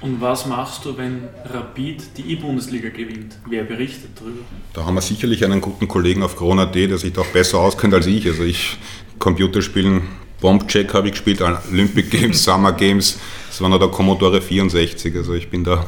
Und 0.00 0.20
was 0.20 0.46
machst 0.46 0.84
du, 0.84 0.96
wenn 0.96 1.24
Rapid 1.52 2.16
die 2.16 2.32
E-Bundesliga 2.32 2.90
gewinnt? 2.90 3.38
Wer 3.48 3.64
berichtet 3.64 4.10
darüber? 4.14 4.40
Da 4.72 4.84
haben 4.84 4.94
wir 4.94 5.00
sicherlich 5.00 5.44
einen 5.44 5.60
guten 5.60 5.88
Kollegen 5.88 6.22
auf 6.22 6.36
Corona.at, 6.36 6.74
der 6.74 6.98
sich 6.98 7.12
da 7.12 7.22
auch 7.22 7.26
besser 7.26 7.58
auskennt 7.58 7.94
als 7.94 8.06
ich. 8.06 8.26
Also 8.26 8.44
ich 8.44 8.76
Computerspielen, 9.18 10.02
Bombcheck 10.40 10.94
habe 10.94 11.08
ich 11.08 11.14
gespielt, 11.14 11.40
Olympic 11.40 12.10
Games, 12.10 12.44
Summer 12.44 12.72
Games, 12.72 13.18
das 13.54 13.60
war 13.60 13.68
noch 13.68 13.78
der 13.78 13.86
Commodore 13.86 14.42
64. 14.42 15.14
Also 15.14 15.32
ich 15.34 15.48
bin 15.48 15.62
da, 15.62 15.86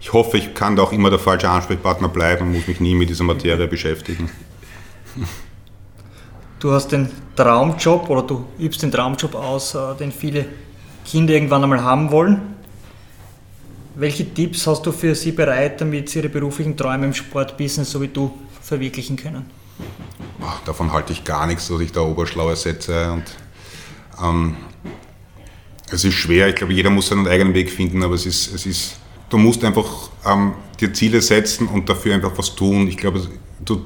ich 0.00 0.12
hoffe, 0.12 0.36
ich 0.36 0.52
kann 0.52 0.76
da 0.76 0.82
auch 0.82 0.92
immer 0.92 1.08
der 1.08 1.18
falsche 1.18 1.48
Ansprechpartner 1.48 2.10
bleiben 2.10 2.48
und 2.48 2.52
muss 2.52 2.66
mich 2.66 2.78
nie 2.78 2.94
mit 2.94 3.08
dieser 3.08 3.24
Materie 3.24 3.66
beschäftigen. 3.66 4.30
Du 6.60 6.72
hast 6.72 6.92
den 6.92 7.08
Traumjob 7.36 8.10
oder 8.10 8.22
du 8.22 8.44
übst 8.58 8.82
den 8.82 8.92
Traumjob 8.92 9.34
aus, 9.34 9.74
äh, 9.74 9.94
den 9.98 10.12
viele 10.12 10.44
Kinder 11.06 11.32
irgendwann 11.32 11.62
einmal 11.62 11.82
haben 11.82 12.10
wollen. 12.10 12.54
Welche 13.94 14.34
Tipps 14.34 14.66
hast 14.66 14.84
du 14.84 14.92
für 14.92 15.14
sie 15.14 15.32
bereit, 15.32 15.80
damit 15.80 16.10
sie 16.10 16.18
ihre 16.18 16.28
beruflichen 16.28 16.76
Träume 16.76 17.06
im 17.06 17.14
Sportbusiness 17.14 17.90
so 17.90 18.02
wie 18.02 18.08
du 18.08 18.30
verwirklichen 18.60 19.16
können? 19.16 19.46
Davon 20.66 20.92
halte 20.92 21.14
ich 21.14 21.24
gar 21.24 21.46
nichts, 21.46 21.68
dass 21.68 21.80
ich 21.80 21.92
da 21.92 22.02
Oberschlaue 22.02 22.56
setze. 22.56 23.12
Und, 23.12 23.24
ähm, 24.22 24.56
es 25.90 26.04
ist 26.04 26.14
schwer, 26.14 26.48
ich 26.48 26.56
glaube, 26.56 26.72
jeder 26.72 26.90
muss 26.90 27.08
seinen 27.08 27.26
eigenen 27.28 27.54
Weg 27.54 27.70
finden, 27.70 28.02
aber 28.02 28.14
es 28.14 28.26
ist, 28.26 28.54
es 28.54 28.66
ist 28.66 28.96
du 29.34 29.38
musst 29.38 29.64
einfach 29.64 30.10
ähm, 30.24 30.54
dir 30.80 30.92
Ziele 30.92 31.20
setzen 31.20 31.66
und 31.66 31.88
dafür 31.88 32.14
einfach 32.14 32.32
was 32.36 32.54
tun. 32.54 32.86
Ich 32.86 32.96
glaube, 32.96 33.26
du, 33.64 33.84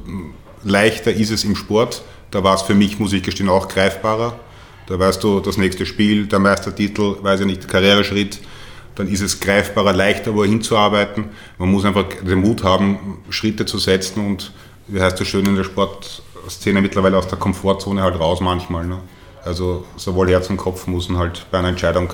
leichter 0.62 1.12
ist 1.12 1.30
es 1.30 1.44
im 1.44 1.56
Sport, 1.56 2.02
da 2.30 2.44
war 2.44 2.54
es 2.54 2.62
für 2.62 2.74
mich, 2.74 2.98
muss 2.98 3.12
ich 3.14 3.22
gestehen, 3.22 3.48
auch 3.48 3.68
greifbarer. 3.68 4.38
Da 4.86 4.98
weißt 4.98 5.22
du, 5.22 5.40
das 5.40 5.56
nächste 5.56 5.86
Spiel, 5.86 6.26
der 6.26 6.38
Meistertitel, 6.38 7.16
weiß 7.22 7.40
ich 7.40 7.46
nicht, 7.46 7.68
Karriereschritt, 7.68 8.40
dann 8.94 9.08
ist 9.08 9.20
es 9.20 9.40
greifbarer, 9.40 9.92
leichter, 9.92 10.34
wo 10.34 10.44
hinzuarbeiten. 10.44 11.26
Man 11.58 11.70
muss 11.70 11.84
einfach 11.84 12.06
den 12.08 12.40
Mut 12.40 12.64
haben, 12.64 13.18
Schritte 13.30 13.64
zu 13.64 13.78
setzen 13.78 14.24
und, 14.24 14.52
wie 14.86 15.00
heißt 15.00 15.18
das 15.20 15.28
schön 15.28 15.46
in 15.46 15.56
der 15.56 15.64
Sportszene, 15.64 16.82
mittlerweile 16.82 17.16
aus 17.16 17.28
der 17.28 17.38
Komfortzone 17.38 18.02
halt 18.02 18.18
raus 18.18 18.40
manchmal. 18.40 18.86
Ne? 18.86 18.98
Also 19.48 19.86
sowohl 19.96 20.28
Herz 20.28 20.50
und 20.50 20.58
Kopf 20.58 20.86
müssen 20.86 21.16
halt 21.16 21.46
bei 21.50 21.58
einer 21.58 21.68
Entscheidung, 21.68 22.12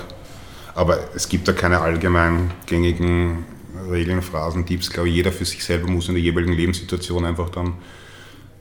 aber 0.73 0.97
es 1.15 1.27
gibt 1.27 1.49
da 1.49 1.51
keine 1.51 1.81
allgemein 1.81 2.51
gängigen 2.65 3.43
Regeln, 3.91 4.21
Phrasen, 4.21 4.65
Tipps. 4.65 4.87
Ich 4.87 4.93
glaube, 4.93 5.09
jeder 5.09 5.33
für 5.33 5.43
sich 5.43 5.61
selber 5.61 5.89
muss 5.89 6.07
in 6.07 6.13
der 6.13 6.23
jeweiligen 6.23 6.53
Lebenssituation 6.53 7.25
einfach 7.25 7.49
dann 7.49 7.73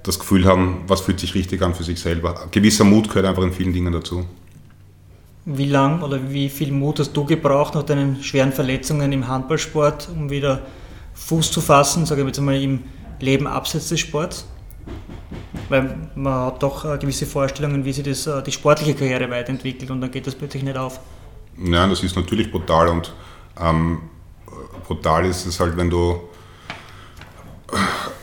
das 0.03 0.19
Gefühl 0.19 0.45
haben, 0.45 0.83
was 0.89 1.03
fühlt 1.03 1.21
sich 1.21 1.37
richtig 1.37 1.63
an 1.63 1.73
für 1.73 1.85
sich 1.85 2.01
selber. 2.01 2.43
Ein 2.43 2.51
gewisser 2.51 2.83
Mut 2.83 3.09
gehört 3.09 3.27
einfach 3.27 3.45
in 3.45 3.53
vielen 3.53 3.73
Dingen 3.73 3.93
dazu. 3.93 4.25
Wie 5.45 5.67
lang 5.67 6.03
oder 6.03 6.33
wie 6.33 6.49
viel 6.49 6.73
Mut 6.73 6.99
hast 6.99 7.13
du 7.13 7.25
gebraucht 7.25 7.77
nach 7.77 7.85
deinen 7.85 8.25
schweren 8.25 8.53
Verletzungen 8.53 9.13
im 9.13 9.29
Handballsport, 9.29 10.09
um 10.09 10.31
wieder 10.31 10.63
Fuß 11.15 11.53
zu 11.53 11.61
fassen, 11.61 12.07
sage 12.07 12.23
ich 12.23 12.27
jetzt 12.27 12.41
mal 12.41 12.61
im 12.61 12.81
Leben 13.21 13.47
abseits 13.47 13.91
des 13.91 14.01
Sports? 14.01 14.47
Weil 15.69 16.09
man 16.15 16.47
hat 16.47 16.63
doch 16.63 16.85
äh, 16.85 16.99
gewisse 16.99 17.27
Vorstellungen, 17.27 17.85
wie 17.85 17.93
sich 17.93 18.05
das, 18.05 18.27
äh, 18.27 18.43
die 18.43 18.53
sportliche 18.53 18.95
Karriere 18.95 19.31
weiterentwickelt 19.31 19.91
und 19.91 20.01
dann 20.01 20.11
geht 20.11 20.27
das 20.27 20.35
plötzlich 20.35 20.63
nicht 20.63 20.77
auf. 20.77 21.01
Nein, 21.57 21.91
das 21.91 22.03
ist 22.03 22.17
natürlich 22.17 22.51
brutal 22.51 22.89
und 22.89 23.13
ähm, 23.61 23.99
brutal 24.87 25.25
ist 25.27 25.47
es 25.47 25.61
halt, 25.61 25.77
wenn 25.77 25.89
du 25.89 26.21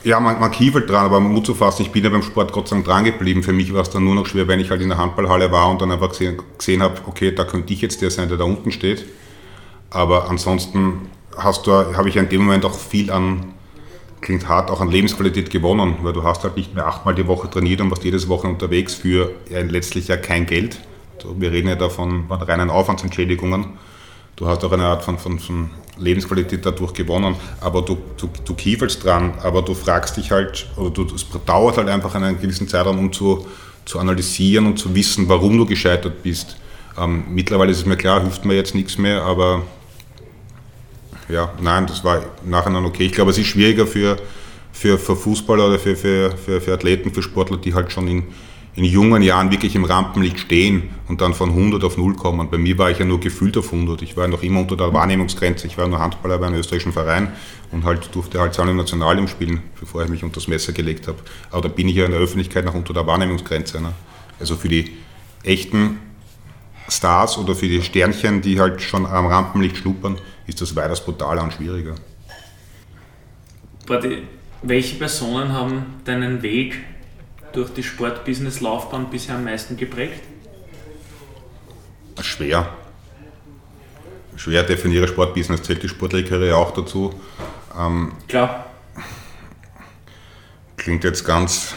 ja, 0.03 0.19
man, 0.19 0.39
man 0.39 0.51
kiefelt 0.51 0.89
dran, 0.89 1.05
aber 1.05 1.19
Mut 1.19 1.45
zu 1.45 1.53
fassen, 1.53 1.83
ich 1.83 1.91
bin 1.91 2.03
ja 2.03 2.09
beim 2.09 2.23
Sport 2.23 2.51
Gott 2.51 2.67
sei 2.67 2.75
Dank 2.77 2.85
dran 2.85 3.03
geblieben. 3.03 3.43
Für 3.43 3.53
mich 3.53 3.73
war 3.73 3.81
es 3.81 3.89
dann 3.89 4.03
nur 4.03 4.15
noch 4.15 4.25
schwer, 4.25 4.47
wenn 4.47 4.59
ich 4.59 4.69
halt 4.69 4.81
in 4.81 4.89
der 4.89 4.97
Handballhalle 4.97 5.51
war 5.51 5.69
und 5.69 5.81
dann 5.81 5.91
einfach 5.91 6.09
gesehen, 6.09 6.41
gesehen 6.57 6.81
habe, 6.81 6.95
okay, 7.05 7.31
da 7.33 7.43
könnte 7.43 7.73
ich 7.73 7.81
jetzt 7.81 8.01
der 8.01 8.09
sein, 8.09 8.27
der 8.27 8.37
da 8.37 8.45
unten 8.45 8.71
steht. 8.71 9.05
Aber 9.89 10.29
ansonsten 10.29 11.09
habe 11.37 12.09
ich 12.09 12.15
in 12.15 12.29
dem 12.29 12.43
Moment 12.43 12.65
auch 12.65 12.73
viel 12.73 13.11
an, 13.11 13.53
klingt 14.21 14.47
hart, 14.47 14.69
auch 14.69 14.81
an 14.81 14.89
Lebensqualität 14.89 15.49
gewonnen, 15.49 15.95
weil 16.03 16.13
du 16.13 16.23
hast 16.23 16.43
halt 16.43 16.55
nicht 16.55 16.73
mehr 16.75 16.87
achtmal 16.87 17.15
die 17.15 17.27
Woche 17.27 17.49
trainiert 17.49 17.81
und 17.81 17.89
warst 17.89 18.03
jedes 18.03 18.29
Woche 18.29 18.47
unterwegs 18.47 18.93
für 18.93 19.31
letztlich 19.49 20.07
ja 20.07 20.17
kein 20.17 20.45
Geld. 20.45 20.79
Wir 21.37 21.51
reden 21.51 21.67
ja 21.67 21.75
da 21.75 21.89
von 21.89 22.31
reinen 22.31 22.69
Aufwandsentschädigungen. 22.69 23.65
Du 24.35 24.47
hast 24.47 24.63
auch 24.63 24.71
eine 24.71 24.85
Art 24.85 25.03
von, 25.03 25.19
von, 25.19 25.39
von 25.39 25.69
Lebensqualität 25.97 26.65
dadurch 26.65 26.93
gewonnen, 26.93 27.35
aber 27.59 27.81
du, 27.81 27.97
du, 28.17 28.29
du 28.43 28.53
kiefelst 28.53 29.03
dran, 29.03 29.33
aber 29.43 29.61
du 29.61 29.73
fragst 29.73 30.17
dich 30.17 30.31
halt, 30.31 30.67
oder 30.77 30.89
du, 30.89 31.05
es 31.13 31.25
dauert 31.45 31.77
halt 31.77 31.89
einfach 31.89 32.15
einen 32.15 32.39
gewissen 32.39 32.67
Zeitraum, 32.67 32.97
um 32.97 33.13
zu, 33.13 33.45
zu 33.85 33.99
analysieren 33.99 34.65
und 34.65 34.79
zu 34.79 34.95
wissen, 34.95 35.27
warum 35.29 35.57
du 35.57 35.65
gescheitert 35.65 36.23
bist. 36.23 36.57
Ähm, 36.97 37.25
mittlerweile 37.29 37.71
ist 37.71 37.79
es 37.79 37.85
mir 37.85 37.97
klar, 37.97 38.21
hilft 38.21 38.45
mir 38.45 38.55
jetzt 38.55 38.73
nichts 38.73 38.97
mehr, 38.97 39.21
aber 39.23 39.63
ja, 41.31 41.53
nein, 41.61 41.87
das 41.87 42.03
war 42.03 42.21
nachher 42.45 42.71
dann 42.71 42.85
okay. 42.85 43.05
Ich 43.05 43.13
glaube, 43.13 43.31
es 43.31 43.37
ist 43.37 43.47
schwieriger 43.47 43.87
für, 43.87 44.17
für, 44.71 44.97
für 44.97 45.15
Fußballer 45.15 45.67
oder 45.67 45.79
für, 45.79 45.95
für, 45.95 46.31
für, 46.31 46.61
für 46.61 46.73
Athleten, 46.73 47.13
für 47.13 47.21
Sportler, 47.21 47.57
die 47.57 47.73
halt 47.73 47.91
schon 47.91 48.07
in, 48.07 48.23
in 48.75 48.83
jungen 48.83 49.21
Jahren 49.21 49.51
wirklich 49.51 49.75
im 49.75 49.83
Rampenlicht 49.83 50.39
stehen 50.39 50.89
und 51.07 51.21
dann 51.21 51.33
von 51.33 51.49
100 51.49 51.83
auf 51.83 51.97
0 51.97 52.15
kommen. 52.15 52.49
Bei 52.49 52.57
mir 52.57 52.77
war 52.77 52.91
ich 52.91 52.99
ja 52.99 53.05
nur 53.05 53.19
gefühlt 53.19 53.57
auf 53.57 53.71
100. 53.73 54.01
Ich 54.01 54.15
war 54.17 54.27
noch 54.27 54.43
immer 54.43 54.61
unter 54.61 54.77
der 54.77 54.93
Wahrnehmungsgrenze. 54.93 55.67
Ich 55.67 55.77
war 55.77 55.87
nur 55.87 55.99
Handballer 55.99 56.37
bei 56.37 56.47
einem 56.47 56.59
österreichischen 56.59 56.93
Verein 56.93 57.31
und 57.71 57.83
halt 57.83 58.13
durfte 58.13 58.39
halt 58.39 58.57
im 58.57 58.77
Nationalteam 58.77 59.27
spielen, 59.27 59.61
bevor 59.79 60.03
ich 60.03 60.09
mich 60.09 60.23
unter 60.23 60.35
das 60.35 60.47
Messer 60.47 60.73
gelegt 60.73 61.07
habe. 61.07 61.17
Aber 61.49 61.61
da 61.61 61.67
bin 61.69 61.87
ich 61.87 61.95
ja 61.95 62.05
in 62.05 62.11
der 62.11 62.19
Öffentlichkeit 62.19 62.65
noch 62.65 62.75
unter 62.75 62.93
der 62.93 63.07
Wahrnehmungsgrenze. 63.07 63.81
Ne? 63.81 63.93
Also 64.39 64.55
für 64.55 64.69
die 64.69 64.97
echten 65.43 65.99
Stars 66.87 67.37
oder 67.37 67.55
für 67.55 67.67
die 67.67 67.81
Sternchen, 67.81 68.41
die 68.41 68.59
halt 68.59 68.81
schon 68.81 69.05
am 69.05 69.25
Rampenlicht 69.27 69.77
schnuppern, 69.77 70.17
ist 70.47 70.61
das 70.61 70.75
weitaus 70.75 71.03
brutaler 71.03 71.43
und 71.43 71.53
schwieriger. 71.53 71.95
Welche 74.61 74.95
Personen 74.95 75.53
haben 75.53 76.01
deinen 76.05 76.41
Weg 76.41 76.77
durch 77.51 77.73
die 77.73 77.83
Sportbusiness-Laufbahn 77.83 79.09
bisher 79.09 79.35
am 79.35 79.43
meisten 79.43 79.75
geprägt? 79.75 80.21
Schwer. 82.21 82.69
Schwer 84.35 84.63
definiere 84.63 85.07
Sportbusiness, 85.07 85.63
zählt 85.63 85.83
die 85.83 85.89
sportliche 85.89 86.29
Karriere 86.29 86.55
auch 86.55 86.71
dazu. 86.71 87.13
Ähm, 87.77 88.13
Klar. 88.27 88.67
Klingt 90.77 91.03
jetzt 91.03 91.25
ganz 91.25 91.73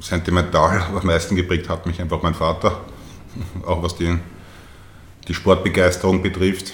sentimental, 0.00 0.82
aber 0.82 1.00
am 1.00 1.06
meisten 1.06 1.36
geprägt 1.36 1.68
hat 1.68 1.86
mich 1.86 2.00
einfach 2.00 2.22
mein 2.22 2.34
Vater, 2.34 2.80
auch 3.66 3.82
was 3.82 3.96
die, 3.96 4.18
die 5.28 5.34
Sportbegeisterung 5.34 6.22
betrifft. 6.22 6.72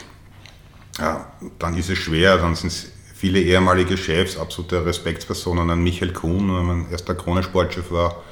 Ja, 0.98 1.26
dann 1.58 1.76
ist 1.76 1.90
es 1.90 1.98
schwer, 1.98 2.38
dann 2.38 2.54
sind 2.54 2.68
es 2.68 2.88
viele 3.14 3.40
ehemalige 3.40 3.96
Chefs, 3.96 4.36
absolute 4.36 4.84
Respektspersonen, 4.84 5.70
ein 5.70 5.82
Michael 5.82 6.12
Kuhn, 6.12 6.46
mein 6.46 6.90
erster 6.90 7.14
Krone-Sportchef 7.14 7.90
war, 7.90 8.22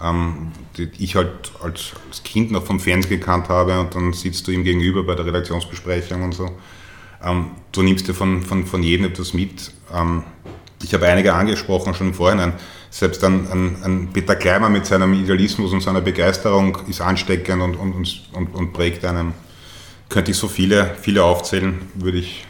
ähm, 0.00 0.52
die 0.76 0.90
ich 0.98 1.16
halt 1.16 1.52
als, 1.62 1.92
als, 2.08 2.22
Kind 2.22 2.50
noch 2.50 2.64
vom 2.64 2.80
Fernsehen 2.80 3.20
gekannt 3.20 3.48
habe 3.48 3.78
und 3.78 3.94
dann 3.94 4.12
sitzt 4.12 4.46
du 4.46 4.52
ihm 4.52 4.64
gegenüber 4.64 5.02
bei 5.04 5.14
der 5.14 5.26
Redaktionsbesprechung 5.26 6.22
und 6.22 6.34
so. 6.34 6.50
Ähm, 7.24 7.52
du 7.70 7.82
nimmst 7.82 8.08
dir 8.08 8.14
von, 8.14 8.42
von, 8.42 8.66
von 8.66 8.82
jedem 8.82 9.06
etwas 9.06 9.32
mit. 9.32 9.72
Ähm, 9.92 10.24
ich 10.82 10.92
habe 10.92 11.06
einige 11.06 11.34
angesprochen 11.34 11.94
schon 11.94 12.08
im 12.08 12.14
Vorhinein. 12.14 12.54
Selbst 12.90 13.22
ein, 13.24 13.46
ein, 13.50 13.76
ein, 13.84 14.08
Peter 14.12 14.34
Kleimer 14.36 14.68
mit 14.68 14.86
seinem 14.86 15.14
Idealismus 15.14 15.72
und 15.72 15.80
seiner 15.80 16.00
Begeisterung 16.00 16.78
ist 16.88 17.00
ansteckend 17.00 17.62
und, 17.62 17.76
und, 17.76 18.22
und, 18.32 18.54
und 18.54 18.72
prägt 18.72 19.04
einen. 19.04 19.34
Könnte 20.12 20.30
ich 20.30 20.36
so 20.36 20.46
viele, 20.46 20.94
viele 21.00 21.24
aufzählen, 21.24 21.80
würde 21.94 22.18
ich 22.18 22.44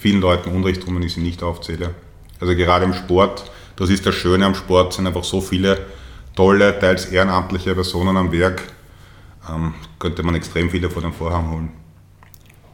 vielen 0.00 0.20
Leuten 0.20 0.50
Unrecht 0.50 0.82
tun, 0.82 0.96
wenn 0.96 1.02
ich 1.04 1.14
sie 1.14 1.20
nicht 1.20 1.44
aufzähle. 1.44 1.94
Also 2.40 2.56
gerade 2.56 2.86
im 2.86 2.92
Sport, 2.92 3.52
das 3.76 3.88
ist 3.88 4.04
das 4.04 4.16
Schöne 4.16 4.44
am 4.44 4.56
Sport, 4.56 4.94
sind 4.94 5.06
einfach 5.06 5.22
so 5.22 5.40
viele 5.40 5.78
tolle, 6.34 6.76
teils 6.76 7.04
ehrenamtliche 7.04 7.72
Personen 7.72 8.16
am 8.16 8.32
Werk, 8.32 8.62
ähm, 9.48 9.74
könnte 10.00 10.24
man 10.24 10.34
extrem 10.34 10.70
viele 10.70 10.90
vor 10.90 11.02
den 11.02 11.12
Vorhang 11.12 11.52
holen. 11.52 11.72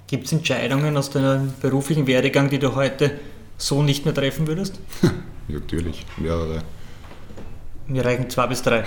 Gibt 0.06 0.24
es 0.24 0.32
Entscheidungen 0.32 0.96
aus 0.96 1.10
deinem 1.10 1.52
beruflichen 1.60 2.06
Werdegang, 2.06 2.48
die 2.48 2.58
du 2.58 2.74
heute 2.74 3.20
so 3.58 3.82
nicht 3.82 4.06
mehr 4.06 4.14
treffen 4.14 4.46
würdest? 4.46 4.80
Natürlich, 5.48 6.06
mehrere. 6.16 6.62
Mir 7.88 8.06
reichen 8.06 8.30
zwei 8.30 8.46
bis 8.46 8.62
drei. 8.62 8.84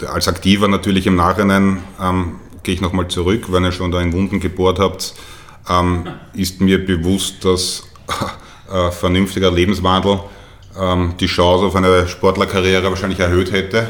Als 0.06 0.28
Aktiver 0.28 0.68
natürlich 0.68 1.06
im 1.06 1.16
Nachhinein 1.16 1.78
ähm, 2.00 2.36
gehe 2.62 2.74
ich 2.74 2.80
nochmal 2.80 3.08
zurück, 3.08 3.52
wenn 3.52 3.64
ihr 3.64 3.72
schon 3.72 3.90
da 3.90 4.00
in 4.00 4.12
Wunden 4.12 4.40
gebohrt 4.40 4.78
habt, 4.78 5.14
ähm, 5.68 6.08
ist 6.34 6.60
mir 6.60 6.84
bewusst, 6.84 7.44
dass 7.44 7.84
äh, 8.72 8.90
vernünftiger 8.90 9.50
Lebenswandel 9.50 10.20
ähm, 10.78 11.14
die 11.18 11.26
Chance 11.26 11.66
auf 11.66 11.76
eine 11.76 12.08
Sportlerkarriere 12.08 12.88
wahrscheinlich 12.90 13.20
erhöht 13.20 13.52
hätte. 13.52 13.88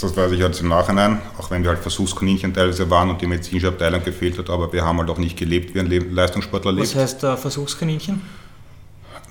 Das 0.00 0.16
weiß 0.16 0.32
ich 0.32 0.40
jetzt 0.40 0.60
im 0.60 0.68
Nachhinein, 0.68 1.20
auch 1.38 1.50
wenn 1.50 1.62
wir 1.62 1.70
halt 1.70 1.78
Versuchskaninchen 1.78 2.52
teilweise 2.52 2.90
waren 2.90 3.10
und 3.10 3.20
die 3.20 3.26
medizinische 3.26 3.68
Abteilung 3.68 4.02
gefehlt 4.02 4.36
hat, 4.36 4.50
aber 4.50 4.72
wir 4.72 4.84
haben 4.84 4.98
halt 4.98 5.08
auch 5.10 5.18
nicht 5.18 5.38
gelebt, 5.38 5.74
wie 5.74 5.80
ein 5.80 6.14
Leistungssportler 6.14 6.72
lebt. 6.72 6.88
Was 6.88 6.94
heißt 6.96 7.24
äh, 7.24 7.36
Versuchskaninchen? 7.36 8.20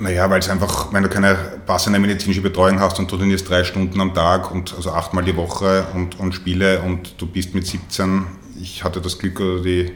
Naja, 0.02 0.28
weil 0.32 0.40
es 0.40 0.50
einfach, 0.50 0.92
wenn 0.92 1.04
du 1.04 1.10
keine 1.10 1.36
passende 1.68 2.00
medizinische 2.00 2.42
Betreuung 2.42 2.80
hast 2.80 2.98
und 2.98 3.12
du 3.12 3.18
trainierst 3.18 3.48
drei 3.48 3.64
Stunden 3.64 4.02
am 4.02 4.16
Tag 4.16 4.52
und 4.52 4.74
also 4.74 4.90
achtmal 4.90 5.24
die 5.24 5.36
Woche 5.38 5.86
und, 5.94 6.20
und 6.20 6.34
Spiele 6.34 6.82
und 6.82 7.22
du 7.22 7.28
bist 7.28 7.54
mit 7.54 7.68
17, 7.68 8.26
ich 8.60 8.84
hatte 8.84 9.00
das 9.00 9.20
Glück 9.20 9.40
oder 9.40 9.62
die, 9.62 9.92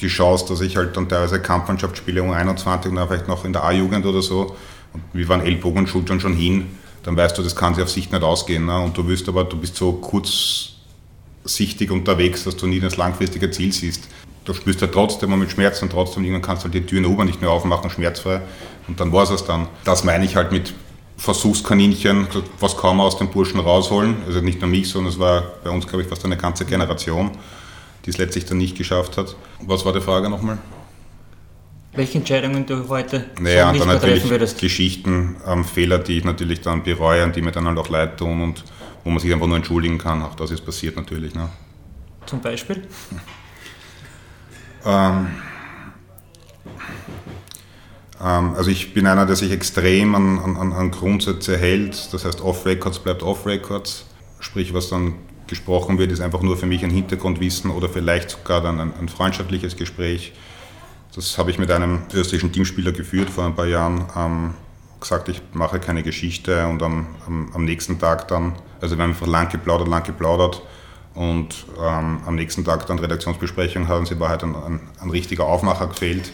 die 0.00 0.08
Chance, 0.08 0.46
dass 0.48 0.62
ich 0.62 0.78
halt 0.78 0.96
dann 0.96 1.06
teilweise 1.06 1.38
Kampfmannschaft 1.38 1.98
spiele 1.98 2.22
um 2.22 2.30
21 2.30 2.90
und 2.90 2.96
dann 2.96 3.08
vielleicht 3.08 3.28
noch 3.28 3.44
in 3.44 3.52
der 3.52 3.62
A-Jugend 3.62 4.06
oder 4.06 4.22
so 4.22 4.56
und 4.94 5.02
wir 5.12 5.28
waren 5.28 5.42
Ellbogen 5.42 5.80
und 5.80 5.88
Schultern 5.90 6.18
schon 6.18 6.32
hin, 6.32 6.68
dann 7.02 7.14
weißt 7.14 7.36
du, 7.36 7.42
das 7.42 7.54
kann 7.54 7.74
sich 7.74 7.84
auf 7.84 7.90
Sicht 7.90 8.12
nicht 8.12 8.22
ausgehen. 8.22 8.64
Ne? 8.64 8.80
Und 8.80 8.96
du 8.96 9.06
wirst 9.06 9.28
aber, 9.28 9.44
du 9.44 9.58
bist 9.58 9.76
so 9.76 9.92
kurzsichtig 9.92 11.90
unterwegs, 11.90 12.44
dass 12.44 12.56
du 12.56 12.66
nie 12.66 12.80
das 12.80 12.96
langfristige 12.96 13.50
Ziel 13.50 13.70
siehst. 13.70 14.08
Du 14.44 14.54
spürst 14.54 14.80
ja 14.80 14.86
trotzdem 14.86 15.38
mit 15.38 15.50
Schmerzen 15.50 15.84
und 15.84 15.90
trotzdem 15.90 16.24
irgendwann 16.24 16.42
kannst 16.42 16.62
du 16.62 16.64
halt 16.64 16.74
die 16.74 16.86
Türen 16.86 17.04
oben 17.04 17.26
nicht 17.26 17.40
mehr 17.40 17.50
aufmachen, 17.50 17.90
schmerzfrei. 17.90 18.40
Und 18.88 18.98
dann 18.98 19.12
war 19.12 19.30
es 19.30 19.44
dann. 19.44 19.68
Das 19.84 20.04
meine 20.04 20.24
ich 20.24 20.36
halt 20.36 20.50
mit 20.50 20.72
Versuchskaninchen, 21.18 22.26
was 22.58 22.76
kann 22.76 22.96
man 22.96 23.06
aus 23.06 23.18
den 23.18 23.30
Burschen 23.30 23.60
rausholen. 23.60 24.16
Also 24.26 24.40
nicht 24.40 24.60
nur 24.60 24.70
mich, 24.70 24.88
sondern 24.88 25.12
es 25.12 25.18
war 25.18 25.42
bei 25.62 25.70
uns, 25.70 25.86
glaube 25.86 26.02
ich, 26.02 26.08
fast 26.08 26.24
eine 26.24 26.36
ganze 26.36 26.64
Generation, 26.64 27.32
die 28.06 28.10
es 28.10 28.18
letztlich 28.18 28.46
dann 28.46 28.58
nicht 28.58 28.76
geschafft 28.76 29.18
hat. 29.18 29.36
Was 29.60 29.84
war 29.84 29.92
die 29.92 30.00
Frage 30.00 30.30
nochmal? 30.30 30.58
welche 31.92 32.18
Entscheidungen 32.18 32.66
du 32.66 32.88
heute 32.88 33.26
naja, 33.40 33.66
so 33.66 33.72
nicht 33.72 33.82
und 33.82 33.88
dann 33.88 33.96
natürlich 33.96 34.30
würdest. 34.30 34.60
Geschichten, 34.60 35.36
ähm, 35.46 35.64
Fehler, 35.64 35.98
die 35.98 36.18
ich 36.18 36.24
natürlich 36.24 36.60
dann 36.60 36.82
bereue 36.82 37.24
und 37.24 37.34
die 37.36 37.42
mir 37.42 37.52
dann 37.52 37.66
halt 37.66 37.78
auch 37.78 37.88
leid 37.88 38.18
tun 38.18 38.42
und 38.42 38.64
wo 39.04 39.10
man 39.10 39.18
sich 39.18 39.32
einfach 39.32 39.46
nur 39.46 39.56
entschuldigen 39.56 39.98
kann. 39.98 40.22
Auch 40.22 40.34
das 40.34 40.50
ist 40.50 40.64
passiert 40.64 40.96
natürlich. 40.96 41.34
Ne? 41.34 41.48
Zum 42.26 42.40
Beispiel? 42.40 42.82
ähm, 44.84 45.28
ähm, 48.22 48.54
also 48.54 48.70
ich 48.70 48.94
bin 48.94 49.06
einer, 49.06 49.26
der 49.26 49.36
sich 49.36 49.52
extrem 49.52 50.14
an, 50.14 50.38
an, 50.38 50.72
an 50.72 50.90
Grundsätze 50.90 51.56
hält. 51.56 52.12
Das 52.12 52.24
heißt, 52.24 52.40
Off-Records 52.40 53.00
bleibt 53.00 53.22
Off-Records. 53.22 54.06
Sprich, 54.40 54.72
was 54.74 54.88
dann 54.88 55.14
gesprochen 55.46 55.98
wird, 55.98 56.12
ist 56.12 56.20
einfach 56.20 56.42
nur 56.42 56.56
für 56.56 56.66
mich 56.66 56.84
ein 56.84 56.90
Hintergrundwissen 56.90 57.70
oder 57.70 57.88
vielleicht 57.88 58.30
sogar 58.30 58.60
dann 58.60 58.80
ein, 58.80 58.92
ein 58.98 59.08
freundschaftliches 59.08 59.76
Gespräch 59.76 60.32
das 61.14 61.38
habe 61.38 61.50
ich 61.50 61.58
mit 61.58 61.70
einem 61.70 62.02
österreichischen 62.14 62.52
Teamspieler 62.52 62.92
geführt 62.92 63.30
vor 63.30 63.44
ein 63.44 63.54
paar 63.54 63.66
Jahren. 63.66 64.06
Ähm, 64.16 64.54
gesagt, 65.00 65.28
ich 65.28 65.42
mache 65.52 65.80
keine 65.80 66.02
Geschichte 66.02 66.66
und 66.66 66.82
am, 66.82 67.06
am, 67.26 67.50
am, 67.54 67.64
nächsten 67.64 67.98
Tag 67.98 68.28
dann, 68.28 68.54
also 68.80 68.96
wir 68.96 69.02
haben 69.02 69.10
einfach 69.10 69.26
lang 69.26 69.48
geplaudert, 69.48 69.88
lang 69.88 70.04
geplaudert 70.04 70.62
und 71.14 71.66
ähm, 71.78 72.20
am 72.24 72.34
nächsten 72.34 72.64
Tag 72.64 72.86
dann 72.86 72.98
Redaktionsbesprechung 72.98 73.88
hatten, 73.88 74.06
sie 74.06 74.18
war 74.20 74.28
halt 74.28 74.44
ein, 74.44 74.54
ein, 74.54 74.80
ein 75.00 75.10
richtiger 75.10 75.44
Aufmacher 75.44 75.88
gefehlt 75.88 76.32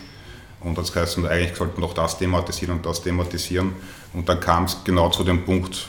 und 0.61 0.77
das 0.79 0.95
heißt, 0.95 1.19
eigentlich 1.19 1.57
sollten 1.57 1.77
wir 1.77 1.87
noch 1.87 1.95
das 1.95 2.19
thematisieren 2.19 2.77
und 2.77 2.87
das 2.87 3.03
thematisieren 3.03 3.73
und 4.13 4.29
dann 4.29 4.41
kam 4.41 4.65
es 4.65 4.79
genau 4.85 5.09
zu 5.11 5.25
dem 5.25 5.45
Punkt, 5.45 5.89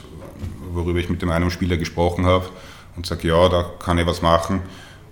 worüber 0.71 0.99
ich 0.99 1.09
mit 1.09 1.21
dem 1.21 1.31
einen 1.31 1.51
Spieler 1.51 1.77
gesprochen 1.77 2.25
habe 2.25 2.49
und 2.95 3.05
sage, 3.05 3.27
ja, 3.27 3.49
da 3.49 3.65
kann 3.79 3.97
ich 3.97 4.05
was 4.05 4.21
machen 4.21 4.61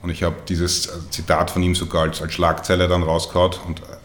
und 0.01 0.09
ich 0.09 0.23
habe 0.23 0.35
dieses 0.47 1.09
Zitat 1.09 1.51
von 1.51 1.63
ihm 1.63 1.75
sogar 1.75 2.03
als, 2.03 2.21
als 2.21 2.33
Schlagzeile 2.33 2.87
dann 2.87 3.03
rausgehauen 3.03 3.53
und 3.67 3.79
äh, 3.81 3.97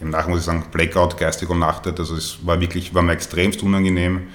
im 0.00 0.10
Nachhinein 0.10 0.30
muss 0.30 0.40
ich 0.40 0.46
sagen, 0.46 0.64
Blackout, 0.70 1.18
geistig 1.18 1.50
umnachtet. 1.50 1.98
Also 2.00 2.16
es 2.16 2.38
war 2.46 2.60
wirklich, 2.60 2.94
war 2.94 3.02
mir 3.02 3.12
extremst 3.12 3.62
unangenehm. 3.62 4.28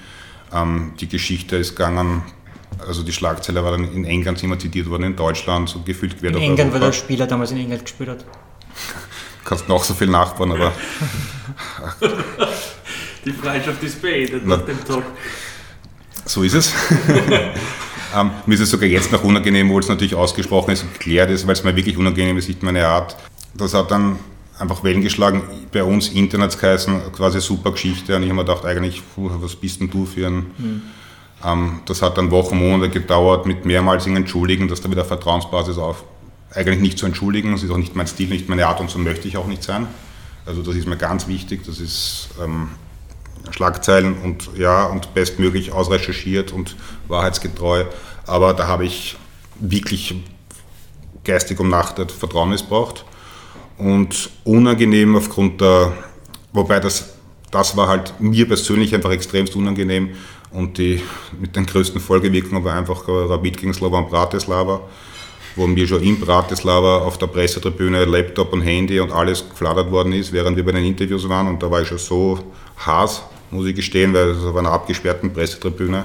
Ähm, 0.52 0.92
die 1.00 1.08
Geschichte 1.08 1.56
ist 1.56 1.76
gegangen, 1.76 2.22
also 2.86 3.02
die 3.02 3.12
Schlagzeile 3.12 3.64
war 3.64 3.72
dann 3.72 3.92
in 3.92 4.04
England 4.04 4.42
immer 4.42 4.58
zitiert 4.58 4.88
worden, 4.88 5.04
in 5.04 5.16
Deutschland, 5.16 5.68
so 5.68 5.80
gefühlt 5.80 6.18
quer 6.18 6.30
In 6.30 6.36
England, 6.36 6.72
weil 6.72 6.80
der 6.80 6.92
Spieler 6.92 7.26
damals 7.26 7.50
in 7.50 7.58
England 7.58 7.82
gespielt 7.84 8.10
hat. 8.10 8.24
Kannst 9.44 9.68
noch 9.68 9.84
so 9.84 9.94
viel 9.94 10.08
nachbauen, 10.08 10.52
aber... 10.52 10.72
die 13.24 13.32
Freundschaft 13.32 13.82
ist 13.82 14.02
beendet 14.02 14.46
nach 14.46 14.62
dem 14.62 14.84
Tag. 14.84 15.02
So 16.24 16.42
ist 16.42 16.54
es. 16.54 16.72
Ähm, 18.14 18.30
mir 18.46 18.54
ist 18.54 18.60
es 18.60 18.70
sogar 18.70 18.88
jetzt 18.88 19.12
noch 19.12 19.24
unangenehm, 19.24 19.68
wo 19.68 19.78
es 19.78 19.88
natürlich 19.88 20.14
ausgesprochen 20.14 20.70
ist 20.70 20.82
und 20.82 20.92
geklärt 20.92 21.30
ist, 21.30 21.46
weil 21.46 21.54
es 21.54 21.64
mir 21.64 21.74
wirklich 21.76 21.98
unangenehm 21.98 22.36
ist, 22.38 22.48
nicht 22.48 22.62
meine 22.62 22.86
Art. 22.86 23.16
Das 23.54 23.74
hat 23.74 23.90
dann 23.90 24.18
einfach 24.58 24.82
Wellen 24.84 25.02
geschlagen. 25.02 25.42
Bei 25.72 25.82
uns 25.82 26.08
Internets 26.08 26.58
geheißen, 26.58 27.12
quasi 27.12 27.40
super 27.40 27.72
Geschichte. 27.72 28.16
Und 28.16 28.22
ich 28.22 28.28
habe 28.28 28.36
mir 28.36 28.44
gedacht, 28.44 28.64
eigentlich, 28.64 29.02
puh, 29.14 29.30
was 29.40 29.56
bist 29.56 29.80
denn 29.80 29.90
du 29.90 30.06
für 30.06 30.28
ein. 30.28 30.46
Mhm. 30.56 30.82
Ähm, 31.44 31.80
das 31.86 32.02
hat 32.02 32.18
dann 32.18 32.30
Wochen, 32.30 32.58
Monate 32.58 32.90
gedauert 32.90 33.46
mit 33.46 33.64
mehrmaligen 33.64 34.16
Entschuldigen, 34.16 34.68
dass 34.68 34.80
da 34.80 34.90
wieder 34.90 35.04
Vertrauensbasis 35.04 35.78
auf. 35.78 36.04
Eigentlich 36.54 36.80
nicht 36.80 36.98
zu 36.98 37.06
entschuldigen, 37.06 37.52
das 37.52 37.62
ist 37.62 37.70
auch 37.70 37.76
nicht 37.76 37.96
mein 37.96 38.06
Stil, 38.06 38.28
nicht 38.28 38.48
meine 38.48 38.66
Art 38.66 38.80
und 38.80 38.90
so 38.90 38.98
möchte 38.98 39.28
ich 39.28 39.36
auch 39.36 39.46
nicht 39.46 39.62
sein. 39.62 39.86
Also 40.46 40.62
das 40.62 40.76
ist 40.76 40.86
mir 40.86 40.96
ganz 40.96 41.26
wichtig, 41.26 41.64
das 41.66 41.80
ist 41.80 42.28
ähm, 42.42 42.70
Schlagzeilen 43.50 44.16
und 44.22 44.50
ja, 44.56 44.86
und 44.86 45.12
bestmöglich 45.12 45.72
ausrecherchiert 45.72 46.52
und 46.52 46.76
wahrheitsgetreu. 47.08 47.84
Aber 48.26 48.54
da 48.54 48.66
habe 48.66 48.84
ich 48.86 49.16
wirklich 49.60 50.14
geistig 51.24 51.58
umnachtet 51.60 52.12
Vertrauen 52.12 52.50
missbraucht 52.50 53.04
und 53.78 54.30
unangenehm 54.44 55.16
aufgrund 55.16 55.60
der, 55.60 55.92
wobei 56.52 56.80
das, 56.80 57.14
das 57.50 57.76
war 57.76 57.88
halt 57.88 58.14
mir 58.20 58.46
persönlich 58.46 58.94
einfach 58.94 59.10
extremst 59.10 59.56
unangenehm 59.56 60.10
und 60.56 60.78
die 60.78 61.02
mit 61.38 61.54
den 61.54 61.66
größten 61.66 62.00
Folgewirkungen 62.00 62.64
war 62.64 62.74
einfach 62.74 63.06
Rabid 63.06 63.58
gegen 63.58 63.74
Slovan 63.74 64.08
Bratislava, 64.08 64.80
wo 65.54 65.66
mir 65.66 65.86
schon 65.86 66.02
in 66.02 66.18
Bratislava 66.18 66.96
auf 66.98 67.18
der 67.18 67.26
Pressetribüne 67.26 68.04
Laptop 68.04 68.52
und 68.52 68.62
Handy 68.62 69.00
und 69.00 69.12
alles 69.12 69.48
geflattert 69.48 69.90
worden 69.90 70.12
ist, 70.12 70.32
während 70.32 70.56
wir 70.56 70.64
bei 70.64 70.70
den 70.72 70.84
Interviews 70.84 71.28
waren 71.28 71.48
und 71.48 71.62
da 71.62 71.70
war 71.70 71.82
ich 71.82 71.88
schon 71.88 71.98
so 71.98 72.38
Hass 72.78 73.22
muss 73.50 73.66
ich 73.66 73.74
gestehen, 73.74 74.14
weil 74.14 74.30
es 74.30 74.42
auf 74.44 74.56
einer 74.56 74.72
abgesperrten 74.72 75.32
Pressetribüne. 75.32 76.04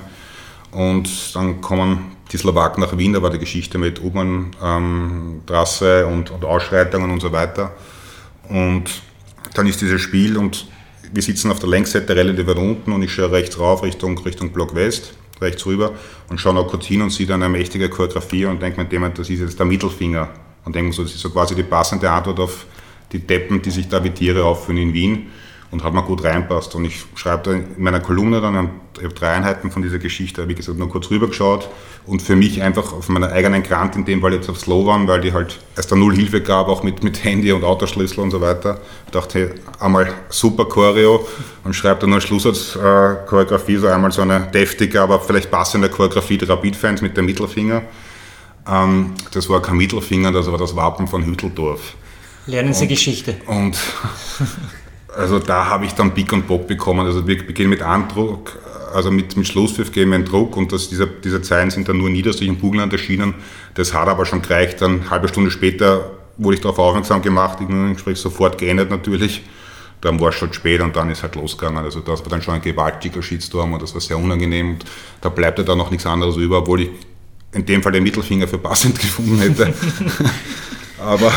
Und 0.71 1.35
dann 1.35 1.61
kommen 1.61 2.15
die 2.31 2.37
Slowaken 2.37 2.81
nach 2.81 2.97
Wien, 2.97 3.13
da 3.13 3.21
war 3.21 3.29
die 3.29 3.37
Geschichte 3.39 3.77
mit 3.77 4.01
U-Bahn-Trasse 4.01 6.05
ähm, 6.07 6.13
und, 6.13 6.31
und 6.31 6.45
Ausschreitungen 6.45 7.11
und 7.11 7.19
so 7.19 7.31
weiter. 7.31 7.73
Und 8.47 8.85
dann 9.53 9.67
ist 9.67 9.81
dieses 9.81 10.01
Spiel 10.01 10.37
und 10.37 10.65
wir 11.13 11.21
sitzen 11.21 11.51
auf 11.51 11.59
der 11.59 11.69
Längsseite 11.69 12.15
relativ 12.15 12.47
weit 12.47 12.57
unten 12.57 12.91
und 12.91 13.01
ich 13.03 13.11
schaue 13.11 13.31
rechts 13.31 13.59
rauf 13.59 13.83
Richtung, 13.83 14.17
Richtung 14.19 14.51
Block 14.51 14.75
West, 14.75 15.13
rechts 15.41 15.65
rüber 15.65 15.93
und 16.29 16.39
schaue 16.39 16.53
noch 16.53 16.67
kurz 16.67 16.85
hin 16.85 17.01
und 17.01 17.09
sehe 17.09 17.27
dann 17.27 17.43
eine 17.43 17.51
mächtige 17.51 17.89
Choreografie 17.89 18.45
und 18.45 18.61
denke 18.61 18.81
mir 18.81 18.87
dem, 18.87 19.11
das 19.13 19.29
ist 19.29 19.39
jetzt 19.39 19.59
der 19.59 19.65
Mittelfinger. 19.65 20.29
Und 20.63 20.75
denke 20.75 20.93
so, 20.93 21.03
das 21.03 21.13
ist 21.13 21.21
so 21.21 21.31
quasi 21.31 21.55
die 21.55 21.63
passende 21.63 22.09
Antwort 22.09 22.39
auf 22.39 22.65
die 23.11 23.19
Deppen, 23.19 23.61
die 23.61 23.71
sich 23.71 23.89
da 23.89 24.03
wie 24.03 24.11
Tiere 24.11 24.43
aufführen 24.43 24.77
in 24.77 24.93
Wien 24.93 25.27
und 25.71 25.83
hat 25.83 25.93
mir 25.93 26.03
gut 26.03 26.23
reinpasst. 26.23 26.75
Und 26.75 26.85
ich 26.85 27.05
schreibe 27.15 27.43
da 27.43 27.51
in 27.53 27.81
meiner 27.81 28.01
Kolumne 28.01 28.41
dann, 28.41 28.69
ich 28.97 29.03
habe 29.03 29.13
drei 29.13 29.29
Einheiten 29.29 29.71
von 29.71 29.81
dieser 29.81 29.99
Geschichte, 29.99 30.47
wie 30.47 30.55
gesagt, 30.55 30.77
nur 30.77 30.89
kurz 30.89 31.09
rübergeschaut 31.09 31.69
und 32.05 32.21
für 32.21 32.35
mich 32.35 32.61
einfach 32.61 32.91
auf 32.93 33.07
meiner 33.09 33.31
eigenen 33.31 33.63
Grant 33.63 33.95
in 33.95 34.03
dem 34.03 34.21
Fall 34.21 34.33
jetzt 34.33 34.49
auf 34.49 34.59
Slowan, 34.59 35.07
weil 35.07 35.21
die 35.21 35.31
halt 35.31 35.59
erst 35.77 35.91
da 35.91 35.95
null 35.95 36.13
Hilfe 36.15 36.41
gab, 36.41 36.67
auch 36.67 36.83
mit, 36.83 37.03
mit 37.03 37.23
Handy 37.23 37.51
und 37.53 37.63
Autoschlüssel 37.63 38.19
und 38.19 38.31
so 38.31 38.41
weiter. 38.41 38.81
Ich 39.05 39.11
dachte, 39.11 39.39
hey, 39.39 39.49
einmal 39.79 40.11
super 40.29 40.65
Choreo 40.65 41.25
und 41.63 41.73
schreibe 41.73 42.01
dann 42.01 42.09
nur 42.09 42.21
Schlusssatz-Choreografie, 42.21 43.77
so 43.77 43.87
einmal 43.87 44.11
so 44.11 44.23
eine 44.23 44.41
deftige, 44.53 45.01
aber 45.01 45.19
vielleicht 45.19 45.49
passende 45.49 45.89
Choreografie 45.89 46.37
der 46.37 46.49
Rapid-Fans 46.49 47.01
mit 47.01 47.15
dem 47.15 47.25
Mittelfinger. 47.25 47.83
Ähm, 48.67 49.13
das 49.31 49.47
war 49.49 49.61
kein 49.61 49.77
Mittelfinger, 49.77 50.31
das 50.31 50.51
war 50.51 50.57
das 50.57 50.75
Wappen 50.75 51.07
von 51.07 51.25
Hütteldorf. 51.25 51.95
Lernen 52.47 52.73
Sie 52.73 52.83
und, 52.83 52.89
Geschichte. 52.89 53.35
Und 53.45 53.77
Also 55.15 55.39
da 55.39 55.65
habe 55.65 55.85
ich 55.85 55.93
dann 55.93 56.13
Big 56.13 56.31
und 56.31 56.47
Bock 56.47 56.67
bekommen. 56.67 57.05
Also 57.05 57.27
wir 57.27 57.45
beginnen 57.45 57.69
mit 57.69 57.81
Andruck, 57.81 58.57
also 58.93 59.11
mit, 59.11 59.35
mit 59.37 59.47
Schlusspfiff 59.47 59.91
geben 59.91 60.11
wir 60.11 60.15
einen 60.15 60.25
Druck 60.25 60.57
und 60.57 60.71
das, 60.71 60.89
diese, 60.89 61.07
diese 61.07 61.41
Zeilen 61.41 61.69
sind 61.69 61.87
dann 61.89 61.97
nur 61.97 62.07
in 62.07 62.13
niedersächlichen 62.13 62.57
Bugenland 62.57 62.93
erschienen. 62.93 63.35
Das 63.73 63.93
hat 63.93 64.07
aber 64.07 64.25
schon 64.25 64.41
gereicht. 64.41 64.81
Dann 64.81 65.01
eine 65.01 65.09
halbe 65.09 65.27
Stunde 65.27 65.51
später 65.51 66.11
wurde 66.37 66.55
ich 66.55 66.61
darauf 66.61 66.79
aufmerksam 66.79 67.21
gemacht, 67.21 67.59
ich 67.61 67.69
im 67.69 67.93
Gespräch 67.93 68.19
sofort 68.19 68.57
geändert 68.57 68.89
natürlich. 68.89 69.43
Dann 70.01 70.19
war 70.19 70.29
es 70.29 70.35
schon 70.35 70.51
spät 70.51 70.81
und 70.81 70.95
dann 70.95 71.11
ist 71.11 71.21
halt 71.21 71.35
losgegangen. 71.35 71.83
Also 71.83 71.99
das 71.99 72.21
war 72.21 72.29
dann 72.29 72.41
schon 72.41 72.55
ein 72.55 72.61
gewaltiger 72.61 73.21
Shitstorm 73.21 73.73
und 73.73 73.81
das 73.81 73.93
war 73.93 74.01
sehr 74.01 74.17
unangenehm. 74.17 74.71
Und 74.71 74.85
da 75.21 75.29
bleibt 75.29 75.59
ja 75.59 75.63
dann 75.63 75.77
noch 75.77 75.91
nichts 75.91 76.07
anderes 76.07 76.37
über, 76.37 76.59
obwohl 76.59 76.81
ich 76.81 76.89
in 77.53 77.65
dem 77.65 77.83
Fall 77.83 77.91
den 77.91 78.03
Mittelfinger 78.03 78.47
für 78.47 78.57
passend 78.57 78.99
gefunden 78.99 79.37
hätte. 79.39 79.73
aber 80.99 81.31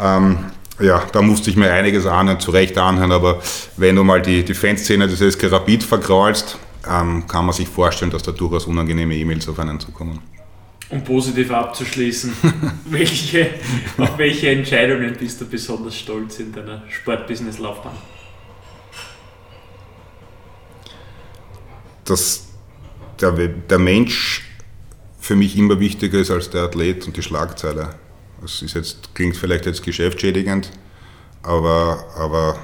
ähm, 0.00 0.38
ja, 0.80 1.04
da 1.12 1.22
musste 1.22 1.50
ich 1.50 1.56
mir 1.56 1.72
einiges 1.72 2.06
anhören, 2.06 2.40
zu 2.40 2.50
Recht 2.50 2.78
anhören, 2.78 3.12
aber 3.12 3.42
wenn 3.76 3.96
du 3.96 4.04
mal 4.04 4.22
die, 4.22 4.44
die 4.44 4.54
Fanszene 4.54 5.08
des 5.08 5.20
SK 5.34 5.50
Rapid 5.50 5.82
verkraulst, 5.82 6.58
ähm, 6.88 7.26
kann 7.26 7.44
man 7.44 7.54
sich 7.54 7.68
vorstellen, 7.68 8.10
dass 8.10 8.22
da 8.22 8.32
durchaus 8.32 8.66
unangenehme 8.66 9.14
E-Mails 9.14 9.48
auf 9.48 9.58
einen 9.58 9.80
zukommen. 9.80 10.20
Um 10.90 11.04
positiv 11.04 11.50
abzuschließen, 11.50 12.32
welche, 12.86 13.48
auf 13.98 14.16
welche 14.16 14.50
Entscheidungen 14.50 15.14
bist 15.18 15.40
du 15.40 15.46
besonders 15.46 15.96
stolz 15.96 16.38
in 16.38 16.52
deiner 16.52 16.82
Sportbusiness-Laufbahn? 16.88 17.92
dass 22.08 22.46
der, 23.20 23.32
der 23.32 23.78
Mensch 23.78 24.44
für 25.20 25.36
mich 25.36 25.56
immer 25.56 25.80
wichtiger 25.80 26.18
ist 26.18 26.30
als 26.30 26.50
der 26.50 26.62
Athlet 26.62 27.06
und 27.06 27.16
die 27.16 27.22
Schlagzeile. 27.22 27.94
Das 28.40 28.62
ist 28.62 28.74
jetzt, 28.74 29.14
klingt 29.14 29.36
vielleicht 29.36 29.66
jetzt 29.66 29.82
geschäftsschädigend, 29.82 30.70
aber, 31.42 32.04
aber 32.16 32.58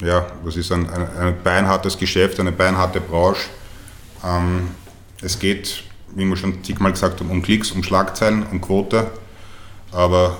ja, 0.00 0.26
das 0.44 0.56
ist 0.56 0.72
ein, 0.72 0.88
ein, 0.90 1.16
ein 1.16 1.42
beinhartes 1.42 1.96
Geschäft, 1.96 2.40
eine 2.40 2.52
beinharte 2.52 3.00
Branche. 3.00 3.48
Ähm, 4.24 4.70
es 5.20 5.38
geht, 5.38 5.84
wie 6.14 6.24
wir 6.24 6.36
schon 6.36 6.64
zigmal 6.64 6.92
gesagt 6.92 7.20
haben, 7.20 7.30
um 7.30 7.42
Klicks, 7.42 7.70
um 7.70 7.82
Schlagzeilen, 7.82 8.44
um 8.50 8.60
Quote. 8.60 9.10
Aber 9.92 10.38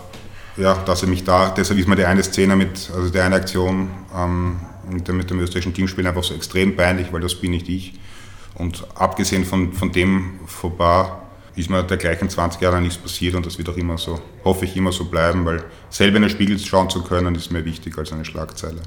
ja, 0.56 0.74
dass 0.74 1.02
er 1.02 1.08
mich 1.08 1.24
da, 1.24 1.50
deshalb 1.50 1.78
ist 1.78 1.88
mir 1.88 1.96
die 1.96 2.04
eine 2.04 2.22
Szene 2.22 2.56
mit, 2.56 2.90
also 2.94 3.10
die 3.10 3.20
eine 3.20 3.36
Aktion 3.36 3.90
ähm, 4.14 4.60
mit, 4.90 5.06
dem, 5.06 5.16
mit 5.16 5.30
dem 5.30 5.38
österreichischen 5.38 5.74
Teamspiel 5.74 6.06
einfach 6.06 6.24
so 6.24 6.34
extrem 6.34 6.74
peinlich, 6.74 7.12
weil 7.12 7.20
das 7.20 7.36
bin 7.36 7.52
nicht 7.52 7.68
ich. 7.68 7.94
Und 8.54 8.84
abgesehen 8.96 9.44
von, 9.44 9.72
von 9.72 9.92
dem 9.92 10.40
vorbei 10.46 11.06
ist 11.56 11.70
mir 11.70 11.82
der 11.82 11.96
gleichen 11.96 12.28
20 12.28 12.60
Jahre 12.60 12.80
nichts 12.80 12.98
passiert 12.98 13.34
und 13.34 13.44
das 13.44 13.58
wird 13.58 13.68
auch 13.68 13.76
immer 13.76 13.98
so, 13.98 14.20
hoffe 14.44 14.64
ich, 14.64 14.76
immer 14.76 14.92
so 14.92 15.04
bleiben, 15.04 15.44
weil 15.44 15.64
selber 15.90 16.16
in 16.16 16.22
den 16.22 16.30
Spiegel 16.30 16.58
schauen 16.58 16.88
zu 16.88 17.02
können, 17.02 17.34
ist 17.34 17.52
mir 17.52 17.64
wichtig 17.64 17.96
als 17.98 18.12
eine 18.12 18.24
Schlagzeile. 18.24 18.80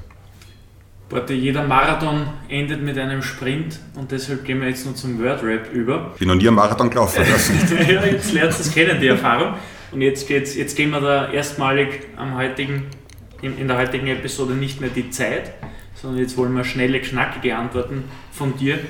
Warte, 1.08 1.34
jeder 1.34 1.64
Marathon 1.64 2.26
endet 2.48 2.82
mit 2.82 2.98
einem 2.98 3.22
Sprint 3.22 3.78
und 3.94 4.10
deshalb 4.10 4.44
gehen 4.44 4.60
wir 4.60 4.68
jetzt 4.68 4.84
nur 4.84 4.96
zum 4.96 5.22
Word 5.22 5.44
Rap 5.44 5.72
über. 5.72 6.10
Ich 6.14 6.18
bin 6.18 6.28
noch 6.28 6.34
nie 6.34 6.48
einen 6.48 6.56
Marathon 6.56 6.90
gelaufen. 6.90 7.22
ja, 7.88 8.04
jetzt 8.04 8.32
lernst 8.32 8.58
du 8.58 8.62
es 8.64 8.74
kennen, 8.74 9.00
die 9.00 9.06
Erfahrung. 9.06 9.54
Und 9.92 10.02
jetzt, 10.02 10.26
geht's, 10.26 10.56
jetzt 10.56 10.76
gehen 10.76 10.90
wir 10.90 11.00
da 11.00 11.30
erstmalig 11.30 12.08
am 12.16 12.36
heutigen, 12.36 12.86
in, 13.40 13.56
in 13.56 13.68
der 13.68 13.78
heutigen 13.78 14.08
Episode 14.08 14.54
nicht 14.54 14.80
mehr 14.80 14.90
die 14.90 15.10
Zeit, 15.10 15.52
sondern 15.94 16.20
jetzt 16.20 16.36
wollen 16.36 16.52
wir 16.54 16.64
schnelle, 16.64 17.00
knackige 17.00 17.56
Antworten 17.56 18.02
von 18.32 18.56
dir. 18.56 18.80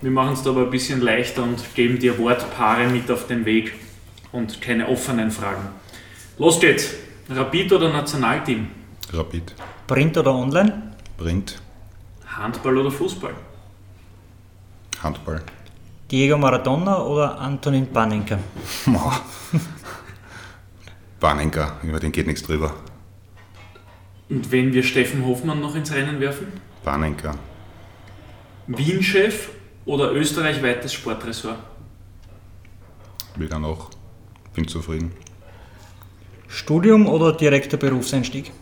Wir 0.00 0.10
machen 0.10 0.34
es 0.34 0.42
da 0.42 0.50
aber 0.50 0.62
ein 0.62 0.70
bisschen 0.70 1.00
leichter 1.00 1.42
und 1.42 1.62
geben 1.74 1.98
dir 1.98 2.18
Wortpaare 2.18 2.88
mit 2.88 3.10
auf 3.10 3.26
den 3.26 3.44
Weg 3.44 3.74
und 4.32 4.60
keine 4.60 4.88
offenen 4.88 5.30
Fragen. 5.30 5.68
Los 6.38 6.60
geht's. 6.60 6.94
Rapid 7.30 7.72
oder 7.72 7.90
Nationalteam? 7.90 8.68
Rapid. 9.12 9.54
Print 9.86 10.18
oder 10.18 10.34
online? 10.34 10.94
Print. 11.16 11.60
Handball 12.26 12.78
oder 12.78 12.90
Fußball? 12.90 13.32
Handball. 15.02 15.42
Diego 16.10 16.36
Maradona 16.36 17.02
oder 17.02 17.38
Antonin 17.38 17.86
Panenka? 17.86 18.38
Panenka, 21.20 21.76
über 21.82 21.98
den 22.00 22.12
geht 22.12 22.26
nichts 22.26 22.42
drüber. 22.42 22.74
Und 24.28 24.50
wenn 24.52 24.72
wir 24.72 24.82
Steffen 24.82 25.24
Hofmann 25.24 25.60
noch 25.60 25.74
ins 25.74 25.92
Rennen 25.92 26.20
werfen? 26.20 26.48
Panenka. 26.82 27.34
Wien-Chef 28.66 29.48
oder 29.86 30.12
österreichweites 30.12 30.92
Sportressort? 30.92 31.58
Weder 33.36 33.58
noch. 33.58 33.90
Bin 34.54 34.68
zufrieden. 34.68 35.12
Studium 36.48 37.06
oder 37.06 37.32
direkter 37.32 37.76
Berufseinstieg? 37.76 38.52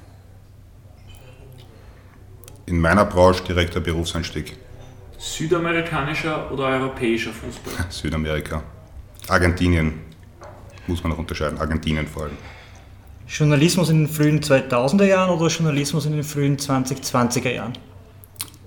In 2.66 2.80
meiner 2.80 3.04
Branche 3.04 3.44
direkter 3.44 3.80
Berufseinstieg. 3.80 4.56
Südamerikanischer 5.18 6.50
oder 6.50 6.64
europäischer 6.64 7.32
Fußball? 7.32 7.86
Südamerika. 7.90 8.62
Argentinien. 9.28 10.00
Muss 10.86 11.02
man 11.02 11.12
noch 11.12 11.18
unterscheiden. 11.18 11.58
Argentinien 11.58 12.06
vor 12.06 12.24
allem. 12.24 12.36
Journalismus 13.28 13.90
in 13.90 14.06
den 14.06 14.08
frühen 14.08 14.40
2000er 14.40 15.04
Jahren 15.04 15.30
oder 15.30 15.48
Journalismus 15.48 16.06
in 16.06 16.12
den 16.12 16.24
frühen 16.24 16.56
2020er 16.56 17.50
Jahren? 17.50 17.74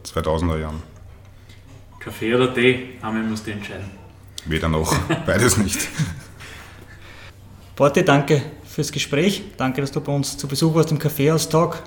2000er 0.05 0.59
Jahren. 0.59 0.94
Kaffee 2.05 2.35
oder 2.35 2.53
Tee? 2.53 2.89
Einmal 3.01 3.23
musst 3.23 3.47
du 3.47 3.51
entscheiden. 3.51 3.89
Weder 4.45 4.69
noch. 4.69 4.95
Beides 5.25 5.57
nicht. 5.57 5.87
Borte, 7.75 8.03
danke 8.03 8.43
fürs 8.63 8.91
Gespräch. 8.91 9.41
Danke, 9.57 9.81
dass 9.81 9.91
du 9.91 9.99
bei 9.99 10.13
uns 10.13 10.37
zu 10.37 10.47
Besuch 10.47 10.75
warst 10.75 10.91
im 10.91 10.99
Kaffeehaustag 10.99 11.81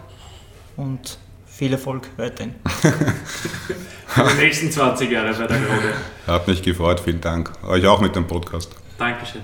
und 0.77 1.19
viel 1.47 1.73
Erfolg 1.73 2.09
weiterhin. 2.17 2.57
Für 4.07 4.25
die 4.25 4.43
nächsten 4.43 4.73
20 4.73 5.09
Jahre 5.11 5.33
bei 5.35 5.47
der 5.47 5.59
Grode. 5.61 5.95
Hat 6.27 6.49
mich 6.49 6.63
gefreut, 6.63 6.99
vielen 6.99 7.21
Dank. 7.21 7.53
Euch 7.65 7.87
auch 7.87 8.01
mit 8.01 8.17
dem 8.17 8.27
Podcast. 8.27 8.75
Dankeschön. 8.99 9.43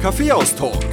Kaffeehaus-Talk, 0.00 0.84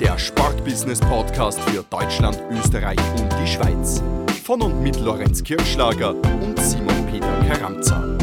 der 0.00 0.18
Sportbusiness-Podcast 0.18 1.60
für 1.60 1.84
Deutschland, 1.84 2.42
Österreich 2.50 2.98
und 3.18 3.32
die 3.40 3.46
Schweiz. 3.46 4.02
Von 4.44 4.60
und 4.60 4.82
mit 4.82 4.98
Lorenz 4.98 5.44
Kirschlager 5.44 6.16
und 6.16 6.58
Simon 6.58 7.06
Peter 7.06 7.32
Karamza. 7.48 8.21